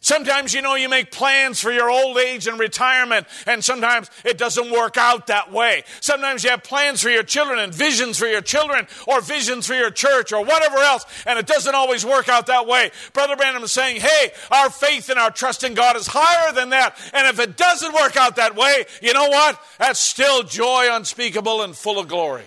Sometimes, 0.00 0.54
you 0.54 0.62
know, 0.62 0.76
you 0.76 0.88
make 0.88 1.10
plans 1.10 1.60
for 1.60 1.72
your 1.72 1.90
old 1.90 2.18
age 2.18 2.46
and 2.46 2.58
retirement, 2.58 3.26
and 3.46 3.64
sometimes 3.64 4.08
it 4.24 4.38
doesn't 4.38 4.70
work 4.70 4.96
out 4.96 5.26
that 5.26 5.50
way. 5.52 5.82
Sometimes 6.00 6.44
you 6.44 6.50
have 6.50 6.62
plans 6.62 7.02
for 7.02 7.10
your 7.10 7.24
children 7.24 7.58
and 7.58 7.74
visions 7.74 8.16
for 8.16 8.26
your 8.26 8.40
children, 8.40 8.86
or 9.08 9.20
visions 9.20 9.66
for 9.66 9.74
your 9.74 9.90
church, 9.90 10.32
or 10.32 10.44
whatever 10.44 10.76
else, 10.76 11.04
and 11.26 11.36
it 11.36 11.48
doesn't 11.48 11.74
always 11.74 12.06
work 12.06 12.28
out 12.28 12.46
that 12.46 12.66
way. 12.66 12.92
Brother 13.12 13.34
Branham 13.34 13.64
is 13.64 13.72
saying, 13.72 14.00
hey, 14.00 14.30
our 14.52 14.70
faith 14.70 15.08
and 15.08 15.18
our 15.18 15.32
trust 15.32 15.64
in 15.64 15.74
God 15.74 15.96
is 15.96 16.06
higher 16.06 16.52
than 16.52 16.70
that, 16.70 16.96
and 17.12 17.26
if 17.26 17.40
it 17.40 17.56
doesn't 17.56 17.92
work 17.92 18.16
out 18.16 18.36
that 18.36 18.54
way, 18.54 18.84
you 19.02 19.12
know 19.12 19.28
what? 19.28 19.60
That's 19.78 19.98
still 19.98 20.44
joy 20.44 20.86
unspeakable 20.92 21.62
and 21.62 21.74
full 21.74 21.98
of 21.98 22.06
glory 22.06 22.44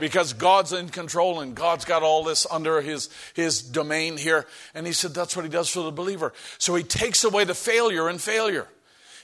because 0.00 0.32
God's 0.32 0.72
in 0.72 0.88
control 0.88 1.40
and 1.40 1.54
God's 1.54 1.84
got 1.84 2.02
all 2.02 2.24
this 2.24 2.46
under 2.50 2.80
his, 2.80 3.08
his 3.34 3.62
domain 3.62 4.16
here. 4.16 4.46
And 4.74 4.86
he 4.86 4.92
said 4.92 5.14
that's 5.14 5.36
what 5.36 5.44
he 5.44 5.50
does 5.50 5.68
for 5.68 5.80
the 5.80 5.92
believer. 5.92 6.32
So 6.58 6.74
he 6.74 6.82
takes 6.82 7.24
away 7.24 7.44
the 7.44 7.54
failure 7.54 8.08
and 8.08 8.20
failure. 8.20 8.68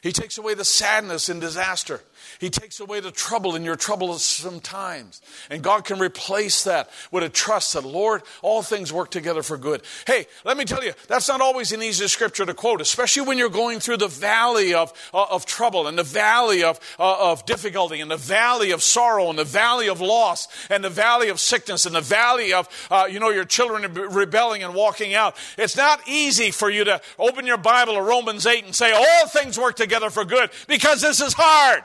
He 0.02 0.12
takes 0.12 0.38
away 0.38 0.54
the 0.54 0.64
sadness 0.64 1.28
and 1.28 1.40
disaster. 1.40 2.00
He 2.40 2.48
takes 2.48 2.80
away 2.80 3.00
the 3.00 3.10
trouble 3.10 3.54
in 3.54 3.64
your 3.64 3.76
troublesome 3.76 4.60
times. 4.60 5.20
And 5.50 5.62
God 5.62 5.84
can 5.84 5.98
replace 5.98 6.64
that 6.64 6.88
with 7.10 7.22
a 7.22 7.28
trust 7.28 7.74
that, 7.74 7.84
Lord, 7.84 8.22
all 8.40 8.62
things 8.62 8.90
work 8.90 9.10
together 9.10 9.42
for 9.42 9.58
good. 9.58 9.82
Hey, 10.06 10.26
let 10.42 10.56
me 10.56 10.64
tell 10.64 10.82
you, 10.82 10.94
that's 11.06 11.28
not 11.28 11.42
always 11.42 11.70
an 11.72 11.82
easy 11.82 12.08
scripture 12.08 12.46
to 12.46 12.54
quote, 12.54 12.80
especially 12.80 13.26
when 13.26 13.36
you're 13.36 13.50
going 13.50 13.78
through 13.78 13.98
the 13.98 14.08
valley 14.08 14.72
of, 14.72 14.90
uh, 15.12 15.26
of 15.30 15.44
trouble 15.44 15.86
and 15.86 15.98
the 15.98 16.02
valley 16.02 16.62
of, 16.62 16.80
uh, 16.98 17.30
of 17.30 17.44
difficulty 17.44 18.00
and 18.00 18.10
the 18.10 18.16
valley 18.16 18.70
of 18.70 18.82
sorrow 18.82 19.28
and 19.28 19.38
the 19.38 19.44
valley 19.44 19.90
of 19.90 20.00
loss 20.00 20.48
and 20.70 20.82
the 20.82 20.88
valley 20.88 21.28
of 21.28 21.38
sickness 21.38 21.84
and 21.84 21.94
the 21.94 22.00
valley 22.00 22.54
of, 22.54 22.68
uh, 22.90 23.06
you 23.10 23.20
know, 23.20 23.28
your 23.28 23.44
children 23.44 23.92
rebelling 23.92 24.62
and 24.62 24.74
walking 24.74 25.12
out. 25.12 25.36
It's 25.58 25.76
not 25.76 26.00
easy 26.08 26.52
for 26.52 26.70
you 26.70 26.84
to 26.84 27.02
open 27.18 27.46
your 27.46 27.58
Bible 27.58 27.94
to 27.96 28.02
Romans 28.02 28.46
8 28.46 28.64
and 28.64 28.74
say, 28.74 28.92
all 28.92 29.28
things 29.28 29.58
work 29.58 29.76
together 29.76 30.08
for 30.08 30.24
good 30.24 30.48
because 30.66 31.02
this 31.02 31.20
is 31.20 31.34
hard. 31.34 31.84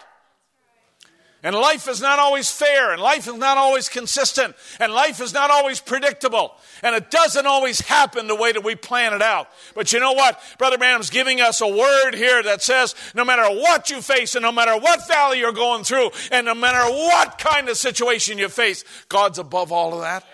And 1.45 1.55
life 1.55 1.87
is 1.87 2.01
not 2.01 2.17
always 2.17 2.49
fair, 2.49 2.91
and 2.91 2.99
life 2.99 3.27
is 3.27 3.35
not 3.35 3.59
always 3.59 3.87
consistent, 3.87 4.55
and 4.79 4.91
life 4.91 5.21
is 5.21 5.31
not 5.31 5.51
always 5.51 5.79
predictable, 5.79 6.55
and 6.81 6.95
it 6.95 7.11
doesn't 7.11 7.45
always 7.45 7.81
happen 7.81 8.25
the 8.25 8.35
way 8.35 8.51
that 8.51 8.63
we 8.63 8.73
plan 8.73 9.13
it 9.13 9.21
out. 9.21 9.47
But 9.75 9.93
you 9.93 9.99
know 9.99 10.13
what? 10.13 10.41
Brother 10.57 10.79
Branham's 10.79 11.11
giving 11.11 11.41
us 11.41 11.61
a 11.61 11.67
word 11.67 12.15
here 12.15 12.41
that 12.41 12.63
says 12.63 12.95
no 13.13 13.23
matter 13.23 13.43
what 13.43 13.91
you 13.91 14.01
face, 14.01 14.33
and 14.33 14.41
no 14.41 14.51
matter 14.51 14.75
what 14.75 15.07
valley 15.07 15.37
you're 15.37 15.51
going 15.51 15.83
through, 15.83 16.09
and 16.31 16.47
no 16.47 16.55
matter 16.55 16.91
what 16.91 17.37
kind 17.37 17.69
of 17.69 17.77
situation 17.77 18.39
you 18.39 18.49
face, 18.49 18.83
God's 19.07 19.37
above 19.37 19.71
all 19.71 19.93
of 19.93 20.01
that. 20.01 20.25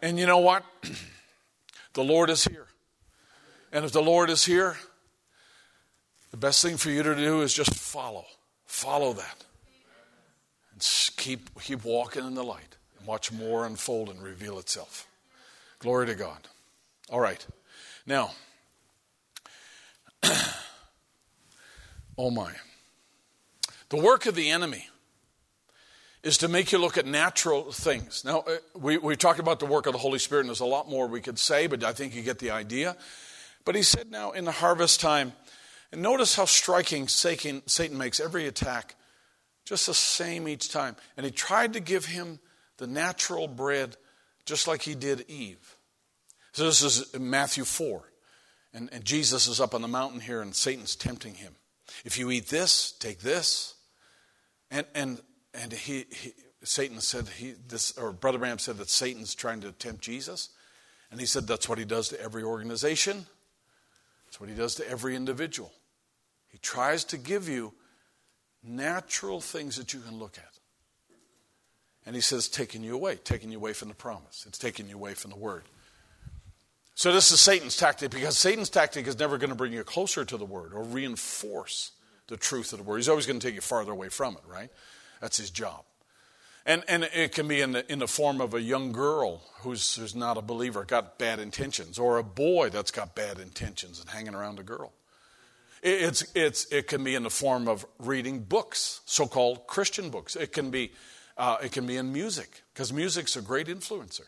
And 0.00 0.20
you 0.20 0.26
know 0.26 0.38
what? 0.38 0.62
the 1.94 2.04
Lord 2.04 2.30
is 2.30 2.44
here. 2.44 2.68
And 3.72 3.84
if 3.84 3.90
the 3.90 4.02
Lord 4.02 4.30
is 4.30 4.44
here, 4.44 4.76
the 6.30 6.36
best 6.36 6.62
thing 6.62 6.76
for 6.76 6.90
you 6.90 7.02
to 7.02 7.16
do 7.16 7.42
is 7.42 7.52
just 7.52 7.74
follow. 7.74 8.24
Follow 8.66 9.14
that 9.14 9.43
keep, 11.16 11.60
keep 11.60 11.84
walking 11.84 12.26
in 12.26 12.34
the 12.34 12.44
light 12.44 12.76
and 12.98 13.06
watch 13.06 13.32
more 13.32 13.66
unfold 13.66 14.08
and 14.08 14.22
reveal 14.22 14.58
itself. 14.58 15.06
Glory 15.78 16.06
to 16.06 16.14
God. 16.14 16.48
All 17.10 17.20
right. 17.20 17.46
Now, 18.06 18.32
oh 22.18 22.30
my. 22.30 22.52
The 23.90 23.96
work 23.96 24.26
of 24.26 24.34
the 24.34 24.50
enemy 24.50 24.88
is 26.22 26.38
to 26.38 26.48
make 26.48 26.72
you 26.72 26.78
look 26.78 26.96
at 26.96 27.06
natural 27.06 27.70
things. 27.70 28.24
Now, 28.24 28.40
uh, 28.40 28.56
we, 28.74 28.96
we 28.96 29.14
talked 29.14 29.38
about 29.38 29.60
the 29.60 29.66
work 29.66 29.86
of 29.86 29.92
the 29.92 29.98
Holy 29.98 30.18
Spirit, 30.18 30.40
and 30.40 30.48
there's 30.48 30.60
a 30.60 30.64
lot 30.64 30.88
more 30.88 31.06
we 31.06 31.20
could 31.20 31.38
say, 31.38 31.66
but 31.66 31.84
I 31.84 31.92
think 31.92 32.14
you 32.14 32.22
get 32.22 32.38
the 32.38 32.50
idea. 32.50 32.96
But 33.64 33.74
he 33.74 33.82
said 33.82 34.10
now 34.10 34.32
in 34.32 34.44
the 34.44 34.52
harvest 34.52 35.00
time, 35.00 35.34
and 35.92 36.02
notice 36.02 36.34
how 36.34 36.46
striking 36.46 37.08
Satan, 37.08 37.62
Satan 37.66 37.98
makes 37.98 38.20
every 38.20 38.46
attack 38.46 38.96
just 39.64 39.86
the 39.86 39.94
same 39.94 40.48
each 40.48 40.70
time. 40.70 40.96
And 41.16 41.24
he 41.24 41.32
tried 41.32 41.72
to 41.72 41.80
give 41.80 42.06
him 42.06 42.38
the 42.78 42.86
natural 42.86 43.48
bread 43.48 43.96
just 44.44 44.68
like 44.68 44.82
he 44.82 44.94
did 44.94 45.24
Eve. 45.28 45.76
So 46.52 46.64
this 46.64 46.82
is 46.82 47.18
Matthew 47.18 47.64
4. 47.64 48.02
And, 48.74 48.88
and 48.92 49.04
Jesus 49.04 49.46
is 49.46 49.60
up 49.60 49.74
on 49.74 49.82
the 49.82 49.88
mountain 49.88 50.20
here, 50.20 50.42
and 50.42 50.54
Satan's 50.54 50.96
tempting 50.96 51.34
him. 51.34 51.54
If 52.04 52.18
you 52.18 52.30
eat 52.30 52.48
this, 52.48 52.92
take 52.92 53.20
this. 53.20 53.74
And, 54.70 54.86
and, 54.94 55.20
and 55.54 55.72
he, 55.72 56.06
he 56.10 56.32
Satan 56.64 57.00
said, 57.00 57.28
he, 57.28 57.54
this, 57.68 57.96
or 57.96 58.12
Brother 58.12 58.38
Branham 58.38 58.58
said 58.58 58.78
that 58.78 58.90
Satan's 58.90 59.34
trying 59.34 59.60
to 59.60 59.72
tempt 59.72 60.02
Jesus. 60.02 60.50
And 61.10 61.20
he 61.20 61.26
said 61.26 61.46
that's 61.46 61.68
what 61.68 61.78
he 61.78 61.84
does 61.84 62.08
to 62.08 62.20
every 62.20 62.42
organization, 62.42 63.26
that's 64.26 64.40
what 64.40 64.48
he 64.48 64.56
does 64.56 64.74
to 64.76 64.88
every 64.88 65.14
individual. 65.14 65.72
He 66.48 66.58
tries 66.58 67.04
to 67.04 67.16
give 67.16 67.48
you 67.48 67.72
natural 68.64 69.40
things 69.40 69.76
that 69.76 69.92
you 69.92 70.00
can 70.00 70.18
look 70.18 70.38
at. 70.38 70.58
And 72.06 72.14
he 72.14 72.20
says, 72.20 72.48
taking 72.48 72.82
you 72.82 72.94
away, 72.94 73.16
taking 73.16 73.50
you 73.50 73.58
away 73.58 73.72
from 73.72 73.88
the 73.88 73.94
promise. 73.94 74.44
It's 74.46 74.58
taking 74.58 74.88
you 74.88 74.94
away 74.94 75.14
from 75.14 75.30
the 75.30 75.38
word. 75.38 75.64
So 76.94 77.12
this 77.12 77.30
is 77.30 77.40
Satan's 77.40 77.76
tactic 77.76 78.10
because 78.10 78.38
Satan's 78.38 78.70
tactic 78.70 79.06
is 79.06 79.18
never 79.18 79.38
going 79.38 79.50
to 79.50 79.56
bring 79.56 79.72
you 79.72 79.82
closer 79.84 80.24
to 80.24 80.36
the 80.36 80.44
word 80.44 80.72
or 80.72 80.82
reinforce 80.82 81.92
the 82.28 82.36
truth 82.36 82.72
of 82.72 82.78
the 82.78 82.84
word. 82.84 82.98
He's 82.98 83.08
always 83.08 83.26
going 83.26 83.40
to 83.40 83.46
take 83.46 83.54
you 83.54 83.60
farther 83.60 83.92
away 83.92 84.10
from 84.10 84.34
it, 84.34 84.42
right? 84.46 84.70
That's 85.20 85.38
his 85.38 85.50
job. 85.50 85.84
And, 86.66 86.82
and 86.88 87.04
it 87.04 87.32
can 87.32 87.46
be 87.46 87.60
in 87.60 87.72
the, 87.72 87.92
in 87.92 87.98
the 87.98 88.06
form 88.06 88.40
of 88.40 88.54
a 88.54 88.60
young 88.60 88.92
girl 88.92 89.42
who's, 89.60 89.96
who's 89.96 90.14
not 90.14 90.38
a 90.38 90.42
believer, 90.42 90.84
got 90.84 91.18
bad 91.18 91.38
intentions, 91.38 91.98
or 91.98 92.16
a 92.16 92.22
boy 92.22 92.70
that's 92.70 92.90
got 92.90 93.14
bad 93.14 93.38
intentions 93.38 94.00
and 94.00 94.08
hanging 94.08 94.34
around 94.34 94.58
a 94.58 94.62
girl. 94.62 94.92
It, 95.84 96.02
it's, 96.02 96.26
it's, 96.34 96.72
it 96.72 96.88
can 96.88 97.04
be 97.04 97.14
in 97.14 97.22
the 97.22 97.30
form 97.30 97.68
of 97.68 97.86
reading 97.98 98.40
books, 98.40 99.02
so 99.04 99.26
called 99.26 99.66
Christian 99.66 100.10
books. 100.10 100.34
It 100.34 100.52
can 100.52 100.70
be, 100.70 100.92
uh, 101.36 101.58
it 101.62 101.70
can 101.70 101.86
be 101.86 101.98
in 101.98 102.12
music, 102.12 102.62
because 102.72 102.92
music's 102.92 103.36
a 103.36 103.42
great 103.42 103.68
influencer. 103.68 104.22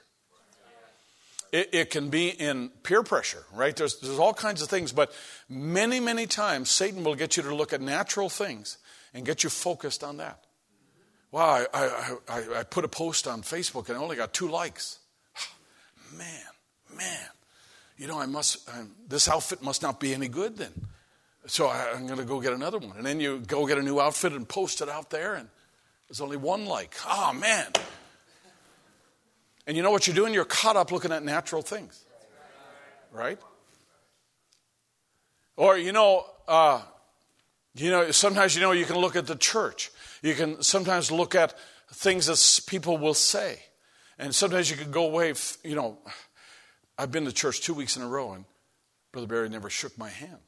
It, 1.52 1.70
it, 1.72 1.90
can 1.90 2.10
be 2.10 2.28
in 2.28 2.70
peer 2.82 3.02
pressure, 3.02 3.44
right? 3.54 3.74
There's, 3.74 4.00
there's 4.00 4.18
all 4.18 4.34
kinds 4.34 4.60
of 4.62 4.68
things, 4.68 4.92
but 4.92 5.12
many, 5.48 6.00
many 6.00 6.26
times 6.26 6.70
Satan 6.70 7.02
will 7.04 7.14
get 7.14 7.36
you 7.36 7.42
to 7.44 7.54
look 7.54 7.72
at 7.72 7.80
natural 7.80 8.28
things 8.28 8.78
and 9.14 9.24
get 9.24 9.42
you 9.42 9.48
focused 9.48 10.04
on 10.04 10.18
that. 10.18 10.44
Wow, 11.30 11.64
I, 11.72 11.78
I, 11.78 12.16
I, 12.28 12.58
I 12.58 12.62
put 12.64 12.84
a 12.84 12.88
post 12.88 13.26
on 13.26 13.42
Facebook 13.42 13.88
and 13.88 13.96
I 13.96 14.00
only 14.00 14.16
got 14.16 14.34
two 14.34 14.48
likes. 14.48 14.98
Man, 16.16 16.42
man, 16.96 17.28
you 17.96 18.06
know, 18.06 18.18
I 18.18 18.26
must, 18.26 18.68
I'm, 18.70 18.92
this 19.08 19.28
outfit 19.28 19.62
must 19.62 19.82
not 19.82 19.98
be 19.98 20.14
any 20.14 20.28
good 20.28 20.56
then. 20.56 20.72
So 21.46 21.68
I'm 21.68 22.06
going 22.06 22.18
to 22.18 22.24
go 22.24 22.40
get 22.40 22.52
another 22.52 22.78
one. 22.78 22.96
And 22.96 23.06
then 23.06 23.20
you 23.20 23.38
go 23.38 23.66
get 23.66 23.78
a 23.78 23.82
new 23.82 24.00
outfit 24.00 24.32
and 24.32 24.48
post 24.48 24.80
it 24.80 24.88
out 24.88 25.10
there, 25.10 25.34
and 25.34 25.48
there's 26.08 26.20
only 26.20 26.36
one 26.36 26.66
like. 26.66 26.94
Oh, 27.06 27.32
man, 27.32 27.72
and 29.66 29.76
you 29.76 29.82
know 29.82 29.90
what 29.90 30.06
you're 30.06 30.14
doing? 30.14 30.32
You're 30.32 30.44
caught 30.44 30.76
up 30.76 30.92
looking 30.92 31.12
at 31.12 31.24
natural 31.24 31.62
things. 31.62 32.04
Right? 33.12 33.38
Or, 35.56 35.76
you 35.76 35.92
know, 35.92 36.24
uh, 36.46 36.82
you 37.74 37.90
know, 37.90 38.10
sometimes 38.10 38.54
you 38.54 38.60
know 38.60 38.72
you 38.72 38.84
can 38.84 38.96
look 38.96 39.16
at 39.16 39.26
the 39.26 39.36
church. 39.36 39.90
You 40.22 40.34
can 40.34 40.62
sometimes 40.62 41.10
look 41.10 41.34
at 41.34 41.54
things 41.92 42.26
that 42.26 42.66
people 42.66 42.96
will 42.98 43.14
say. 43.14 43.58
And 44.18 44.34
sometimes 44.34 44.70
you 44.70 44.76
can 44.76 44.90
go 44.90 45.06
away, 45.06 45.34
you 45.64 45.74
know, 45.74 45.98
I've 46.96 47.10
been 47.10 47.24
to 47.24 47.32
church 47.32 47.60
two 47.60 47.74
weeks 47.74 47.96
in 47.96 48.02
a 48.02 48.08
row 48.08 48.32
and 48.32 48.44
Brother 49.12 49.26
Barry 49.26 49.48
never 49.48 49.68
shook 49.68 49.98
my 49.98 50.08
hand. 50.08 50.38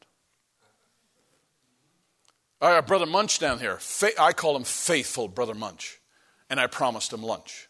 Got 2.61 2.87
Brother 2.87 3.07
Munch 3.07 3.39
down 3.39 3.59
here. 3.59 3.79
I 4.19 4.33
call 4.33 4.57
him 4.57 4.65
faithful 4.65 5.29
Brother 5.29 5.55
Munch. 5.55 6.01
And 6.51 6.59
I 6.59 6.67
promised 6.67 7.13
him 7.13 7.23
lunch. 7.23 7.69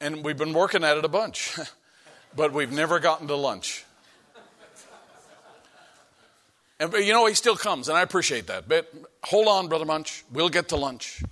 And 0.00 0.24
we've 0.24 0.36
been 0.36 0.52
working 0.52 0.84
at 0.84 0.98
it 0.98 1.04
a 1.04 1.08
bunch, 1.08 1.56
but 2.36 2.52
we've 2.52 2.72
never 2.72 2.98
gotten 2.98 3.28
to 3.28 3.36
lunch. 3.36 3.84
And 6.80 6.92
you 6.94 7.12
know, 7.12 7.26
he 7.26 7.34
still 7.34 7.56
comes, 7.56 7.88
and 7.88 7.96
I 7.96 8.02
appreciate 8.02 8.48
that. 8.48 8.68
But 8.68 8.92
hold 9.22 9.46
on, 9.46 9.68
Brother 9.68 9.84
Munch. 9.84 10.24
We'll 10.32 10.48
get 10.48 10.68
to 10.70 10.76
lunch. 10.76 11.22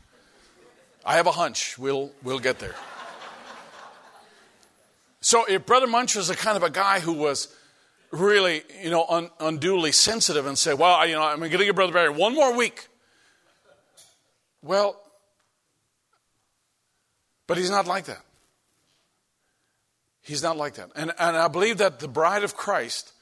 I 1.04 1.16
have 1.16 1.26
a 1.26 1.32
hunch. 1.32 1.76
We'll, 1.76 2.12
we'll 2.22 2.38
get 2.38 2.60
there. 2.60 2.76
So 5.20 5.44
if 5.44 5.66
Brother 5.66 5.88
Munch 5.88 6.14
was 6.14 6.30
a 6.30 6.36
kind 6.36 6.56
of 6.56 6.62
a 6.62 6.70
guy 6.70 7.00
who 7.00 7.12
was 7.12 7.48
really, 8.12 8.62
you 8.82 8.90
know, 8.90 9.04
un, 9.08 9.30
unduly 9.40 9.90
sensitive 9.90 10.46
and 10.46 10.56
say, 10.56 10.74
well, 10.74 11.06
you 11.06 11.14
know, 11.14 11.22
I'm 11.22 11.38
going 11.38 11.50
to 11.50 11.58
give 11.58 11.74
Brother 11.74 11.92
Barry 11.92 12.10
one 12.10 12.34
more 12.34 12.56
week. 12.56 12.86
Well, 14.62 15.00
but 17.46 17.58
he's 17.58 17.70
not 17.70 17.86
like 17.86 18.04
that. 18.04 18.20
He's 20.22 20.42
not 20.42 20.56
like 20.56 20.74
that. 20.74 20.90
And, 20.94 21.12
and 21.18 21.36
I 21.36 21.48
believe 21.48 21.78
that 21.78 21.98
the 21.98 22.06
bride 22.06 22.44
of 22.44 22.56
Christ, 22.56 23.12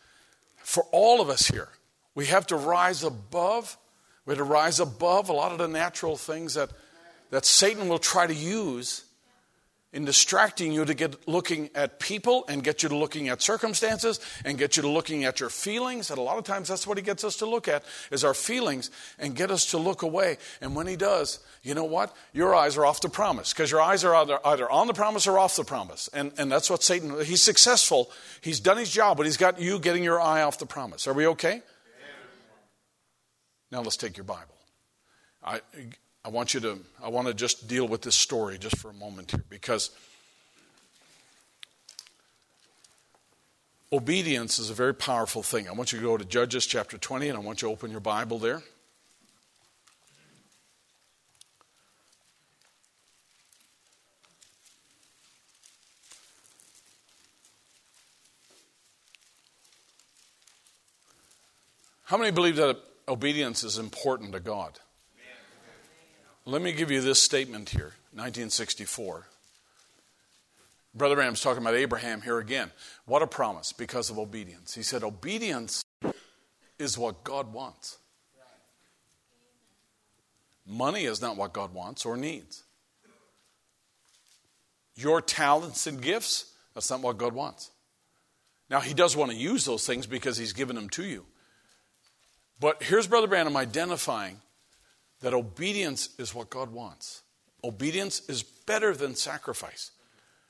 for 0.59 0.85
all 0.93 1.23
of 1.23 1.31
us 1.31 1.47
here, 1.47 1.69
we 2.15 2.27
have 2.27 2.47
to 2.49 2.57
rise 2.57 3.03
above. 3.03 3.79
We 4.27 4.33
have 4.33 4.39
to 4.39 4.45
rise 4.45 4.81
above 4.81 5.31
a 5.31 5.33
lot 5.33 5.53
of 5.53 5.59
the 5.59 5.69
natural 5.69 6.17
things 6.17 6.55
that, 6.55 6.71
that 7.31 7.47
Satan 7.47 7.89
will 7.89 7.99
try 7.99 8.27
to 8.27 8.35
use 8.35 9.05
in 9.93 10.05
distracting 10.05 10.73
you 10.73 10.85
to 10.85 10.95
get 10.95 11.29
looking 11.29 11.71
at 11.75 11.99
people 11.99 12.45
and 12.49 12.63
get 12.63 12.83
you 12.83 12.89
to 12.89 12.97
looking 12.97 13.29
at 13.29 13.43
circumstances 13.43 14.21
and 14.45 14.57
get 14.57 14.77
you 14.77 14.83
to 14.83 14.89
looking 14.89 15.25
at 15.25 15.41
your 15.41 15.51
feelings. 15.51 16.11
And 16.11 16.19
a 16.19 16.23
lot 16.23 16.39
of 16.39 16.45
times 16.45 16.69
that's 16.69 16.87
what 16.87 16.97
he 16.97 17.03
gets 17.03 17.25
us 17.25 17.37
to 17.39 17.47
look 17.47 17.67
at 17.69 17.85
is 18.11 18.25
our 18.25 18.35
feelings 18.35 18.91
and 19.19 19.35
get 19.35 19.51
us 19.51 19.71
to 19.73 19.79
look 19.79 20.03
away. 20.03 20.39
And 20.61 20.77
when 20.77 20.87
he 20.87 20.97
does 20.97 21.41
you 21.63 21.75
know 21.75 21.85
what? 21.85 22.17
Your 22.33 22.55
eyes 22.55 22.77
are 22.79 22.87
off 22.87 23.01
the 23.01 23.09
promise 23.09 23.53
because 23.53 23.71
your 23.71 23.83
eyes 23.83 24.03
are 24.03 24.15
either, 24.15 24.39
either 24.47 24.71
on 24.71 24.87
the 24.87 24.95
promise 24.95 25.27
or 25.27 25.39
off 25.39 25.57
the 25.57 25.65
promise. 25.65 26.09
And, 26.13 26.33
and 26.39 26.51
that's 26.51 26.71
what 26.71 26.83
satan 26.83 27.23
he's 27.25 27.43
successful. 27.43 28.11
He's 28.41 28.61
done 28.61 28.79
his 28.79 28.91
job 28.91 29.17
but 29.19 29.27
he's 29.27 29.37
got 29.37 29.61
you 29.61 29.79
getting 29.79 30.03
your 30.03 30.21
eye 30.21 30.43
off 30.43 30.59
the 30.59 30.67
promise. 30.67 31.07
Are 31.07 31.13
we 31.13 31.27
okay? 31.29 31.63
Now 33.71 33.83
let's 33.83 33.97
take 33.97 34.17
your 34.17 34.25
bible. 34.25 34.55
I, 35.45 35.61
I 36.25 36.29
want 36.29 36.53
you 36.53 36.61
to, 36.61 36.79
I 37.03 37.09
want 37.09 37.29
to 37.29 37.35
just 37.35 37.67
deal 37.67 37.89
with 37.89 38.03
this 38.03 38.15
story 38.15 38.59
just 38.59 38.77
for 38.77 38.91
a 38.91 38.95
moment 38.95 39.31
here 39.31 39.45
because 39.49 39.91
obedience 43.91 44.59
is 44.59 44.69
a 44.69 44.75
very 44.75 44.95
powerful 44.95 45.43
thing. 45.43 45.67
I 45.67 45.73
want 45.73 45.93
you 45.93 45.99
to 45.99 46.05
go 46.05 46.17
to 46.19 46.25
Judges 46.25 46.67
chapter 46.67 46.99
20 46.99 47.29
and 47.29 47.39
I 47.39 47.41
want 47.41 47.63
you 47.63 47.69
to 47.69 47.73
open 47.73 47.91
your 47.91 48.01
Bible 48.01 48.39
there. 48.39 48.63
How 62.05 62.17
many 62.19 62.33
believe 62.33 62.57
that 62.57 62.77
obedience 63.09 63.63
is 63.63 63.79
important 63.79 64.33
to 64.33 64.41
God? 64.41 64.81
Let 66.51 66.63
me 66.63 66.73
give 66.73 66.91
you 66.91 67.01
this 67.01 67.23
statement 67.23 67.69
here 67.69 67.93
1964. 68.13 69.25
Brother 70.97 71.15
Branham's 71.15 71.41
talking 71.41 71.63
about 71.63 71.77
Abraham 71.77 72.23
here 72.23 72.41
again. 72.41 72.73
What 73.07 73.23
a 73.23 73.29
promise 73.29 73.73
because 73.73 74.11
of 74.11 74.19
obedience. 74.19 74.75
He 74.75 74.83
said, 74.83 75.05
Obedience 75.05 75.85
is 76.77 76.99
what 76.99 77.23
God 77.23 77.53
wants. 77.53 77.99
Money 80.67 81.05
is 81.05 81.23
not 81.23 81.37
what 81.37 81.53
God 81.53 81.73
wants 81.73 82.05
or 82.05 82.17
needs. 82.17 82.65
Your 84.97 85.23
talents 85.23 85.87
and 85.87 86.03
gifts, 86.03 86.53
that's 86.75 86.91
not 86.91 87.01
what 87.01 87.17
God 87.17 87.33
wants. 87.33 87.71
Now, 88.69 88.81
He 88.81 88.93
does 88.93 89.17
want 89.17 89.31
to 89.31 89.37
use 89.37 89.65
those 89.65 89.87
things 89.87 90.05
because 90.05 90.37
He's 90.37 90.53
given 90.53 90.75
them 90.75 90.89
to 90.91 91.05
you. 91.05 91.27
But 92.59 92.83
here's 92.83 93.07
Brother 93.07 93.29
Branham 93.29 93.57
identifying 93.57 94.41
that 95.21 95.35
obedience 95.35 96.11
is 96.19 96.35
what 96.35 96.51
God 96.51 96.71
wants. 96.71 97.23
Obedience 97.63 98.23
is 98.29 98.43
better 98.43 98.95
than 98.95 99.15
sacrifice. 99.15 99.91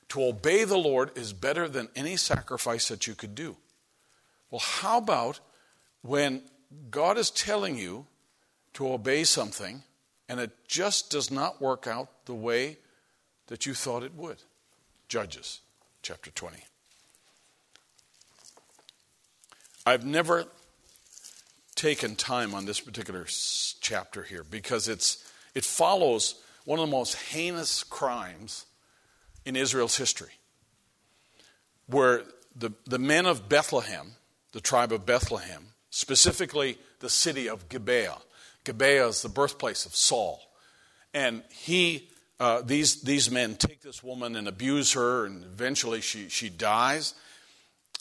To 0.09 0.23
obey 0.23 0.63
the 0.63 0.77
Lord 0.77 1.17
is 1.17 1.33
better 1.33 1.67
than 1.67 1.89
any 1.95 2.17
sacrifice 2.17 2.87
that 2.87 3.07
you 3.07 3.15
could 3.15 3.35
do. 3.35 3.57
Well, 4.49 4.59
how 4.59 4.97
about 4.97 5.39
when 6.01 6.43
God 6.89 7.17
is 7.17 7.31
telling 7.31 7.77
you 7.77 8.05
to 8.73 8.91
obey 8.91 9.23
something 9.23 9.83
and 10.27 10.39
it 10.39 10.51
just 10.67 11.09
does 11.09 11.31
not 11.31 11.61
work 11.61 11.87
out 11.87 12.25
the 12.25 12.33
way 12.33 12.77
that 13.47 13.65
you 13.65 13.73
thought 13.73 14.03
it 14.03 14.15
would? 14.15 14.43
Judges 15.07 15.61
chapter 16.01 16.31
20. 16.31 16.57
I've 19.85 20.05
never 20.05 20.45
taken 21.81 22.15
time 22.15 22.53
on 22.53 22.65
this 22.65 22.79
particular 22.79 23.25
chapter 23.79 24.21
here 24.21 24.43
because 24.43 24.87
it's, 24.87 25.27
it 25.55 25.65
follows 25.65 26.35
one 26.65 26.77
of 26.77 26.85
the 26.85 26.95
most 26.95 27.15
heinous 27.15 27.83
crimes 27.83 28.67
in 29.45 29.55
Israel's 29.55 29.97
history, 29.97 30.29
where 31.87 32.21
the, 32.55 32.71
the 32.85 32.99
men 32.99 33.25
of 33.25 33.49
Bethlehem, 33.49 34.11
the 34.51 34.61
tribe 34.61 34.91
of 34.91 35.07
Bethlehem, 35.07 35.69
specifically 35.89 36.77
the 36.99 37.09
city 37.09 37.49
of 37.49 37.67
Gibeah, 37.67 38.19
Gibeah 38.63 39.07
is 39.07 39.23
the 39.23 39.29
birthplace 39.29 39.87
of 39.87 39.95
Saul. 39.95 40.39
And 41.15 41.41
he, 41.49 42.09
uh, 42.39 42.61
these, 42.61 43.01
these 43.01 43.31
men 43.31 43.55
take 43.55 43.81
this 43.81 44.03
woman 44.03 44.35
and 44.35 44.47
abuse 44.47 44.93
her, 44.93 45.25
and 45.25 45.43
eventually 45.43 46.01
she, 46.01 46.29
she 46.29 46.47
dies. 46.47 47.15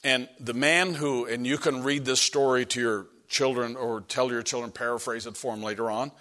And 0.04 0.28
the 0.38 0.52
man 0.52 0.92
who, 0.92 1.24
and 1.24 1.46
you 1.46 1.56
can 1.56 1.82
read 1.82 2.04
this 2.04 2.20
story 2.20 2.66
to 2.66 2.80
your 2.80 3.06
children 3.30 3.76
or 3.76 4.02
tell 4.02 4.30
your 4.30 4.42
children, 4.42 4.70
paraphrase 4.72 5.26
it 5.26 5.36
for 5.36 5.54
them 5.54 5.64
later 5.64 5.90
on. 5.90 6.12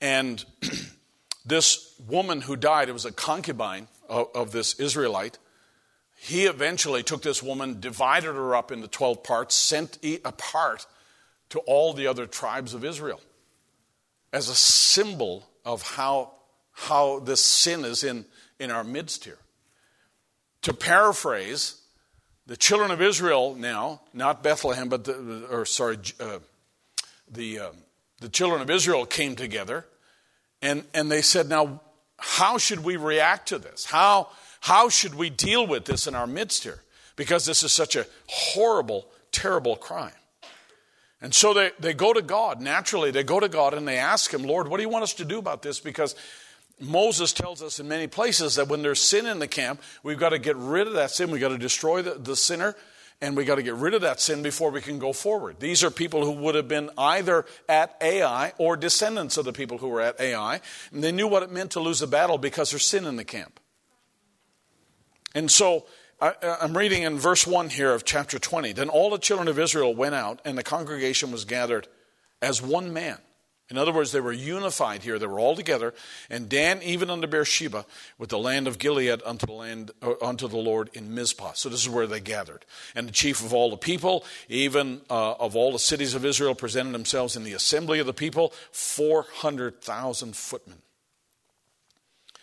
And 0.00 0.44
this 1.46 1.94
woman 2.08 2.40
who 2.40 2.56
died, 2.56 2.88
it 2.88 2.92
was 2.92 3.04
a 3.04 3.12
concubine 3.12 3.86
of, 4.08 4.28
of 4.34 4.50
this 4.50 4.80
Israelite. 4.80 5.38
He 6.18 6.46
eventually 6.46 7.02
took 7.02 7.22
this 7.22 7.42
woman, 7.42 7.78
divided 7.78 8.34
her 8.34 8.56
up 8.56 8.72
into 8.72 8.88
12 8.88 9.22
parts, 9.22 9.54
sent 9.54 9.98
a 10.02 10.32
part 10.32 10.86
to 11.50 11.60
all 11.60 11.92
the 11.92 12.08
other 12.08 12.26
tribes 12.26 12.74
of 12.74 12.84
Israel 12.84 13.20
as 14.32 14.48
a 14.48 14.54
symbol 14.54 15.48
of 15.64 15.82
how, 15.82 16.32
how 16.72 17.20
this 17.20 17.44
sin 17.44 17.84
is 17.84 18.02
in, 18.02 18.24
in 18.58 18.70
our 18.70 18.84
midst 18.84 19.24
here. 19.24 19.38
To 20.62 20.74
paraphrase, 20.74 21.79
the 22.50 22.56
children 22.56 22.90
of 22.90 23.00
Israel 23.00 23.54
now, 23.54 24.00
not 24.12 24.42
Bethlehem, 24.42 24.88
but 24.88 25.04
the, 25.04 25.46
or 25.52 25.64
sorry, 25.64 25.98
uh, 26.18 26.40
the, 27.30 27.60
uh, 27.60 27.68
the 28.20 28.28
children 28.28 28.60
of 28.60 28.68
Israel 28.68 29.06
came 29.06 29.36
together 29.36 29.86
and, 30.60 30.82
and 30.92 31.12
they 31.12 31.22
said, 31.22 31.48
now, 31.48 31.80
how 32.18 32.58
should 32.58 32.82
we 32.82 32.96
react 32.96 33.50
to 33.50 33.58
this? 33.60 33.84
How, 33.84 34.30
how 34.58 34.88
should 34.88 35.14
we 35.14 35.30
deal 35.30 35.64
with 35.64 35.84
this 35.84 36.08
in 36.08 36.16
our 36.16 36.26
midst 36.26 36.64
here? 36.64 36.82
Because 37.14 37.46
this 37.46 37.62
is 37.62 37.70
such 37.70 37.94
a 37.94 38.04
horrible, 38.26 39.06
terrible 39.30 39.76
crime. 39.76 40.10
And 41.22 41.32
so 41.32 41.54
they, 41.54 41.70
they 41.78 41.94
go 41.94 42.12
to 42.12 42.20
God. 42.20 42.60
Naturally, 42.60 43.12
they 43.12 43.22
go 43.22 43.38
to 43.38 43.48
God 43.48 43.74
and 43.74 43.86
they 43.86 43.98
ask 43.98 44.34
Him, 44.34 44.42
Lord, 44.42 44.66
what 44.66 44.78
do 44.78 44.82
you 44.82 44.88
want 44.88 45.04
us 45.04 45.14
to 45.14 45.24
do 45.24 45.38
about 45.38 45.62
this? 45.62 45.78
Because 45.78 46.16
Moses 46.80 47.32
tells 47.32 47.62
us 47.62 47.78
in 47.78 47.88
many 47.88 48.06
places 48.06 48.54
that 48.54 48.68
when 48.68 48.82
there's 48.82 49.00
sin 49.00 49.26
in 49.26 49.38
the 49.38 49.48
camp, 49.48 49.82
we've 50.02 50.18
got 50.18 50.30
to 50.30 50.38
get 50.38 50.56
rid 50.56 50.86
of 50.86 50.94
that 50.94 51.10
sin. 51.10 51.30
We've 51.30 51.40
got 51.40 51.48
to 51.48 51.58
destroy 51.58 52.02
the, 52.02 52.14
the 52.14 52.34
sinner, 52.34 52.74
and 53.20 53.36
we've 53.36 53.46
got 53.46 53.56
to 53.56 53.62
get 53.62 53.74
rid 53.74 53.92
of 53.92 54.00
that 54.00 54.20
sin 54.20 54.42
before 54.42 54.70
we 54.70 54.80
can 54.80 54.98
go 54.98 55.12
forward. 55.12 55.60
These 55.60 55.84
are 55.84 55.90
people 55.90 56.24
who 56.24 56.32
would 56.42 56.54
have 56.54 56.68
been 56.68 56.90
either 56.96 57.44
at 57.68 57.96
Ai 58.00 58.52
or 58.56 58.76
descendants 58.76 59.36
of 59.36 59.44
the 59.44 59.52
people 59.52 59.78
who 59.78 59.88
were 59.88 60.00
at 60.00 60.18
Ai, 60.20 60.60
and 60.90 61.04
they 61.04 61.12
knew 61.12 61.28
what 61.28 61.42
it 61.42 61.52
meant 61.52 61.72
to 61.72 61.80
lose 61.80 62.00
a 62.00 62.06
battle 62.06 62.38
because 62.38 62.70
there's 62.70 62.84
sin 62.84 63.04
in 63.04 63.16
the 63.16 63.24
camp. 63.24 63.60
And 65.34 65.50
so 65.50 65.86
I, 66.20 66.34
am 66.60 66.76
reading 66.76 67.02
in 67.02 67.18
verse 67.18 67.46
1 67.46 67.70
here 67.70 67.92
of 67.92 68.04
chapter 68.04 68.38
20. 68.38 68.72
Then 68.72 68.88
all 68.88 69.10
the 69.10 69.18
children 69.18 69.48
of 69.48 69.58
Israel 69.58 69.94
went 69.94 70.14
out, 70.14 70.40
and 70.44 70.56
the 70.56 70.62
congregation 70.62 71.30
was 71.30 71.44
gathered 71.44 71.88
as 72.42 72.60
one 72.60 72.92
man. 72.92 73.18
In 73.70 73.78
other 73.78 73.92
words, 73.92 74.10
they 74.10 74.20
were 74.20 74.32
unified 74.32 75.04
here. 75.04 75.18
They 75.18 75.26
were 75.26 75.38
all 75.38 75.54
together. 75.54 75.94
And 76.28 76.48
Dan, 76.48 76.82
even 76.82 77.08
unto 77.08 77.28
Beersheba, 77.28 77.86
with 78.18 78.30
the 78.30 78.38
land 78.38 78.66
of 78.66 78.78
Gilead 78.78 79.22
unto 79.24 79.46
the 79.46 79.52
land 79.52 79.92
uh, 80.02 80.14
unto 80.20 80.48
the 80.48 80.56
Lord 80.56 80.90
in 80.92 81.14
Mizpah. 81.14 81.52
So 81.52 81.68
this 81.68 81.80
is 81.80 81.88
where 81.88 82.08
they 82.08 82.18
gathered. 82.18 82.64
And 82.96 83.06
the 83.06 83.12
chief 83.12 83.44
of 83.44 83.54
all 83.54 83.70
the 83.70 83.76
people, 83.76 84.24
even 84.48 85.02
uh, 85.08 85.34
of 85.34 85.54
all 85.54 85.70
the 85.70 85.78
cities 85.78 86.14
of 86.14 86.24
Israel, 86.24 86.56
presented 86.56 86.92
themselves 86.92 87.36
in 87.36 87.44
the 87.44 87.52
assembly 87.52 88.00
of 88.00 88.06
the 88.06 88.12
people, 88.12 88.52
four 88.72 89.26
hundred 89.34 89.80
thousand 89.80 90.36
footmen. 90.36 90.78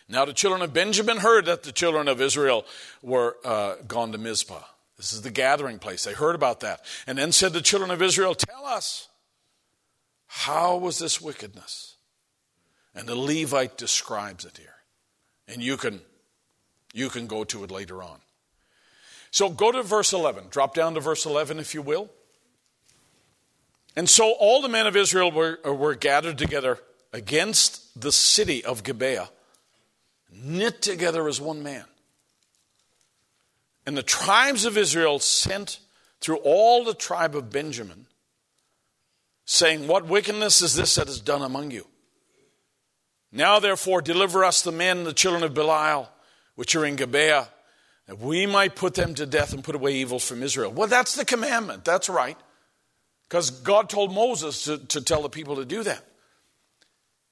Now 0.08 0.24
the 0.24 0.34
children 0.34 0.62
of 0.62 0.74
Benjamin 0.74 1.18
heard 1.18 1.45
that 1.45 1.64
the 1.64 1.74
children 1.74 2.08
of 2.08 2.22
Israel 2.22 2.66
were 3.02 3.36
uh, 3.44 3.76
gone 3.86 4.14
to 4.14 4.18
Mizpah. 4.18 4.64
This 4.95 5.12
is 5.12 5.22
the 5.22 5.30
gathering 5.30 5.80
place. 5.80 6.06
They 6.06 6.14
heard 6.14 6.36
about 6.36 6.62
that. 6.62 6.86
And 7.06 7.18
then 7.18 7.34
said 7.34 7.52
the 7.52 7.62
children 7.62 7.91
of 7.91 8.02
Israel, 8.02 8.34
Tell 8.34 8.66
us. 8.66 9.10
How 10.28 10.78
was 10.78 10.99
this 10.99 11.22
wickedness? 11.22 11.95
And 12.94 13.08
the 13.08 13.16
Levite 13.16 13.78
describes 13.78 14.45
it 14.45 14.58
here. 14.58 14.76
And 15.48 15.62
you 15.62 15.78
can, 15.78 16.02
you 16.94 17.10
can 17.10 17.28
go 17.28 17.44
to 17.45 17.64
it 17.64 17.72
later 17.72 18.04
on. 18.04 18.20
So 19.32 19.49
go 19.49 19.72
to 19.72 19.84
verse 19.84 20.14
11. 20.14 20.45
Drop 20.49 20.74
down 20.74 20.94
to 20.95 20.99
verse 20.99 21.26
11, 21.26 21.60
if 21.60 21.74
you 21.74 21.82
will. 21.82 22.10
And 23.95 24.10
so 24.10 24.32
all 24.32 24.62
the 24.62 24.70
men 24.70 24.88
of 24.88 24.95
Israel 24.95 25.32
were, 25.32 25.60
were 25.64 25.95
gathered 25.95 26.38
together 26.38 26.80
against 27.14 27.99
the 27.99 28.12
city 28.12 28.64
of 28.64 28.84
Gibeah, 28.84 29.30
knit 30.32 30.82
together 30.82 31.28
as 31.28 31.40
one 31.40 31.64
man. 31.64 31.86
And 33.86 33.98
the 33.98 34.04
tribes 34.04 34.66
of 34.66 34.78
Israel 34.78 35.20
sent 35.20 35.80
through 36.20 36.38
all 36.38 36.84
the 36.84 36.94
tribe 36.94 37.36
of 37.36 37.52
Benjamin 37.52 38.07
saying, 39.48 39.88
What 39.88 40.06
wickedness 40.06 40.61
is 40.61 40.76
this 40.76 40.95
that 40.95 41.07
is 41.07 41.19
done 41.19 41.41
among 41.41 41.72
you? 41.72 41.88
Now, 43.32 43.60
therefore, 43.60 44.02
deliver 44.02 44.44
us 44.44 44.61
the 44.61 44.72
men, 44.72 44.99
and 44.99 45.07
the 45.07 45.14
children 45.14 45.44
of 45.44 45.56
Belial, 45.56 46.10
which 46.56 46.76
are 46.76 46.86
in 46.86 46.95
Gibeah, 46.95 47.49
that 48.06 48.19
we 48.19 48.45
might 48.45 48.76
put 48.76 48.94
them 48.94 49.15
to 49.15 49.26
death 49.26 49.53
and 49.53 49.64
put 49.64 49.76
away 49.76 49.95
evil 49.95 50.19
from 50.19 50.44
Israel. 50.44 50.72
Well, 50.72 50.88
that's 50.88 51.15
the 51.15 51.26
commandment. 51.26 51.84
That's 51.84 52.07
right. 52.07 52.38
Because 53.28 53.49
God 53.49 53.90
told 53.90 54.14
Moses 54.14 54.64
to, 54.65 54.78
to 54.78 55.02
tell 55.02 55.24
the 55.24 55.30
people 55.30 55.57
to 55.57 55.65
do 55.65 55.84
that. 55.84 56.02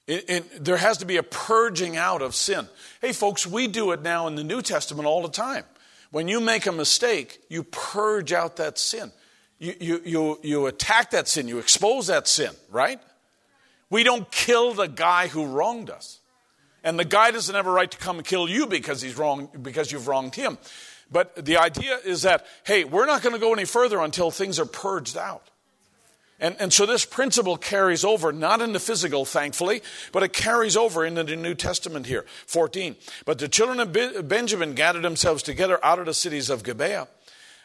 It, 0.06 0.24
it, 0.28 0.64
there 0.64 0.76
has 0.76 0.98
to 0.98 1.06
be 1.06 1.16
a 1.16 1.22
purging 1.22 1.96
out 1.96 2.20
of 2.20 2.34
sin. 2.34 2.68
Hey, 3.00 3.12
folks, 3.12 3.46
we 3.46 3.66
do 3.66 3.92
it 3.92 4.02
now 4.02 4.26
in 4.26 4.36
the 4.36 4.44
New 4.44 4.62
Testament 4.62 5.06
all 5.06 5.22
the 5.22 5.28
time. 5.28 5.64
When 6.10 6.28
you 6.28 6.40
make 6.40 6.66
a 6.66 6.72
mistake, 6.72 7.40
you 7.48 7.64
purge 7.64 8.32
out 8.32 8.56
that 8.56 8.78
sin 8.78 9.10
you, 9.58 9.74
you, 9.80 10.02
you, 10.04 10.40
you 10.42 10.66
attack 10.66 11.10
that 11.12 11.28
sin, 11.28 11.48
you 11.48 11.58
expose 11.58 12.08
that 12.08 12.28
sin, 12.28 12.52
right? 12.70 13.00
We 13.88 14.02
don't 14.02 14.30
kill 14.30 14.74
the 14.74 14.88
guy 14.88 15.28
who 15.28 15.46
wronged 15.46 15.90
us. 15.90 16.20
And 16.84 16.98
the 16.98 17.04
guy 17.04 17.30
doesn't 17.30 17.54
have 17.54 17.66
a 17.66 17.70
right 17.70 17.90
to 17.90 17.98
come 17.98 18.18
and 18.18 18.26
kill 18.26 18.48
you 18.48 18.66
because 18.66 19.02
he's 19.02 19.16
wrong 19.16 19.48
because 19.60 19.90
you've 19.90 20.06
wronged 20.06 20.34
him. 20.34 20.58
But 21.10 21.44
the 21.44 21.56
idea 21.56 21.98
is 22.04 22.22
that, 22.22 22.46
hey, 22.64 22.84
we're 22.84 23.06
not 23.06 23.22
going 23.22 23.34
to 23.34 23.40
go 23.40 23.52
any 23.52 23.64
further 23.64 24.00
until 24.00 24.30
things 24.30 24.58
are 24.58 24.66
purged 24.66 25.16
out. 25.16 25.50
And, 26.38 26.54
and 26.60 26.72
so 26.72 26.84
this 26.84 27.04
principle 27.04 27.56
carries 27.56 28.04
over, 28.04 28.30
not 28.30 28.60
in 28.60 28.72
the 28.72 28.80
physical, 28.80 29.24
thankfully, 29.24 29.82
but 30.12 30.22
it 30.22 30.32
carries 30.32 30.76
over 30.76 31.04
into 31.04 31.24
the 31.24 31.34
New 31.34 31.54
Testament 31.54 32.06
here. 32.06 32.26
14. 32.46 32.94
But 33.24 33.38
the 33.38 33.48
children 33.48 33.80
of 33.80 34.28
Benjamin 34.28 34.74
gathered 34.74 35.02
themselves 35.02 35.42
together 35.42 35.82
out 35.84 35.98
of 35.98 36.06
the 36.06 36.14
cities 36.14 36.50
of 36.50 36.62
Gibeah 36.62 37.08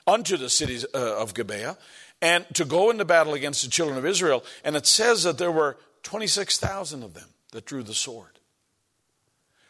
unto 0.08 0.38
the 0.38 0.50
cities 0.50 0.86
uh, 0.94 1.18
of 1.18 1.34
Gibeah 1.34 1.78
and 2.22 2.46
to 2.54 2.66
go 2.66 2.90
into 2.90 3.06
battle 3.06 3.34
against 3.34 3.64
the 3.64 3.70
children 3.70 3.98
of 3.98 4.06
Israel. 4.06 4.44
And 4.64 4.76
it 4.76 4.86
says 4.86 5.24
that 5.24 5.38
there 5.38 5.52
were 5.52 5.78
26,000 6.04 7.04
of 7.04 7.14
them 7.14 7.30
that 7.52 7.66
drew 7.66 7.84
the 7.84 7.94
sword. 7.94 8.28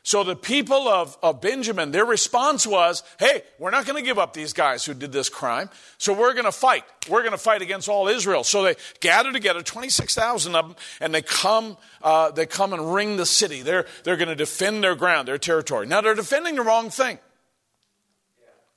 So 0.04 0.24
the 0.24 0.36
people 0.36 0.88
of, 0.88 1.16
of 1.22 1.42
Benjamin, 1.42 1.92
their 1.92 2.06
response 2.06 2.66
was, 2.66 3.04
hey, 3.20 3.44
we're 3.60 3.70
not 3.70 3.86
going 3.86 3.98
to 3.98 4.06
give 4.06 4.18
up 4.18 4.34
these 4.34 4.52
guys 4.52 4.84
who 4.84 4.96
did 4.96 5.12
this 5.12 5.30
crime. 5.30 5.70
So 6.00 6.12
we're 6.12 6.34
going 6.34 6.46
to 6.46 6.52
fight. 6.52 6.84
We're 7.08 7.22
going 7.22 7.34
to 7.34 7.38
fight 7.38 7.62
against 7.62 7.88
all 7.88 8.08
Israel. 8.08 8.44
So 8.44 8.64
they 8.64 8.76
gather 9.00 9.32
together, 9.32 9.62
26,000 9.62 10.56
of 10.56 10.70
them, 10.70 10.76
and 11.00 11.14
they 11.14 11.22
come, 11.22 11.78
uh, 12.02 12.32
they 12.32 12.48
come 12.48 12.74
and 12.74 12.94
ring 12.94 13.18
the 13.18 13.28
city. 13.28 13.62
They're, 13.62 13.86
they're 14.04 14.18
going 14.18 14.30
to 14.30 14.36
defend 14.36 14.84
their 14.84 14.96
ground, 14.96 15.28
their 15.28 15.38
territory. 15.38 15.86
Now 15.86 16.02
they're 16.02 16.16
defending 16.16 16.56
the 16.56 16.64
wrong 16.64 16.90
thing. 16.90 17.20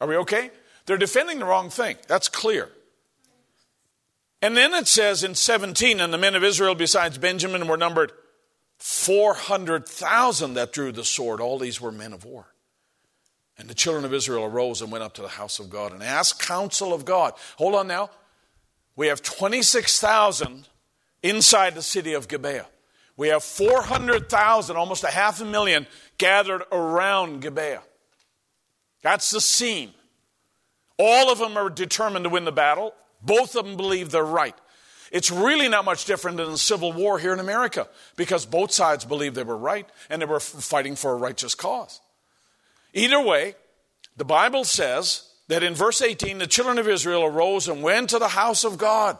Are 0.02 0.06
we 0.06 0.16
okay? 0.16 0.50
They're 0.86 0.96
defending 0.96 1.38
the 1.38 1.44
wrong 1.44 1.70
thing. 1.70 1.96
That's 2.06 2.28
clear. 2.28 2.70
And 4.42 4.56
then 4.56 4.74
it 4.74 4.86
says 4.86 5.24
in 5.24 5.34
17, 5.34 6.00
and 6.00 6.12
the 6.12 6.18
men 6.18 6.34
of 6.34 6.44
Israel 6.44 6.74
besides 6.74 7.16
Benjamin 7.16 7.66
were 7.66 7.78
numbered 7.78 8.12
400,000 8.78 10.54
that 10.54 10.72
drew 10.72 10.92
the 10.92 11.04
sword. 11.04 11.40
All 11.40 11.58
these 11.58 11.80
were 11.80 11.90
men 11.90 12.12
of 12.12 12.24
war. 12.24 12.48
And 13.56 13.68
the 13.68 13.74
children 13.74 14.04
of 14.04 14.12
Israel 14.12 14.44
arose 14.44 14.82
and 14.82 14.92
went 14.92 15.04
up 15.04 15.14
to 15.14 15.22
the 15.22 15.28
house 15.28 15.58
of 15.58 15.70
God 15.70 15.92
and 15.92 16.02
asked 16.02 16.42
counsel 16.42 16.92
of 16.92 17.04
God. 17.04 17.32
Hold 17.56 17.74
on 17.74 17.86
now. 17.86 18.10
We 18.96 19.06
have 19.06 19.22
26,000 19.22 20.68
inside 21.22 21.74
the 21.74 21.82
city 21.82 22.12
of 22.12 22.28
Gibeah. 22.28 22.66
We 23.16 23.28
have 23.28 23.44
400,000, 23.44 24.76
almost 24.76 25.04
a 25.04 25.10
half 25.10 25.40
a 25.40 25.44
million, 25.44 25.86
gathered 26.18 26.62
around 26.72 27.40
Gibeah. 27.40 27.82
That's 29.02 29.30
the 29.30 29.40
scene. 29.40 29.94
All 30.98 31.30
of 31.30 31.38
them 31.38 31.56
are 31.56 31.70
determined 31.70 32.24
to 32.24 32.30
win 32.30 32.44
the 32.44 32.52
battle. 32.52 32.94
Both 33.22 33.56
of 33.56 33.64
them 33.64 33.76
believe 33.76 34.10
they're 34.10 34.24
right. 34.24 34.54
It's 35.10 35.30
really 35.30 35.68
not 35.68 35.84
much 35.84 36.06
different 36.06 36.38
than 36.38 36.50
the 36.50 36.58
Civil 36.58 36.92
War 36.92 37.18
here 37.18 37.32
in 37.32 37.38
America 37.38 37.88
because 38.16 38.46
both 38.46 38.72
sides 38.72 39.04
believed 39.04 39.36
they 39.36 39.44
were 39.44 39.56
right 39.56 39.88
and 40.10 40.20
they 40.20 40.26
were 40.26 40.40
fighting 40.40 40.96
for 40.96 41.12
a 41.12 41.16
righteous 41.16 41.54
cause. 41.54 42.00
Either 42.92 43.20
way, 43.20 43.54
the 44.16 44.24
Bible 44.24 44.64
says 44.64 45.28
that 45.48 45.62
in 45.62 45.74
verse 45.74 46.00
18, 46.00 46.38
the 46.38 46.46
children 46.46 46.78
of 46.78 46.88
Israel 46.88 47.24
arose 47.24 47.68
and 47.68 47.82
went 47.82 48.10
to 48.10 48.18
the 48.18 48.28
house 48.28 48.64
of 48.64 48.78
God. 48.78 49.18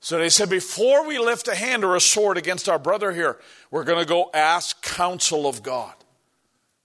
So 0.00 0.18
they 0.18 0.30
said, 0.30 0.48
before 0.48 1.06
we 1.06 1.18
lift 1.18 1.46
a 1.46 1.54
hand 1.54 1.84
or 1.84 1.94
a 1.94 2.00
sword 2.00 2.38
against 2.38 2.68
our 2.68 2.78
brother 2.78 3.12
here, 3.12 3.38
we're 3.70 3.84
going 3.84 3.98
to 3.98 4.08
go 4.08 4.30
ask 4.32 4.82
counsel 4.82 5.46
of 5.46 5.62
God. 5.62 5.94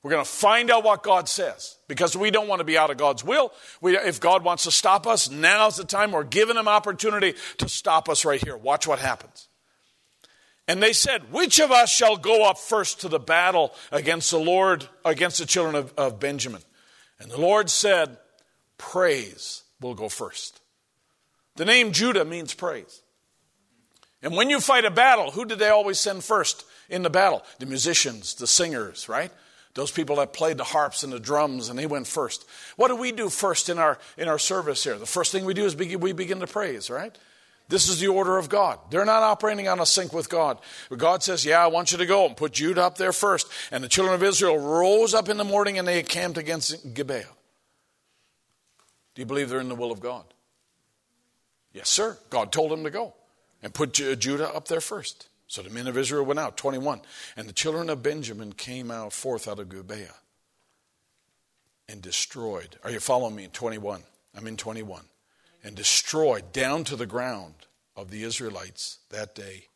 We're 0.05 0.11
going 0.11 0.23
to 0.23 0.29
find 0.29 0.69
out 0.69 0.83
what 0.83 1.01
God 1.01 1.27
says 1.27 1.77
because 1.87 2.15
we 2.15 2.29
don't 2.29 2.47
want 2.47 2.59
to 2.59 2.63
be 2.63 2.77
out 2.77 2.91
of 2.91 2.97
God's 2.97 3.23
will. 3.23 3.51
We, 3.81 3.97
if 3.97 4.19
God 4.19 4.43
wants 4.43 4.65
to 4.65 4.71
stop 4.71 5.07
us, 5.07 5.31
now's 5.31 5.77
the 5.77 5.83
time. 5.83 6.11
We're 6.11 6.23
giving 6.23 6.57
him 6.57 6.67
opportunity 6.67 7.33
to 7.57 7.67
stop 7.67 8.07
us 8.07 8.23
right 8.23 8.39
here. 8.39 8.55
Watch 8.55 8.85
what 8.85 8.99
happens. 8.99 9.47
And 10.67 10.79
they 10.79 10.93
said, 10.93 11.33
Which 11.33 11.59
of 11.59 11.71
us 11.71 11.91
shall 11.91 12.17
go 12.17 12.47
up 12.47 12.59
first 12.59 13.01
to 13.01 13.09
the 13.09 13.17
battle 13.17 13.73
against 13.91 14.29
the 14.29 14.37
Lord, 14.37 14.87
against 15.03 15.39
the 15.39 15.47
children 15.47 15.73
of, 15.73 15.91
of 15.97 16.19
Benjamin? 16.19 16.61
And 17.19 17.31
the 17.31 17.41
Lord 17.41 17.71
said, 17.71 18.15
Praise 18.77 19.63
will 19.81 19.95
go 19.95 20.07
first. 20.07 20.61
The 21.55 21.65
name 21.65 21.93
Judah 21.93 22.25
means 22.25 22.53
praise. 22.53 23.01
And 24.21 24.35
when 24.35 24.51
you 24.51 24.59
fight 24.59 24.85
a 24.85 24.91
battle, 24.91 25.31
who 25.31 25.45
did 25.45 25.57
they 25.57 25.69
always 25.69 25.99
send 25.99 26.23
first 26.23 26.63
in 26.89 27.01
the 27.01 27.09
battle? 27.09 27.41
The 27.57 27.65
musicians, 27.65 28.35
the 28.35 28.45
singers, 28.45 29.09
right? 29.09 29.31
Those 29.75 29.91
people 29.91 30.15
that 30.17 30.31
played 30.31 30.57
the 30.57 30.63
harps 30.63 31.03
and 31.03 31.11
the 31.11 31.19
drums, 31.19 31.69
and 31.69 31.77
they 31.77 31.85
went 31.85 32.07
first. 32.07 32.45
What 32.77 32.87
do 32.87 32.95
we 32.95 33.11
do 33.11 33.29
first 33.29 33.67
in 33.69 33.77
our, 33.77 33.99
in 34.17 34.29
our 34.29 34.39
service 34.39 34.83
here? 34.83 34.97
The 34.97 35.05
first 35.05 35.31
thing 35.31 35.43
we 35.45 35.53
do 35.53 35.65
is 35.65 35.75
we 35.75 36.13
begin 36.13 36.39
to 36.39 36.47
praise, 36.47 36.89
right? 36.89 37.15
This 37.67 37.89
is 37.89 37.99
the 37.99 38.07
order 38.07 38.37
of 38.37 38.47
God. 38.47 38.79
They're 38.89 39.05
not 39.05 39.23
operating 39.23 39.67
on 39.67 39.79
a 39.79 39.85
sync 39.85 40.13
with 40.13 40.29
God. 40.29 40.59
God 40.95 41.23
says, 41.23 41.43
Yeah, 41.43 41.63
I 41.63 41.67
want 41.67 41.91
you 41.91 41.97
to 41.97 42.05
go 42.05 42.25
and 42.25 42.37
put 42.37 42.53
Judah 42.53 42.83
up 42.83 42.97
there 42.97 43.11
first. 43.11 43.47
And 43.71 43.83
the 43.83 43.89
children 43.89 44.13
of 44.13 44.23
Israel 44.23 44.57
rose 44.57 45.13
up 45.13 45.29
in 45.29 45.37
the 45.37 45.43
morning 45.43 45.79
and 45.79 45.87
they 45.87 46.01
camped 46.03 46.37
against 46.37 46.93
Gibeah. 46.93 47.27
Do 49.15 49.21
you 49.21 49.25
believe 49.25 49.49
they're 49.49 49.59
in 49.59 49.69
the 49.69 49.75
will 49.75 49.91
of 49.91 49.99
God? 49.99 50.25
Yes, 51.73 51.89
sir. 51.89 52.17
God 52.29 52.51
told 52.51 52.71
them 52.71 52.83
to 52.83 52.91
go 52.91 53.13
and 53.63 53.73
put 53.73 53.93
Judah 53.93 54.53
up 54.53 54.67
there 54.67 54.81
first. 54.81 55.27
So 55.47 55.61
the 55.61 55.69
men 55.69 55.87
of 55.87 55.97
Israel 55.97 56.25
went 56.25 56.39
out, 56.39 56.57
21. 56.57 57.01
And 57.37 57.47
the 57.47 57.53
children 57.53 57.89
of 57.89 58.01
Benjamin 58.01 58.53
came 58.53 58.91
out 58.91 59.13
forth 59.13 59.47
out 59.47 59.59
of 59.59 59.69
Gibeah 59.69 60.15
and 61.87 62.01
destroyed. 62.01 62.77
Are 62.83 62.91
you 62.91 62.99
following 62.99 63.35
me? 63.35 63.45
in 63.45 63.51
21. 63.51 64.01
I'm 64.35 64.47
in 64.47 64.57
21. 64.57 65.03
And 65.63 65.75
destroyed 65.75 66.51
down 66.51 66.83
to 66.85 66.95
the 66.95 67.05
ground 67.05 67.53
of 67.95 68.11
the 68.11 68.23
Israelites 68.23 68.99
that 69.09 69.35
day 69.35 69.67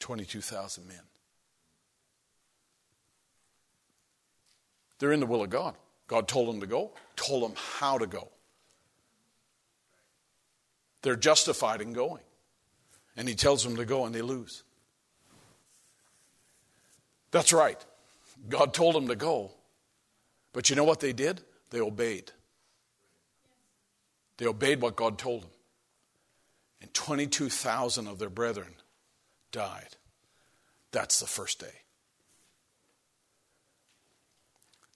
22,000 0.00 0.86
men. 0.86 0.98
They're 4.98 5.12
in 5.12 5.20
the 5.20 5.26
will 5.26 5.42
of 5.42 5.50
God. 5.50 5.74
God 6.06 6.28
told 6.28 6.48
them 6.48 6.60
to 6.60 6.66
go, 6.66 6.92
told 7.16 7.42
them 7.42 7.54
how 7.56 7.98
to 7.98 8.06
go. 8.06 8.28
They're 11.02 11.16
justified 11.16 11.80
in 11.80 11.92
going. 11.92 12.22
And 13.16 13.28
he 13.28 13.34
tells 13.34 13.62
them 13.64 13.76
to 13.76 13.84
go 13.84 14.06
and 14.06 14.14
they 14.14 14.22
lose. 14.22 14.62
That's 17.30 17.52
right. 17.52 17.82
God 18.48 18.74
told 18.74 18.94
them 18.94 19.08
to 19.08 19.16
go. 19.16 19.50
But 20.52 20.70
you 20.70 20.76
know 20.76 20.84
what 20.84 21.00
they 21.00 21.12
did? 21.12 21.40
They 21.70 21.80
obeyed. 21.80 22.30
They 24.36 24.46
obeyed 24.46 24.80
what 24.80 24.96
God 24.96 25.18
told 25.18 25.42
them. 25.42 25.50
And 26.80 26.92
22,000 26.92 28.06
of 28.06 28.18
their 28.18 28.30
brethren 28.30 28.74
died. 29.50 29.96
That's 30.90 31.20
the 31.20 31.26
first 31.26 31.60
day. 31.60 31.82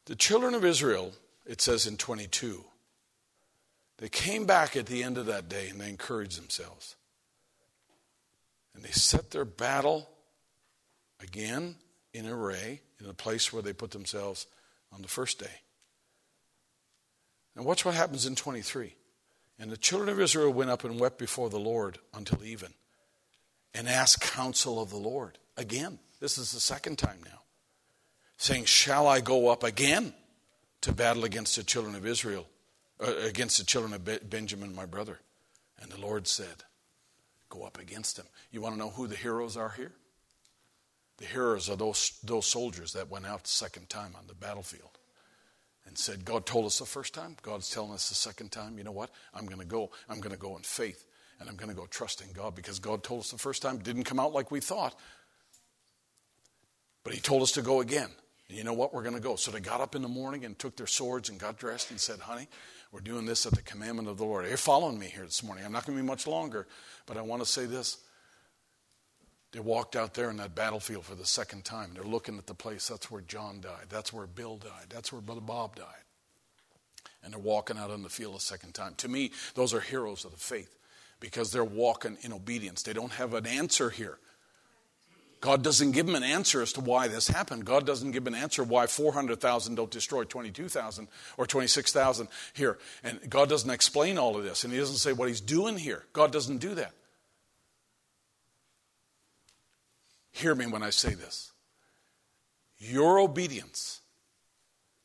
The 0.06 0.16
children 0.16 0.55
of 0.55 0.64
Israel, 0.64 1.12
it 1.47 1.60
says 1.60 1.86
in 1.86 1.97
22, 1.97 2.64
they 3.98 4.09
came 4.09 4.44
back 4.47 4.76
at 4.76 4.86
the 4.86 5.02
end 5.02 5.16
of 5.16 5.26
that 5.26 5.48
day 5.48 5.68
and 5.68 5.80
they 5.80 5.88
encouraged 5.88 6.38
themselves. 6.38 6.97
And 8.77 8.85
they 8.85 8.90
set 8.90 9.31
their 9.31 9.47
battle 9.47 10.09
again 11.20 11.77
in 12.12 12.28
array 12.28 12.82
in 13.01 13.07
the 13.07 13.15
place 13.15 13.53
where 13.53 13.62
they 13.62 13.73
put 13.73 13.90
themselves 13.90 14.47
on 14.93 15.03
the 15.03 15.09
first 15.09 15.40
day. 15.40 15.62
Now, 17.57 17.62
watch 17.62 17.86
what 17.86 17.94
happens 17.94 18.27
in 18.27 18.36
23. 18.36 18.94
And 19.59 19.70
the 19.70 19.78
children 19.78 20.11
of 20.11 20.20
Israel 20.20 20.53
went 20.53 20.70
up 20.70 20.85
and 20.85 21.01
wept 21.01 21.19
before 21.19 21.48
the 21.48 21.59
Lord 21.59 21.98
until 22.15 22.44
even 22.44 22.74
and 23.74 23.89
asked 23.89 24.20
counsel 24.20 24.81
of 24.81 24.90
the 24.90 24.97
Lord. 24.97 25.39
Again, 25.57 25.98
this 26.20 26.36
is 26.36 26.53
the 26.53 26.61
second 26.61 26.98
time 26.98 27.20
now. 27.24 27.40
Saying, 28.36 28.66
Shall 28.66 29.07
I 29.07 29.20
go 29.20 29.48
up 29.48 29.62
again 29.62 30.12
to 30.82 30.93
battle 30.93 31.24
against 31.24 31.57
the 31.57 31.62
children 31.62 31.94
of 31.94 32.07
Israel, 32.07 32.47
uh, 33.01 33.15
against 33.16 33.57
the 33.57 33.65
children 33.65 33.94
of 33.94 34.28
Benjamin, 34.28 34.74
my 34.74 34.85
brother? 34.85 35.20
And 35.81 35.90
the 35.90 36.01
Lord 36.01 36.27
said, 36.27 36.65
Go 37.57 37.65
up 37.65 37.78
against 37.78 38.16
them. 38.16 38.27
You 38.51 38.61
want 38.61 38.74
to 38.74 38.78
know 38.78 38.91
who 38.91 39.07
the 39.07 39.16
heroes 39.16 39.57
are 39.57 39.70
here? 39.70 39.93
The 41.19 41.24
heroes 41.24 41.70
are 41.70 41.77
those, 41.77 42.19
those 42.23 42.45
soldiers 42.45 42.93
that 42.93 43.11
went 43.11 43.27
out 43.27 43.45
the 43.45 43.49
second 43.49 43.89
time 43.89 44.15
on 44.19 44.27
the 44.27 44.35
battlefield 44.35 44.99
and 45.87 45.97
said, 45.97 46.24
God 46.24 46.45
told 46.45 46.66
us 46.66 46.78
the 46.78 46.85
first 46.85 47.15
time, 47.15 47.37
God's 47.43 47.70
telling 47.70 47.93
us 47.93 48.11
the 48.11 48.15
second 48.15 48.53
time, 48.53 48.77
you 48.77 48.85
know 48.85 48.93
what? 48.93 49.11
I'm 49.33 49.47
going 49.47 49.61
to 49.61 49.66
go. 49.66 49.91
I'm 50.09 50.20
going 50.20 50.35
to 50.35 50.41
go 50.41 50.57
in 50.57 50.62
faith 50.62 51.07
and 51.41 51.49
I'm 51.49 51.57
going 51.57 51.70
to 51.70 51.74
go 51.74 51.87
trusting 51.87 52.33
God 52.35 52.55
because 52.55 52.78
God 52.78 53.03
told 53.03 53.20
us 53.20 53.31
the 53.31 53.39
first 53.39 53.62
time. 53.62 53.78
Didn't 53.78 54.05
come 54.05 54.20
out 54.20 54.35
like 54.35 54.51
we 54.51 54.61
thought, 54.61 54.95
but 57.05 57.15
He 57.15 57.20
told 57.20 57.43
us 57.43 57.53
to 57.53 57.62
go 57.62 57.81
again. 57.81 58.11
And 58.49 58.59
you 58.59 58.65
know 58.65 58.74
what? 58.74 58.93
We're 58.93 59.03
going 59.03 59.15
to 59.15 59.20
go. 59.20 59.37
So 59.37 59.51
they 59.51 59.61
got 59.61 59.81
up 59.81 59.95
in 59.95 60.03
the 60.03 60.09
morning 60.09 60.45
and 60.45 60.59
took 60.59 60.77
their 60.77 60.87
swords 60.87 61.31
and 61.31 61.39
got 61.41 61.57
dressed 61.59 61.91
and 61.91 61.99
said, 61.99 62.20
honey, 62.20 62.49
we're 62.97 63.01
doing 63.02 63.27
this 63.27 63.44
at 63.44 63.52
the 63.52 63.60
commandment 63.60 64.09
of 64.09 64.16
the 64.16 64.24
Lord. 64.24 64.48
You're 64.48 64.56
following 64.56 64.98
me 64.98 65.05
here 65.05 65.24
this 65.24 65.43
morning. 65.43 65.66
I'm 65.66 65.73
not 65.73 65.85
going 65.85 65.98
to 65.98 66.02
be 66.02 66.09
much 66.09 66.27
longer, 66.27 66.66
but 67.05 67.18
I 67.18 67.20
want 67.20 67.43
to 67.43 67.47
say 67.47 67.66
this. 67.66 67.98
They 69.52 69.60
walked 69.60 69.97
out 69.97 70.14
there 70.14 70.31
in 70.31 70.39
that 70.39 70.55
battlefield 70.55 71.05
for 71.05 71.14
the 71.14 71.27
second 71.27 71.66
time. 71.66 71.90
They're 71.93 72.05
looking 72.05 72.39
at 72.39 72.47
the 72.47 72.55
place. 72.55 72.89
That's 72.89 73.10
where 73.10 73.20
John 73.20 73.60
died. 73.60 73.90
That's 73.90 74.14
where 74.14 74.27
Bill 74.27 74.56
died. 74.56 74.86
That's 74.89 75.12
where 75.12 75.20
Brother 75.20 75.43
Bob 75.43 75.77
died. 75.77 75.85
And 77.23 77.35
they're 77.35 77.39
walking 77.39 77.77
out 77.77 77.90
on 77.90 78.02
the 78.02 78.09
field 78.09 78.35
a 78.35 78.40
second 78.40 78.73
time. 78.73 78.94
To 78.97 79.09
me, 79.09 79.31
those 79.55 79.74
are 79.74 79.81
heroes 79.81 80.24
of 80.24 80.31
the 80.31 80.39
faith 80.39 80.78
because 81.20 81.52
they're 81.52 81.64
walking 81.64 82.16
in 82.23 82.32
obedience. 82.32 82.82
They 82.82 82.94
don't 82.94 83.12
have 83.12 83.35
an 83.35 83.47
answer 83.47 83.90
here. 83.90 84.18
God 85.41 85.63
doesn't 85.63 85.93
give 85.93 86.07
them 86.07 86.15
an 86.15 86.23
answer 86.23 86.63
as 86.63 86.73
to 86.73 86.81
why 86.81 87.09
this 87.09 87.29
happened. 87.29 87.65
God 87.65 87.87
doesn't 87.87 88.13
give 88.13 88.27
an 88.27 88.35
answer 88.35 88.65
why 88.65 88.87
400,000 88.87 89.75
don't 89.75 89.91
destroy 89.91 90.25
22,000 90.25 91.09
or 91.37 91.47
26,000 91.47 92.29
here. 92.55 92.79
And 93.05 93.21
God 93.29 93.49
doesn't 93.49 93.71
explain 93.71 94.19
all 94.19 94.37
of 94.37 94.45
this. 94.45 94.65
And 94.65 94.73
He 94.73 94.79
doesn't 94.79 94.97
say 94.97 95.13
what 95.13 95.29
He's 95.29 95.41
doing 95.41 95.77
here. 95.77 96.05
God 96.13 96.33
doesn't 96.33 96.59
do 96.59 96.75
that. 96.77 96.93
Hear 100.33 100.55
me 100.55 100.67
when 100.67 100.83
I 100.83 100.91
say 100.91 101.15
this. 101.15 101.53
Your 102.79 103.19
obedience 103.19 104.01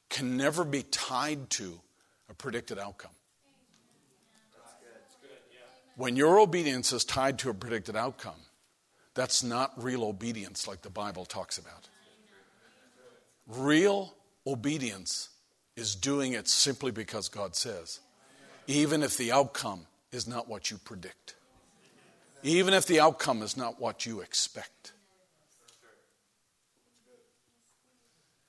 can 0.09 0.37
never 0.37 0.65
be 0.65 0.83
tied 0.83 1.49
to 1.51 1.79
a 2.29 2.33
predicted 2.33 2.77
outcome. 2.77 3.11
When 5.95 6.15
your 6.15 6.39
obedience 6.39 6.91
is 6.93 7.05
tied 7.05 7.39
to 7.39 7.49
a 7.49 7.53
predicted 7.53 7.95
outcome, 7.95 8.35
that's 9.13 9.43
not 9.43 9.71
real 9.81 10.03
obedience 10.03 10.67
like 10.67 10.81
the 10.81 10.89
Bible 10.89 11.25
talks 11.25 11.57
about. 11.57 11.89
Real 13.47 14.13
obedience 14.47 15.29
is 15.75 15.95
doing 15.95 16.33
it 16.33 16.47
simply 16.47 16.91
because 16.91 17.27
God 17.29 17.55
says, 17.55 17.99
even 18.67 19.03
if 19.03 19.17
the 19.17 19.31
outcome 19.31 19.87
is 20.11 20.27
not 20.27 20.47
what 20.47 20.71
you 20.71 20.77
predict, 20.77 21.35
even 22.43 22.73
if 22.73 22.85
the 22.85 22.99
outcome 22.99 23.41
is 23.41 23.57
not 23.57 23.79
what 23.79 24.05
you 24.05 24.21
expect. 24.21 24.93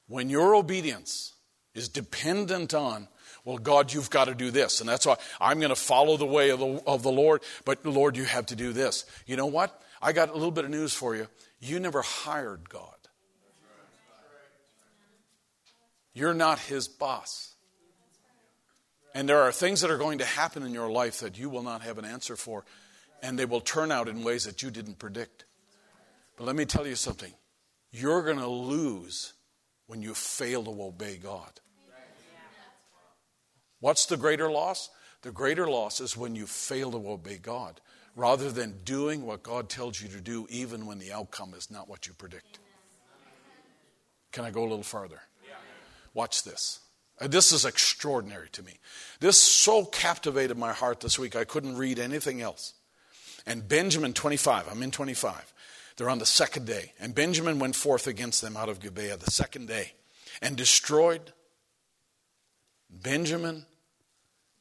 When 0.06 0.28
your 0.28 0.55
obedience 0.55 1.34
is 1.74 1.89
dependent 1.89 2.74
on 2.74 3.09
well, 3.44 3.59
God, 3.59 3.93
you've 3.93 4.10
got 4.10 4.26
to 4.26 4.34
do 4.34 4.51
this. 4.51 4.80
And 4.80 4.89
that's 4.89 5.05
why 5.05 5.16
I'm 5.40 5.59
going 5.59 5.70
to 5.70 5.76
follow 5.76 6.16
the 6.16 6.26
way 6.26 6.51
of 6.51 6.60
the, 6.60 6.82
of 6.86 7.02
the 7.02 7.10
Lord. 7.10 7.43
But 7.64 7.84
Lord, 7.84 8.16
you 8.16 8.24
have 8.24 8.47
to 8.47 8.56
do 8.56 8.72
this. 8.72 9.05
You 9.26 9.36
know 9.36 9.47
what? 9.47 9.82
I 10.03 10.12
got 10.12 10.31
a 10.31 10.33
little 10.33 10.51
bit 10.51 10.65
of 10.65 10.70
news 10.70 10.93
for 10.93 11.15
you. 11.15 11.29
You 11.61 11.79
never 11.79 12.03
hired 12.03 12.69
God. 12.69 12.97
You're 16.12 16.35
not 16.35 16.59
his 16.59 16.89
boss. 16.89 17.55
And 19.15 19.29
there 19.29 19.43
are 19.43 19.53
things 19.53 19.81
that 19.83 19.91
are 19.91 19.99
going 19.99 20.19
to 20.19 20.24
happen 20.24 20.65
in 20.65 20.74
your 20.74 20.91
life 20.91 21.20
that 21.20 21.39
you 21.39 21.49
will 21.49 21.62
not 21.62 21.83
have 21.83 21.99
an 21.99 22.05
answer 22.05 22.35
for, 22.35 22.65
and 23.23 23.39
they 23.39 23.45
will 23.45 23.61
turn 23.61 23.93
out 23.93 24.09
in 24.09 24.24
ways 24.24 24.45
that 24.45 24.62
you 24.62 24.70
didn't 24.70 24.99
predict. 24.99 25.45
But 26.37 26.47
let 26.47 26.57
me 26.57 26.65
tell 26.65 26.87
you 26.87 26.97
something 26.97 27.33
you're 27.93 28.23
going 28.23 28.39
to 28.39 28.49
lose 28.49 29.35
when 29.87 30.03
you 30.03 30.15
fail 30.15 30.65
to 30.65 30.83
obey 30.83 31.16
God. 31.16 31.61
What's 33.81 34.07
the 34.07 34.16
greater 34.16 34.51
loss? 34.51 34.91
The 35.23 35.31
greater 35.31 35.69
loss 35.69 36.01
is 36.01 36.16
when 36.16 36.35
you 36.35 36.47
fail 36.47 36.91
to 36.93 37.09
obey 37.09 37.37
God 37.37 37.81
rather 38.14 38.51
than 38.51 38.80
doing 38.84 39.24
what 39.26 39.43
God 39.43 39.68
tells 39.68 40.01
you 40.01 40.09
to 40.09 40.20
do, 40.20 40.47
even 40.51 40.86
when 40.86 40.98
the 40.98 41.12
outcome 41.12 41.55
is 41.56 41.70
not 41.70 41.89
what 41.89 42.06
you 42.06 42.12
predict. 42.14 42.59
Can 44.32 44.44
I 44.44 44.51
go 44.51 44.62
a 44.62 44.68
little 44.68 44.82
farther? 44.82 45.20
Watch 46.14 46.43
this. 46.43 46.80
Uh, 47.20 47.26
this 47.26 47.52
is 47.52 47.64
extraordinary 47.64 48.48
to 48.51 48.62
me. 48.62 48.78
This 49.20 49.40
so 49.40 49.84
captivated 49.84 50.59
my 50.59 50.72
heart 50.72 51.01
this 51.01 51.18
week, 51.18 51.36
I 51.36 51.44
couldn't 51.44 51.76
read 51.76 51.98
anything 51.98 52.40
else. 52.40 52.74
And 53.47 53.68
Benjamin, 53.68 54.12
25, 54.12 54.68
I'm 54.70 54.82
in 54.82 54.90
25. 54.90 55.52
They're 55.97 56.10
on 56.10 56.18
the 56.18 56.26
second 56.26 56.66
day. 56.66 56.93
And 57.01 57.14
Benjamin 57.14 57.59
went 57.59 57.76
forth 57.76 58.06
against 58.06 58.40
them 58.40 58.56
out 58.56 58.68
of 58.68 58.80
Gibeah 58.80 59.16
the 59.16 59.30
second 59.30 59.68
day 59.68 59.93
and 60.40 60.56
destroyed. 60.56 61.32
Benjamin 62.90 63.66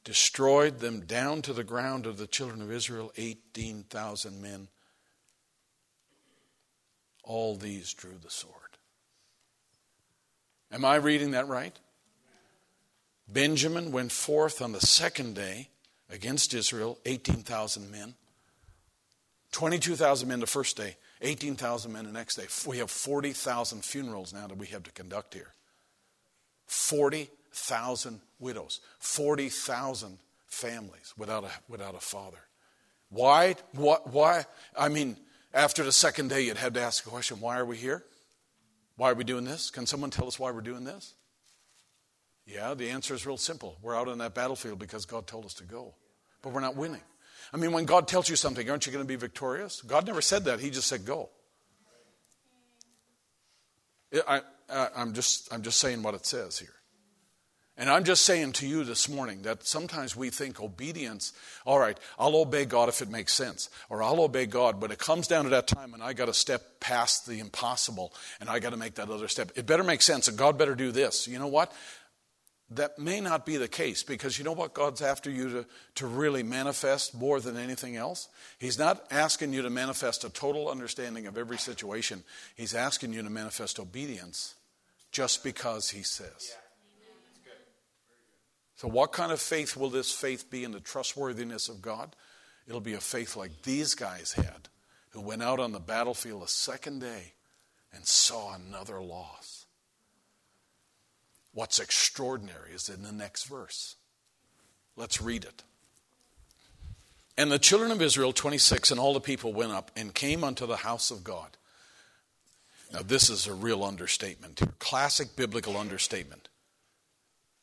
destroyed 0.04 0.80
them 0.80 1.02
down 1.02 1.42
to 1.44 1.54
the 1.54 1.64
ground 1.64 2.06
of 2.06 2.18
the 2.18 2.28
children 2.28 2.62
of 2.62 2.72
Israel, 2.72 3.12
18,000 3.18 4.42
men. 4.42 4.68
All 7.24 7.56
these 7.56 7.94
drew 7.94 8.18
the 8.22 8.30
sword. 8.30 8.56
Am 10.72 10.86
I 10.86 10.96
reading 10.96 11.32
that 11.32 11.48
right? 11.48 11.78
Benjamin 13.28 13.92
went 13.92 14.12
forth 14.12 14.62
on 14.62 14.72
the 14.72 14.82
second 14.82 15.36
day 15.36 15.70
against 16.10 16.54
Israel, 16.54 16.98
18,000 17.06 17.92
men. 17.92 18.16
22,000 19.52 20.28
men 20.28 20.40
the 20.40 20.48
first 20.48 20.78
day, 20.78 20.96
18,000 21.22 21.92
men 21.92 22.06
the 22.06 22.12
next 22.12 22.36
day. 22.36 22.48
We 22.66 22.78
have 22.78 22.90
40,000 22.90 23.84
funerals 23.84 24.34
now 24.34 24.48
that 24.48 24.58
we 24.58 24.68
have 24.68 24.84
to 24.84 24.92
conduct 24.92 25.34
here. 25.34 25.54
40,000 27.52 28.22
widows, 28.40 28.80
40,000 29.00 30.18
families 30.48 31.14
without 31.18 31.44
a, 31.44 31.52
without 31.68 31.96
a 31.96 32.00
father. 32.00 32.40
Why? 33.10 33.56
Why? 33.74 34.46
I 34.78 34.90
mean, 34.90 35.18
after 35.54 35.84
the 35.84 35.92
second 35.92 36.30
day, 36.30 36.42
you'd 36.42 36.58
have 36.58 36.74
to 36.74 36.82
ask 36.82 37.06
a 37.06 37.10
question 37.10 37.40
why 37.42 37.60
are 37.60 37.66
we 37.66 37.78
here? 37.78 38.04
Why 38.96 39.12
are 39.12 39.16
we 39.16 39.24
doing 39.24 39.44
this? 39.44 39.70
Can 39.70 39.86
someone 39.86 40.10
tell 40.10 40.28
us 40.28 40.40
why 40.40 40.52
we're 40.52 40.62
doing 40.62 40.86
this? 40.86 41.14
Yeah, 42.46 42.74
the 42.74 42.90
answer 42.90 43.14
is 43.14 43.26
real 43.26 43.38
simple. 43.38 43.78
We're 43.82 43.98
out 43.98 44.08
on 44.08 44.18
that 44.20 44.34
battlefield 44.34 44.80
because 44.80 45.06
God 45.06 45.28
told 45.28 45.46
us 45.46 45.54
to 45.56 45.64
go, 45.64 45.94
but 46.42 46.54
we're 46.54 46.62
not 46.62 46.76
winning. 46.76 47.02
I 47.54 47.58
mean, 47.58 47.72
when 47.74 47.86
God 47.86 48.08
tells 48.08 48.30
you 48.30 48.36
something, 48.36 48.70
aren't 48.70 48.86
you 48.86 48.92
going 48.92 49.04
to 49.04 49.08
be 49.08 49.16
victorious? 49.18 49.82
God 49.82 50.08
never 50.08 50.22
said 50.22 50.46
that. 50.46 50.60
He 50.60 50.70
just 50.70 50.88
said, 50.88 51.06
go. 51.06 51.30
I 54.28 54.42
I, 54.72 54.90
am 54.96 55.14
just, 55.14 55.54
I'm 55.54 55.62
just 55.62 55.80
saying 55.80 56.02
what 56.02 56.14
it 56.14 56.26
says 56.26 56.58
here. 56.58 56.74
And 57.82 57.90
I'm 57.90 58.04
just 58.04 58.26
saying 58.26 58.52
to 58.54 58.68
you 58.68 58.84
this 58.84 59.10
morning 59.10 59.42
that 59.42 59.66
sometimes 59.66 60.16
we 60.16 60.30
think 60.30 60.62
obedience, 60.62 61.34
all 61.66 61.80
right, 61.80 61.98
I'll 62.20 62.36
obey 62.36 62.66
God 62.66 62.90
if 62.90 63.02
it 63.02 63.10
makes 63.10 63.34
sense, 63.34 63.72
or 63.90 64.04
I'll 64.04 64.22
obey 64.22 64.46
God, 64.46 64.80
but 64.80 64.92
it 64.92 65.00
comes 65.00 65.28
down 65.28 65.46
to 65.46 65.50
that 65.50 65.66
time 65.66 65.96
and 65.96 66.04
I 66.04 66.14
got 66.14 66.28
to 66.28 66.34
step 66.34 66.80
past 66.80 67.26
the 67.26 67.40
impossible 67.40 68.14
and 68.40 68.52
I 68.52 68.60
got 68.60 68.70
to 68.70 68.78
make 68.78 68.94
that 68.96 69.10
other 69.10 69.28
step. 69.28 69.52
It 69.56 69.66
better 69.66 69.82
make 69.82 70.04
sense 70.04 70.28
and 70.28 70.38
God 70.38 70.60
better 70.60 70.76
do 70.76 70.92
this. 70.92 71.28
You 71.28 71.40
know 71.40 71.48
what? 71.48 71.74
that 72.74 72.98
may 72.98 73.20
not 73.20 73.46
be 73.46 73.58
the 73.58 73.68
case 73.68 74.02
because 74.02 74.38
you 74.38 74.46
know 74.46 74.54
what 74.54 74.74
God's 74.74 75.02
after 75.02 75.30
you 75.30 75.50
to, 75.50 75.66
to 75.96 76.08
really 76.08 76.42
manifest 76.42 77.14
more 77.14 77.42
than 77.42 77.58
anything 77.58 77.98
else? 77.98 78.30
He's 78.60 78.80
not 78.80 79.04
asking 79.12 79.52
you 79.52 79.64
to 79.64 79.70
manifest 79.70 80.24
a 80.24 80.30
total 80.30 80.70
understanding 80.70 81.26
of 81.26 81.38
every 81.38 81.58
situation, 81.58 82.24
He's 82.56 82.74
asking 82.74 83.12
you 83.12 83.24
to 83.24 83.30
manifest 83.30 83.78
obedience 83.78 84.56
just 85.12 85.44
because 85.44 85.90
He 85.90 86.04
says. 86.04 86.56
So, 88.82 88.88
what 88.88 89.12
kind 89.12 89.32
of 89.32 89.40
faith 89.40 89.78
will 89.78 89.92
this 89.92 90.12
faith 90.12 90.50
be 90.50 90.64
in 90.64 90.72
the 90.72 90.80
trustworthiness 90.80 91.70
of 91.70 91.84
God? 91.84 92.16
It'll 92.68 92.82
be 92.82 92.96
a 92.96 93.00
faith 93.00 93.36
like 93.36 93.62
these 93.62 93.94
guys 93.94 94.34
had, 94.34 94.70
who 95.12 95.22
went 95.22 95.44
out 95.44 95.60
on 95.60 95.72
the 95.72 95.80
battlefield 95.80 96.42
a 96.42 96.48
second 96.48 96.98
day 96.98 97.34
and 97.94 98.08
saw 98.08 98.56
another 98.56 99.00
loss. 99.00 99.68
What's 101.54 101.80
extraordinary 101.80 102.72
is 102.72 102.90
in 102.90 103.04
the 103.04 103.12
next 103.12 103.44
verse. 103.44 103.98
Let's 104.96 105.22
read 105.22 105.44
it. 105.44 105.62
And 107.38 107.52
the 107.52 107.60
children 107.60 107.92
of 107.92 108.02
Israel, 108.02 108.34
26, 108.34 108.90
and 108.90 109.00
all 109.00 109.14
the 109.14 109.22
people 109.22 109.54
went 109.54 109.74
up 109.74 109.92
and 109.96 110.12
came 110.12 110.44
unto 110.44 110.66
the 110.66 110.78
house 110.78 111.12
of 111.12 111.24
God. 111.24 111.56
Now, 112.92 113.04
this 113.04 113.30
is 113.30 113.46
a 113.46 113.54
real 113.54 113.84
understatement 113.84 114.60
classic 114.80 115.36
biblical 115.36 115.78
understatement. 115.78 116.41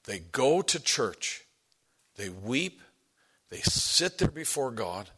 They 0.09 0.21
go 0.21 0.63
to 0.63 0.81
church, 0.81 1.45
they 2.17 2.31
weep, 2.31 2.81
they 3.51 3.59
sit 3.59 4.17
there 4.17 4.31
before 4.31 4.71
God, 4.71 5.11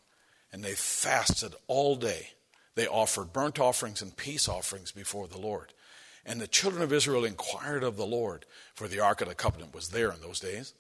and 0.53 0.65
they 0.65 0.73
fasted 0.73 1.55
all 1.69 1.95
day. 1.95 2.31
They 2.75 2.89
offered 2.89 3.33
burnt 3.33 3.61
offerings 3.61 4.03
and 4.03 4.17
peace 4.17 4.49
offerings 4.49 4.91
before 4.91 5.29
the 5.29 5.39
Lord. 5.39 5.73
And 6.27 6.41
the 6.41 6.49
children 6.49 6.83
of 6.83 6.93
Israel 6.93 7.25
inquired 7.25 7.85
of 7.85 7.97
the 7.97 8.05
Lord, 8.05 8.47
for 8.75 8.89
the 8.89 8.99
Ark 8.99 9.21
of 9.21 9.29
the 9.29 9.37
Covenant 9.37 9.73
was 9.73 9.91
there 9.91 10.11
in 10.11 10.21
those 10.23 10.41
days. 10.41 10.75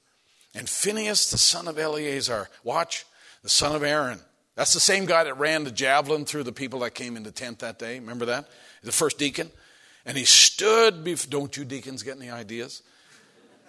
And 0.56 0.68
Phinehas, 0.68 1.30
the 1.30 1.38
son 1.38 1.68
of 1.68 1.78
Eleazar, 1.78 2.48
watch, 2.64 3.06
the 3.44 3.48
son 3.48 3.76
of 3.76 3.84
Aaron. 3.84 4.18
That's 4.56 4.74
the 4.74 4.80
same 4.80 5.06
guy 5.06 5.22
that 5.22 5.38
ran 5.38 5.62
the 5.62 5.70
javelin 5.70 6.24
through 6.24 6.42
the 6.42 6.52
people 6.52 6.80
that 6.80 6.96
came 6.96 7.16
in 7.16 7.22
the 7.22 7.30
tent 7.30 7.60
that 7.60 7.78
day. 7.78 8.00
Remember 8.00 8.24
that? 8.24 8.48
The 8.82 8.90
first 8.90 9.18
deacon. 9.18 9.52
And 10.04 10.18
he 10.18 10.24
stood 10.24 11.04
before, 11.04 11.30
don't 11.30 11.56
you 11.56 11.64
deacons 11.64 12.02
get 12.02 12.16
any 12.16 12.28
ideas? 12.28 12.82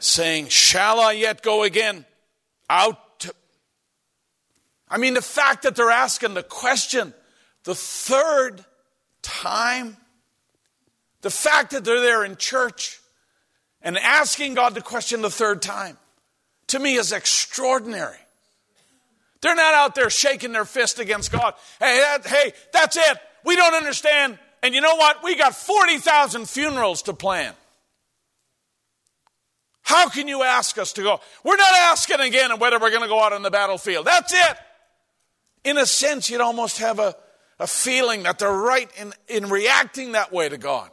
Saying, 0.02 0.50
Shall 0.50 1.00
I 1.00 1.14
yet 1.14 1.42
go 1.42 1.64
again 1.64 2.06
out? 2.70 2.98
I 4.90 4.98
mean, 4.98 5.14
the 5.14 5.22
fact 5.22 5.64
that 5.64 5.76
they're 5.76 5.90
asking 5.90 6.34
the 6.34 6.44
question 6.44 7.14
the 7.64 7.76
third 7.76 8.66
time 9.22 9.96
the 11.22 11.30
fact 11.30 11.72
that 11.72 11.86
they're 11.86 12.02
there 12.02 12.26
in 12.26 12.36
church 12.36 13.00
and 13.82 13.98
asking 13.98 14.56
God 14.56 14.74
the 14.74 14.82
question 14.82 15.22
the 15.22 15.30
third 15.30 15.62
time, 15.62 15.98
to 16.68 16.80
me, 16.80 16.96
is 16.96 17.12
extraordinary. 17.12 18.18
They're 19.42 19.56
not 19.56 19.74
out 19.74 19.96
there 19.96 20.10
shaking 20.10 20.52
their 20.52 20.66
fist 20.66 21.00
against 21.00 21.32
God. 21.32 21.56
Hey, 21.80 21.98
that, 21.98 22.28
hey, 22.28 22.54
that's 22.74 22.98
it. 22.98 23.18
We 23.44 23.56
don't 23.56 23.74
understand. 23.74 24.38
And 24.62 24.76
you 24.76 24.82
know 24.82 24.96
what? 24.96 25.24
We 25.24 25.36
got 25.36 25.56
40,000 25.56 26.48
funerals 26.48 27.04
to 27.04 27.14
plan. 27.14 27.54
How 29.92 30.08
can 30.08 30.30
you 30.30 30.42
ask 30.42 30.78
us 30.78 30.94
to 30.94 31.02
go? 31.04 31.20
We're 31.44 31.58
not 31.58 31.74
asking 31.74 32.22
again 32.22 32.58
whether 32.60 32.80
we're 32.80 32.92
going 32.92 33.02
to 33.02 33.10
go 33.10 33.22
out 33.22 33.34
on 33.34 33.42
the 33.42 33.52
battlefield. 33.52 34.06
That's 34.06 34.32
it. 34.32 34.58
In 35.66 35.78
a 35.78 35.86
sense, 35.86 36.30
you'd 36.30 36.40
almost 36.40 36.78
have 36.78 36.98
a, 36.98 37.14
a 37.60 37.68
feeling 37.68 38.24
that 38.24 38.40
they're 38.40 38.54
right 38.54 38.90
in, 38.98 39.12
in 39.28 39.50
reacting 39.50 40.14
that 40.14 40.32
way 40.32 40.48
to 40.48 40.58
God. 40.58 40.90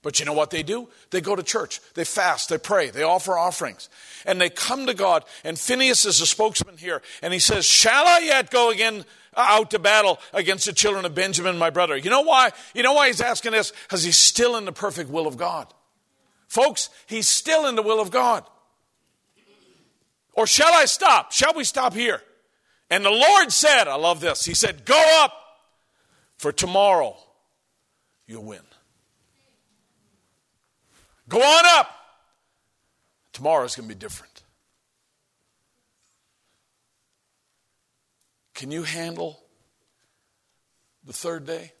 But 0.00 0.18
you 0.18 0.24
know 0.24 0.32
what 0.32 0.48
they 0.48 0.62
do? 0.62 0.88
They 1.10 1.20
go 1.20 1.36
to 1.36 1.42
church, 1.42 1.82
they 1.92 2.04
fast, 2.04 2.48
they 2.48 2.56
pray, 2.56 2.88
they 2.88 3.02
offer 3.02 3.36
offerings, 3.36 3.90
and 4.24 4.40
they 4.40 4.48
come 4.48 4.86
to 4.86 4.94
God. 4.94 5.26
And 5.44 5.58
Phineas 5.58 6.06
is 6.06 6.22
a 6.22 6.26
spokesman 6.26 6.78
here, 6.78 7.02
and 7.20 7.34
he 7.34 7.40
says, 7.40 7.66
Shall 7.66 8.06
I 8.06 8.20
yet 8.20 8.50
go 8.50 8.70
again 8.70 9.04
uh, 9.36 9.44
out 9.48 9.72
to 9.72 9.78
battle 9.78 10.18
against 10.32 10.64
the 10.64 10.72
children 10.72 11.04
of 11.04 11.14
Benjamin, 11.14 11.58
my 11.58 11.68
brother? 11.68 11.94
You 11.94 12.08
know 12.08 12.22
why? 12.22 12.52
You 12.74 12.82
know 12.82 12.94
why 12.94 13.08
he's 13.08 13.20
asking 13.20 13.52
this? 13.52 13.74
Because 13.82 14.02
he's 14.02 14.16
still 14.16 14.56
in 14.56 14.64
the 14.64 14.72
perfect 14.72 15.10
will 15.10 15.26
of 15.26 15.36
God. 15.36 15.74
Folks, 16.50 16.90
he's 17.06 17.28
still 17.28 17.68
in 17.68 17.76
the 17.76 17.82
will 17.82 18.00
of 18.00 18.10
God. 18.10 18.44
Or 20.32 20.48
shall 20.48 20.74
I 20.74 20.86
stop? 20.86 21.30
Shall 21.30 21.54
we 21.54 21.62
stop 21.62 21.94
here? 21.94 22.20
And 22.90 23.04
the 23.04 23.10
Lord 23.10 23.52
said, 23.52 23.86
I 23.86 23.94
love 23.94 24.20
this. 24.20 24.44
He 24.44 24.54
said, 24.54 24.84
Go 24.84 25.00
up, 25.22 25.32
for 26.38 26.50
tomorrow 26.50 27.16
you'll 28.26 28.42
win. 28.42 28.62
Go 31.28 31.40
on 31.40 31.64
up. 31.78 31.88
Tomorrow's 33.32 33.76
going 33.76 33.88
to 33.88 33.94
be 33.94 33.98
different. 33.98 34.42
Can 38.54 38.72
you 38.72 38.82
handle 38.82 39.40
the 41.04 41.12
third 41.12 41.46
day? 41.46 41.74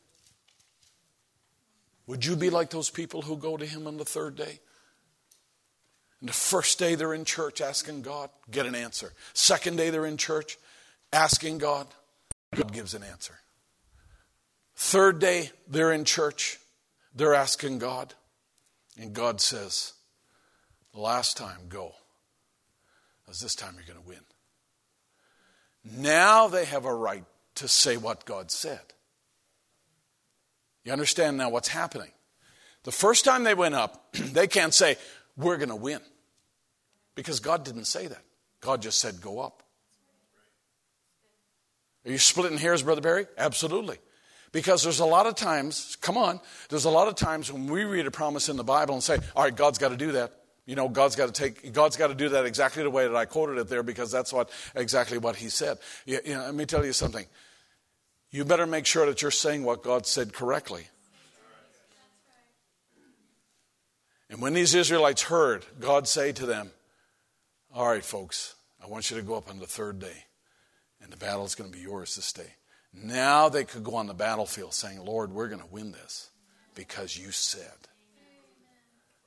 Would 2.10 2.24
you 2.24 2.34
be 2.34 2.50
like 2.50 2.70
those 2.70 2.90
people 2.90 3.22
who 3.22 3.36
go 3.36 3.56
to 3.56 3.64
Him 3.64 3.86
on 3.86 3.96
the 3.96 4.04
third 4.04 4.34
day? 4.34 4.58
And 6.18 6.28
the 6.28 6.32
first 6.32 6.76
day 6.76 6.96
they're 6.96 7.14
in 7.14 7.24
church 7.24 7.60
asking 7.60 8.02
God, 8.02 8.30
get 8.50 8.66
an 8.66 8.74
answer. 8.74 9.12
Second 9.32 9.76
day 9.76 9.90
they're 9.90 10.06
in 10.06 10.16
church 10.16 10.58
asking 11.12 11.58
God, 11.58 11.86
God 12.52 12.72
gives 12.72 12.94
an 12.94 13.04
answer. 13.04 13.34
Third 14.74 15.20
day 15.20 15.52
they're 15.68 15.92
in 15.92 16.04
church, 16.04 16.58
they're 17.14 17.32
asking 17.32 17.78
God, 17.78 18.12
and 18.98 19.12
God 19.12 19.40
says, 19.40 19.92
last 20.92 21.36
time, 21.36 21.68
go. 21.68 21.92
Because 23.24 23.38
this 23.38 23.54
time 23.54 23.76
you're 23.76 23.86
going 23.86 24.04
to 24.04 24.08
win. 24.08 26.02
Now 26.02 26.48
they 26.48 26.64
have 26.64 26.86
a 26.86 26.92
right 26.92 27.24
to 27.54 27.68
say 27.68 27.96
what 27.96 28.24
God 28.24 28.50
said. 28.50 28.80
You 30.84 30.92
understand 30.92 31.36
now 31.36 31.50
what's 31.50 31.68
happening? 31.68 32.10
The 32.84 32.92
first 32.92 33.24
time 33.24 33.44
they 33.44 33.54
went 33.54 33.74
up, 33.74 34.12
they 34.14 34.46
can't 34.46 34.74
say, 34.74 34.96
we're 35.36 35.56
going 35.56 35.68
to 35.68 35.76
win. 35.76 36.00
Because 37.14 37.40
God 37.40 37.64
didn't 37.64 37.84
say 37.84 38.06
that. 38.06 38.22
God 38.60 38.82
just 38.82 38.98
said, 38.98 39.20
go 39.20 39.40
up. 39.40 39.62
Are 42.06 42.10
you 42.10 42.18
splitting 42.18 42.58
hairs, 42.58 42.82
Brother 42.82 43.00
Barry? 43.00 43.26
Absolutely. 43.36 43.98
Because 44.52 44.82
there's 44.82 45.00
a 45.00 45.06
lot 45.06 45.26
of 45.26 45.34
times, 45.34 45.96
come 46.00 46.16
on, 46.16 46.40
there's 46.70 46.84
a 46.84 46.90
lot 46.90 47.08
of 47.08 47.14
times 47.14 47.52
when 47.52 47.66
we 47.66 47.84
read 47.84 48.06
a 48.06 48.10
promise 48.10 48.48
in 48.48 48.56
the 48.56 48.64
Bible 48.64 48.94
and 48.94 49.02
say, 49.02 49.18
all 49.36 49.44
right, 49.44 49.54
God's 49.54 49.78
got 49.78 49.90
to 49.90 49.96
do 49.96 50.12
that. 50.12 50.32
You 50.66 50.76
know, 50.76 50.88
God's 50.88 51.16
got 51.16 51.26
to 51.26 51.32
take, 51.32 51.72
God's 51.72 51.96
got 51.96 52.08
to 52.08 52.14
do 52.14 52.30
that 52.30 52.46
exactly 52.46 52.82
the 52.82 52.90
way 52.90 53.06
that 53.06 53.14
I 53.14 53.24
quoted 53.26 53.58
it 53.58 53.68
there 53.68 53.82
because 53.82 54.10
that's 54.10 54.32
what, 54.32 54.50
exactly 54.74 55.18
what 55.18 55.36
he 55.36 55.48
said. 55.48 55.78
You, 56.04 56.20
you 56.24 56.34
know, 56.34 56.44
let 56.44 56.54
me 56.54 56.64
tell 56.64 56.84
you 56.84 56.92
something. 56.92 57.26
You 58.30 58.44
better 58.44 58.66
make 58.66 58.86
sure 58.86 59.06
that 59.06 59.22
you're 59.22 59.30
saying 59.30 59.64
what 59.64 59.82
God 59.82 60.06
said 60.06 60.32
correctly. 60.32 60.86
And 64.28 64.40
when 64.40 64.54
these 64.54 64.74
Israelites 64.74 65.22
heard 65.22 65.66
God 65.80 66.06
say 66.06 66.30
to 66.32 66.46
them, 66.46 66.70
All 67.74 67.88
right, 67.88 68.04
folks, 68.04 68.54
I 68.82 68.86
want 68.86 69.10
you 69.10 69.16
to 69.16 69.22
go 69.22 69.34
up 69.34 69.50
on 69.50 69.58
the 69.58 69.66
third 69.66 69.98
day, 69.98 70.24
and 71.02 71.12
the 71.12 71.16
battle 71.16 71.44
is 71.44 71.56
going 71.56 71.70
to 71.70 71.76
be 71.76 71.82
yours 71.82 72.14
this 72.14 72.32
day. 72.32 72.54
Now 72.94 73.48
they 73.48 73.64
could 73.64 73.84
go 73.84 73.96
on 73.96 74.06
the 74.06 74.14
battlefield 74.14 74.74
saying, 74.74 75.04
Lord, 75.04 75.32
we're 75.32 75.48
going 75.48 75.60
to 75.60 75.66
win 75.66 75.92
this 75.92 76.30
because 76.74 77.16
you 77.16 77.32
said. 77.32 77.79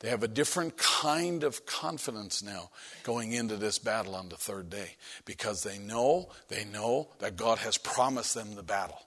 They 0.03 0.09
have 0.09 0.21
a 0.21 0.27
different 0.27 0.75
kind 0.75 1.45
of 1.45 1.65
confidence 1.65 2.43
now 2.43 2.71
going 3.03 3.31
into 3.31 3.55
this 3.55 3.79
battle 3.79 4.15
on 4.15 4.27
the 4.27 4.35
third 4.35 4.69
day 4.69 4.97
because 5.23 5.63
they 5.63 5.79
know, 5.79 6.29
they 6.49 6.65
know 6.65 7.07
that 7.19 7.37
God 7.37 7.59
has 7.59 7.77
promised 7.77 8.33
them 8.33 8.55
the 8.55 8.63
battle. 8.63 8.99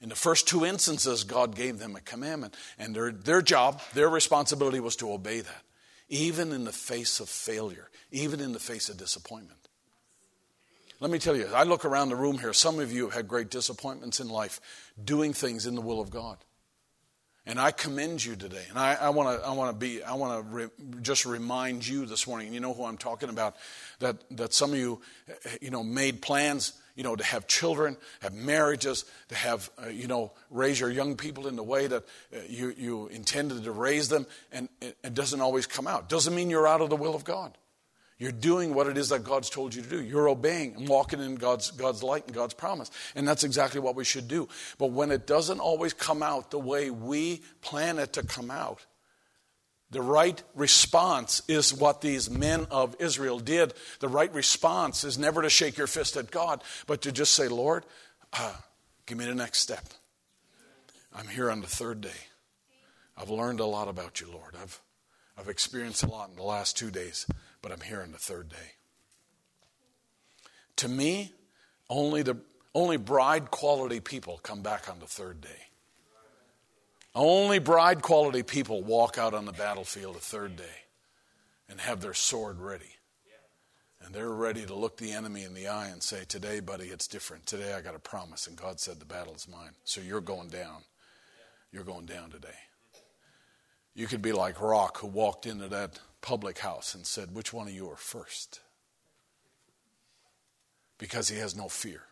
In 0.00 0.08
the 0.08 0.16
first 0.16 0.48
two 0.48 0.66
instances, 0.66 1.22
God 1.22 1.54
gave 1.54 1.78
them 1.78 1.94
a 1.94 2.00
commandment, 2.00 2.56
and 2.80 2.96
their, 2.96 3.12
their 3.12 3.40
job, 3.40 3.80
their 3.94 4.08
responsibility 4.08 4.80
was 4.80 4.96
to 4.96 5.12
obey 5.12 5.38
that, 5.38 5.62
even 6.08 6.50
in 6.50 6.64
the 6.64 6.72
face 6.72 7.20
of 7.20 7.28
failure, 7.28 7.88
even 8.10 8.40
in 8.40 8.52
the 8.52 8.58
face 8.58 8.88
of 8.88 8.96
disappointment. 8.96 9.68
Let 10.98 11.12
me 11.12 11.20
tell 11.20 11.36
you, 11.36 11.48
I 11.54 11.62
look 11.62 11.84
around 11.84 12.08
the 12.08 12.16
room 12.16 12.38
here, 12.38 12.52
some 12.52 12.80
of 12.80 12.90
you 12.90 13.04
have 13.04 13.14
had 13.14 13.28
great 13.28 13.50
disappointments 13.50 14.18
in 14.18 14.28
life 14.28 14.60
doing 15.02 15.32
things 15.32 15.64
in 15.64 15.76
the 15.76 15.80
will 15.80 16.00
of 16.00 16.10
God. 16.10 16.38
And 17.48 17.60
I 17.60 17.70
commend 17.70 18.24
you 18.24 18.34
today. 18.34 18.64
And 18.70 18.78
I 18.78 19.10
want 19.10 19.40
to 19.40 19.46
I 19.46 19.52
want 19.52 19.70
to 19.70 19.78
be 19.78 20.02
I 20.02 20.14
want 20.14 20.44
to 20.44 20.54
re, 20.54 20.68
just 21.00 21.24
remind 21.24 21.86
you 21.86 22.04
this 22.04 22.26
morning. 22.26 22.52
You 22.52 22.58
know 22.58 22.74
who 22.74 22.84
I'm 22.84 22.98
talking 22.98 23.28
about 23.28 23.54
that 24.00 24.16
that 24.32 24.52
some 24.52 24.72
of 24.72 24.78
you 24.78 25.00
you 25.60 25.70
know 25.70 25.84
made 25.84 26.20
plans 26.20 26.72
you 26.96 27.04
know 27.04 27.14
to 27.14 27.22
have 27.22 27.46
children, 27.46 27.96
have 28.20 28.34
marriages, 28.34 29.04
to 29.28 29.36
have 29.36 29.70
uh, 29.80 29.88
you 29.88 30.08
know 30.08 30.32
raise 30.50 30.80
your 30.80 30.90
young 30.90 31.16
people 31.16 31.46
in 31.46 31.54
the 31.54 31.62
way 31.62 31.86
that 31.86 32.02
uh, 32.34 32.40
you 32.48 32.74
you 32.76 33.06
intended 33.08 33.62
to 33.62 33.70
raise 33.70 34.08
them 34.08 34.26
and 34.50 34.68
it 34.80 35.14
doesn't 35.14 35.40
always 35.40 35.66
come 35.66 35.86
out. 35.86 36.08
Doesn't 36.08 36.34
mean 36.34 36.50
you're 36.50 36.66
out 36.66 36.80
of 36.80 36.90
the 36.90 36.96
will 36.96 37.14
of 37.14 37.22
God. 37.22 37.56
You're 38.18 38.32
doing 38.32 38.72
what 38.74 38.86
it 38.86 38.96
is 38.96 39.10
that 39.10 39.24
God's 39.24 39.50
told 39.50 39.74
you 39.74 39.82
to 39.82 39.88
do. 39.88 40.02
You're 40.02 40.28
obeying 40.28 40.74
and 40.76 40.88
walking 40.88 41.20
in 41.20 41.34
God's, 41.34 41.70
God's 41.70 42.02
light 42.02 42.24
and 42.26 42.34
God's 42.34 42.54
promise. 42.54 42.90
And 43.14 43.28
that's 43.28 43.44
exactly 43.44 43.78
what 43.78 43.94
we 43.94 44.04
should 44.04 44.26
do. 44.26 44.48
But 44.78 44.92
when 44.92 45.10
it 45.10 45.26
doesn't 45.26 45.60
always 45.60 45.92
come 45.92 46.22
out 46.22 46.50
the 46.50 46.58
way 46.58 46.90
we 46.90 47.42
plan 47.60 47.98
it 47.98 48.14
to 48.14 48.22
come 48.22 48.50
out, 48.50 48.86
the 49.90 50.00
right 50.00 50.42
response 50.54 51.42
is 51.46 51.74
what 51.74 52.00
these 52.00 52.30
men 52.30 52.66
of 52.70 52.96
Israel 52.98 53.38
did. 53.38 53.74
The 54.00 54.08
right 54.08 54.32
response 54.32 55.04
is 55.04 55.18
never 55.18 55.42
to 55.42 55.50
shake 55.50 55.76
your 55.76 55.86
fist 55.86 56.16
at 56.16 56.30
God, 56.30 56.62
but 56.86 57.02
to 57.02 57.12
just 57.12 57.32
say, 57.32 57.48
Lord, 57.48 57.84
uh, 58.32 58.54
give 59.04 59.18
me 59.18 59.26
the 59.26 59.34
next 59.34 59.60
step. 59.60 59.84
I'm 61.14 61.28
here 61.28 61.50
on 61.50 61.60
the 61.60 61.66
third 61.66 62.00
day. 62.00 62.08
I've 63.16 63.30
learned 63.30 63.60
a 63.60 63.66
lot 63.66 63.88
about 63.88 64.20
you, 64.20 64.30
Lord. 64.30 64.54
I've, 64.60 64.80
I've 65.38 65.48
experienced 65.48 66.02
a 66.02 66.08
lot 66.08 66.30
in 66.30 66.36
the 66.36 66.42
last 66.42 66.76
two 66.78 66.90
days 66.90 67.26
but 67.62 67.72
I'm 67.72 67.80
here 67.80 68.02
on 68.02 68.12
the 68.12 68.18
third 68.18 68.48
day. 68.48 68.72
To 70.76 70.88
me, 70.88 71.32
only 71.88 72.22
the 72.22 72.38
only 72.74 72.98
bride 72.98 73.50
quality 73.50 74.00
people 74.00 74.38
come 74.42 74.60
back 74.60 74.90
on 74.90 74.98
the 74.98 75.06
third 75.06 75.40
day. 75.40 75.48
Only 77.14 77.58
bride 77.58 78.02
quality 78.02 78.42
people 78.42 78.82
walk 78.82 79.16
out 79.16 79.32
on 79.32 79.46
the 79.46 79.52
battlefield 79.52 80.16
the 80.16 80.20
third 80.20 80.56
day 80.56 80.84
and 81.70 81.80
have 81.80 82.02
their 82.02 82.12
sword 82.12 82.60
ready. 82.60 82.96
And 84.04 84.14
they're 84.14 84.30
ready 84.30 84.66
to 84.66 84.74
look 84.74 84.98
the 84.98 85.12
enemy 85.12 85.42
in 85.42 85.54
the 85.54 85.68
eye 85.68 85.88
and 85.88 86.02
say, 86.02 86.24
Today, 86.28 86.60
buddy, 86.60 86.88
it's 86.88 87.08
different. 87.08 87.46
Today 87.46 87.72
I 87.72 87.80
got 87.80 87.96
a 87.96 87.98
promise, 87.98 88.46
and 88.46 88.56
God 88.56 88.78
said 88.78 89.00
the 89.00 89.06
battle 89.06 89.34
is 89.34 89.48
mine. 89.48 89.72
So 89.84 90.00
you're 90.02 90.20
going 90.20 90.48
down. 90.48 90.82
You're 91.72 91.82
going 91.82 92.06
down 92.06 92.30
today. 92.30 92.48
You 93.94 94.06
could 94.06 94.22
be 94.22 94.32
like 94.32 94.60
Rock, 94.60 94.98
who 94.98 95.06
walked 95.06 95.46
into 95.46 95.68
that 95.68 95.98
public 96.26 96.58
house 96.58 96.92
and 96.96 97.06
said, 97.06 97.32
Which 97.32 97.52
one 97.52 97.68
of 97.68 97.72
you 97.72 97.88
are 97.88 97.96
first? 97.96 98.60
Because 100.98 101.28
he 101.28 101.38
has 101.38 101.54
no 101.54 101.68
fear. 101.68 102.02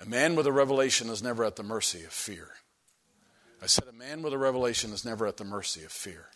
A 0.00 0.06
man 0.06 0.36
with 0.36 0.46
a 0.46 0.52
revelation 0.52 1.08
is 1.08 1.20
never 1.20 1.44
at 1.44 1.56
the 1.56 1.64
mercy 1.64 2.04
of 2.04 2.12
fear. 2.12 2.50
I 3.60 3.66
said, 3.66 3.88
A 3.88 3.92
man 3.92 4.22
with 4.22 4.32
a 4.32 4.38
revelation 4.38 4.92
is 4.92 5.04
never 5.04 5.26
at 5.26 5.38
the 5.38 5.44
mercy 5.44 5.82
of 5.82 5.90
fear 5.90 6.26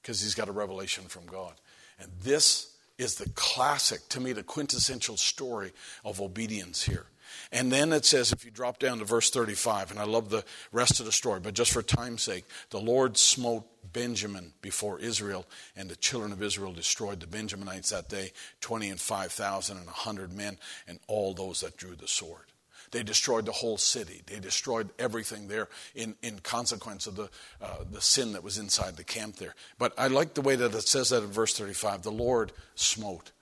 because 0.00 0.20
he's 0.20 0.36
got 0.36 0.48
a 0.48 0.52
revelation 0.52 1.04
from 1.04 1.26
God. 1.26 1.54
And 1.98 2.12
this 2.22 2.76
is 2.98 3.16
the 3.16 3.28
classic, 3.30 4.08
to 4.10 4.20
me, 4.20 4.32
the 4.32 4.44
quintessential 4.44 5.16
story 5.16 5.72
of 6.04 6.20
obedience 6.20 6.84
here. 6.84 7.06
And 7.52 7.72
then 7.72 7.92
it 7.92 8.04
says, 8.04 8.32
if 8.32 8.44
you 8.44 8.50
drop 8.50 8.78
down 8.78 8.98
to 8.98 9.04
verse 9.04 9.30
35, 9.30 9.90
and 9.90 10.00
I 10.00 10.04
love 10.04 10.28
the 10.28 10.44
rest 10.72 11.00
of 11.00 11.06
the 11.06 11.12
story, 11.12 11.40
but 11.40 11.54
just 11.54 11.72
for 11.72 11.82
time's 11.82 12.22
sake, 12.22 12.44
the 12.70 12.80
Lord 12.80 13.16
smote 13.16 13.66
Benjamin 13.92 14.52
before 14.60 15.00
Israel, 15.00 15.46
and 15.74 15.88
the 15.88 15.96
children 15.96 16.32
of 16.32 16.42
Israel 16.42 16.72
destroyed 16.72 17.20
the 17.20 17.26
Benjaminites 17.26 17.90
that 17.90 18.08
day 18.08 18.32
20 18.60 18.90
and 18.90 19.00
5,000 19.00 19.76
and 19.76 19.86
100 19.86 20.32
men, 20.32 20.58
and 20.86 20.98
all 21.06 21.32
those 21.32 21.60
that 21.60 21.76
drew 21.76 21.96
the 21.96 22.08
sword. 22.08 22.44
They 22.90 23.02
destroyed 23.02 23.46
the 23.46 23.52
whole 23.52 23.78
city. 23.78 24.22
They 24.26 24.40
destroyed 24.40 24.90
everything 24.98 25.48
there 25.48 25.68
in, 25.94 26.16
in 26.22 26.38
consequence 26.38 27.06
of 27.06 27.16
the, 27.16 27.30
uh, 27.60 27.84
the 27.90 28.00
sin 28.00 28.32
that 28.32 28.42
was 28.42 28.58
inside 28.58 28.96
the 28.96 29.04
camp 29.04 29.36
there. 29.36 29.54
But 29.78 29.92
I 29.98 30.08
like 30.08 30.34
the 30.34 30.40
way 30.40 30.56
that 30.56 30.74
it 30.74 30.88
says 30.88 31.10
that 31.10 31.22
in 31.22 31.30
verse 31.30 31.56
35 31.56 32.02
the 32.02 32.10
Lord 32.10 32.52
smote 32.74 33.32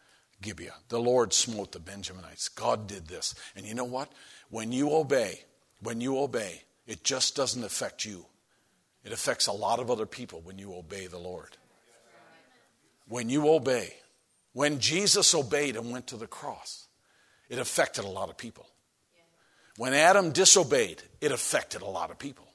Gibeah. 0.43 0.75
The 0.89 1.01
Lord 1.01 1.33
smote 1.33 1.73
the 1.73 1.79
Benjaminites. 1.79 2.55
God 2.55 2.87
did 2.87 3.09
this. 3.09 3.35
And 3.55 3.67
you 3.67 3.75
know 3.75 3.85
what? 3.85 4.13
When 4.51 4.73
you 4.73 4.93
obey, 4.93 5.41
when 5.81 6.01
you 6.01 6.19
obey, 6.19 6.63
it 6.87 7.05
just 7.05 7.35
doesn't 7.35 7.65
affect 7.65 8.05
you. 8.05 8.27
It 9.05 9.13
affects 9.13 9.47
a 9.47 9.53
lot 9.53 9.79
of 9.79 9.91
other 9.91 10.07
people 10.07 10.41
when 10.43 10.59
you 10.59 10.75
obey 10.75 11.07
the 11.07 11.19
Lord. 11.19 11.57
When 13.09 13.29
you 13.29 13.49
obey, 13.49 13.95
when 14.53 14.81
Jesus 14.81 15.35
obeyed 15.35 15.77
and 15.77 15.93
went 15.93 16.09
to 16.09 16.17
the 16.17 16.27
cross, 16.27 16.89
it 17.49 17.59
affected 17.59 18.05
a 18.05 18.09
lot 18.09 18.31
of 18.31 18.37
people. 18.37 18.67
When 19.77 19.93
Adam 19.93 20.33
disobeyed, 20.33 21.03
it 21.21 21.31
affected 21.31 21.83
a 21.83 21.87
lot 21.87 22.11
of 22.11 22.19
people. 22.19 22.47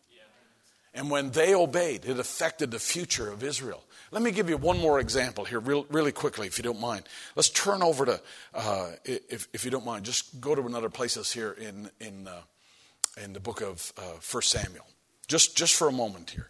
And 0.93 1.09
when 1.09 1.31
they 1.31 1.55
obeyed, 1.55 2.03
it 2.05 2.19
affected 2.19 2.71
the 2.71 2.79
future 2.79 3.31
of 3.31 3.43
Israel. 3.43 3.83
Let 4.11 4.21
me 4.21 4.31
give 4.31 4.49
you 4.49 4.57
one 4.57 4.77
more 4.77 4.99
example 4.99 5.45
here, 5.45 5.61
real, 5.61 5.85
really 5.89 6.11
quickly, 6.11 6.45
if 6.45 6.57
you 6.57 6.63
don't 6.63 6.81
mind. 6.81 7.03
Let's 7.35 7.49
turn 7.49 7.81
over 7.81 8.05
to, 8.05 8.21
uh, 8.53 8.91
if, 9.05 9.47
if 9.53 9.63
you 9.63 9.71
don't 9.71 9.85
mind, 9.85 10.03
just 10.03 10.41
go 10.41 10.53
to 10.53 10.61
another 10.63 10.89
places 10.89 11.31
here 11.31 11.53
in, 11.53 11.89
in, 12.01 12.27
uh, 12.27 12.41
in 13.23 13.31
the 13.31 13.39
book 13.39 13.61
of 13.61 13.93
uh, 13.97 14.19
1 14.29 14.43
Samuel. 14.43 14.85
Just, 15.27 15.55
just 15.55 15.75
for 15.75 15.87
a 15.87 15.93
moment 15.93 16.31
here. 16.31 16.49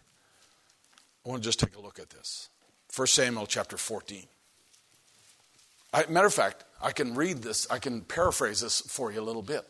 I 1.24 1.28
want 1.28 1.42
to 1.42 1.48
just 1.48 1.60
take 1.60 1.76
a 1.76 1.80
look 1.80 2.00
at 2.00 2.10
this. 2.10 2.48
1 2.96 3.06
Samuel 3.06 3.46
chapter 3.46 3.76
14. 3.76 4.24
I, 5.94 6.06
matter 6.06 6.26
of 6.26 6.34
fact, 6.34 6.64
I 6.82 6.90
can 6.90 7.14
read 7.14 7.38
this, 7.38 7.70
I 7.70 7.78
can 7.78 8.00
paraphrase 8.00 8.60
this 8.60 8.80
for 8.80 9.12
you 9.12 9.20
a 9.20 9.22
little 9.22 9.42
bit. 9.42 9.64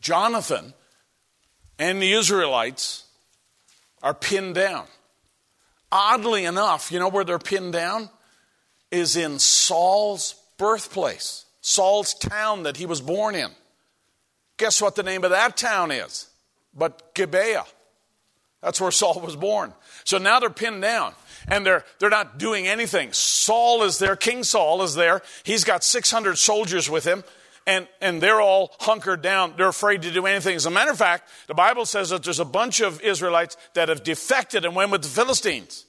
Jonathan 0.00 0.74
and 1.78 2.02
the 2.02 2.12
Israelites 2.12 3.05
are 4.02 4.14
pinned 4.14 4.54
down. 4.54 4.86
Oddly 5.90 6.44
enough, 6.44 6.90
you 6.90 6.98
know 6.98 7.08
where 7.08 7.24
they're 7.24 7.38
pinned 7.38 7.72
down? 7.72 8.10
Is 8.90 9.16
in 9.16 9.38
Saul's 9.38 10.34
birthplace, 10.58 11.44
Saul's 11.60 12.14
town 12.14 12.64
that 12.64 12.76
he 12.76 12.86
was 12.86 13.00
born 13.00 13.34
in. 13.34 13.50
Guess 14.58 14.80
what 14.80 14.94
the 14.94 15.02
name 15.02 15.24
of 15.24 15.30
that 15.30 15.56
town 15.56 15.90
is? 15.90 16.28
But 16.74 17.14
Gibeah. 17.14 17.64
That's 18.62 18.80
where 18.80 18.90
Saul 18.90 19.20
was 19.20 19.36
born. 19.36 19.74
So 20.04 20.18
now 20.18 20.40
they're 20.40 20.50
pinned 20.50 20.82
down 20.82 21.14
and 21.46 21.64
they're, 21.64 21.84
they're 21.98 22.10
not 22.10 22.38
doing 22.38 22.66
anything. 22.66 23.12
Saul 23.12 23.82
is 23.82 23.98
there, 23.98 24.16
King 24.16 24.44
Saul 24.44 24.82
is 24.82 24.94
there. 24.94 25.22
He's 25.44 25.64
got 25.64 25.84
600 25.84 26.36
soldiers 26.36 26.88
with 26.88 27.04
him 27.04 27.22
and, 27.66 27.88
and 28.00 28.22
they're 28.22 28.40
all 28.40 28.74
hunkered 28.80 29.22
down. 29.22 29.54
They're 29.56 29.68
afraid 29.68 30.02
to 30.02 30.12
do 30.12 30.26
anything. 30.26 30.54
As 30.54 30.66
a 30.66 30.70
matter 30.70 30.92
of 30.92 30.98
fact, 30.98 31.28
the 31.48 31.54
Bible 31.54 31.84
says 31.84 32.10
that 32.10 32.22
there's 32.22 32.40
a 32.40 32.44
bunch 32.44 32.80
of 32.80 33.00
Israelites 33.00 33.56
that 33.74 33.88
have 33.88 34.04
defected 34.04 34.64
and 34.64 34.76
went 34.76 34.90
with 34.90 35.02
the 35.02 35.08
Philistines. 35.08 35.84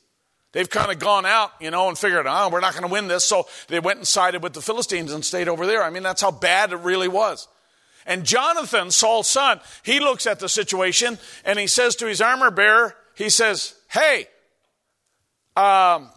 They've 0.53 0.69
kind 0.69 0.91
of 0.91 0.97
gone 0.97 1.25
out, 1.25 1.51
you 1.59 1.69
know, 1.69 1.87
and 1.87 1.97
figured, 1.97 2.25
oh, 2.27 2.49
we're 2.49 2.61
not 2.61 2.73
going 2.73 2.87
to 2.87 2.91
win 2.91 3.07
this. 3.07 3.25
So 3.25 3.47
they 3.67 3.79
went 3.79 3.99
and 3.99 4.07
sided 4.07 4.41
with 4.41 4.53
the 4.53 4.61
Philistines 4.61 5.13
and 5.13 5.23
stayed 5.23 5.47
over 5.47 5.67
there. 5.67 5.83
I 5.83 5.89
mean, 5.89 6.03
that's 6.03 6.21
how 6.21 6.31
bad 6.31 6.71
it 6.71 6.77
really 6.77 7.07
was. 7.07 7.47
And 8.07 8.23
Jonathan, 8.23 8.89
Saul's 8.89 9.27
son, 9.27 9.59
he 9.83 9.99
looks 9.99 10.25
at 10.25 10.39
the 10.39 10.49
situation 10.49 11.19
and 11.43 11.59
he 11.59 11.67
says 11.67 11.95
to 11.97 12.07
his 12.07 12.21
armor 12.21 12.49
bearer, 12.49 12.95
he 13.15 13.29
says, 13.29 13.75
hey, 13.89 14.27
um, 15.57 16.09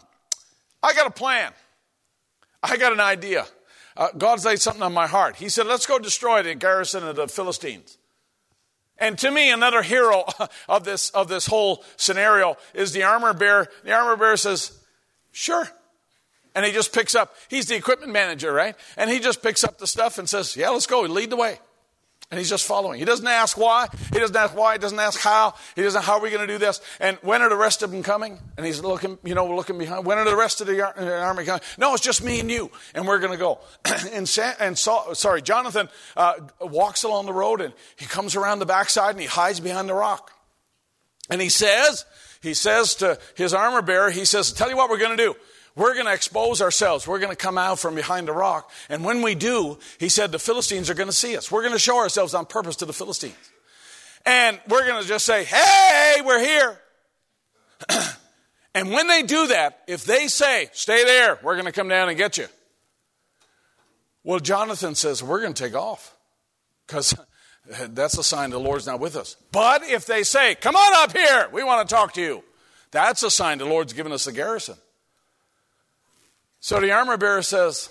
I 0.82 0.94
got 0.94 1.06
a 1.06 1.10
plan. 1.10 1.52
I 2.62 2.76
got 2.76 2.92
an 2.92 3.00
idea 3.00 3.46
uh, 3.96 4.08
God's 4.16 4.44
laid 4.44 4.60
something 4.60 4.82
on 4.82 4.94
my 4.94 5.06
heart. 5.06 5.36
He 5.36 5.48
said, 5.48 5.66
let's 5.66 5.86
go 5.86 5.98
destroy 5.98 6.42
the 6.42 6.54
garrison 6.54 7.06
of 7.06 7.16
the 7.16 7.28
Philistines. 7.28 7.98
And 8.98 9.18
to 9.18 9.30
me, 9.30 9.50
another 9.50 9.82
hero 9.82 10.24
of 10.68 10.84
this, 10.84 11.10
of 11.10 11.28
this 11.28 11.46
whole 11.46 11.84
scenario 11.96 12.56
is 12.74 12.92
the 12.92 13.02
armor 13.02 13.32
bearer. 13.32 13.68
The 13.82 13.92
armor 13.92 14.16
bearer 14.16 14.36
says, 14.36 14.78
sure, 15.32 15.68
And 16.54 16.66
he 16.66 16.72
just 16.72 16.92
picks 16.92 17.14
up, 17.14 17.34
he's 17.48 17.66
the 17.66 17.76
equipment 17.76 18.12
manager, 18.12 18.52
right? 18.52 18.76
And 18.96 19.10
he 19.10 19.18
just 19.18 19.42
picks 19.42 19.64
up 19.64 19.78
the 19.78 19.86
stuff 19.86 20.18
and 20.18 20.28
says, 20.28 20.56
Yeah, 20.56 20.70
let's 20.70 20.86
go, 20.86 21.00
lead 21.02 21.30
the 21.30 21.36
way. 21.36 21.58
And 22.30 22.38
he's 22.38 22.48
just 22.48 22.64
following. 22.64 23.00
He 23.00 23.04
doesn't 23.04 23.26
ask 23.26 23.58
why. 23.58 23.88
He 24.12 24.20
doesn't 24.20 24.36
ask 24.36 24.54
why. 24.54 24.74
He 24.74 24.78
doesn't 24.78 24.98
ask 24.98 25.18
how. 25.18 25.54
He 25.74 25.82
doesn't, 25.82 26.02
how 26.02 26.14
are 26.14 26.20
we 26.20 26.30
going 26.30 26.46
to 26.46 26.52
do 26.52 26.58
this? 26.58 26.80
And 27.00 27.18
when 27.22 27.42
are 27.42 27.48
the 27.48 27.56
rest 27.56 27.82
of 27.82 27.90
them 27.90 28.04
coming? 28.04 28.38
And 28.56 28.64
he's 28.64 28.80
looking, 28.80 29.18
you 29.24 29.34
know, 29.34 29.52
looking 29.52 29.78
behind. 29.78 30.06
When 30.06 30.16
are 30.16 30.24
the 30.24 30.36
rest 30.36 30.60
of 30.60 30.68
the 30.68 30.80
army 30.80 31.44
coming? 31.44 31.62
No, 31.76 31.92
it's 31.92 32.04
just 32.04 32.22
me 32.22 32.38
and 32.38 32.48
you. 32.48 32.70
And 32.94 33.08
we're 33.08 33.18
going 33.18 33.32
to 33.32 33.38
go. 33.38 33.58
and, 34.12 34.28
Sam, 34.28 34.54
and 34.60 34.78
Saul, 34.78 35.16
sorry, 35.16 35.42
Jonathan 35.42 35.88
uh, 36.16 36.34
walks 36.60 37.02
along 37.02 37.26
the 37.26 37.32
road 37.32 37.60
and 37.60 37.74
he 37.96 38.06
comes 38.06 38.36
around 38.36 38.60
the 38.60 38.66
backside 38.66 39.10
and 39.10 39.20
he 39.20 39.26
hides 39.26 39.58
behind 39.58 39.88
the 39.88 39.94
rock. 39.94 40.30
And 41.30 41.40
he 41.40 41.48
says, 41.48 42.04
he 42.42 42.54
says 42.54 42.94
to 42.96 43.18
his 43.34 43.52
armor 43.52 43.82
bearer, 43.82 44.10
he 44.10 44.24
says, 44.24 44.52
tell 44.52 44.70
you 44.70 44.76
what 44.76 44.88
we're 44.88 44.98
going 44.98 45.16
to 45.16 45.24
do. 45.24 45.34
We're 45.76 45.94
going 45.94 46.06
to 46.06 46.12
expose 46.12 46.60
ourselves. 46.60 47.06
We're 47.06 47.20
going 47.20 47.30
to 47.30 47.36
come 47.36 47.56
out 47.56 47.78
from 47.78 47.94
behind 47.94 48.28
a 48.28 48.32
rock. 48.32 48.70
And 48.88 49.04
when 49.04 49.22
we 49.22 49.34
do, 49.34 49.78
he 49.98 50.08
said, 50.08 50.32
the 50.32 50.38
Philistines 50.38 50.90
are 50.90 50.94
going 50.94 51.08
to 51.08 51.14
see 51.14 51.36
us. 51.36 51.50
We're 51.50 51.62
going 51.62 51.74
to 51.74 51.78
show 51.78 51.98
ourselves 51.98 52.34
on 52.34 52.46
purpose 52.46 52.76
to 52.76 52.86
the 52.86 52.92
Philistines. 52.92 53.34
And 54.26 54.60
we're 54.68 54.86
going 54.86 55.00
to 55.00 55.08
just 55.08 55.24
say, 55.24 55.44
hey, 55.44 56.20
we're 56.24 56.40
here. 56.40 56.78
and 58.74 58.90
when 58.90 59.06
they 59.06 59.22
do 59.22 59.46
that, 59.48 59.80
if 59.86 60.04
they 60.04 60.26
say, 60.26 60.68
stay 60.72 61.04
there, 61.04 61.38
we're 61.42 61.54
going 61.54 61.66
to 61.66 61.72
come 61.72 61.88
down 61.88 62.08
and 62.08 62.18
get 62.18 62.36
you. 62.36 62.46
Well, 64.22 64.40
Jonathan 64.40 64.94
says, 64.94 65.22
we're 65.22 65.40
going 65.40 65.54
to 65.54 65.62
take 65.62 65.74
off. 65.74 66.16
Because 66.86 67.14
that's 67.88 68.18
a 68.18 68.24
sign 68.24 68.50
the 68.50 68.58
Lord's 68.58 68.86
not 68.86 69.00
with 69.00 69.16
us. 69.16 69.36
But 69.52 69.84
if 69.84 70.04
they 70.04 70.24
say, 70.24 70.56
come 70.56 70.76
on 70.76 71.04
up 71.04 71.16
here, 71.16 71.48
we 71.52 71.62
want 71.62 71.88
to 71.88 71.94
talk 71.94 72.12
to 72.14 72.20
you, 72.20 72.44
that's 72.90 73.22
a 73.22 73.30
sign 73.30 73.58
the 73.58 73.64
Lord's 73.64 73.92
given 73.92 74.12
us 74.12 74.24
the 74.24 74.32
garrison. 74.32 74.76
So 76.60 76.78
the 76.78 76.92
armor 76.92 77.16
bearer 77.16 77.42
says, 77.42 77.90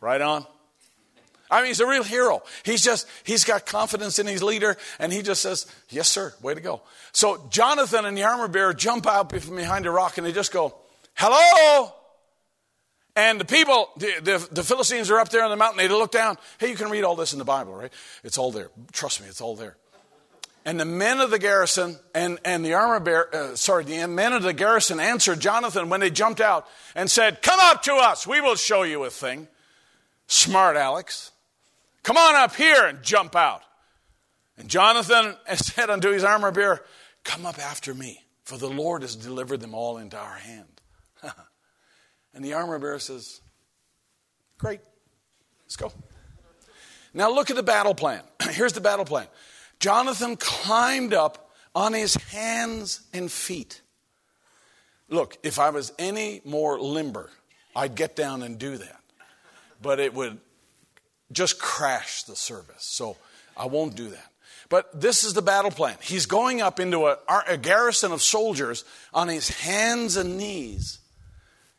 Right 0.00 0.20
on. 0.20 0.46
I 1.50 1.60
mean, 1.60 1.66
he's 1.66 1.80
a 1.80 1.86
real 1.86 2.04
hero. 2.04 2.42
He's 2.64 2.82
just, 2.82 3.08
he's 3.24 3.44
got 3.44 3.66
confidence 3.66 4.18
in 4.18 4.26
his 4.26 4.42
leader, 4.42 4.76
and 4.98 5.12
he 5.12 5.20
just 5.20 5.42
says, 5.42 5.66
Yes, 5.88 6.08
sir, 6.08 6.32
way 6.42 6.54
to 6.54 6.60
go. 6.60 6.82
So 7.12 7.46
Jonathan 7.50 8.04
and 8.04 8.16
the 8.16 8.22
armor 8.22 8.48
bearer 8.48 8.72
jump 8.72 9.06
out 9.06 9.30
from 9.40 9.56
behind 9.56 9.86
a 9.86 9.90
rock 9.90 10.16
and 10.16 10.26
they 10.26 10.32
just 10.32 10.52
go, 10.52 10.74
Hello! 11.14 11.92
And 13.16 13.40
the 13.40 13.44
people, 13.44 13.90
the, 13.96 14.12
the, 14.22 14.48
the, 14.52 14.62
Philistines 14.62 15.10
are 15.10 15.18
up 15.18 15.28
there 15.30 15.42
on 15.42 15.50
the 15.50 15.56
mountain. 15.56 15.78
They 15.78 15.88
look 15.88 16.12
down. 16.12 16.38
Hey, 16.58 16.70
you 16.70 16.76
can 16.76 16.90
read 16.90 17.02
all 17.02 17.16
this 17.16 17.32
in 17.32 17.40
the 17.40 17.44
Bible, 17.44 17.74
right? 17.74 17.92
It's 18.22 18.38
all 18.38 18.52
there. 18.52 18.70
Trust 18.92 19.20
me, 19.20 19.26
it's 19.26 19.40
all 19.40 19.56
there. 19.56 19.76
And 20.64 20.78
the 20.78 20.84
men 20.84 21.20
of 21.20 21.30
the 21.30 21.38
garrison 21.38 21.98
and, 22.14 22.38
and 22.44 22.64
the 22.64 22.74
armor 22.74 23.00
bearer, 23.00 23.34
uh, 23.34 23.56
sorry, 23.56 23.84
the 23.84 24.06
men 24.06 24.34
of 24.34 24.42
the 24.42 24.52
garrison 24.52 25.00
answered 25.00 25.40
Jonathan 25.40 25.88
when 25.88 26.00
they 26.00 26.10
jumped 26.10 26.40
out 26.40 26.66
and 26.94 27.10
said, 27.10 27.40
Come 27.40 27.58
up 27.60 27.82
to 27.84 27.94
us, 27.94 28.26
we 28.26 28.40
will 28.40 28.56
show 28.56 28.82
you 28.82 29.04
a 29.04 29.10
thing. 29.10 29.48
Smart 30.26 30.76
Alex. 30.76 31.32
Come 32.02 32.16
on 32.16 32.34
up 32.34 32.54
here 32.54 32.86
and 32.86 33.02
jump 33.02 33.34
out. 33.34 33.62
And 34.58 34.68
Jonathan 34.68 35.34
said 35.54 35.88
unto 35.88 36.10
his 36.10 36.24
armor 36.24 36.50
bearer, 36.50 36.84
Come 37.24 37.46
up 37.46 37.58
after 37.58 37.94
me, 37.94 38.22
for 38.44 38.58
the 38.58 38.68
Lord 38.68 39.02
has 39.02 39.16
delivered 39.16 39.60
them 39.60 39.74
all 39.74 39.96
into 39.96 40.18
our 40.18 40.36
hand. 40.36 40.80
and 42.34 42.44
the 42.44 42.52
armor 42.52 42.78
bearer 42.78 42.98
says, 42.98 43.40
Great, 44.58 44.80
let's 45.64 45.76
go. 45.76 45.90
Now 47.14 47.32
look 47.32 47.48
at 47.50 47.56
the 47.56 47.62
battle 47.62 47.94
plan. 47.94 48.22
Here's 48.50 48.74
the 48.74 48.80
battle 48.82 49.06
plan. 49.06 49.26
Jonathan 49.80 50.36
climbed 50.36 51.14
up 51.14 51.50
on 51.74 51.92
his 51.92 52.14
hands 52.14 53.00
and 53.12 53.30
feet. 53.30 53.80
Look, 55.08 55.38
if 55.42 55.58
I 55.58 55.70
was 55.70 55.92
any 55.98 56.40
more 56.44 56.78
limber, 56.80 57.30
I'd 57.74 57.94
get 57.94 58.14
down 58.14 58.42
and 58.42 58.58
do 58.58 58.76
that. 58.76 59.00
But 59.82 59.98
it 59.98 60.14
would 60.14 60.38
just 61.32 61.58
crash 61.58 62.24
the 62.24 62.36
service. 62.36 62.84
So 62.84 63.16
I 63.56 63.66
won't 63.66 63.96
do 63.96 64.08
that. 64.10 64.30
But 64.68 65.00
this 65.00 65.24
is 65.24 65.34
the 65.34 65.42
battle 65.42 65.70
plan. 65.70 65.96
He's 66.00 66.26
going 66.26 66.62
up 66.62 66.78
into 66.78 67.06
a, 67.06 67.18
a, 67.48 67.56
garrison 67.56 68.12
of 68.12 68.22
soldiers 68.22 68.84
on 69.12 69.26
his 69.26 69.48
hands 69.48 70.16
and 70.16 70.38
knees. 70.38 71.00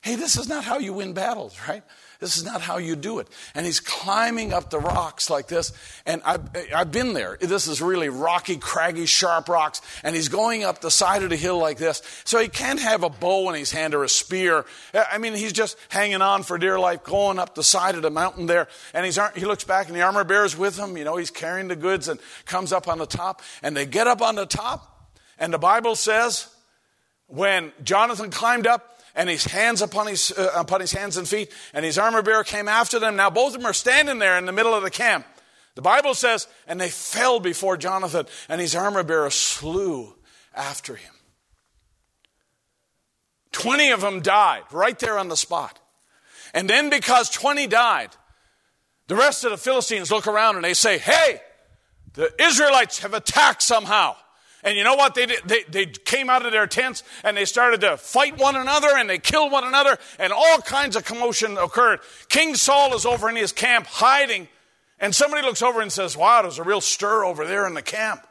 Hey, 0.02 0.16
this 0.16 0.36
is 0.36 0.50
not 0.50 0.66
how 0.66 0.78
you 0.78 0.94
win 0.94 1.14
battles, 1.14 1.58
right? 1.70 1.84
This 2.22 2.38
is 2.38 2.46
not 2.46 2.62
how 2.62 2.78
you 2.78 2.96
do 2.96 3.18
it. 3.18 3.28
And 3.56 3.66
he's 3.66 3.80
climbing 3.80 4.54
up 4.54 4.70
the 4.70 4.78
rocks 4.78 5.28
like 5.28 5.48
this. 5.48 5.74
And 6.06 6.22
I've, 6.24 6.42
I've 6.74 6.92
been 6.92 7.14
there. 7.14 7.36
This 7.42 7.66
is 7.66 7.82
really 7.82 8.10
rocky, 8.10 8.58
craggy, 8.58 9.08
sharp 9.08 9.50
rocks. 9.50 9.82
And 10.04 10.16
he's 10.16 10.28
going 10.28 10.64
up 10.64 10.82
the 10.82 10.92
side 10.92 11.24
of 11.24 11.32
the 11.32 11.36
hill 11.36 11.58
like 11.58 11.80
this. 11.80 12.04
So 12.24 12.40
he 12.40 12.48
can't 12.48 12.80
have 12.80 13.02
a 13.02 13.10
bow 13.10 13.50
in 13.50 13.56
his 13.56 13.72
hand 13.72 13.96
or 13.96 14.04
a 14.04 14.10
spear. 14.10 14.66
I 14.94 15.18
mean, 15.18 15.34
he's 15.34 15.52
just 15.52 15.76
hanging 15.90 16.22
on 16.22 16.44
for 16.44 16.60
dear 16.60 16.78
life, 16.78 17.04
going 17.04 17.40
up 17.40 17.56
the 17.56 17.64
side 17.64 17.96
of 17.96 18.04
the 18.04 18.12
mountain 18.12 18.46
there. 18.46 18.68
And 18.94 19.04
he's, 19.04 19.18
he 19.34 19.46
looks 19.46 19.64
back 19.64 19.88
and 19.88 19.96
the 19.96 20.04
armor 20.04 20.24
bearer's 20.24 20.56
with 20.56 20.78
him. 20.78 20.98
You 20.98 21.06
know, 21.06 21.18
he's 21.18 21.32
carrying 21.32 21.70
the 21.70 21.76
goods 21.76 22.08
and 22.08 22.20
comes 22.46 22.72
up 22.72 22.88
on 22.88 23.00
the 23.00 23.08
top. 23.08 23.42
And 23.64 23.76
they 23.76 23.88
get 23.88 24.06
up 24.06 24.22
on 24.22 24.36
the 24.36 24.46
top. 24.46 25.10
And 25.40 25.52
the 25.52 25.58
Bible 25.58 25.96
says, 25.96 26.54
when 27.26 27.72
Jonathan 27.84 28.30
climbed 28.30 28.68
up, 28.68 29.01
and 29.16 29.30
his 29.30 29.46
hands 29.46 29.82
upon 29.82 30.08
his, 30.08 30.32
uh, 30.32 30.52
upon 30.56 30.82
his 30.82 30.92
hands 30.92 31.18
and 31.18 31.28
feet, 31.28 31.52
and 31.74 31.86
his 31.86 31.98
armor 31.98 32.22
bearer 32.22 32.44
came 32.44 32.68
after 32.68 33.00
them. 33.00 33.16
Now 33.16 33.30
both 33.30 33.54
of 33.56 33.62
them 33.62 33.70
are 33.70 33.74
standing 33.74 34.20
there 34.20 34.38
in 34.38 34.46
the 34.46 34.52
middle 34.52 34.74
of 34.74 34.84
the 34.84 34.92
camp. 34.92 35.26
The 35.76 35.82
Bible 35.82 36.14
says, 36.14 36.48
and 36.68 36.80
they 36.80 36.90
fell 36.90 37.40
before 37.40 37.78
Jonathan, 37.78 38.26
and 38.50 38.60
his 38.60 38.76
armor 38.76 39.04
bearer 39.04 39.30
slew 39.30 40.16
after 40.54 40.96
him. 40.96 41.14
Twenty 43.52 43.92
of 43.92 44.02
them 44.02 44.22
died 44.22 44.64
right 44.72 44.98
there 45.00 45.18
on 45.18 45.28
the 45.28 45.38
spot. 45.38 45.80
And 46.54 46.70
then 46.70 46.90
because 46.90 47.30
20 47.30 47.68
died, 47.68 48.10
the 49.08 49.16
rest 49.16 49.44
of 49.44 49.52
the 49.52 49.58
Philistines 49.58 50.12
look 50.12 50.28
around 50.28 50.56
and 50.56 50.66
they 50.66 50.74
say, 50.74 50.98
Hey, 50.98 51.42
the 52.14 52.32
Israelites 52.42 53.00
have 53.00 53.14
attacked 53.14 53.62
somehow. 53.62 54.16
And 54.64 54.78
you 54.78 54.84
know 54.84 54.96
what? 54.96 55.16
They, 55.16 55.26
did? 55.26 55.42
they, 55.46 55.64
they 55.64 55.86
came 55.86 56.30
out 56.30 56.46
of 56.46 56.52
their 56.52 56.68
tents 56.68 57.04
and 57.24 57.36
they 57.36 57.46
started 57.46 57.82
to 57.82 57.98
fight 57.98 58.38
one 58.38 58.56
another 58.56 58.90
and 58.96 59.10
they 59.10 59.18
killed 59.18 59.52
one 59.52 59.64
another 59.64 59.98
and 60.20 60.32
all 60.32 60.60
kinds 60.60 60.96
of 60.96 61.06
commotion 61.06 61.58
occurred. 61.58 62.00
King 62.30 62.56
Saul 62.56 62.94
is 62.96 63.06
over 63.06 63.30
in 63.30 63.36
his 63.36 63.52
camp 63.52 63.88
hiding 63.88 64.48
and 65.00 65.16
somebody 65.16 65.42
looks 65.42 65.64
over 65.64 65.82
and 65.82 65.92
says, 65.92 66.16
Wow, 66.16 66.44
there's 66.44 66.60
a 66.60 66.64
real 66.64 66.80
stir 66.80 67.26
over 67.26 67.46
there 67.46 67.66
in 67.66 67.74
the 67.74 67.82
camp. 67.82 68.26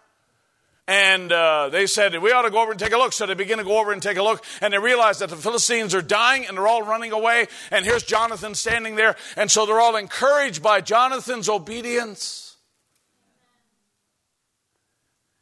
And 0.87 1.31
uh, 1.33 1.69
they 1.69 1.87
said, 1.87 2.17
We 2.21 2.33
ought 2.33 2.43
to 2.43 2.51
go 2.51 2.63
over 2.63 2.71
and 2.71 2.81
take 2.81 2.93
a 2.93 2.97
look. 2.97 3.13
So 3.13 3.27
they 3.27 3.35
begin 3.35 3.59
to 3.59 3.65
go 3.65 3.79
over 3.79 3.93
and 3.93 4.01
take 4.01 4.17
a 4.17 4.23
look. 4.23 4.45
And 4.61 4.73
they 4.73 4.79
realize 4.79 5.19
that 5.19 5.31
the 5.31 5.37
Philistines 5.37 5.95
are 5.95 6.03
dying 6.03 6.47
and 6.47 6.57
they're 6.57 6.67
all 6.67 6.83
running 6.83 7.13
away. 7.13 7.49
And 7.73 7.85
here's 7.85 8.05
Jonathan 8.05 8.55
standing 8.55 8.95
there. 8.95 9.17
And 9.37 9.51
so 9.51 9.67
they're 9.67 9.81
all 9.81 9.97
encouraged 9.97 10.63
by 10.63 10.81
Jonathan's 10.81 11.49
obedience. 11.49 12.50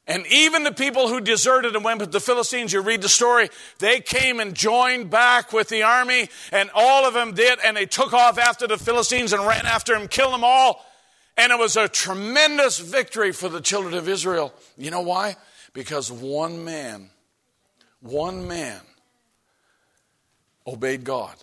And 0.09 0.27
even 0.29 0.65
the 0.65 0.73
people 0.73 1.09
who 1.09 1.21
deserted 1.21 1.77
and 1.77 1.85
went 1.85 2.01
with 2.01 2.13
the 2.13 2.21
Philistines, 2.21 2.73
you 2.73 2.81
read 2.81 3.03
the 3.03 3.11
story, 3.11 3.51
they 3.79 4.01
came 4.01 4.41
and 4.41 4.55
joined 4.55 5.11
back 5.11 5.53
with 5.53 5.69
the 5.69 5.83
army, 5.83 6.31
and 6.51 6.71
all 6.75 7.05
of 7.05 7.13
them 7.13 7.35
did, 7.35 7.59
and 7.63 7.77
they 7.77 7.85
took 7.85 8.15
off 8.15 8.39
after 8.39 8.67
the 8.67 8.79
Philistines 8.79 9.35
and 9.35 9.47
ran 9.47 9.67
after 9.67 9.93
them, 9.93 10.09
killed 10.09 10.33
them 10.33 10.45
all. 10.45 10.83
And 11.37 11.53
it 11.53 11.59
was 11.59 11.77
a 11.77 11.89
tremendous 11.89 12.79
victory 12.79 13.33
for 13.33 13.51
the 13.51 13.61
children 13.61 13.93
of 13.93 14.09
Israel. 14.09 14.55
You 14.79 14.91
know 14.91 15.03
why? 15.03 15.37
Because 15.75 16.11
one 16.11 16.65
man, 16.65 17.11
one 18.01 18.49
man 18.49 18.81
obeyed 20.67 21.05
God. 21.05 21.37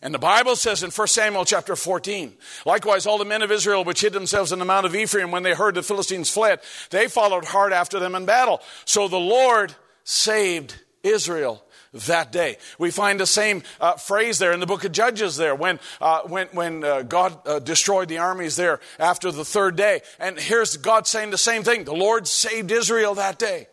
And 0.00 0.14
the 0.14 0.18
Bible 0.18 0.54
says 0.54 0.82
in 0.82 0.90
1 0.90 1.08
Samuel 1.08 1.44
chapter 1.44 1.74
14, 1.74 2.32
likewise 2.64 3.06
all 3.06 3.18
the 3.18 3.24
men 3.24 3.42
of 3.42 3.50
Israel 3.50 3.84
which 3.84 4.00
hid 4.00 4.12
themselves 4.12 4.52
in 4.52 4.60
the 4.60 4.64
mount 4.64 4.86
of 4.86 4.94
Ephraim 4.94 5.30
when 5.30 5.42
they 5.42 5.54
heard 5.54 5.74
the 5.74 5.82
Philistines 5.82 6.30
fled, 6.30 6.60
they 6.90 7.08
followed 7.08 7.44
hard 7.44 7.72
after 7.72 7.98
them 7.98 8.14
in 8.14 8.24
battle. 8.24 8.60
So 8.84 9.08
the 9.08 9.16
Lord 9.18 9.74
saved 10.04 10.78
Israel 11.02 11.64
that 11.92 12.30
day. 12.30 12.58
We 12.78 12.90
find 12.90 13.18
the 13.18 13.26
same 13.26 13.62
uh, 13.80 13.94
phrase 13.94 14.38
there 14.38 14.52
in 14.52 14.60
the 14.60 14.66
book 14.66 14.84
of 14.84 14.92
Judges 14.92 15.36
there 15.36 15.54
when, 15.54 15.80
uh, 16.00 16.20
when, 16.22 16.46
when 16.48 16.84
uh, 16.84 17.02
God 17.02 17.36
uh, 17.46 17.58
destroyed 17.58 18.08
the 18.08 18.18
armies 18.18 18.56
there 18.56 18.80
after 18.98 19.32
the 19.32 19.44
third 19.44 19.76
day. 19.76 20.02
And 20.20 20.38
here's 20.38 20.76
God 20.76 21.06
saying 21.06 21.30
the 21.30 21.38
same 21.38 21.62
thing. 21.62 21.84
The 21.84 21.94
Lord 21.94 22.28
saved 22.28 22.70
Israel 22.70 23.14
that 23.14 23.38
day. 23.38 23.68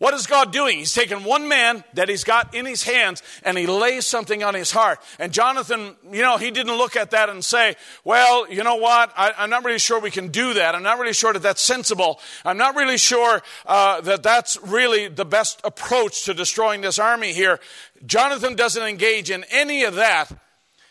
What 0.00 0.14
is 0.14 0.26
God 0.26 0.50
doing? 0.50 0.78
He's 0.78 0.94
taken 0.94 1.24
one 1.24 1.46
man 1.46 1.84
that 1.92 2.08
he's 2.08 2.24
got 2.24 2.54
in 2.54 2.64
his 2.64 2.82
hands 2.82 3.22
and 3.44 3.58
he 3.58 3.66
lays 3.66 4.06
something 4.06 4.42
on 4.42 4.54
his 4.54 4.70
heart. 4.70 4.98
And 5.18 5.30
Jonathan, 5.30 5.94
you 6.10 6.22
know, 6.22 6.38
he 6.38 6.50
didn't 6.50 6.78
look 6.78 6.96
at 6.96 7.10
that 7.10 7.28
and 7.28 7.44
say, 7.44 7.76
well, 8.02 8.50
you 8.50 8.64
know 8.64 8.76
what? 8.76 9.12
I, 9.14 9.44
am 9.44 9.50
not 9.50 9.62
really 9.62 9.78
sure 9.78 10.00
we 10.00 10.10
can 10.10 10.28
do 10.28 10.54
that. 10.54 10.74
I'm 10.74 10.82
not 10.82 10.98
really 10.98 11.12
sure 11.12 11.34
that 11.34 11.42
that's 11.42 11.60
sensible. 11.60 12.18
I'm 12.46 12.56
not 12.56 12.76
really 12.76 12.96
sure 12.96 13.42
uh, 13.66 14.00
that 14.00 14.22
that's 14.22 14.56
really 14.62 15.08
the 15.08 15.26
best 15.26 15.60
approach 15.64 16.24
to 16.24 16.32
destroying 16.32 16.80
this 16.80 16.98
army 16.98 17.34
here. 17.34 17.60
Jonathan 18.06 18.56
doesn't 18.56 18.82
engage 18.82 19.30
in 19.30 19.44
any 19.50 19.84
of 19.84 19.96
that. 19.96 20.32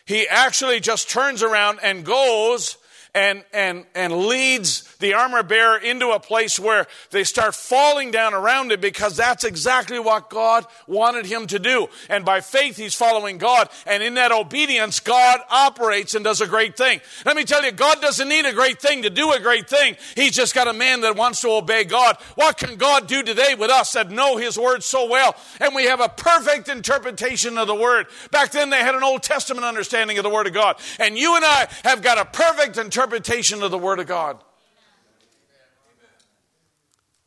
He 0.04 0.28
actually 0.28 0.78
just 0.78 1.10
turns 1.10 1.42
around 1.42 1.80
and 1.82 2.04
goes 2.04 2.76
and, 3.14 3.44
and, 3.52 3.84
and 3.94 4.26
leads 4.26 4.82
the 4.98 5.14
armor 5.14 5.42
bearer 5.42 5.78
into 5.78 6.10
a 6.10 6.20
place 6.20 6.60
where 6.60 6.86
they 7.10 7.24
start 7.24 7.54
falling 7.54 8.10
down 8.10 8.34
around 8.34 8.70
it 8.70 8.80
because 8.80 9.16
that's 9.16 9.44
exactly 9.44 9.98
what 9.98 10.30
God 10.30 10.66
wanted 10.86 11.26
him 11.26 11.46
to 11.48 11.58
do. 11.58 11.88
And 12.08 12.24
by 12.24 12.40
faith, 12.40 12.76
he's 12.76 12.94
following 12.94 13.38
God. 13.38 13.68
And 13.86 14.02
in 14.02 14.14
that 14.14 14.30
obedience, 14.30 15.00
God 15.00 15.40
operates 15.50 16.14
and 16.14 16.24
does 16.24 16.40
a 16.40 16.46
great 16.46 16.76
thing. 16.76 17.00
Let 17.24 17.36
me 17.36 17.44
tell 17.44 17.64
you, 17.64 17.72
God 17.72 18.00
doesn't 18.00 18.28
need 18.28 18.44
a 18.44 18.52
great 18.52 18.80
thing 18.80 19.02
to 19.02 19.10
do 19.10 19.32
a 19.32 19.40
great 19.40 19.68
thing. 19.68 19.96
He's 20.14 20.32
just 20.32 20.54
got 20.54 20.68
a 20.68 20.72
man 20.72 21.00
that 21.00 21.16
wants 21.16 21.40
to 21.40 21.50
obey 21.50 21.84
God. 21.84 22.16
What 22.36 22.58
can 22.58 22.76
God 22.76 23.08
do 23.08 23.22
today 23.22 23.54
with 23.58 23.70
us 23.70 23.92
that 23.94 24.10
know 24.10 24.36
his 24.36 24.58
word 24.58 24.82
so 24.82 25.08
well? 25.08 25.34
And 25.60 25.74
we 25.74 25.84
have 25.84 26.00
a 26.00 26.08
perfect 26.08 26.68
interpretation 26.68 27.58
of 27.58 27.66
the 27.66 27.74
word. 27.74 28.06
Back 28.30 28.52
then, 28.52 28.70
they 28.70 28.78
had 28.78 28.94
an 28.94 29.02
Old 29.02 29.22
Testament 29.22 29.64
understanding 29.64 30.18
of 30.18 30.24
the 30.24 30.30
word 30.30 30.46
of 30.46 30.52
God. 30.52 30.76
And 30.98 31.18
you 31.18 31.34
and 31.34 31.44
I 31.44 31.66
have 31.84 32.02
got 32.02 32.18
a 32.18 32.24
perfect 32.24 32.76
interpretation 32.76 32.99
interpretation 33.00 33.62
of 33.62 33.70
the 33.70 33.78
Word 33.78 33.98
of 33.98 34.06
God. 34.06 34.36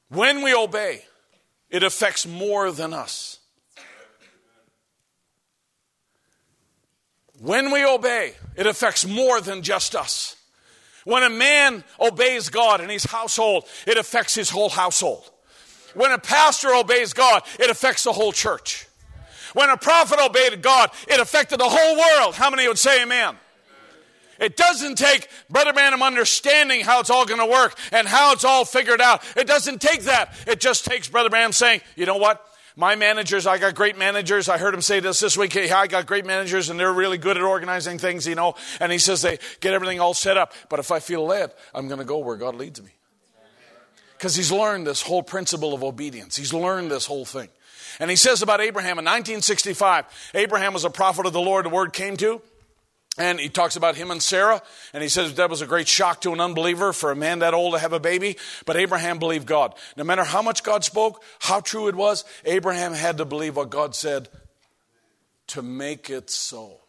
When 0.09 0.43
we 0.43 0.53
obey, 0.53 1.01
it 1.71 1.81
affects 1.81 2.27
more 2.27 2.71
than 2.71 2.93
us. 2.93 3.39
When 7.39 7.71
we 7.71 7.83
obey, 7.83 8.33
it 8.55 8.67
affects 8.67 9.03
more 9.03 9.41
than 9.41 9.63
just 9.63 9.95
us. 9.95 10.35
When 11.05 11.23
a 11.23 11.29
man 11.31 11.83
obeys 11.99 12.49
God 12.49 12.79
in 12.79 12.89
his 12.89 13.05
household, 13.05 13.65
it 13.87 13.97
affects 13.97 14.35
his 14.35 14.51
whole 14.51 14.69
household. 14.69 15.27
When 15.95 16.11
a 16.11 16.19
pastor 16.19 16.69
obeys 16.69 17.13
God, 17.13 17.41
it 17.59 17.71
affects 17.71 18.03
the 18.03 18.13
whole 18.13 18.31
church. 18.31 18.85
When 19.53 19.71
a 19.71 19.77
prophet 19.77 20.19
obeyed 20.23 20.61
God, 20.61 20.91
it 21.07 21.19
affected 21.19 21.59
the 21.59 21.67
whole 21.67 21.97
world. 21.97 22.35
How 22.35 22.51
many 22.51 22.67
would 22.67 22.77
say 22.77 23.01
amen? 23.01 23.37
It 24.39 24.57
doesn't 24.57 24.95
take 24.95 25.29
Brother 25.49 25.73
Branham 25.73 26.01
understanding 26.01 26.81
how 26.81 26.99
it's 26.99 27.09
all 27.09 27.25
going 27.25 27.39
to 27.39 27.45
work 27.45 27.77
and 27.91 28.07
how 28.07 28.33
it's 28.33 28.43
all 28.43 28.65
figured 28.65 29.01
out. 29.01 29.23
It 29.37 29.47
doesn't 29.47 29.81
take 29.81 30.03
that. 30.03 30.35
It 30.47 30.59
just 30.59 30.85
takes 30.85 31.07
Brother 31.07 31.29
Branham 31.29 31.51
saying, 31.51 31.81
you 31.95 32.05
know 32.05 32.17
what? 32.17 32.45
My 32.75 32.95
managers, 32.95 33.45
I 33.45 33.59
got 33.59 33.75
great 33.75 33.99
managers. 33.99 34.49
I 34.49 34.57
heard 34.57 34.73
him 34.73 34.81
say 34.81 34.99
this 34.99 35.19
this 35.19 35.37
week. 35.37 35.53
Hey, 35.53 35.69
I 35.69 35.85
got 35.85 36.07
great 36.07 36.25
managers 36.25 36.69
and 36.69 36.79
they're 36.79 36.91
really 36.91 37.19
good 37.19 37.37
at 37.37 37.43
organizing 37.43 37.99
things, 37.99 38.25
you 38.25 38.33
know. 38.33 38.55
And 38.79 38.91
he 38.91 38.97
says 38.97 39.21
they 39.21 39.37
get 39.59 39.73
everything 39.73 39.99
all 39.99 40.15
set 40.15 40.37
up. 40.37 40.53
But 40.69 40.79
if 40.79 40.91
I 40.91 40.99
feel 40.99 41.23
led, 41.23 41.53
I'm 41.75 41.87
going 41.87 41.99
to 41.99 42.05
go 42.05 42.17
where 42.17 42.35
God 42.35 42.55
leads 42.55 42.81
me. 42.81 42.89
Because 44.17 44.35
he's 44.35 44.51
learned 44.51 44.87
this 44.87 45.01
whole 45.01 45.21
principle 45.21 45.73
of 45.73 45.83
obedience. 45.83 46.35
He's 46.35 46.53
learned 46.53 46.89
this 46.89 47.05
whole 47.05 47.25
thing. 47.25 47.49
And 47.99 48.09
he 48.09 48.15
says 48.15 48.41
about 48.41 48.61
Abraham 48.61 48.97
in 48.97 49.05
1965, 49.05 50.31
Abraham 50.33 50.73
was 50.73 50.83
a 50.83 50.89
prophet 50.89 51.27
of 51.27 51.33
the 51.33 51.41
Lord 51.41 51.65
the 51.65 51.69
word 51.69 51.93
came 51.93 52.17
to. 52.17 52.41
And 53.17 53.39
he 53.39 53.47
talks 53.47 53.75
about 53.75 53.95
him 53.95 54.09
and 54.09 54.23
Sarah, 54.23 54.61
and 54.91 55.03
he 55.03 55.09
says 55.09 55.35
that 55.35 55.49
was 55.49 55.61
a 55.61 55.67
great 55.67 55.87
shock 55.87 56.21
to 56.21 56.33
an 56.33 56.39
unbeliever 56.39 56.93
for 56.93 57.11
a 57.11 57.15
man 57.15 57.39
that 57.39 57.53
old 57.53 57.73
to 57.73 57.79
have 57.79 57.93
a 57.93 57.99
baby. 57.99 58.37
But 58.65 58.75
Abraham 58.75 59.19
believed 59.19 59.45
God. 59.45 59.75
No 59.95 60.03
matter 60.03 60.23
how 60.23 60.41
much 60.41 60.63
God 60.63 60.83
spoke, 60.83 61.23
how 61.39 61.59
true 61.59 61.87
it 61.87 61.95
was, 61.95 62.25
Abraham 62.43 62.93
had 62.93 63.17
to 63.17 63.25
believe 63.25 63.55
what 63.55 63.69
God 63.69 63.93
said 63.93 64.29
to 65.47 65.61
make 65.61 66.09
it 66.09 66.31
so. 66.31 66.79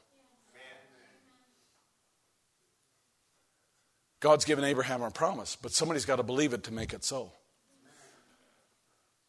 God's 4.21 4.47
given 4.47 4.65
Abraham 4.65 5.03
a 5.03 5.11
promise, 5.11 5.59
but 5.61 5.73
somebody's 5.73 6.07
got 6.07 6.17
to 6.17 6.23
believe 6.23 6.55
it 6.55 6.63
to 6.65 6.73
make 6.73 6.95
it 6.95 7.05
so. 7.05 7.31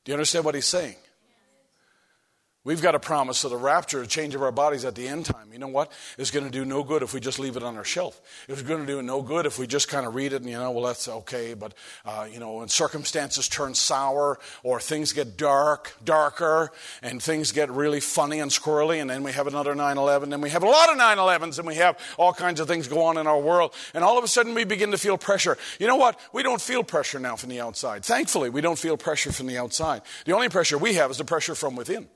Do 0.06 0.12
you 0.12 0.14
understand 0.14 0.46
what 0.46 0.56
he's 0.56 0.66
saying? 0.66 0.96
We've 2.66 2.82
got 2.82 2.96
a 2.96 3.00
promise 3.00 3.44
of 3.44 3.52
the 3.52 3.58
rapture, 3.58 4.02
a 4.02 4.08
change 4.08 4.34
of 4.34 4.42
our 4.42 4.52
bodies 4.52 4.86
at 4.86 4.96
the 4.96 5.08
end 5.08 5.26
time. 5.26 5.54
You 5.54 5.60
know 5.60 5.68
what? 5.68 5.92
It's 6.18 6.32
going 6.32 6.46
to 6.46 6.52
do 6.52 6.66
no 6.66 6.84
good 6.84 7.04
if 7.04 7.14
we 7.14 7.20
just 7.20 7.38
leave 7.38 7.56
it 7.56 7.62
on 7.62 7.78
our 7.78 7.84
shelf. 7.84 8.20
It's 8.50 8.64
going 8.64 8.84
to 8.84 8.88
do 8.88 9.04
no 9.04 9.22
good 9.22 9.46
if 9.46 9.60
we 9.60 9.68
just 9.68 9.88
kind 9.88 10.04
of 10.04 10.16
read 10.16 10.34
it 10.34 10.42
and, 10.42 10.50
you 10.50 10.58
know, 10.58 10.72
well, 10.72 10.86
that's 10.86 11.08
okay. 11.08 11.54
But, 11.54 11.76
uh, 12.06 12.28
you 12.30 12.40
know, 12.40 12.54
when 12.54 12.68
circumstances 12.68 13.48
turn 13.48 13.76
sour 13.76 14.40
or 14.64 14.80
things 14.80 15.14
get 15.14 15.38
dark, 15.38 15.94
darker, 16.04 16.72
and 17.04 17.22
things 17.22 17.52
get 17.52 17.70
really 17.70 18.00
funny 18.00 18.40
and 18.40 18.50
squirrely, 18.50 19.00
and 19.00 19.12
then 19.12 19.22
we 19.22 19.32
have 19.32 19.46
another 19.46 19.76
9 19.76 20.00
11, 20.00 20.34
and 20.34 20.42
we 20.42 20.50
have 20.50 20.64
a 20.64 20.68
lot 20.68 20.90
of 20.90 20.98
9 20.98 21.18
11s, 21.18 21.60
and 21.60 21.68
we 21.68 21.76
have 21.76 22.00
all 22.18 22.34
kinds 22.34 22.60
of 22.60 22.68
things 22.68 22.88
go 22.88 23.04
on 23.04 23.20
in 23.20 23.28
our 23.28 23.40
world, 23.40 23.76
and 23.94 24.04
all 24.04 24.18
of 24.18 24.24
a 24.24 24.28
sudden 24.28 24.56
we 24.56 24.64
begin 24.64 24.90
to 24.90 24.98
feel 24.98 25.20
pressure. 25.20 25.56
You 25.80 25.86
know 25.86 25.98
what? 25.98 26.20
We 26.34 26.42
don't 26.42 26.60
feel 26.60 26.84
pressure 26.84 27.20
now 27.20 27.36
from 27.36 27.50
the 27.50 27.62
outside. 27.62 28.04
Thankfully, 28.04 28.50
we 28.50 28.62
don't 28.62 28.80
feel 28.80 28.98
pressure 28.98 29.32
from 29.32 29.46
the 29.46 29.60
outside. 29.60 30.02
The 30.26 30.34
only 30.34 30.50
pressure 30.50 30.80
we 30.80 30.96
have 30.96 31.12
is 31.12 31.20
the 31.20 31.26
pressure 31.26 31.54
from 31.54 31.76
within. 31.76 32.08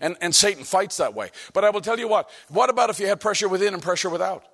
And, 0.00 0.16
and 0.20 0.34
Satan 0.34 0.64
fights 0.64 0.96
that 0.98 1.14
way. 1.14 1.30
But 1.52 1.64
I 1.64 1.70
will 1.70 1.80
tell 1.80 1.98
you 1.98 2.08
what, 2.08 2.30
what 2.48 2.70
about 2.70 2.90
if 2.90 3.00
you 3.00 3.06
had 3.06 3.20
pressure 3.20 3.48
within 3.48 3.74
and 3.74 3.82
pressure 3.82 4.10
without? 4.10 4.44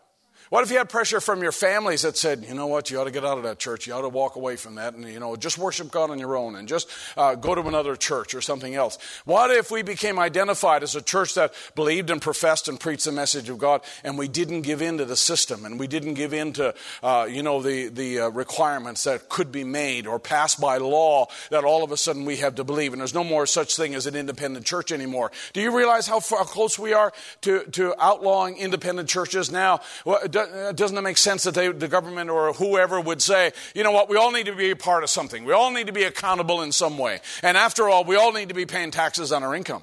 What 0.51 0.64
if 0.64 0.72
you 0.72 0.78
had 0.78 0.89
pressure 0.89 1.20
from 1.20 1.44
your 1.44 1.52
families 1.52 2.02
that 2.02 2.16
said, 2.16 2.44
you 2.44 2.55
know 2.55 2.66
what, 2.66 2.90
you 2.90 3.01
ought 3.01 3.05
to 3.05 3.12
get 3.12 3.24
out 3.24 3.39
of 3.39 3.44
that 3.44 3.60
church, 3.60 3.86
you 3.86 3.93
ought 3.93 4.01
to 4.01 4.09
walk 4.09 4.35
away 4.35 4.56
from 4.56 4.74
that, 4.74 4.94
and 4.94 5.09
you 5.09 5.20
know, 5.20 5.36
just 5.36 5.59
worship 5.59 5.93
God 5.93 6.10
on 6.10 6.18
your 6.18 6.36
own, 6.36 6.56
and 6.56 6.66
just 6.66 6.90
uh, 7.16 7.36
go 7.36 7.55
to 7.55 7.60
another 7.68 7.94
church 7.94 8.35
or 8.35 8.40
something 8.40 8.74
else? 8.74 8.98
What 9.24 9.52
if 9.52 9.70
we 9.70 9.82
became 9.82 10.18
identified 10.18 10.82
as 10.82 10.97
a 10.97 11.02
church 11.02 11.35
that 11.35 11.55
believed 11.77 12.10
and 12.10 12.20
professed 12.20 12.66
and 12.66 12.81
preached 12.81 13.05
the 13.05 13.12
message 13.12 13.48
of 13.48 13.59
God, 13.59 13.82
and 14.02 14.18
we 14.18 14.27
didn't 14.27 14.62
give 14.62 14.82
in 14.82 14.98
to 14.98 15.05
the 15.05 15.14
system, 15.14 15.64
and 15.64 15.78
we 15.78 15.86
didn't 15.86 16.14
give 16.14 16.35
in 16.35 16.52
to, 16.55 16.74
uh, 17.05 17.28
you 17.31 17.44
know, 17.44 17.62
the 17.62 17.86
the 17.86 18.18
uh, 18.18 18.28
requirements 18.31 19.05
that 19.05 19.28
could 19.28 19.52
be 19.52 19.62
made 19.62 20.09
or 20.09 20.18
passed 20.18 20.60
by 20.60 20.78
law 20.78 21.28
that 21.51 21.62
all 21.62 21.85
of 21.85 21.93
a 21.93 21.97
sudden 21.97 22.24
we 22.24 22.39
have 22.39 22.56
to 22.56 22.64
believe, 22.64 22.93
and 22.93 23.01
there's 23.01 23.14
no 23.14 23.22
more 23.22 23.47
such 23.47 23.77
thing 23.77 23.94
as 23.94 24.09
an 24.09 24.16
independent 24.16 24.66
church 24.66 24.90
anymore? 24.90 25.31
Do 25.52 25.60
you 25.60 25.77
realize 25.77 26.09
how, 26.09 26.18
far, 26.18 26.39
how 26.39 26.44
close 26.44 26.77
we 26.77 26.93
are 26.93 27.12
to 27.43 27.62
to 27.66 27.94
outlawing 28.01 28.56
independent 28.56 29.09
churches 29.09 29.52
now? 29.52 29.82
Well, 30.05 30.18
Uh, 30.49 30.73
doesn't 30.73 30.97
it 30.97 31.03
make 31.03 31.19
sense 31.19 31.45
that 31.45 31.55
they, 31.55 31.69
the 31.69 31.89
government 31.89 32.31
or 32.31 32.53
whoever 32.53 33.01
would 33.01 33.21
say, 33.21 33.53
you 33.75 33.83
know 33.83 33.93
what, 33.93 34.09
we 34.09 34.17
all 34.17 34.31
need 34.33 34.47
to 34.47 34.55
be 34.55 34.71
a 34.71 34.77
part 34.77 35.03
of 35.03 35.11
something. 35.11 35.45
We 35.45 35.53
all 35.53 35.71
need 35.71 35.87
to 35.87 35.93
be 35.93 36.05
accountable 36.05 36.62
in 36.62 36.73
some 36.73 36.99
way. 36.99 37.21
And 37.43 37.57
after 37.57 37.89
all, 37.89 38.05
we 38.05 38.17
all 38.17 38.33
need 38.33 38.49
to 38.49 38.55
be 38.55 38.67
paying 38.67 38.91
taxes 38.91 39.33
on 39.33 39.43
our 39.43 39.55
income. 39.55 39.83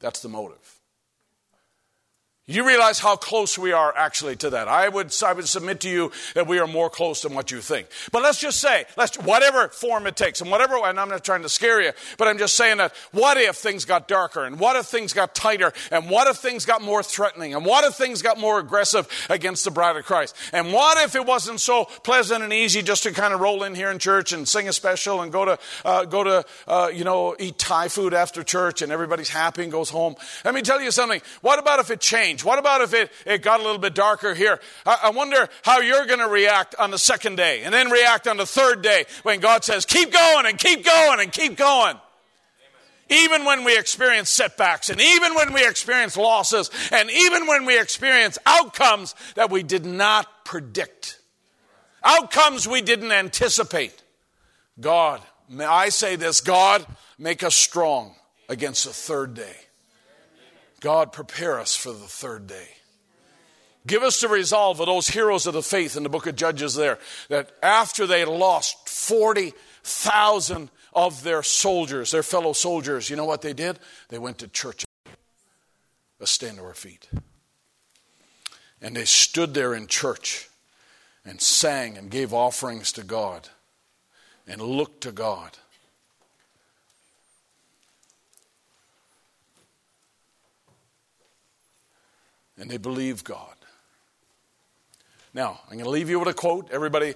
That's 0.00 0.20
the 0.20 0.28
motive. 0.28 0.77
You 2.50 2.66
realize 2.66 2.98
how 2.98 3.14
close 3.16 3.58
we 3.58 3.72
are 3.72 3.94
actually 3.94 4.34
to 4.36 4.48
that. 4.50 4.68
I 4.68 4.88
would, 4.88 5.14
I 5.22 5.34
would 5.34 5.46
submit 5.46 5.80
to 5.80 5.90
you 5.90 6.10
that 6.32 6.46
we 6.46 6.58
are 6.58 6.66
more 6.66 6.88
close 6.88 7.20
than 7.20 7.34
what 7.34 7.50
you 7.50 7.60
think. 7.60 7.88
But 8.10 8.22
let's 8.22 8.40
just 8.40 8.58
say, 8.58 8.86
let's, 8.96 9.18
whatever 9.18 9.68
form 9.68 10.06
it 10.06 10.16
takes, 10.16 10.40
and 10.40 10.50
whatever, 10.50 10.76
and 10.82 10.98
I'm 10.98 11.10
not 11.10 11.22
trying 11.22 11.42
to 11.42 11.50
scare 11.50 11.82
you, 11.82 11.92
but 12.16 12.26
I'm 12.26 12.38
just 12.38 12.54
saying 12.54 12.78
that 12.78 12.94
what 13.12 13.36
if 13.36 13.56
things 13.56 13.84
got 13.84 14.08
darker, 14.08 14.44
and 14.44 14.58
what 14.58 14.76
if 14.76 14.86
things 14.86 15.12
got 15.12 15.34
tighter, 15.34 15.74
and 15.90 16.08
what 16.08 16.26
if 16.26 16.38
things 16.38 16.64
got 16.64 16.80
more 16.80 17.02
threatening, 17.02 17.54
and 17.54 17.66
what 17.66 17.84
if 17.84 17.96
things 17.96 18.22
got 18.22 18.38
more 18.38 18.58
aggressive 18.58 19.06
against 19.28 19.66
the 19.66 19.70
bride 19.70 19.96
of 19.96 20.06
Christ? 20.06 20.34
And 20.54 20.72
what 20.72 20.96
if 21.04 21.14
it 21.14 21.26
wasn't 21.26 21.60
so 21.60 21.84
pleasant 21.84 22.42
and 22.42 22.52
easy 22.54 22.80
just 22.80 23.02
to 23.02 23.12
kind 23.12 23.34
of 23.34 23.40
roll 23.40 23.62
in 23.62 23.74
here 23.74 23.90
in 23.90 23.98
church 23.98 24.32
and 24.32 24.48
sing 24.48 24.70
a 24.70 24.72
special 24.72 25.20
and 25.20 25.30
go 25.30 25.44
to, 25.44 25.58
uh, 25.84 26.06
go 26.06 26.24
to, 26.24 26.46
uh, 26.66 26.90
you 26.94 27.04
know, 27.04 27.36
eat 27.38 27.58
Thai 27.58 27.88
food 27.88 28.14
after 28.14 28.42
church 28.42 28.80
and 28.80 28.90
everybody's 28.90 29.28
happy 29.28 29.64
and 29.64 29.70
goes 29.70 29.90
home? 29.90 30.16
Let 30.46 30.54
me 30.54 30.62
tell 30.62 30.80
you 30.80 30.90
something. 30.90 31.20
What 31.42 31.58
about 31.58 31.78
if 31.80 31.90
it 31.90 32.00
changed? 32.00 32.37
Change? 32.38 32.44
What 32.44 32.58
about 32.58 32.80
if 32.80 32.94
it, 32.94 33.10
it 33.26 33.42
got 33.42 33.60
a 33.60 33.62
little 33.62 33.78
bit 33.78 33.94
darker 33.94 34.34
here? 34.34 34.60
I, 34.86 34.98
I 35.04 35.10
wonder 35.10 35.48
how 35.62 35.80
you're 35.80 36.06
going 36.06 36.20
to 36.20 36.28
react 36.28 36.74
on 36.76 36.90
the 36.90 36.98
second 36.98 37.36
day 37.36 37.62
and 37.64 37.74
then 37.74 37.90
react 37.90 38.26
on 38.26 38.36
the 38.36 38.46
third 38.46 38.82
day 38.82 39.04
when 39.22 39.40
God 39.40 39.64
says, 39.64 39.84
keep 39.84 40.12
going 40.12 40.46
and 40.46 40.58
keep 40.58 40.84
going 40.84 41.20
and 41.20 41.32
keep 41.32 41.56
going. 41.56 41.96
Even 43.10 43.46
when 43.46 43.64
we 43.64 43.78
experience 43.78 44.28
setbacks, 44.28 44.90
and 44.90 45.00
even 45.00 45.34
when 45.34 45.54
we 45.54 45.66
experience 45.66 46.14
losses, 46.14 46.70
and 46.92 47.10
even 47.10 47.46
when 47.46 47.64
we 47.64 47.80
experience 47.80 48.36
outcomes 48.44 49.14
that 49.34 49.50
we 49.50 49.62
did 49.62 49.86
not 49.86 50.44
predict, 50.44 51.18
outcomes 52.04 52.68
we 52.68 52.82
didn't 52.82 53.10
anticipate. 53.10 54.02
God, 54.78 55.22
may 55.48 55.64
I 55.64 55.88
say 55.88 56.16
this 56.16 56.42
God, 56.42 56.84
make 57.16 57.42
us 57.42 57.54
strong 57.54 58.14
against 58.50 58.84
the 58.84 58.92
third 58.92 59.32
day. 59.32 59.56
God, 60.80 61.12
prepare 61.12 61.58
us 61.58 61.74
for 61.74 61.92
the 61.92 61.98
third 61.98 62.46
day. 62.46 62.68
Give 63.86 64.02
us 64.02 64.20
the 64.20 64.28
resolve 64.28 64.80
of 64.80 64.86
those 64.86 65.08
heroes 65.08 65.46
of 65.46 65.54
the 65.54 65.62
faith 65.62 65.96
in 65.96 66.02
the 66.02 66.08
book 66.08 66.26
of 66.26 66.36
Judges 66.36 66.74
there, 66.74 66.98
that 67.28 67.52
after 67.62 68.06
they 68.06 68.24
lost 68.24 68.88
40,000 68.88 70.70
of 70.92 71.22
their 71.22 71.42
soldiers, 71.42 72.10
their 72.10 72.22
fellow 72.22 72.52
soldiers, 72.52 73.08
you 73.08 73.16
know 73.16 73.24
what 73.24 73.42
they 73.42 73.54
did? 73.54 73.78
They 74.08 74.18
went 74.18 74.38
to 74.38 74.48
church. 74.48 74.84
Let's 76.18 76.32
stand 76.32 76.58
to 76.58 76.64
our 76.64 76.74
feet. 76.74 77.08
And 78.82 78.94
they 78.94 79.04
stood 79.04 79.54
there 79.54 79.74
in 79.74 79.86
church 79.86 80.48
and 81.24 81.40
sang 81.40 81.96
and 81.96 82.10
gave 82.10 82.34
offerings 82.34 82.92
to 82.92 83.02
God 83.02 83.48
and 84.46 84.60
looked 84.60 85.02
to 85.02 85.12
God. 85.12 85.58
And 92.58 92.70
they 92.70 92.76
believe 92.76 93.24
God. 93.24 93.54
Now, 95.34 95.60
I'm 95.66 95.74
going 95.74 95.84
to 95.84 95.90
leave 95.90 96.10
you 96.10 96.18
with 96.18 96.28
a 96.28 96.34
quote. 96.34 96.70
Everybody, 96.70 97.14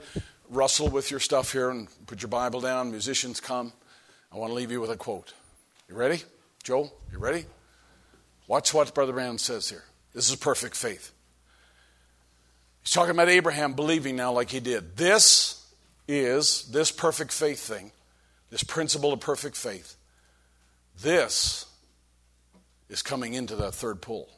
rustle 0.51 0.89
with 0.89 1.11
your 1.11 1.21
stuff 1.21 1.53
here 1.53 1.71
and 1.71 1.89
put 2.07 2.23
your 2.23 2.29
Bible 2.29 2.61
down. 2.61 2.91
Musicians 2.91 3.41
come. 3.41 3.73
I 4.31 4.37
want 4.37 4.51
to 4.51 4.55
leave 4.55 4.71
you 4.71 4.81
with 4.81 4.91
a 4.91 4.97
quote. 4.97 5.33
You 5.89 5.97
ready? 5.97 6.23
Joe, 6.63 6.93
you 7.11 7.19
ready? 7.19 7.47
Watch 8.47 8.73
what 8.73 8.95
Brother 8.95 9.13
Branham 9.13 9.39
says 9.39 9.69
here. 9.69 9.85
This 10.15 10.31
is 10.31 10.37
perfect 10.37 10.77
faith. 10.77 11.13
He's 12.83 12.93
talking 12.93 13.13
about 13.13 13.29
Abraham 13.29 13.75
believing 13.75 14.17
now 14.17 14.33
like 14.33 14.51
he 14.51 14.61
did. 14.61 14.97
This 14.97 15.65
is 16.07 16.65
this 16.71 16.91
perfect 16.91 17.33
faith 17.33 17.61
thing, 17.61 17.93
this 18.51 18.63
principle 18.63 19.13
of 19.13 19.21
perfect 19.21 19.57
faith. 19.57 19.97
This 21.01 21.67
is 22.89 23.03
coming 23.03 23.35
into 23.35 23.57
that 23.57 23.75
third 23.75 24.03
pull. 24.03 24.29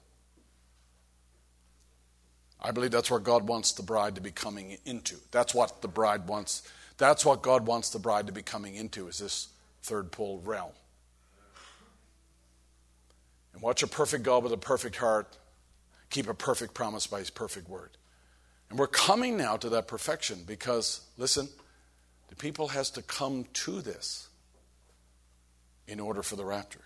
I 2.64 2.72
believe 2.72 2.90
that's 2.90 3.10
where 3.10 3.20
God 3.20 3.46
wants 3.46 3.72
the 3.72 3.82
bride 3.82 4.16
to 4.16 4.20
be 4.20 4.30
coming 4.32 4.78
into. 4.84 5.16
That's 5.30 5.54
what 5.54 5.82
the 5.82 5.88
bride 5.88 6.26
wants. 6.26 6.62
That's 6.96 7.24
what 7.24 7.42
God 7.42 7.66
wants 7.66 7.90
the 7.90 7.98
bride 7.98 8.26
to 8.26 8.32
be 8.32 8.42
coming 8.42 8.74
into 8.74 9.06
is 9.06 9.18
this 9.18 9.48
third 9.82 10.10
pull 10.10 10.40
realm. 10.40 10.72
And 13.52 13.62
watch 13.62 13.82
a 13.82 13.86
perfect 13.86 14.24
God 14.24 14.42
with 14.42 14.52
a 14.52 14.56
perfect 14.56 14.96
heart 14.96 15.36
keep 16.14 16.28
a 16.28 16.34
perfect 16.34 16.74
promise 16.74 17.08
by 17.08 17.18
his 17.18 17.30
perfect 17.30 17.68
word. 17.68 17.90
And 18.70 18.78
we're 18.78 18.86
coming 18.86 19.36
now 19.36 19.56
to 19.56 19.68
that 19.70 19.88
perfection 19.88 20.44
because, 20.46 21.00
listen, 21.18 21.48
the 22.28 22.36
people 22.36 22.68
has 22.68 22.90
to 22.90 23.02
come 23.02 23.46
to 23.52 23.80
this 23.80 24.28
in 25.88 25.98
order 25.98 26.22
for 26.22 26.36
the 26.36 26.44
rapture. 26.44 26.84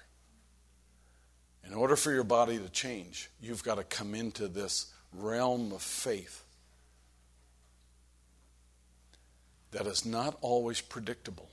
In 1.66 1.74
order 1.74 1.94
for 1.94 2.10
your 2.10 2.24
body 2.24 2.56
to 2.56 2.70
change, 2.70 3.28
you've 3.42 3.62
got 3.62 3.74
to 3.74 3.84
come 3.84 4.14
into 4.14 4.48
this 4.48 4.86
realm 5.18 5.72
of 5.72 5.82
faith 5.82 6.44
that 9.70 9.86
is 9.86 10.06
not 10.06 10.36
always 10.40 10.80
predictable, 10.80 11.48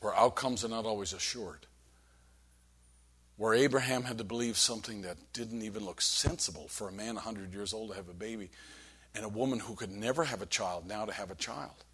where 0.00 0.14
outcomes 0.14 0.64
are 0.64 0.68
not 0.68 0.86
always 0.86 1.12
assured, 1.12 1.66
where 3.36 3.54
Abraham 3.54 4.04
had 4.04 4.18
to 4.18 4.24
believe 4.24 4.56
something 4.56 5.02
that 5.02 5.16
didn't 5.32 5.62
even 5.62 5.84
look 5.84 6.00
sensible 6.00 6.66
for 6.68 6.88
a 6.88 6.92
man 6.92 7.14
100 7.16 7.52
years 7.52 7.72
old 7.72 7.90
to 7.90 7.96
have 7.96 8.08
a 8.08 8.14
baby, 8.14 8.50
and 9.14 9.24
a 9.24 9.28
woman 9.28 9.58
who 9.58 9.74
could 9.74 9.90
never 9.90 10.24
have 10.24 10.42
a 10.42 10.46
child 10.46 10.86
now 10.86 11.04
to 11.04 11.12
have 11.12 11.30
a 11.30 11.34
child. 11.34 11.84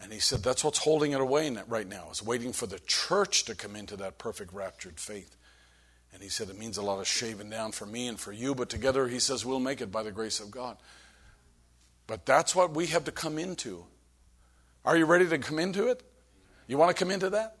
And 0.00 0.12
he 0.12 0.18
said 0.18 0.42
that's 0.42 0.64
what's 0.64 0.78
holding 0.78 1.12
it 1.12 1.20
away 1.20 1.48
right 1.68 1.86
now, 1.86 2.08
is 2.10 2.22
waiting 2.22 2.52
for 2.52 2.66
the 2.66 2.80
church 2.80 3.44
to 3.44 3.54
come 3.54 3.76
into 3.76 3.96
that 3.98 4.18
perfect 4.18 4.52
raptured 4.52 4.98
faith. 4.98 5.36
And 6.22 6.30
he 6.30 6.30
said 6.30 6.50
it 6.50 6.56
means 6.56 6.76
a 6.76 6.82
lot 6.82 7.00
of 7.00 7.08
shaving 7.08 7.50
down 7.50 7.72
for 7.72 7.84
me 7.84 8.06
and 8.06 8.16
for 8.16 8.30
you, 8.30 8.54
but 8.54 8.68
together 8.68 9.08
he 9.08 9.18
says 9.18 9.44
we'll 9.44 9.58
make 9.58 9.80
it 9.80 9.90
by 9.90 10.04
the 10.04 10.12
grace 10.12 10.38
of 10.38 10.52
God. 10.52 10.76
But 12.06 12.26
that's 12.26 12.54
what 12.54 12.76
we 12.76 12.86
have 12.86 13.02
to 13.06 13.10
come 13.10 13.40
into. 13.40 13.86
Are 14.84 14.96
you 14.96 15.04
ready 15.04 15.28
to 15.28 15.38
come 15.38 15.58
into 15.58 15.88
it? 15.88 16.00
You 16.68 16.78
want 16.78 16.96
to 16.96 17.04
come 17.04 17.10
into 17.10 17.30
that? 17.30 17.56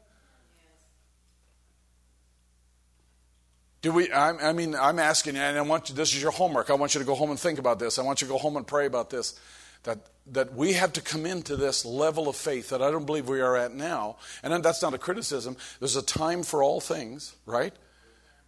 Do 3.80 3.90
we? 3.90 4.12
I, 4.12 4.50
I 4.50 4.52
mean, 4.52 4.76
I'm 4.76 5.00
asking 5.00 5.36
and 5.36 5.58
I 5.58 5.62
want 5.62 5.88
you. 5.88 5.96
This 5.96 6.14
is 6.14 6.22
your 6.22 6.30
homework. 6.30 6.70
I 6.70 6.74
want 6.74 6.94
you 6.94 7.00
to 7.00 7.04
go 7.04 7.16
home 7.16 7.30
and 7.30 7.40
think 7.40 7.58
about 7.58 7.80
this. 7.80 7.98
I 7.98 8.02
want 8.02 8.20
you 8.22 8.28
to 8.28 8.32
go 8.32 8.38
home 8.38 8.56
and 8.56 8.64
pray 8.64 8.86
about 8.86 9.10
this. 9.10 9.40
That 9.82 9.98
that 10.28 10.54
we 10.54 10.74
have 10.74 10.92
to 10.92 11.00
come 11.00 11.26
into 11.26 11.56
this 11.56 11.84
level 11.84 12.28
of 12.28 12.36
faith 12.36 12.70
that 12.70 12.80
I 12.80 12.92
don't 12.92 13.06
believe 13.06 13.28
we 13.28 13.40
are 13.40 13.56
at 13.56 13.74
now. 13.74 14.18
And 14.40 14.62
that's 14.62 14.82
not 14.82 14.94
a 14.94 14.98
criticism. 14.98 15.56
There's 15.80 15.96
a 15.96 16.02
time 16.02 16.44
for 16.44 16.62
all 16.62 16.80
things, 16.80 17.34
right? 17.44 17.74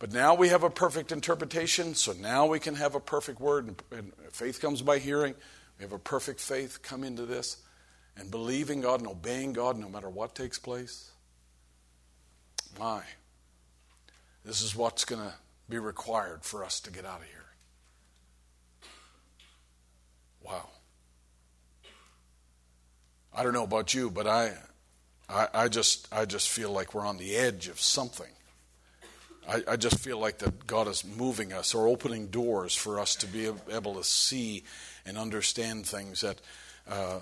But 0.05 0.13
now 0.13 0.35
we 0.35 0.51
have 0.51 0.65
a 0.65 0.69
perfect 0.69 1.13
interpretation, 1.13 1.95
so 1.95 2.13
now 2.13 2.45
we 2.45 2.61
can 2.61 2.75
have 2.75 2.95
a 2.95 3.01
perfect 3.01 3.41
word. 3.41 3.75
And 3.91 4.13
faith 4.33 4.61
comes 4.61 4.83
by 4.83 4.99
hearing. 4.99 5.35
We 5.79 5.83
have 5.83 5.95
a 5.95 5.99
perfect 5.99 6.41
faith. 6.41 6.83
Come 6.83 7.05
into 7.05 7.25
this 7.25 7.57
and 8.15 8.31
believing 8.31 8.83
God 8.83 9.01
and 9.01 9.09
obeying 9.09 9.55
God 9.55 9.79
no 9.79 9.89
matter 9.89 10.11
what 10.11 10.35
takes 10.35 10.59
place. 10.59 11.11
My. 12.79 13.01
This 14.45 14.61
is 14.61 14.77
what's 14.77 15.07
going 15.07 15.23
to 15.23 15.33
be 15.71 15.79
required 15.79 16.45
for 16.45 16.67
us 16.67 16.81
to 16.81 16.93
get 16.93 17.07
out 17.07 17.21
of 17.21 17.27
here. 17.27 18.91
Wow. 20.43 20.69
I 23.35 23.43
don't 23.43 23.55
know 23.55 23.65
about 23.65 23.95
you, 23.95 24.11
but 24.11 24.27
I, 24.27 24.53
I, 25.31 25.49
I, 25.55 25.69
just, 25.69 26.13
I 26.13 26.27
just 26.27 26.51
feel 26.51 26.71
like 26.73 26.93
we're 26.93 27.07
on 27.07 27.17
the 27.17 27.37
edge 27.37 27.69
of 27.69 27.81
something. 27.81 28.34
I, 29.49 29.63
I 29.69 29.77
just 29.77 29.99
feel 29.99 30.19
like 30.19 30.39
that 30.39 30.67
God 30.67 30.89
is 30.89 31.05
moving 31.05 31.53
us 31.53 31.75
or 31.75 31.87
opening 31.87 32.29
doors 32.29 32.75
for 32.75 32.99
us 32.99 33.17
to 33.17 33.27
be 33.27 33.51
able 33.71 33.95
to 33.95 34.05
see 34.05 34.65
and 35.05 35.19
understand 35.19 35.87
things 35.87 36.23
that 36.23 36.41
uh, 36.89 37.21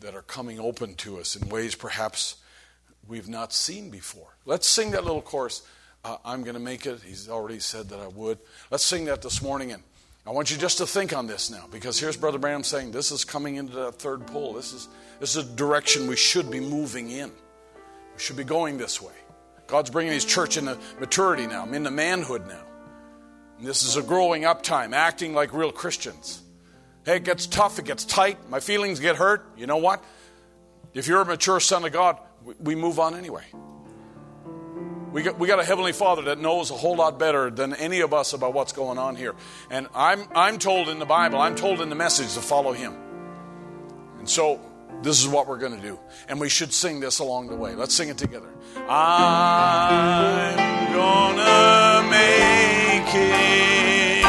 that 0.00 0.14
are 0.14 0.22
coming 0.22 0.60
open 0.60 0.94
to 0.94 1.18
us 1.18 1.36
in 1.36 1.48
ways 1.48 1.74
perhaps 1.74 2.36
we've 3.08 3.28
not 3.28 3.52
seen 3.52 3.90
before. 3.90 4.36
Let's 4.44 4.66
sing 4.66 4.90
that 4.92 5.04
little 5.04 5.22
chorus. 5.22 5.62
Uh, 6.04 6.18
I'm 6.24 6.42
going 6.42 6.54
to 6.54 6.60
make 6.60 6.86
it. 6.86 7.00
He's 7.04 7.28
already 7.28 7.60
said 7.60 7.88
that 7.88 7.98
I 7.98 8.06
would. 8.08 8.38
Let's 8.70 8.84
sing 8.84 9.06
that 9.06 9.22
this 9.22 9.42
morning. 9.42 9.72
And 9.72 9.82
I 10.26 10.30
want 10.30 10.50
you 10.50 10.56
just 10.56 10.78
to 10.78 10.86
think 10.86 11.16
on 11.16 11.26
this 11.26 11.50
now, 11.50 11.64
because 11.70 11.98
here's 11.98 12.16
Brother 12.16 12.38
Branham 12.38 12.62
saying 12.62 12.92
this 12.92 13.10
is 13.10 13.24
coming 13.24 13.56
into 13.56 13.74
that 13.74 13.96
third 13.96 14.26
pull. 14.26 14.52
This 14.52 14.72
is, 14.72 14.88
this 15.18 15.34
is 15.34 15.44
a 15.50 15.56
direction 15.56 16.06
we 16.06 16.16
should 16.16 16.50
be 16.50 16.60
moving 16.60 17.10
in. 17.10 17.30
We 17.30 18.20
should 18.20 18.36
be 18.36 18.44
going 18.44 18.76
this 18.78 19.00
way. 19.00 19.14
God's 19.66 19.90
bringing 19.90 20.12
His 20.12 20.24
church 20.24 20.56
into 20.56 20.78
maturity 21.00 21.46
now, 21.46 21.64
into 21.64 21.90
manhood 21.90 22.46
now. 22.46 22.62
And 23.58 23.66
this 23.66 23.82
is 23.82 23.96
a 23.96 24.02
growing 24.02 24.44
up 24.44 24.62
time, 24.62 24.92
acting 24.94 25.34
like 25.34 25.52
real 25.52 25.72
Christians. 25.72 26.42
Hey, 27.04 27.16
it 27.16 27.24
gets 27.24 27.46
tough, 27.46 27.78
it 27.78 27.84
gets 27.84 28.04
tight, 28.04 28.50
my 28.50 28.60
feelings 28.60 29.00
get 29.00 29.16
hurt. 29.16 29.44
You 29.56 29.66
know 29.66 29.78
what? 29.78 30.02
If 30.92 31.08
you're 31.08 31.20
a 31.20 31.24
mature 31.24 31.60
son 31.60 31.84
of 31.84 31.92
God, 31.92 32.18
we 32.60 32.74
move 32.74 32.98
on 32.98 33.14
anyway. 33.14 33.44
We 35.12 35.22
got, 35.22 35.38
we 35.38 35.48
got 35.48 35.58
a 35.58 35.64
Heavenly 35.64 35.92
Father 35.92 36.22
that 36.22 36.38
knows 36.38 36.70
a 36.70 36.74
whole 36.74 36.96
lot 36.96 37.18
better 37.18 37.50
than 37.50 37.74
any 37.74 38.00
of 38.00 38.12
us 38.12 38.32
about 38.34 38.52
what's 38.52 38.72
going 38.72 38.98
on 38.98 39.16
here. 39.16 39.34
And 39.70 39.88
I'm, 39.94 40.26
I'm 40.34 40.58
told 40.58 40.88
in 40.88 40.98
the 40.98 41.06
Bible, 41.06 41.38
I'm 41.38 41.54
told 41.54 41.80
in 41.80 41.88
the 41.88 41.94
message 41.94 42.34
to 42.34 42.40
follow 42.40 42.72
Him. 42.72 42.94
And 44.18 44.28
so 44.28 44.60
this 45.02 45.20
is 45.20 45.28
what 45.28 45.46
we're 45.46 45.58
going 45.58 45.76
to 45.76 45.82
do. 45.82 45.98
And 46.28 46.40
we 46.40 46.48
should 46.48 46.72
sing 46.72 47.00
this 47.00 47.18
along 47.18 47.48
the 47.48 47.56
way. 47.56 47.74
Let's 47.74 47.94
sing 47.94 48.08
it 48.08 48.18
together. 48.18 48.48
I'm 48.88 50.56
gonna 50.92 52.08
make 52.10 53.14
it. 53.14 54.24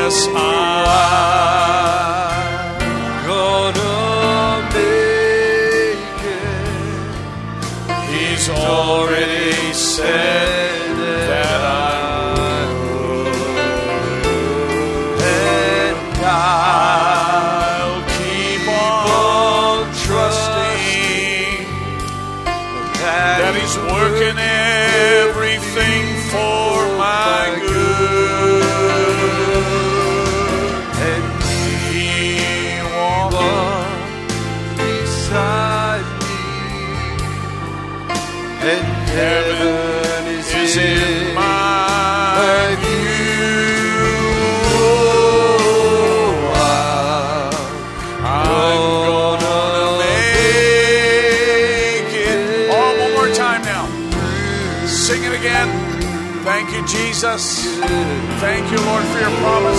Yes, 0.06 0.28
I'm 0.28 1.45
us. 57.24 57.64
Thank 58.40 58.70
you, 58.70 58.78
Lord, 58.86 59.04
for 59.04 59.18
your 59.18 59.30
promises. 59.40 59.75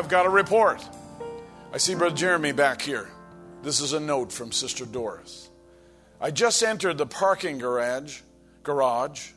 I 0.00 0.02
have 0.02 0.10
got 0.10 0.24
a 0.24 0.30
report. 0.30 0.82
I 1.74 1.76
see 1.76 1.94
Brother 1.94 2.16
Jeremy 2.16 2.52
back 2.52 2.80
here. 2.80 3.10
This 3.62 3.82
is 3.82 3.92
a 3.92 4.00
note 4.00 4.32
from 4.32 4.50
Sister 4.50 4.86
Doris. 4.86 5.50
I 6.18 6.30
just 6.30 6.62
entered 6.62 6.96
the 6.96 7.04
parking 7.04 7.58
garage, 7.58 8.22
garage 8.62 9.32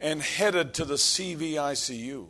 and 0.00 0.22
headed 0.22 0.72
to 0.72 0.86
the 0.86 0.94
CVICU. 0.94 2.28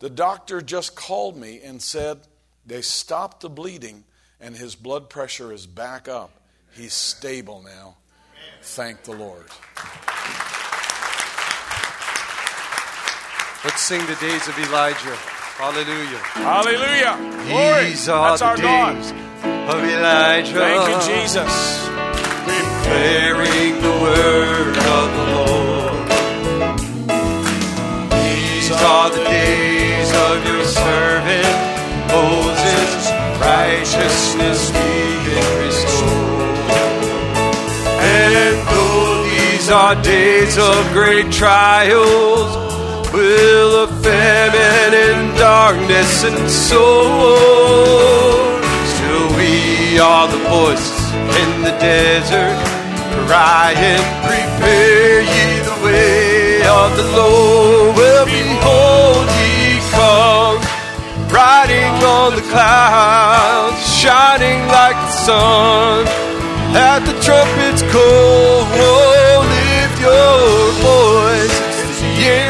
The 0.00 0.10
doctor 0.10 0.60
just 0.60 0.96
called 0.96 1.36
me 1.36 1.60
and 1.62 1.80
said 1.80 2.18
they 2.66 2.82
stopped 2.82 3.42
the 3.42 3.48
bleeding 3.48 4.02
and 4.40 4.56
his 4.56 4.74
blood 4.74 5.08
pressure 5.08 5.52
is 5.52 5.68
back 5.68 6.08
up. 6.08 6.42
He's 6.72 6.94
stable 6.94 7.62
now. 7.62 7.98
Thank 8.60 9.04
the 9.04 9.12
Lord. 9.12 9.46
Let's 13.64 13.82
sing 13.82 14.04
the 14.06 14.18
days 14.20 14.48
of 14.48 14.58
Elijah. 14.58 15.37
Hallelujah. 15.58 16.18
Hallelujah. 16.38 17.16
Glory. 17.48 17.90
These 17.90 18.08
are 18.08 18.38
That's 18.38 18.40
the 18.42 18.46
our 18.46 18.56
God. 18.58 18.94
days 18.94 19.10
of 19.10 19.82
Elijah. 19.82 20.54
Thank 20.54 20.86
you, 20.86 20.98
Jesus. 21.18 21.82
Declaring 22.46 23.82
the 23.82 23.90
word 23.98 24.76
of 24.78 25.06
the 25.18 25.24
Lord. 25.34 25.98
These 28.22 28.70
are 28.70 29.10
the 29.10 29.24
days 29.24 30.10
of 30.14 30.46
your 30.46 30.64
servant 30.64 31.50
Moses. 32.06 33.10
Righteousness 33.42 34.70
we 34.70 34.94
can 35.26 35.42
restore. 35.66 36.54
And 37.98 38.54
though 38.70 39.24
these 39.26 39.68
are 39.70 40.00
days 40.04 40.56
of 40.56 40.92
great 40.92 41.32
trials, 41.32 42.67
will 43.18 43.74
of 43.84 43.90
famine 44.02 44.94
and 44.94 45.36
darkness 45.36 46.22
and 46.28 46.38
sorrow, 46.48 47.34
still 48.92 49.26
we 49.38 49.98
are 49.98 50.28
the 50.34 50.42
voices 50.54 51.02
in 51.42 51.50
the 51.66 51.74
desert, 51.82 52.58
crying, 53.26 54.04
Prepare 54.28 55.20
ye 55.34 55.46
the 55.68 55.76
way 55.84 56.62
of 56.80 56.88
the 57.00 57.06
Lord. 57.18 57.96
Well, 57.98 58.26
behold, 58.38 59.26
he 59.40 59.82
comes, 59.98 60.66
riding 61.32 61.94
on 62.18 62.30
the 62.38 62.46
clouds, 62.52 63.80
shining 64.00 64.60
like 64.78 64.98
the 65.06 65.14
sun. 65.26 66.06
At 66.70 67.00
the 67.08 67.16
trumpet's 67.24 67.82
call, 67.90 68.62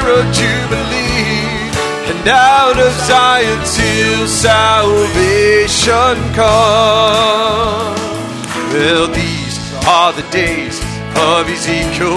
of 0.09 0.25
Jubilee, 0.33 1.69
and 2.09 2.29
out 2.29 2.79
of 2.79 2.93
Zion 3.07 3.61
till 3.77 4.27
salvation 4.27 6.17
comes. 6.35 8.01
Well, 8.73 9.07
these 9.09 9.57
are 9.87 10.13
the 10.13 10.27
days 10.31 10.81
of 11.17 11.49
Ezekiel. 11.49 12.09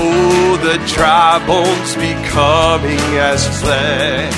Oh, 0.00 0.58
the 0.62 0.78
dry 0.94 1.38
bones 1.46 1.94
becoming 1.94 3.06
as 3.18 3.46
flesh. 3.60 4.34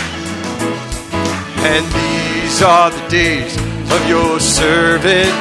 And 1.72 1.84
these 1.92 2.62
are 2.62 2.90
the 2.90 3.08
days 3.08 3.56
of 3.92 4.08
your 4.08 4.40
servant 4.40 5.32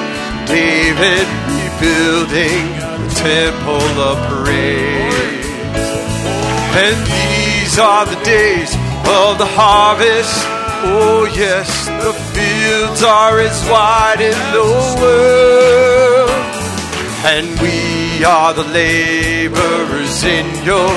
David 0.48 1.28
rebuilding 1.56 2.66
the 3.04 3.12
temple 3.16 4.02
of 4.10 4.18
praise. 4.44 4.99
And 6.72 6.98
these 7.08 7.80
are 7.80 8.06
the 8.06 8.22
days 8.24 8.74
of 9.10 9.38
the 9.38 9.46
harvest. 9.46 10.46
Oh, 10.82 11.26
yes, 11.36 11.88
the 11.88 12.14
fields 12.34 13.04
are 13.04 13.40
as 13.40 13.60
wide 13.70 14.22
in 14.22 14.38
the 14.56 14.68
world. 15.02 16.30
And 17.26 17.48
we 17.60 18.24
are 18.24 18.54
the 18.54 18.64
laborers 18.64 20.24
in 20.24 20.46
your 20.64 20.88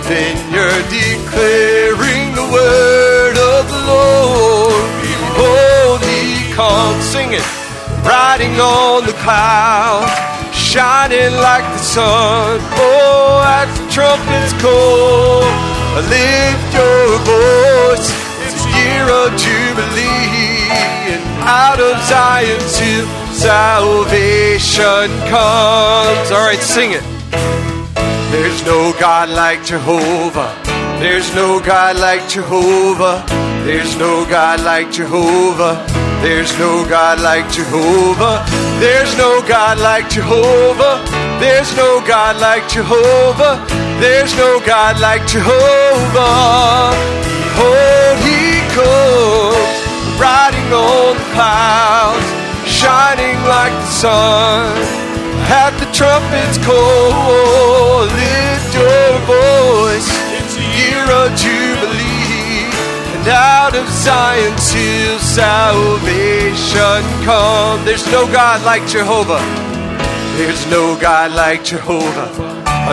vineyard, 0.00 0.84
declaring 0.88 2.34
the 2.34 2.48
word 2.52 3.36
of 3.36 3.68
the 3.68 3.82
Lord. 3.84 4.88
Behold, 5.04 6.00
he 6.08 6.52
comes, 6.54 7.04
sing 7.04 7.32
it, 7.32 7.44
riding 8.06 8.58
on 8.60 9.04
the 9.04 9.12
clouds, 9.24 10.08
shining 10.56 11.34
like 11.36 11.64
the 11.76 11.84
sun. 11.84 12.60
Oh, 12.80 13.42
as 13.44 13.67
the 13.67 13.67
trumpets 13.98 14.52
call, 14.62 15.42
lift 16.06 16.68
your 16.70 17.18
voice. 17.26 18.08
It's 18.46 18.62
a 18.62 18.70
year 18.78 19.06
of 19.10 19.34
jubilee, 19.34 20.70
and 21.10 21.22
out 21.42 21.80
of 21.80 21.98
Zion 22.06 22.60
to 22.78 22.92
salvation 23.34 25.08
comes. 25.26 26.30
All 26.30 26.46
right, 26.46 26.62
sing 26.62 26.92
it. 26.92 27.02
There's 28.30 28.64
no 28.64 28.94
God 29.00 29.30
like 29.30 29.64
Jehovah. 29.64 30.54
There's 31.00 31.34
no 31.34 31.58
God 31.58 31.96
like 31.96 32.28
Jehovah. 32.28 33.24
There's 33.64 33.96
no 33.96 34.24
God 34.30 34.60
like 34.62 34.92
Jehovah. 34.92 35.74
There's 36.20 36.52
no 36.58 36.84
God 36.88 37.20
like 37.20 37.48
Jehovah. 37.50 38.44
There's 38.80 39.16
no 39.16 39.40
God 39.46 39.78
like 39.78 40.10
Jehovah. 40.10 40.98
There's 41.38 41.74
no 41.76 42.02
God 42.06 42.40
like 42.40 42.68
Jehovah. 42.68 43.64
There's 44.00 44.34
no 44.36 44.60
God 44.66 45.00
like 45.00 45.26
Jehovah. 45.26 46.90
Behold, 47.58 48.18
he 48.26 48.62
comes, 48.74 49.78
riding 50.18 50.70
on 50.74 51.14
the 51.18 51.26
clouds, 51.34 52.26
shining 52.66 53.38
like 53.46 53.72
the 53.72 53.90
sun. 54.02 54.74
At 55.46 55.72
the 55.78 55.88
trumpet's 55.94 56.58
call, 56.66 58.06
lift 58.10 58.70
your 58.74 59.10
voice. 59.26 60.08
It's 60.38 60.54
a 60.58 60.66
year 60.78 61.06
of 61.22 61.30
jubilee, 61.38 62.07
and 63.18 63.28
out 63.28 63.74
of 63.74 63.88
Zion 63.88 64.54
till 64.56 65.18
salvation 65.18 67.02
come. 67.24 67.84
There's 67.84 68.06
no 68.12 68.26
God 68.26 68.64
like 68.64 68.86
Jehovah. 68.86 69.40
There's 70.36 70.66
no 70.70 70.98
God 71.00 71.32
like 71.32 71.64
Jehovah. 71.64 72.30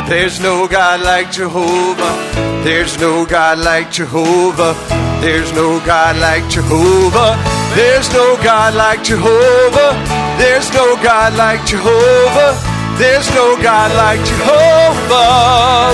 There's 0.08 0.40
no 0.40 0.68
God 0.68 1.02
like 1.02 1.32
Jehovah. 1.32 2.16
There's 2.64 2.98
no 3.00 3.26
God 3.26 3.60
like 3.60 3.92
Jehovah. 3.92 4.74
There's 5.22 5.52
no 5.54 5.80
God 5.86 6.18
like 6.18 6.50
Jehovah. 6.50 7.38
There's 7.76 8.12
no 8.12 8.36
God 8.44 8.74
like 8.76 9.04
Jehovah. 9.04 9.92
There's 10.38 10.72
no 10.74 10.96
God 11.04 11.36
like 11.36 11.66
Jehovah. 11.66 12.58
There's 12.98 13.30
no 13.32 13.58
God 13.62 13.92
like 13.96 14.20
Jehovah. 14.26 15.26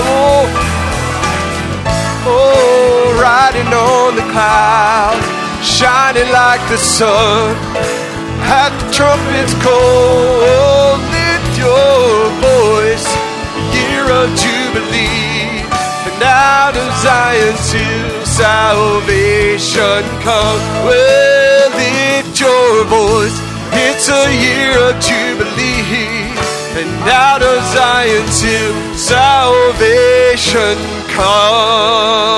Oh, 0.04 0.46
oh 2.26 2.81
riding 3.20 3.68
on 3.72 4.16
the 4.16 4.26
clouds, 4.32 5.26
shining 5.64 6.30
like 6.32 6.62
the 6.68 6.78
sun. 6.78 7.56
At 8.42 8.72
the 8.80 8.88
trumpet's 8.92 9.54
call, 9.62 10.98
lift 11.12 11.52
your 11.58 12.28
voice, 12.42 13.06
year 13.72 14.04
of 14.10 14.28
jubilee, 14.34 15.62
and 16.08 16.22
out 16.22 16.74
of 16.76 16.88
Zion 17.02 17.54
till 17.70 18.26
salvation 18.26 20.02
comes. 20.20 20.64
Well, 20.84 21.70
lift 21.76 22.40
your 22.40 22.84
voice. 22.86 23.38
It's 23.74 24.08
a 24.08 24.24
year 24.36 24.72
of 24.88 25.00
jubilee. 25.00 26.21
And 26.74 26.88
out 27.06 27.42
of 27.42 27.62
Zion 27.74 28.24
till 28.40 28.96
salvation 28.96 30.78
comes. 31.14 32.32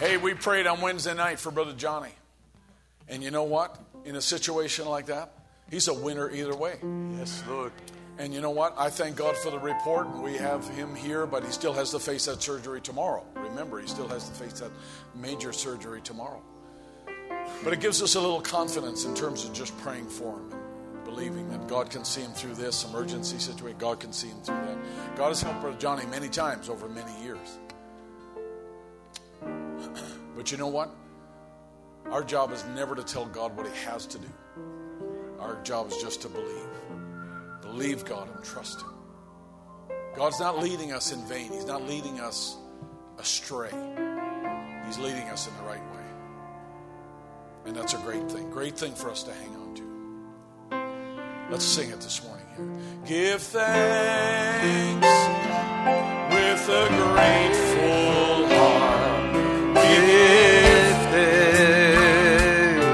Hey, 0.00 0.16
we 0.16 0.34
prayed 0.34 0.66
on 0.66 0.80
Wednesday 0.80 1.14
night 1.14 1.38
for 1.38 1.52
Brother 1.52 1.72
Johnny. 1.72 2.10
And 3.08 3.22
you 3.22 3.30
know 3.30 3.44
what? 3.44 3.78
In 4.04 4.16
a 4.16 4.20
situation 4.20 4.86
like 4.86 5.06
that, 5.06 5.32
he's 5.70 5.86
a 5.86 5.94
winner 5.94 6.30
either 6.32 6.56
way. 6.56 6.78
Yes, 7.16 7.44
Lord. 7.48 7.70
And 8.18 8.32
you 8.32 8.40
know 8.40 8.50
what? 8.50 8.74
I 8.78 8.90
thank 8.90 9.16
God 9.16 9.36
for 9.36 9.50
the 9.50 9.58
report. 9.58 10.08
We 10.18 10.34
have 10.34 10.68
him 10.68 10.94
here, 10.94 11.26
but 11.26 11.44
he 11.44 11.50
still 11.50 11.72
has 11.72 11.90
to 11.90 11.98
face 11.98 12.26
that 12.26 12.42
surgery 12.42 12.80
tomorrow. 12.80 13.24
Remember, 13.34 13.80
he 13.80 13.88
still 13.88 14.06
has 14.08 14.28
to 14.28 14.34
face 14.34 14.60
that 14.60 14.70
major 15.16 15.52
surgery 15.52 16.00
tomorrow. 16.00 16.42
But 17.62 17.72
it 17.72 17.80
gives 17.80 18.02
us 18.02 18.14
a 18.14 18.20
little 18.20 18.40
confidence 18.40 19.04
in 19.04 19.14
terms 19.14 19.44
of 19.44 19.52
just 19.52 19.76
praying 19.78 20.08
for 20.08 20.36
him 20.36 20.52
and 20.94 21.04
believing 21.04 21.48
that 21.50 21.68
God 21.68 21.90
can 21.90 22.04
see 22.04 22.22
him 22.22 22.32
through 22.32 22.54
this 22.54 22.84
emergency 22.84 23.38
situation. 23.38 23.78
God 23.78 24.00
can 24.00 24.12
see 24.12 24.28
him 24.28 24.40
through 24.42 24.56
that. 24.56 25.16
God 25.16 25.28
has 25.28 25.42
helped 25.42 25.60
Brother 25.60 25.78
Johnny 25.78 26.06
many 26.06 26.28
times 26.28 26.68
over 26.68 26.88
many 26.88 27.12
years. 27.22 27.58
But 30.36 30.50
you 30.50 30.58
know 30.58 30.66
what? 30.66 30.90
Our 32.10 32.22
job 32.22 32.52
is 32.52 32.64
never 32.74 32.94
to 32.94 33.02
tell 33.02 33.24
God 33.26 33.56
what 33.56 33.66
He 33.66 33.84
has 33.84 34.06
to 34.06 34.18
do. 34.18 34.28
Our 35.40 35.62
job 35.62 35.88
is 35.88 35.96
just 35.98 36.22
to 36.22 36.28
believe. 36.28 36.68
Believe 37.62 38.04
God 38.04 38.28
and 38.34 38.44
trust 38.44 38.82
Him. 38.82 38.90
God's 40.14 40.38
not 40.38 40.58
leading 40.58 40.92
us 40.92 41.12
in 41.12 41.24
vain, 41.26 41.52
He's 41.52 41.66
not 41.66 41.82
leading 41.88 42.20
us 42.20 42.56
astray. 43.18 43.70
He's 44.86 44.98
leading 44.98 45.28
us 45.30 45.46
in 45.48 45.56
the 45.56 45.62
right 45.62 45.80
way. 45.80 46.04
And 47.66 47.74
that's 47.74 47.94
a 47.94 47.98
great 47.98 48.30
thing. 48.30 48.50
Great 48.50 48.76
thing 48.76 48.94
for 48.94 49.10
us 49.10 49.22
to 49.24 49.32
hang 49.32 49.56
on 49.56 49.74
to. 49.74 49.84
Let's 51.50 51.64
sing 51.64 51.90
it 51.90 52.00
this 52.00 52.22
morning 52.24 52.46
here. 52.56 52.66
Give 53.06 53.40
thanks 53.40 55.06
with 56.34 56.68
a 56.68 56.88
grateful 56.88 58.48
heart. 58.56 59.34
Give 59.74 60.96
thanks 61.14 62.84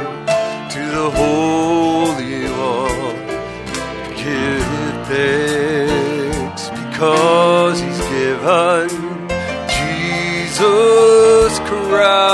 to 0.75 0.83
the 0.91 1.11
Holy 1.11 2.45
One. 2.51 3.19
Give 4.17 4.69
thanks 5.09 6.63
because 6.71 7.81
He's 7.81 8.01
given 8.09 8.89
Jesus 9.69 11.10
Christ, 11.71 12.30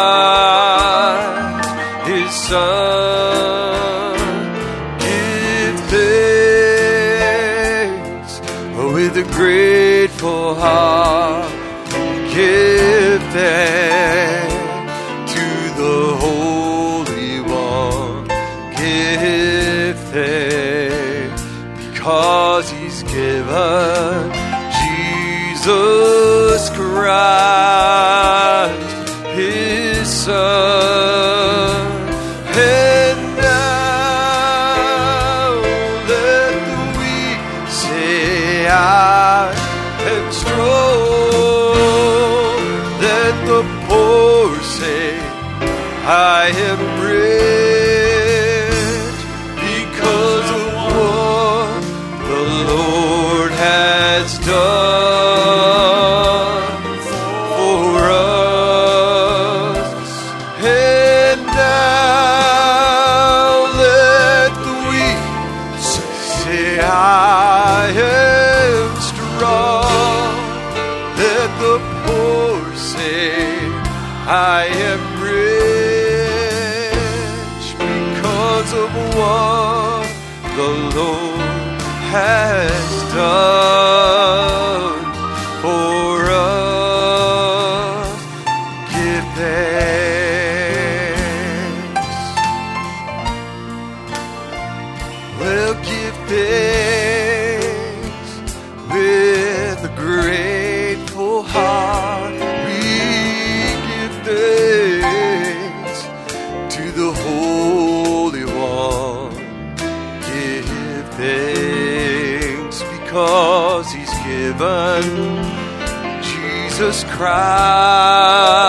Jesus 117.18 118.65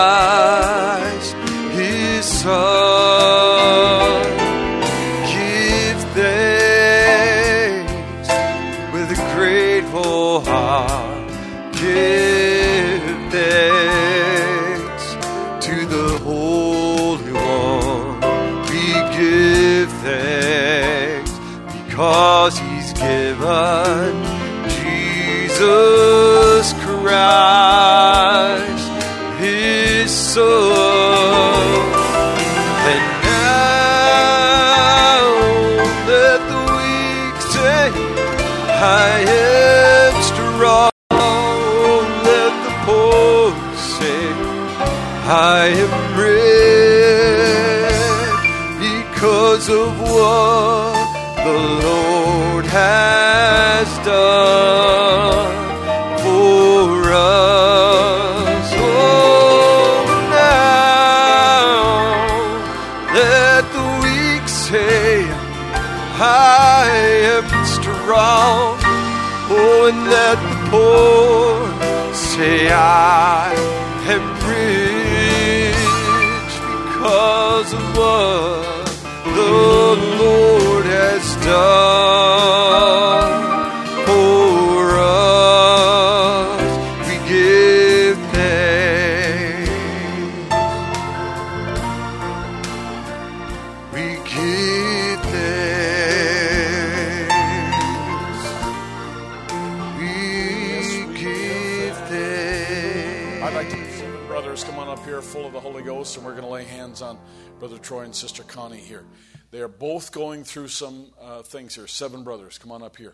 Are 109.68 109.70
both 109.70 110.12
going 110.12 110.44
through 110.44 110.68
some 110.68 111.08
uh, 111.20 111.42
things 111.42 111.74
here. 111.74 111.86
Seven 111.86 112.24
brothers, 112.24 112.56
come 112.56 112.72
on 112.72 112.82
up 112.82 112.96
here. 112.96 113.12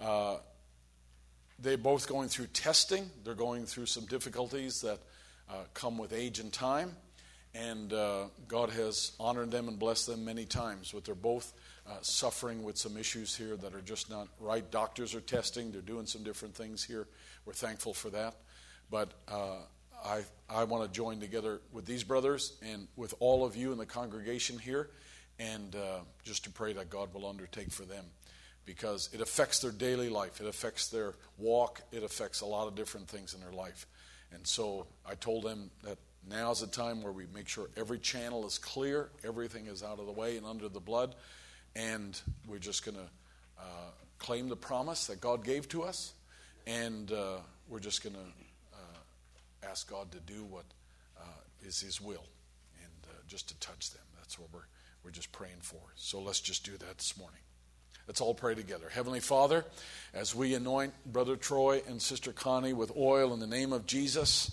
Uh, 0.00 0.36
they're 1.58 1.76
both 1.76 2.06
going 2.06 2.28
through 2.28 2.46
testing. 2.46 3.10
They're 3.24 3.34
going 3.34 3.66
through 3.66 3.86
some 3.86 4.06
difficulties 4.06 4.82
that 4.82 5.00
uh, 5.48 5.64
come 5.74 5.98
with 5.98 6.12
age 6.12 6.38
and 6.38 6.52
time. 6.52 6.94
And 7.56 7.92
uh, 7.92 8.26
God 8.46 8.70
has 8.70 9.16
honored 9.18 9.50
them 9.50 9.66
and 9.66 9.80
blessed 9.80 10.06
them 10.06 10.24
many 10.24 10.44
times. 10.44 10.92
But 10.92 11.04
they're 11.04 11.16
both 11.16 11.52
uh, 11.88 11.94
suffering 12.02 12.62
with 12.62 12.78
some 12.78 12.96
issues 12.96 13.34
here 13.34 13.56
that 13.56 13.74
are 13.74 13.82
just 13.82 14.08
not 14.08 14.28
right. 14.38 14.70
Doctors 14.70 15.12
are 15.16 15.20
testing, 15.20 15.72
they're 15.72 15.80
doing 15.80 16.06
some 16.06 16.22
different 16.22 16.54
things 16.54 16.84
here. 16.84 17.08
We're 17.46 17.52
thankful 17.52 17.94
for 17.94 18.10
that. 18.10 18.36
But 18.92 19.10
uh, 19.26 19.56
I, 20.04 20.20
I 20.48 20.62
want 20.62 20.84
to 20.84 20.90
join 20.96 21.18
together 21.18 21.60
with 21.72 21.84
these 21.84 22.04
brothers 22.04 22.52
and 22.62 22.86
with 22.94 23.12
all 23.18 23.44
of 23.44 23.56
you 23.56 23.72
in 23.72 23.78
the 23.78 23.86
congregation 23.86 24.56
here 24.56 24.90
and 25.40 25.74
uh, 25.74 26.00
just 26.22 26.44
to 26.44 26.50
pray 26.50 26.74
that 26.74 26.90
God 26.90 27.12
will 27.14 27.26
undertake 27.26 27.72
for 27.72 27.84
them 27.84 28.04
because 28.66 29.08
it 29.12 29.20
affects 29.20 29.60
their 29.60 29.72
daily 29.72 30.10
life, 30.10 30.40
it 30.40 30.46
affects 30.46 30.88
their 30.88 31.14
walk, 31.38 31.80
it 31.90 32.02
affects 32.02 32.42
a 32.42 32.46
lot 32.46 32.68
of 32.68 32.74
different 32.74 33.08
things 33.08 33.34
in 33.34 33.40
their 33.40 33.52
life. 33.52 33.86
And 34.32 34.46
so 34.46 34.86
I 35.08 35.14
told 35.14 35.44
them 35.44 35.70
that 35.82 35.98
now 36.28 36.50
is 36.50 36.60
the 36.60 36.66
time 36.66 37.02
where 37.02 37.12
we 37.12 37.24
make 37.34 37.48
sure 37.48 37.70
every 37.76 37.98
channel 37.98 38.46
is 38.46 38.58
clear, 38.58 39.08
everything 39.24 39.66
is 39.66 39.82
out 39.82 39.98
of 39.98 40.06
the 40.06 40.12
way 40.12 40.36
and 40.36 40.46
under 40.46 40.68
the 40.68 40.78
blood, 40.78 41.14
and 41.74 42.20
we're 42.46 42.58
just 42.58 42.84
going 42.84 42.96
to 42.96 43.08
uh, 43.58 43.90
claim 44.18 44.48
the 44.48 44.56
promise 44.56 45.06
that 45.06 45.20
God 45.20 45.42
gave 45.42 45.68
to 45.70 45.82
us, 45.82 46.12
and 46.66 47.10
uh, 47.10 47.38
we're 47.68 47.80
just 47.80 48.04
going 48.04 48.14
to 48.14 48.76
uh, 48.76 49.68
ask 49.68 49.90
God 49.90 50.12
to 50.12 50.20
do 50.20 50.44
what 50.44 50.66
uh, 51.18 51.22
is 51.66 51.80
His 51.80 52.00
will 52.00 52.26
and 52.82 53.08
uh, 53.08 53.12
just 53.26 53.48
to 53.48 53.58
touch 53.58 53.90
them. 53.90 54.02
That's 54.18 54.38
what 54.38 54.48
we're, 54.52 54.60
we're 55.04 55.10
just 55.10 55.32
praying 55.32 55.60
for. 55.60 55.80
So 55.96 56.20
let's 56.20 56.40
just 56.40 56.64
do 56.64 56.72
that 56.72 56.98
this 56.98 57.16
morning. 57.16 57.40
Let's 58.06 58.20
all 58.20 58.34
pray 58.34 58.54
together. 58.54 58.88
Heavenly 58.90 59.20
Father, 59.20 59.64
as 60.12 60.34
we 60.34 60.54
anoint 60.54 60.92
Brother 61.06 61.36
Troy 61.36 61.82
and 61.86 62.02
Sister 62.02 62.32
Connie 62.32 62.72
with 62.72 62.90
oil 62.96 63.32
in 63.32 63.40
the 63.40 63.46
name 63.46 63.72
of 63.72 63.86
Jesus, 63.86 64.50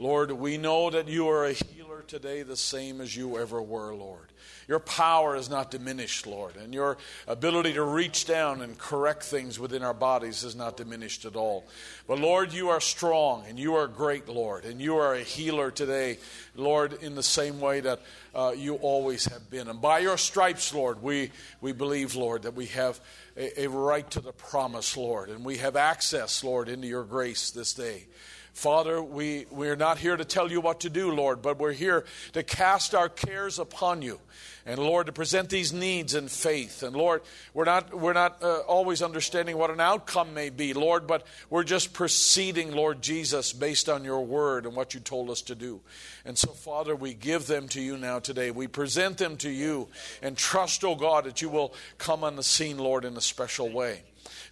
Lord, 0.00 0.32
we 0.32 0.56
know 0.56 0.88
that 0.88 1.08
you 1.08 1.28
are 1.28 1.44
a 1.44 1.52
healer 1.52 2.00
today 2.06 2.42
the 2.42 2.56
same 2.56 3.02
as 3.02 3.14
you 3.14 3.36
ever 3.36 3.60
were, 3.60 3.94
Lord. 3.94 4.28
Your 4.66 4.78
power 4.78 5.36
is 5.36 5.50
not 5.50 5.70
diminished, 5.70 6.26
Lord, 6.26 6.56
and 6.56 6.72
your 6.72 6.96
ability 7.28 7.74
to 7.74 7.82
reach 7.82 8.24
down 8.24 8.62
and 8.62 8.78
correct 8.78 9.24
things 9.24 9.60
within 9.60 9.82
our 9.82 9.92
bodies 9.92 10.42
is 10.42 10.56
not 10.56 10.78
diminished 10.78 11.26
at 11.26 11.36
all. 11.36 11.66
But 12.08 12.18
Lord, 12.18 12.50
you 12.50 12.70
are 12.70 12.80
strong 12.80 13.44
and 13.46 13.58
you 13.58 13.74
are 13.74 13.86
great, 13.86 14.26
Lord, 14.26 14.64
and 14.64 14.80
you 14.80 14.96
are 14.96 15.16
a 15.16 15.22
healer 15.22 15.70
today, 15.70 16.16
Lord, 16.56 16.94
in 17.02 17.14
the 17.14 17.22
same 17.22 17.60
way 17.60 17.80
that 17.80 18.00
uh, 18.34 18.54
you 18.56 18.76
always 18.76 19.26
have 19.26 19.50
been. 19.50 19.68
And 19.68 19.82
by 19.82 19.98
your 19.98 20.16
stripes, 20.16 20.72
Lord, 20.72 21.02
we, 21.02 21.30
we 21.60 21.72
believe, 21.72 22.14
Lord, 22.14 22.44
that 22.44 22.54
we 22.54 22.66
have 22.66 22.98
a, 23.36 23.64
a 23.64 23.68
right 23.68 24.10
to 24.12 24.20
the 24.20 24.32
promise, 24.32 24.96
Lord, 24.96 25.28
and 25.28 25.44
we 25.44 25.58
have 25.58 25.76
access, 25.76 26.42
Lord, 26.42 26.70
into 26.70 26.86
your 26.86 27.04
grace 27.04 27.50
this 27.50 27.74
day. 27.74 28.06
Father, 28.52 29.02
we, 29.02 29.46
we're 29.50 29.76
not 29.76 29.98
here 29.98 30.16
to 30.16 30.24
tell 30.24 30.50
you 30.50 30.60
what 30.60 30.80
to 30.80 30.90
do, 30.90 31.12
Lord, 31.12 31.42
but 31.42 31.58
we're 31.58 31.72
here 31.72 32.04
to 32.32 32.42
cast 32.42 32.94
our 32.94 33.08
cares 33.08 33.58
upon 33.58 34.02
you. 34.02 34.20
And 34.66 34.78
Lord, 34.78 35.06
to 35.06 35.12
present 35.12 35.48
these 35.48 35.72
needs 35.72 36.14
in 36.14 36.28
faith. 36.28 36.82
And 36.82 36.94
Lord, 36.94 37.22
we're 37.54 37.64
not, 37.64 37.94
we're 37.94 38.12
not 38.12 38.42
uh, 38.42 38.58
always 38.60 39.02
understanding 39.02 39.56
what 39.56 39.70
an 39.70 39.80
outcome 39.80 40.34
may 40.34 40.50
be, 40.50 40.74
Lord, 40.74 41.06
but 41.06 41.26
we're 41.48 41.64
just 41.64 41.92
proceeding, 41.92 42.72
Lord 42.72 43.00
Jesus, 43.00 43.52
based 43.52 43.88
on 43.88 44.04
your 44.04 44.24
word 44.24 44.66
and 44.66 44.76
what 44.76 44.92
you 44.92 45.00
told 45.00 45.30
us 45.30 45.42
to 45.42 45.54
do. 45.54 45.80
And 46.24 46.36
so, 46.36 46.50
Father, 46.50 46.94
we 46.94 47.14
give 47.14 47.46
them 47.46 47.68
to 47.68 47.80
you 47.80 47.96
now 47.96 48.18
today. 48.18 48.50
We 48.50 48.66
present 48.66 49.16
them 49.16 49.36
to 49.38 49.50
you 49.50 49.88
and 50.22 50.36
trust, 50.36 50.84
oh 50.84 50.94
God, 50.94 51.24
that 51.24 51.40
you 51.40 51.48
will 51.48 51.72
come 51.98 52.22
on 52.22 52.36
the 52.36 52.42
scene, 52.42 52.78
Lord, 52.78 53.04
in 53.04 53.16
a 53.16 53.22
special 53.22 53.70
way. 53.70 54.02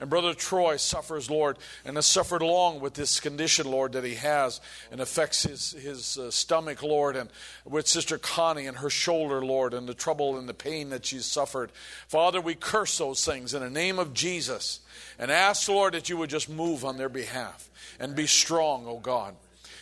And 0.00 0.08
Brother 0.08 0.32
Troy 0.32 0.76
suffers, 0.76 1.28
Lord, 1.28 1.58
and 1.84 1.96
has 1.96 2.06
suffered 2.06 2.42
along 2.42 2.80
with 2.80 2.94
this 2.94 3.18
condition, 3.18 3.68
Lord, 3.68 3.92
that 3.92 4.04
he 4.04 4.14
has 4.14 4.60
and 4.92 5.00
affects 5.00 5.42
his, 5.42 5.72
his 5.72 6.16
uh, 6.16 6.30
stomach, 6.30 6.82
Lord, 6.82 7.16
and 7.16 7.30
with 7.64 7.88
Sister 7.88 8.16
Connie 8.16 8.66
and 8.66 8.78
her 8.78 8.90
shoulder, 8.90 9.44
Lord, 9.44 9.74
and 9.74 9.88
the 9.88 9.94
trouble 9.94 10.38
and 10.38 10.48
the 10.48 10.54
pain 10.54 10.90
that 10.90 11.06
she's 11.06 11.26
suffered. 11.26 11.72
Father, 12.06 12.40
we 12.40 12.54
curse 12.54 12.98
those 12.98 13.24
things 13.24 13.54
in 13.54 13.62
the 13.62 13.70
name 13.70 13.98
of 13.98 14.14
Jesus 14.14 14.80
and 15.18 15.32
ask, 15.32 15.68
Lord, 15.68 15.94
that 15.94 16.08
you 16.08 16.16
would 16.16 16.30
just 16.30 16.48
move 16.48 16.84
on 16.84 16.96
their 16.96 17.08
behalf 17.08 17.68
and 17.98 18.14
be 18.14 18.26
strong, 18.26 18.86
O 18.86 18.90
oh 18.90 18.98
God. 19.00 19.34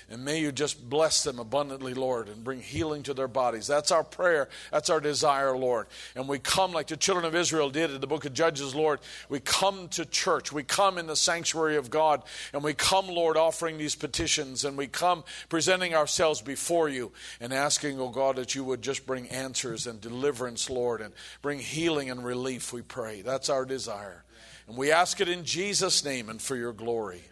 And 0.08 0.24
may 0.24 0.38
you 0.38 0.52
just 0.52 0.88
bless 0.88 1.24
them 1.24 1.40
abundantly, 1.40 1.92
Lord, 1.92 2.28
and 2.28 2.44
bring 2.44 2.60
healing 2.60 3.02
to 3.04 3.14
their 3.14 3.26
bodies. 3.26 3.66
That's 3.66 3.90
our 3.90 4.04
prayer. 4.04 4.48
That's 4.70 4.88
our 4.88 5.00
desire, 5.00 5.56
Lord. 5.56 5.88
And 6.14 6.28
we 6.28 6.38
come 6.38 6.70
like 6.70 6.86
the 6.86 6.96
children 6.96 7.26
of 7.26 7.34
Israel 7.34 7.70
did 7.70 7.90
in 7.90 8.00
the 8.00 8.06
book 8.06 8.24
of 8.24 8.32
Judges, 8.32 8.72
Lord. 8.72 9.00
We 9.28 9.40
come 9.40 9.88
to 9.88 10.04
church. 10.04 10.52
We 10.52 10.62
come 10.62 10.98
in 10.98 11.08
the 11.08 11.16
sanctuary 11.16 11.76
of 11.76 11.90
God. 11.90 12.22
And 12.52 12.62
we 12.62 12.72
come, 12.72 13.08
Lord, 13.08 13.36
offering 13.36 13.78
these 13.78 13.96
petitions. 13.96 14.64
And 14.64 14.76
we 14.76 14.86
come 14.86 15.24
presenting 15.48 15.96
ourselves 15.96 16.40
before 16.40 16.88
you 16.88 17.10
and 17.40 17.52
asking, 17.52 17.98
oh 18.00 18.10
God, 18.10 18.36
that 18.36 18.54
you 18.54 18.62
would 18.62 18.82
just 18.82 19.06
bring 19.06 19.28
answers 19.28 19.88
and 19.88 20.00
deliverance, 20.00 20.70
Lord, 20.70 21.00
and 21.00 21.14
bring 21.42 21.58
healing 21.58 22.10
and 22.10 22.24
relief, 22.24 22.72
we 22.72 22.82
pray. 22.82 23.22
That's 23.22 23.48
our 23.48 23.64
desire. 23.64 24.22
And 24.68 24.76
we 24.76 24.92
ask 24.92 25.20
it 25.20 25.28
in 25.28 25.44
Jesus' 25.44 26.04
name 26.04 26.28
and 26.28 26.40
for 26.40 26.54
your 26.54 26.72
glory. 26.72 27.22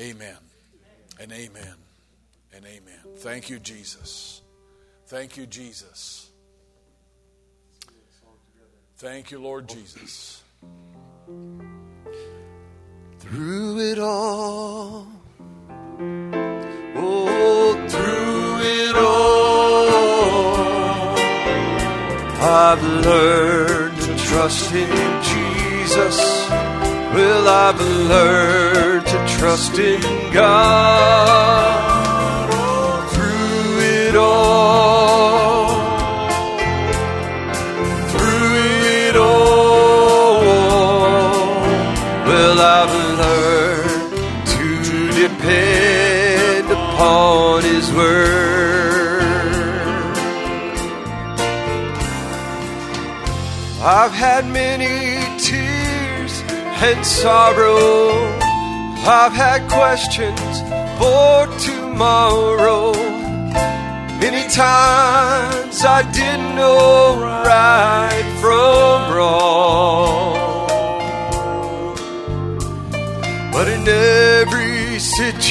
Amen 0.00 0.45
and 1.18 1.32
amen 1.32 1.74
and 2.54 2.64
amen. 2.64 3.00
Thank 3.18 3.50
you, 3.50 3.58
Jesus. 3.58 4.42
Thank 5.06 5.36
you, 5.36 5.46
Jesus. 5.46 6.30
Thank 8.98 9.30
you, 9.30 9.38
Lord 9.38 9.68
Jesus. 9.68 10.42
Through 13.18 13.78
it 13.80 13.98
all, 13.98 15.06
oh, 16.94 17.86
through 17.88 18.58
it 18.62 18.96
all, 18.96 19.86
I've 22.42 22.82
learned 23.04 24.00
to 24.00 24.16
trust 24.24 24.72
in 24.72 25.22
Jesus. 25.22 26.65
Well, 27.16 27.48
I've 27.48 27.80
learned 27.80 29.06
to 29.06 29.26
trust 29.38 29.78
in 29.78 30.02
God 30.34 31.90
through 33.14 33.80
it 33.80 34.16
all. 34.16 35.66
Through 38.10 38.82
it 39.06 39.16
all. 39.16 40.42
I've 42.60 42.92
to 44.52 44.66
depend 45.14 46.70
upon 46.70 47.62
His 47.62 47.90
Word. 47.94 49.22
I've 53.80 54.12
had 54.12 54.46
many 54.46 55.25
and 56.82 57.04
sorrow. 57.06 58.10
I've 59.08 59.32
had 59.32 59.68
questions 59.70 60.60
for 60.98 61.46
tomorrow. 61.58 62.92
Many 64.20 64.48
times 64.50 65.84
I 65.84 66.02
didn't 66.12 66.54
know 66.54 67.16
right 67.20 68.24
from 68.40 69.14
wrong. 69.14 70.36
But 73.52 73.68
in 73.68 73.88
every 73.88 74.98
situation, 74.98 75.46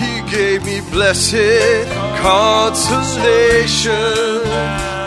He 0.00 0.20
gave 0.30 0.64
me 0.64 0.80
blessed 0.92 1.88
consolation 2.20 3.94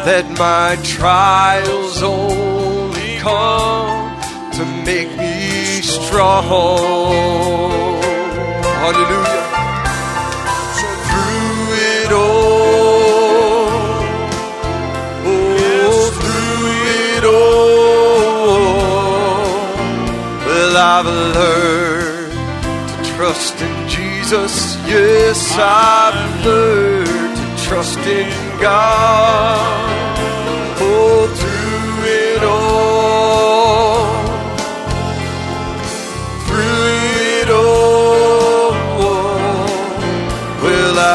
that 0.04 0.26
my 0.38 0.76
trials 0.84 2.04
only 2.04 2.61
come 3.22 4.20
to 4.52 4.66
make 4.84 5.10
me 5.16 5.82
strong. 5.82 6.44
Hallelujah. 8.82 9.44
So 10.78 10.88
through 11.08 11.66
it 11.94 12.12
all, 12.12 13.70
oh, 15.30 16.10
through 16.20 16.66
it 17.06 17.24
all, 17.24 18.62
well, 20.46 20.76
I've 20.94 21.12
learned 21.38 22.34
to 22.90 22.96
trust 23.14 23.56
in 23.62 23.76
Jesus. 23.88 24.54
Yes, 24.88 25.40
I've 25.60 26.20
learned 26.44 27.36
to 27.38 27.48
trust 27.68 28.00
in 28.00 28.30
God. 28.60 29.62
Oh, 30.84 31.28
through 31.38 31.61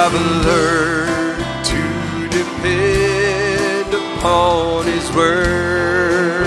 I've 0.09 0.15
learned 0.47 1.65
to 1.65 1.83
depend 2.28 3.93
upon 3.93 4.86
His 4.86 5.10
Word. 5.17 6.47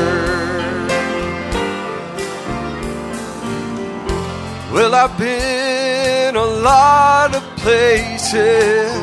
Well, 4.71 4.95
I've 4.95 5.17
been 5.17 6.38
a 6.38 6.45
lot 6.45 7.35
of 7.35 7.43
places, 7.57 8.93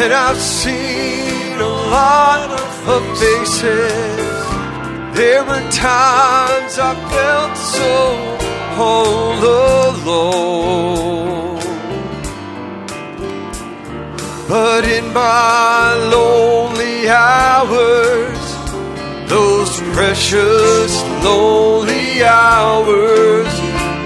and 0.00 0.14
I've 0.14 0.38
seen 0.38 1.60
a 1.60 1.68
lot 1.68 2.50
of 2.50 2.64
faces. 3.20 4.34
There 5.14 5.44
were 5.44 5.70
times 5.70 6.78
I 6.78 6.94
felt 7.12 7.54
so 7.76 7.96
all 8.82 9.38
alone. 9.92 11.27
But 14.48 14.86
in 14.88 15.12
my 15.12 15.92
lonely 16.10 17.06
hours, 17.06 18.38
those 19.28 19.78
precious 19.92 21.02
lonely 21.22 22.24
hours, 22.24 23.52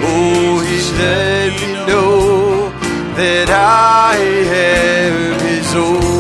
oh, 0.03 0.61
He 0.67 0.79
let 0.99 1.53
me 1.61 1.73
know 1.87 2.71
that 3.15 3.51
I 3.51 4.17
am 4.19 5.39
His 5.47 5.75
own. 5.77 6.12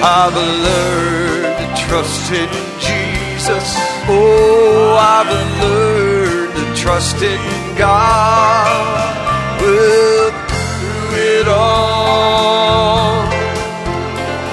I've 0.00 0.34
learned 0.36 1.58
to 1.58 1.66
trust 1.86 2.30
in 2.30 2.48
Jesus. 2.78 3.74
Oh, 4.08 4.96
I've 4.96 5.32
learned 5.62 6.54
to 6.54 6.74
trust 6.80 7.20
in 7.20 7.40
God. 7.76 9.60
Well, 9.60 10.30
through 10.48 11.16
it 11.18 11.48
all, 11.48 13.26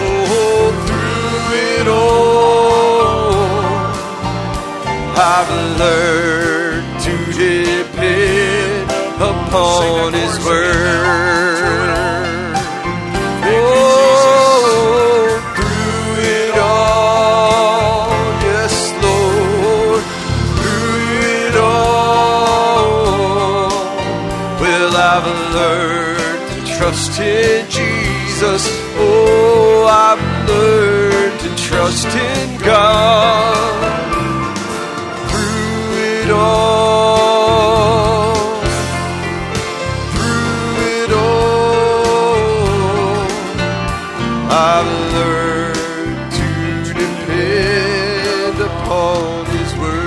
oh, 0.01 0.71
through 0.87 1.53
it 1.69 1.87
all, 1.87 3.35
I've 5.15 5.51
learned 5.79 6.89
to 7.03 7.13
depend 7.37 8.91
upon 9.21 10.13
His 10.13 10.43
word. 10.43 11.34
Trust 27.15 27.21
in 27.21 27.69
Jesus. 27.69 28.67
Oh, 28.97 29.85
I've 29.89 30.19
learned 30.47 31.39
to 31.41 31.55
trust 31.63 32.07
in 32.07 32.57
God 32.59 34.11
through 35.29 35.93
it 36.23 36.29
all, 36.31 37.15
through 40.11 40.77
it 41.03 41.11
all. 41.11 42.35
I've 44.51 44.91
learned 45.13 46.31
to 46.33 46.47
depend 46.93 48.57
upon 48.59 49.45
His 49.45 49.71
word. 49.77 50.05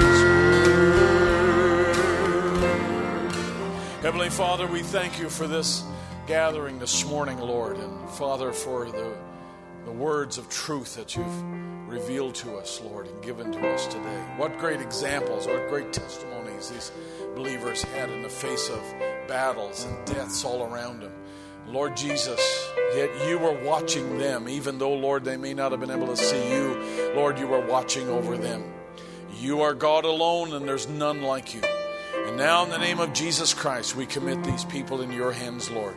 Heavenly 4.03 4.31
Father, 4.31 4.67
we 4.67 4.83
thank 4.83 5.19
you 5.19 5.31
for 5.31 5.47
this 5.47 5.88
gathering 6.29 6.79
this 6.79 7.07
morning, 7.07 7.39
Lord, 7.39 7.79
and 7.79 8.11
Father, 8.11 8.53
for 8.53 8.85
the, 8.85 9.17
the 9.87 9.91
words 9.91 10.37
of 10.37 10.47
truth 10.51 10.95
that 10.97 11.17
you've 11.17 11.43
revealed 11.89 12.35
to 12.35 12.57
us, 12.57 12.83
Lord, 12.83 13.07
and 13.07 13.23
given 13.23 13.51
to 13.51 13.69
us 13.71 13.87
today. 13.87 14.27
What 14.37 14.59
great 14.59 14.83
examples, 14.83 15.47
what 15.47 15.71
great 15.71 15.91
testimonies 15.91 16.69
these 16.69 16.93
believers 17.35 17.83
had 17.83 18.11
in 18.11 18.21
the 18.21 18.29
face 18.29 18.69
of 18.69 18.79
battles 19.27 19.85
and 19.85 20.07
deaths 20.07 20.45
all 20.45 20.65
around 20.65 21.01
them. 21.01 21.13
Lord 21.67 21.97
Jesus, 21.97 22.39
yet 22.95 23.09
you 23.27 23.39
were 23.39 23.59
watching 23.65 24.19
them, 24.19 24.51
even 24.51 24.77
though, 24.77 24.93
Lord, 24.93 25.25
they 25.25 25.39
may 25.39 25.55
not 25.55 25.71
have 25.73 25.81
been 25.81 25.91
able 25.91 26.09
to 26.09 26.17
see 26.17 26.53
you. 26.53 27.13
Lord, 27.17 27.39
you 27.39 27.47
were 27.47 27.65
watching 27.65 28.07
over 28.11 28.37
them. 28.37 28.71
You 29.41 29.63
are 29.63 29.73
God 29.73 30.05
alone, 30.05 30.53
and 30.53 30.69
there's 30.69 30.89
none 30.89 31.23
like 31.23 31.55
you. 31.55 31.63
And 32.27 32.37
now, 32.37 32.65
in 32.65 32.71
the 32.71 32.79
name 32.79 33.01
of 33.01 33.15
Jesus 33.15 33.55
Christ, 33.55 33.97
we 33.97 34.05
commit 34.05 34.45
these 34.45 34.67
people 34.67 35.01
in 35.01 35.11
your 35.11 35.33
hands, 35.33 35.71
Lord. 35.71 35.97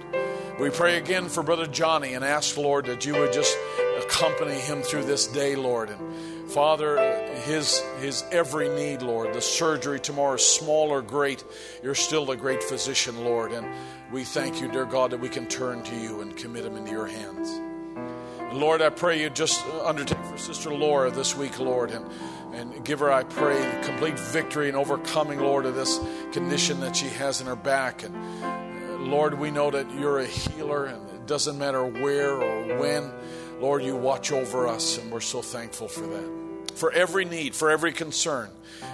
We 0.62 0.70
pray 0.70 0.98
again 0.98 1.28
for 1.28 1.42
Brother 1.42 1.66
Johnny 1.66 2.14
and 2.14 2.24
ask, 2.24 2.56
Lord, 2.56 2.86
that 2.86 3.04
you 3.04 3.14
would 3.14 3.34
just 3.34 3.58
accompany 3.98 4.54
him 4.60 4.84
through 4.84 5.06
this 5.06 5.26
day, 5.26 5.56
Lord. 5.56 5.90
And 5.90 6.52
Father, 6.52 7.00
his, 7.46 7.82
his 8.00 8.24
every 8.32 8.70
need, 8.70 9.02
Lord, 9.02 9.34
the 9.34 9.42
surgery 9.42 10.00
tomorrow, 10.00 10.38
small 10.38 10.92
or 10.92 11.02
great, 11.02 11.44
you're 11.82 11.96
still 11.96 12.28
the 12.28 12.36
great 12.36 12.62
physician, 12.62 13.24
Lord. 13.24 13.54
And 13.54 13.66
we 14.12 14.24
thank 14.24 14.62
you, 14.62 14.72
dear 14.72 14.86
God, 14.86 15.10
that 15.10 15.20
we 15.20 15.30
can 15.30 15.48
turn 15.48 15.82
to 15.82 15.96
you 15.96 16.22
and 16.22 16.38
commit 16.38 16.64
him 16.64 16.78
into 16.78 16.92
your 16.92 17.08
hands. 17.08 17.50
And 17.50 18.60
Lord, 18.60 18.84
I 18.84 18.92
pray 18.92 19.20
you 19.20 19.32
just 19.32 19.66
undertake 19.84 20.24
for 20.26 20.38
Sister 20.38 20.72
Laura 20.72 21.10
this 21.10 21.36
week, 21.36 21.58
Lord, 21.58 21.90
and, 21.90 22.06
and 22.54 22.86
give 22.86 23.00
her, 23.00 23.12
I 23.12 23.24
pray, 23.24 23.82
complete 23.84 24.20
victory 24.20 24.68
and 24.68 24.78
overcoming, 24.78 25.40
Lord, 25.40 25.66
of 25.66 25.74
this 25.74 26.00
condition 26.32 26.82
that 26.82 26.96
she 26.96 27.08
has 27.08 27.42
in 27.42 27.48
her 27.48 27.56
back. 27.56 28.04
And 28.04 28.71
Lord, 29.10 29.38
we 29.38 29.52
know 29.52 29.72
that 29.72 29.92
you're 29.92 30.20
a 30.20 30.26
healer, 30.26 30.86
and 30.86 31.10
it 31.10 31.28
doesn't 31.28 31.58
matter 31.58 31.84
where 31.86 32.34
or 32.34 32.78
when. 32.80 33.12
Lord, 33.60 33.84
you 33.84 33.96
watch 33.96 34.32
over 34.32 34.68
us, 34.68 34.98
and 34.98 35.12
we're 35.12 35.20
so 35.20 35.42
thankful 35.42 35.88
for 35.88 36.08
that. 36.08 36.72
For 36.76 36.92
every 36.92 37.26
need, 37.26 37.56
for 37.56 37.70
every 37.70 37.94
concern. 37.94 38.50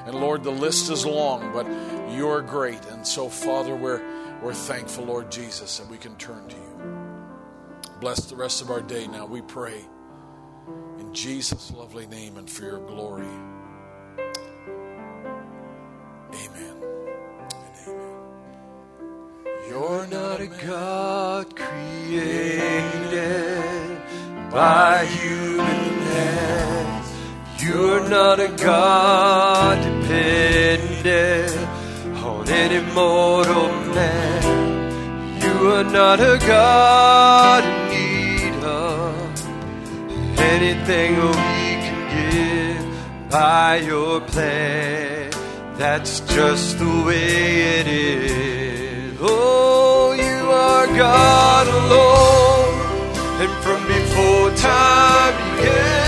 And 0.05 0.15
Lord, 0.15 0.43
the 0.43 0.51
list 0.51 0.89
is 0.89 1.05
long, 1.05 1.53
but 1.53 1.65
you're 2.13 2.41
great. 2.41 2.83
And 2.87 3.05
so, 3.05 3.29
Father, 3.29 3.75
we're, 3.75 4.01
we're 4.41 4.53
thankful, 4.53 5.05
Lord 5.05 5.31
Jesus, 5.31 5.77
that 5.77 5.87
we 5.87 5.97
can 5.97 6.15
turn 6.17 6.47
to 6.47 6.55
you. 6.55 6.97
Bless 7.99 8.25
the 8.25 8.35
rest 8.35 8.61
of 8.61 8.69
our 8.69 8.81
day 8.81 9.07
now, 9.07 9.25
we 9.25 9.41
pray. 9.41 9.85
In 10.99 11.13
Jesus' 11.13 11.71
lovely 11.71 12.07
name 12.07 12.37
and 12.37 12.49
for 12.49 12.63
your 12.63 12.79
glory. 12.79 13.27
Amen. 16.33 16.76
You're 19.69 20.07
not 20.07 20.39
a 20.39 20.47
God 20.47 21.53
created 21.53 23.11
by 24.49 25.05
human 25.05 25.83
hands. 26.13 27.11
You're 27.61 28.07
not 28.07 28.39
a 28.39 28.47
God 28.47 29.83
dependent 29.83 31.67
on 32.23 32.47
any 32.47 32.79
mortal 32.93 33.67
man. 33.93 35.41
You 35.41 35.71
are 35.73 35.83
not 35.83 36.21
a 36.21 36.37
God 36.47 37.63
in 37.65 37.89
need 37.89 38.63
of 38.63 39.41
anything 40.39 41.15
we 41.15 41.67
can 41.85 41.99
give 42.15 43.29
by 43.29 43.77
your 43.77 44.21
plan. 44.21 45.31
That's 45.75 46.21
just 46.21 46.79
the 46.79 47.03
way 47.05 47.79
it 47.79 47.87
is. 47.87 48.76
Oh, 49.30 50.14
you 50.14 50.51
are 50.51 50.88
God 50.88 51.67
alone, 51.67 52.75
and 53.41 53.51
from 53.64 53.85
before 53.88 54.51
time 54.56 55.35
began, 55.57 56.06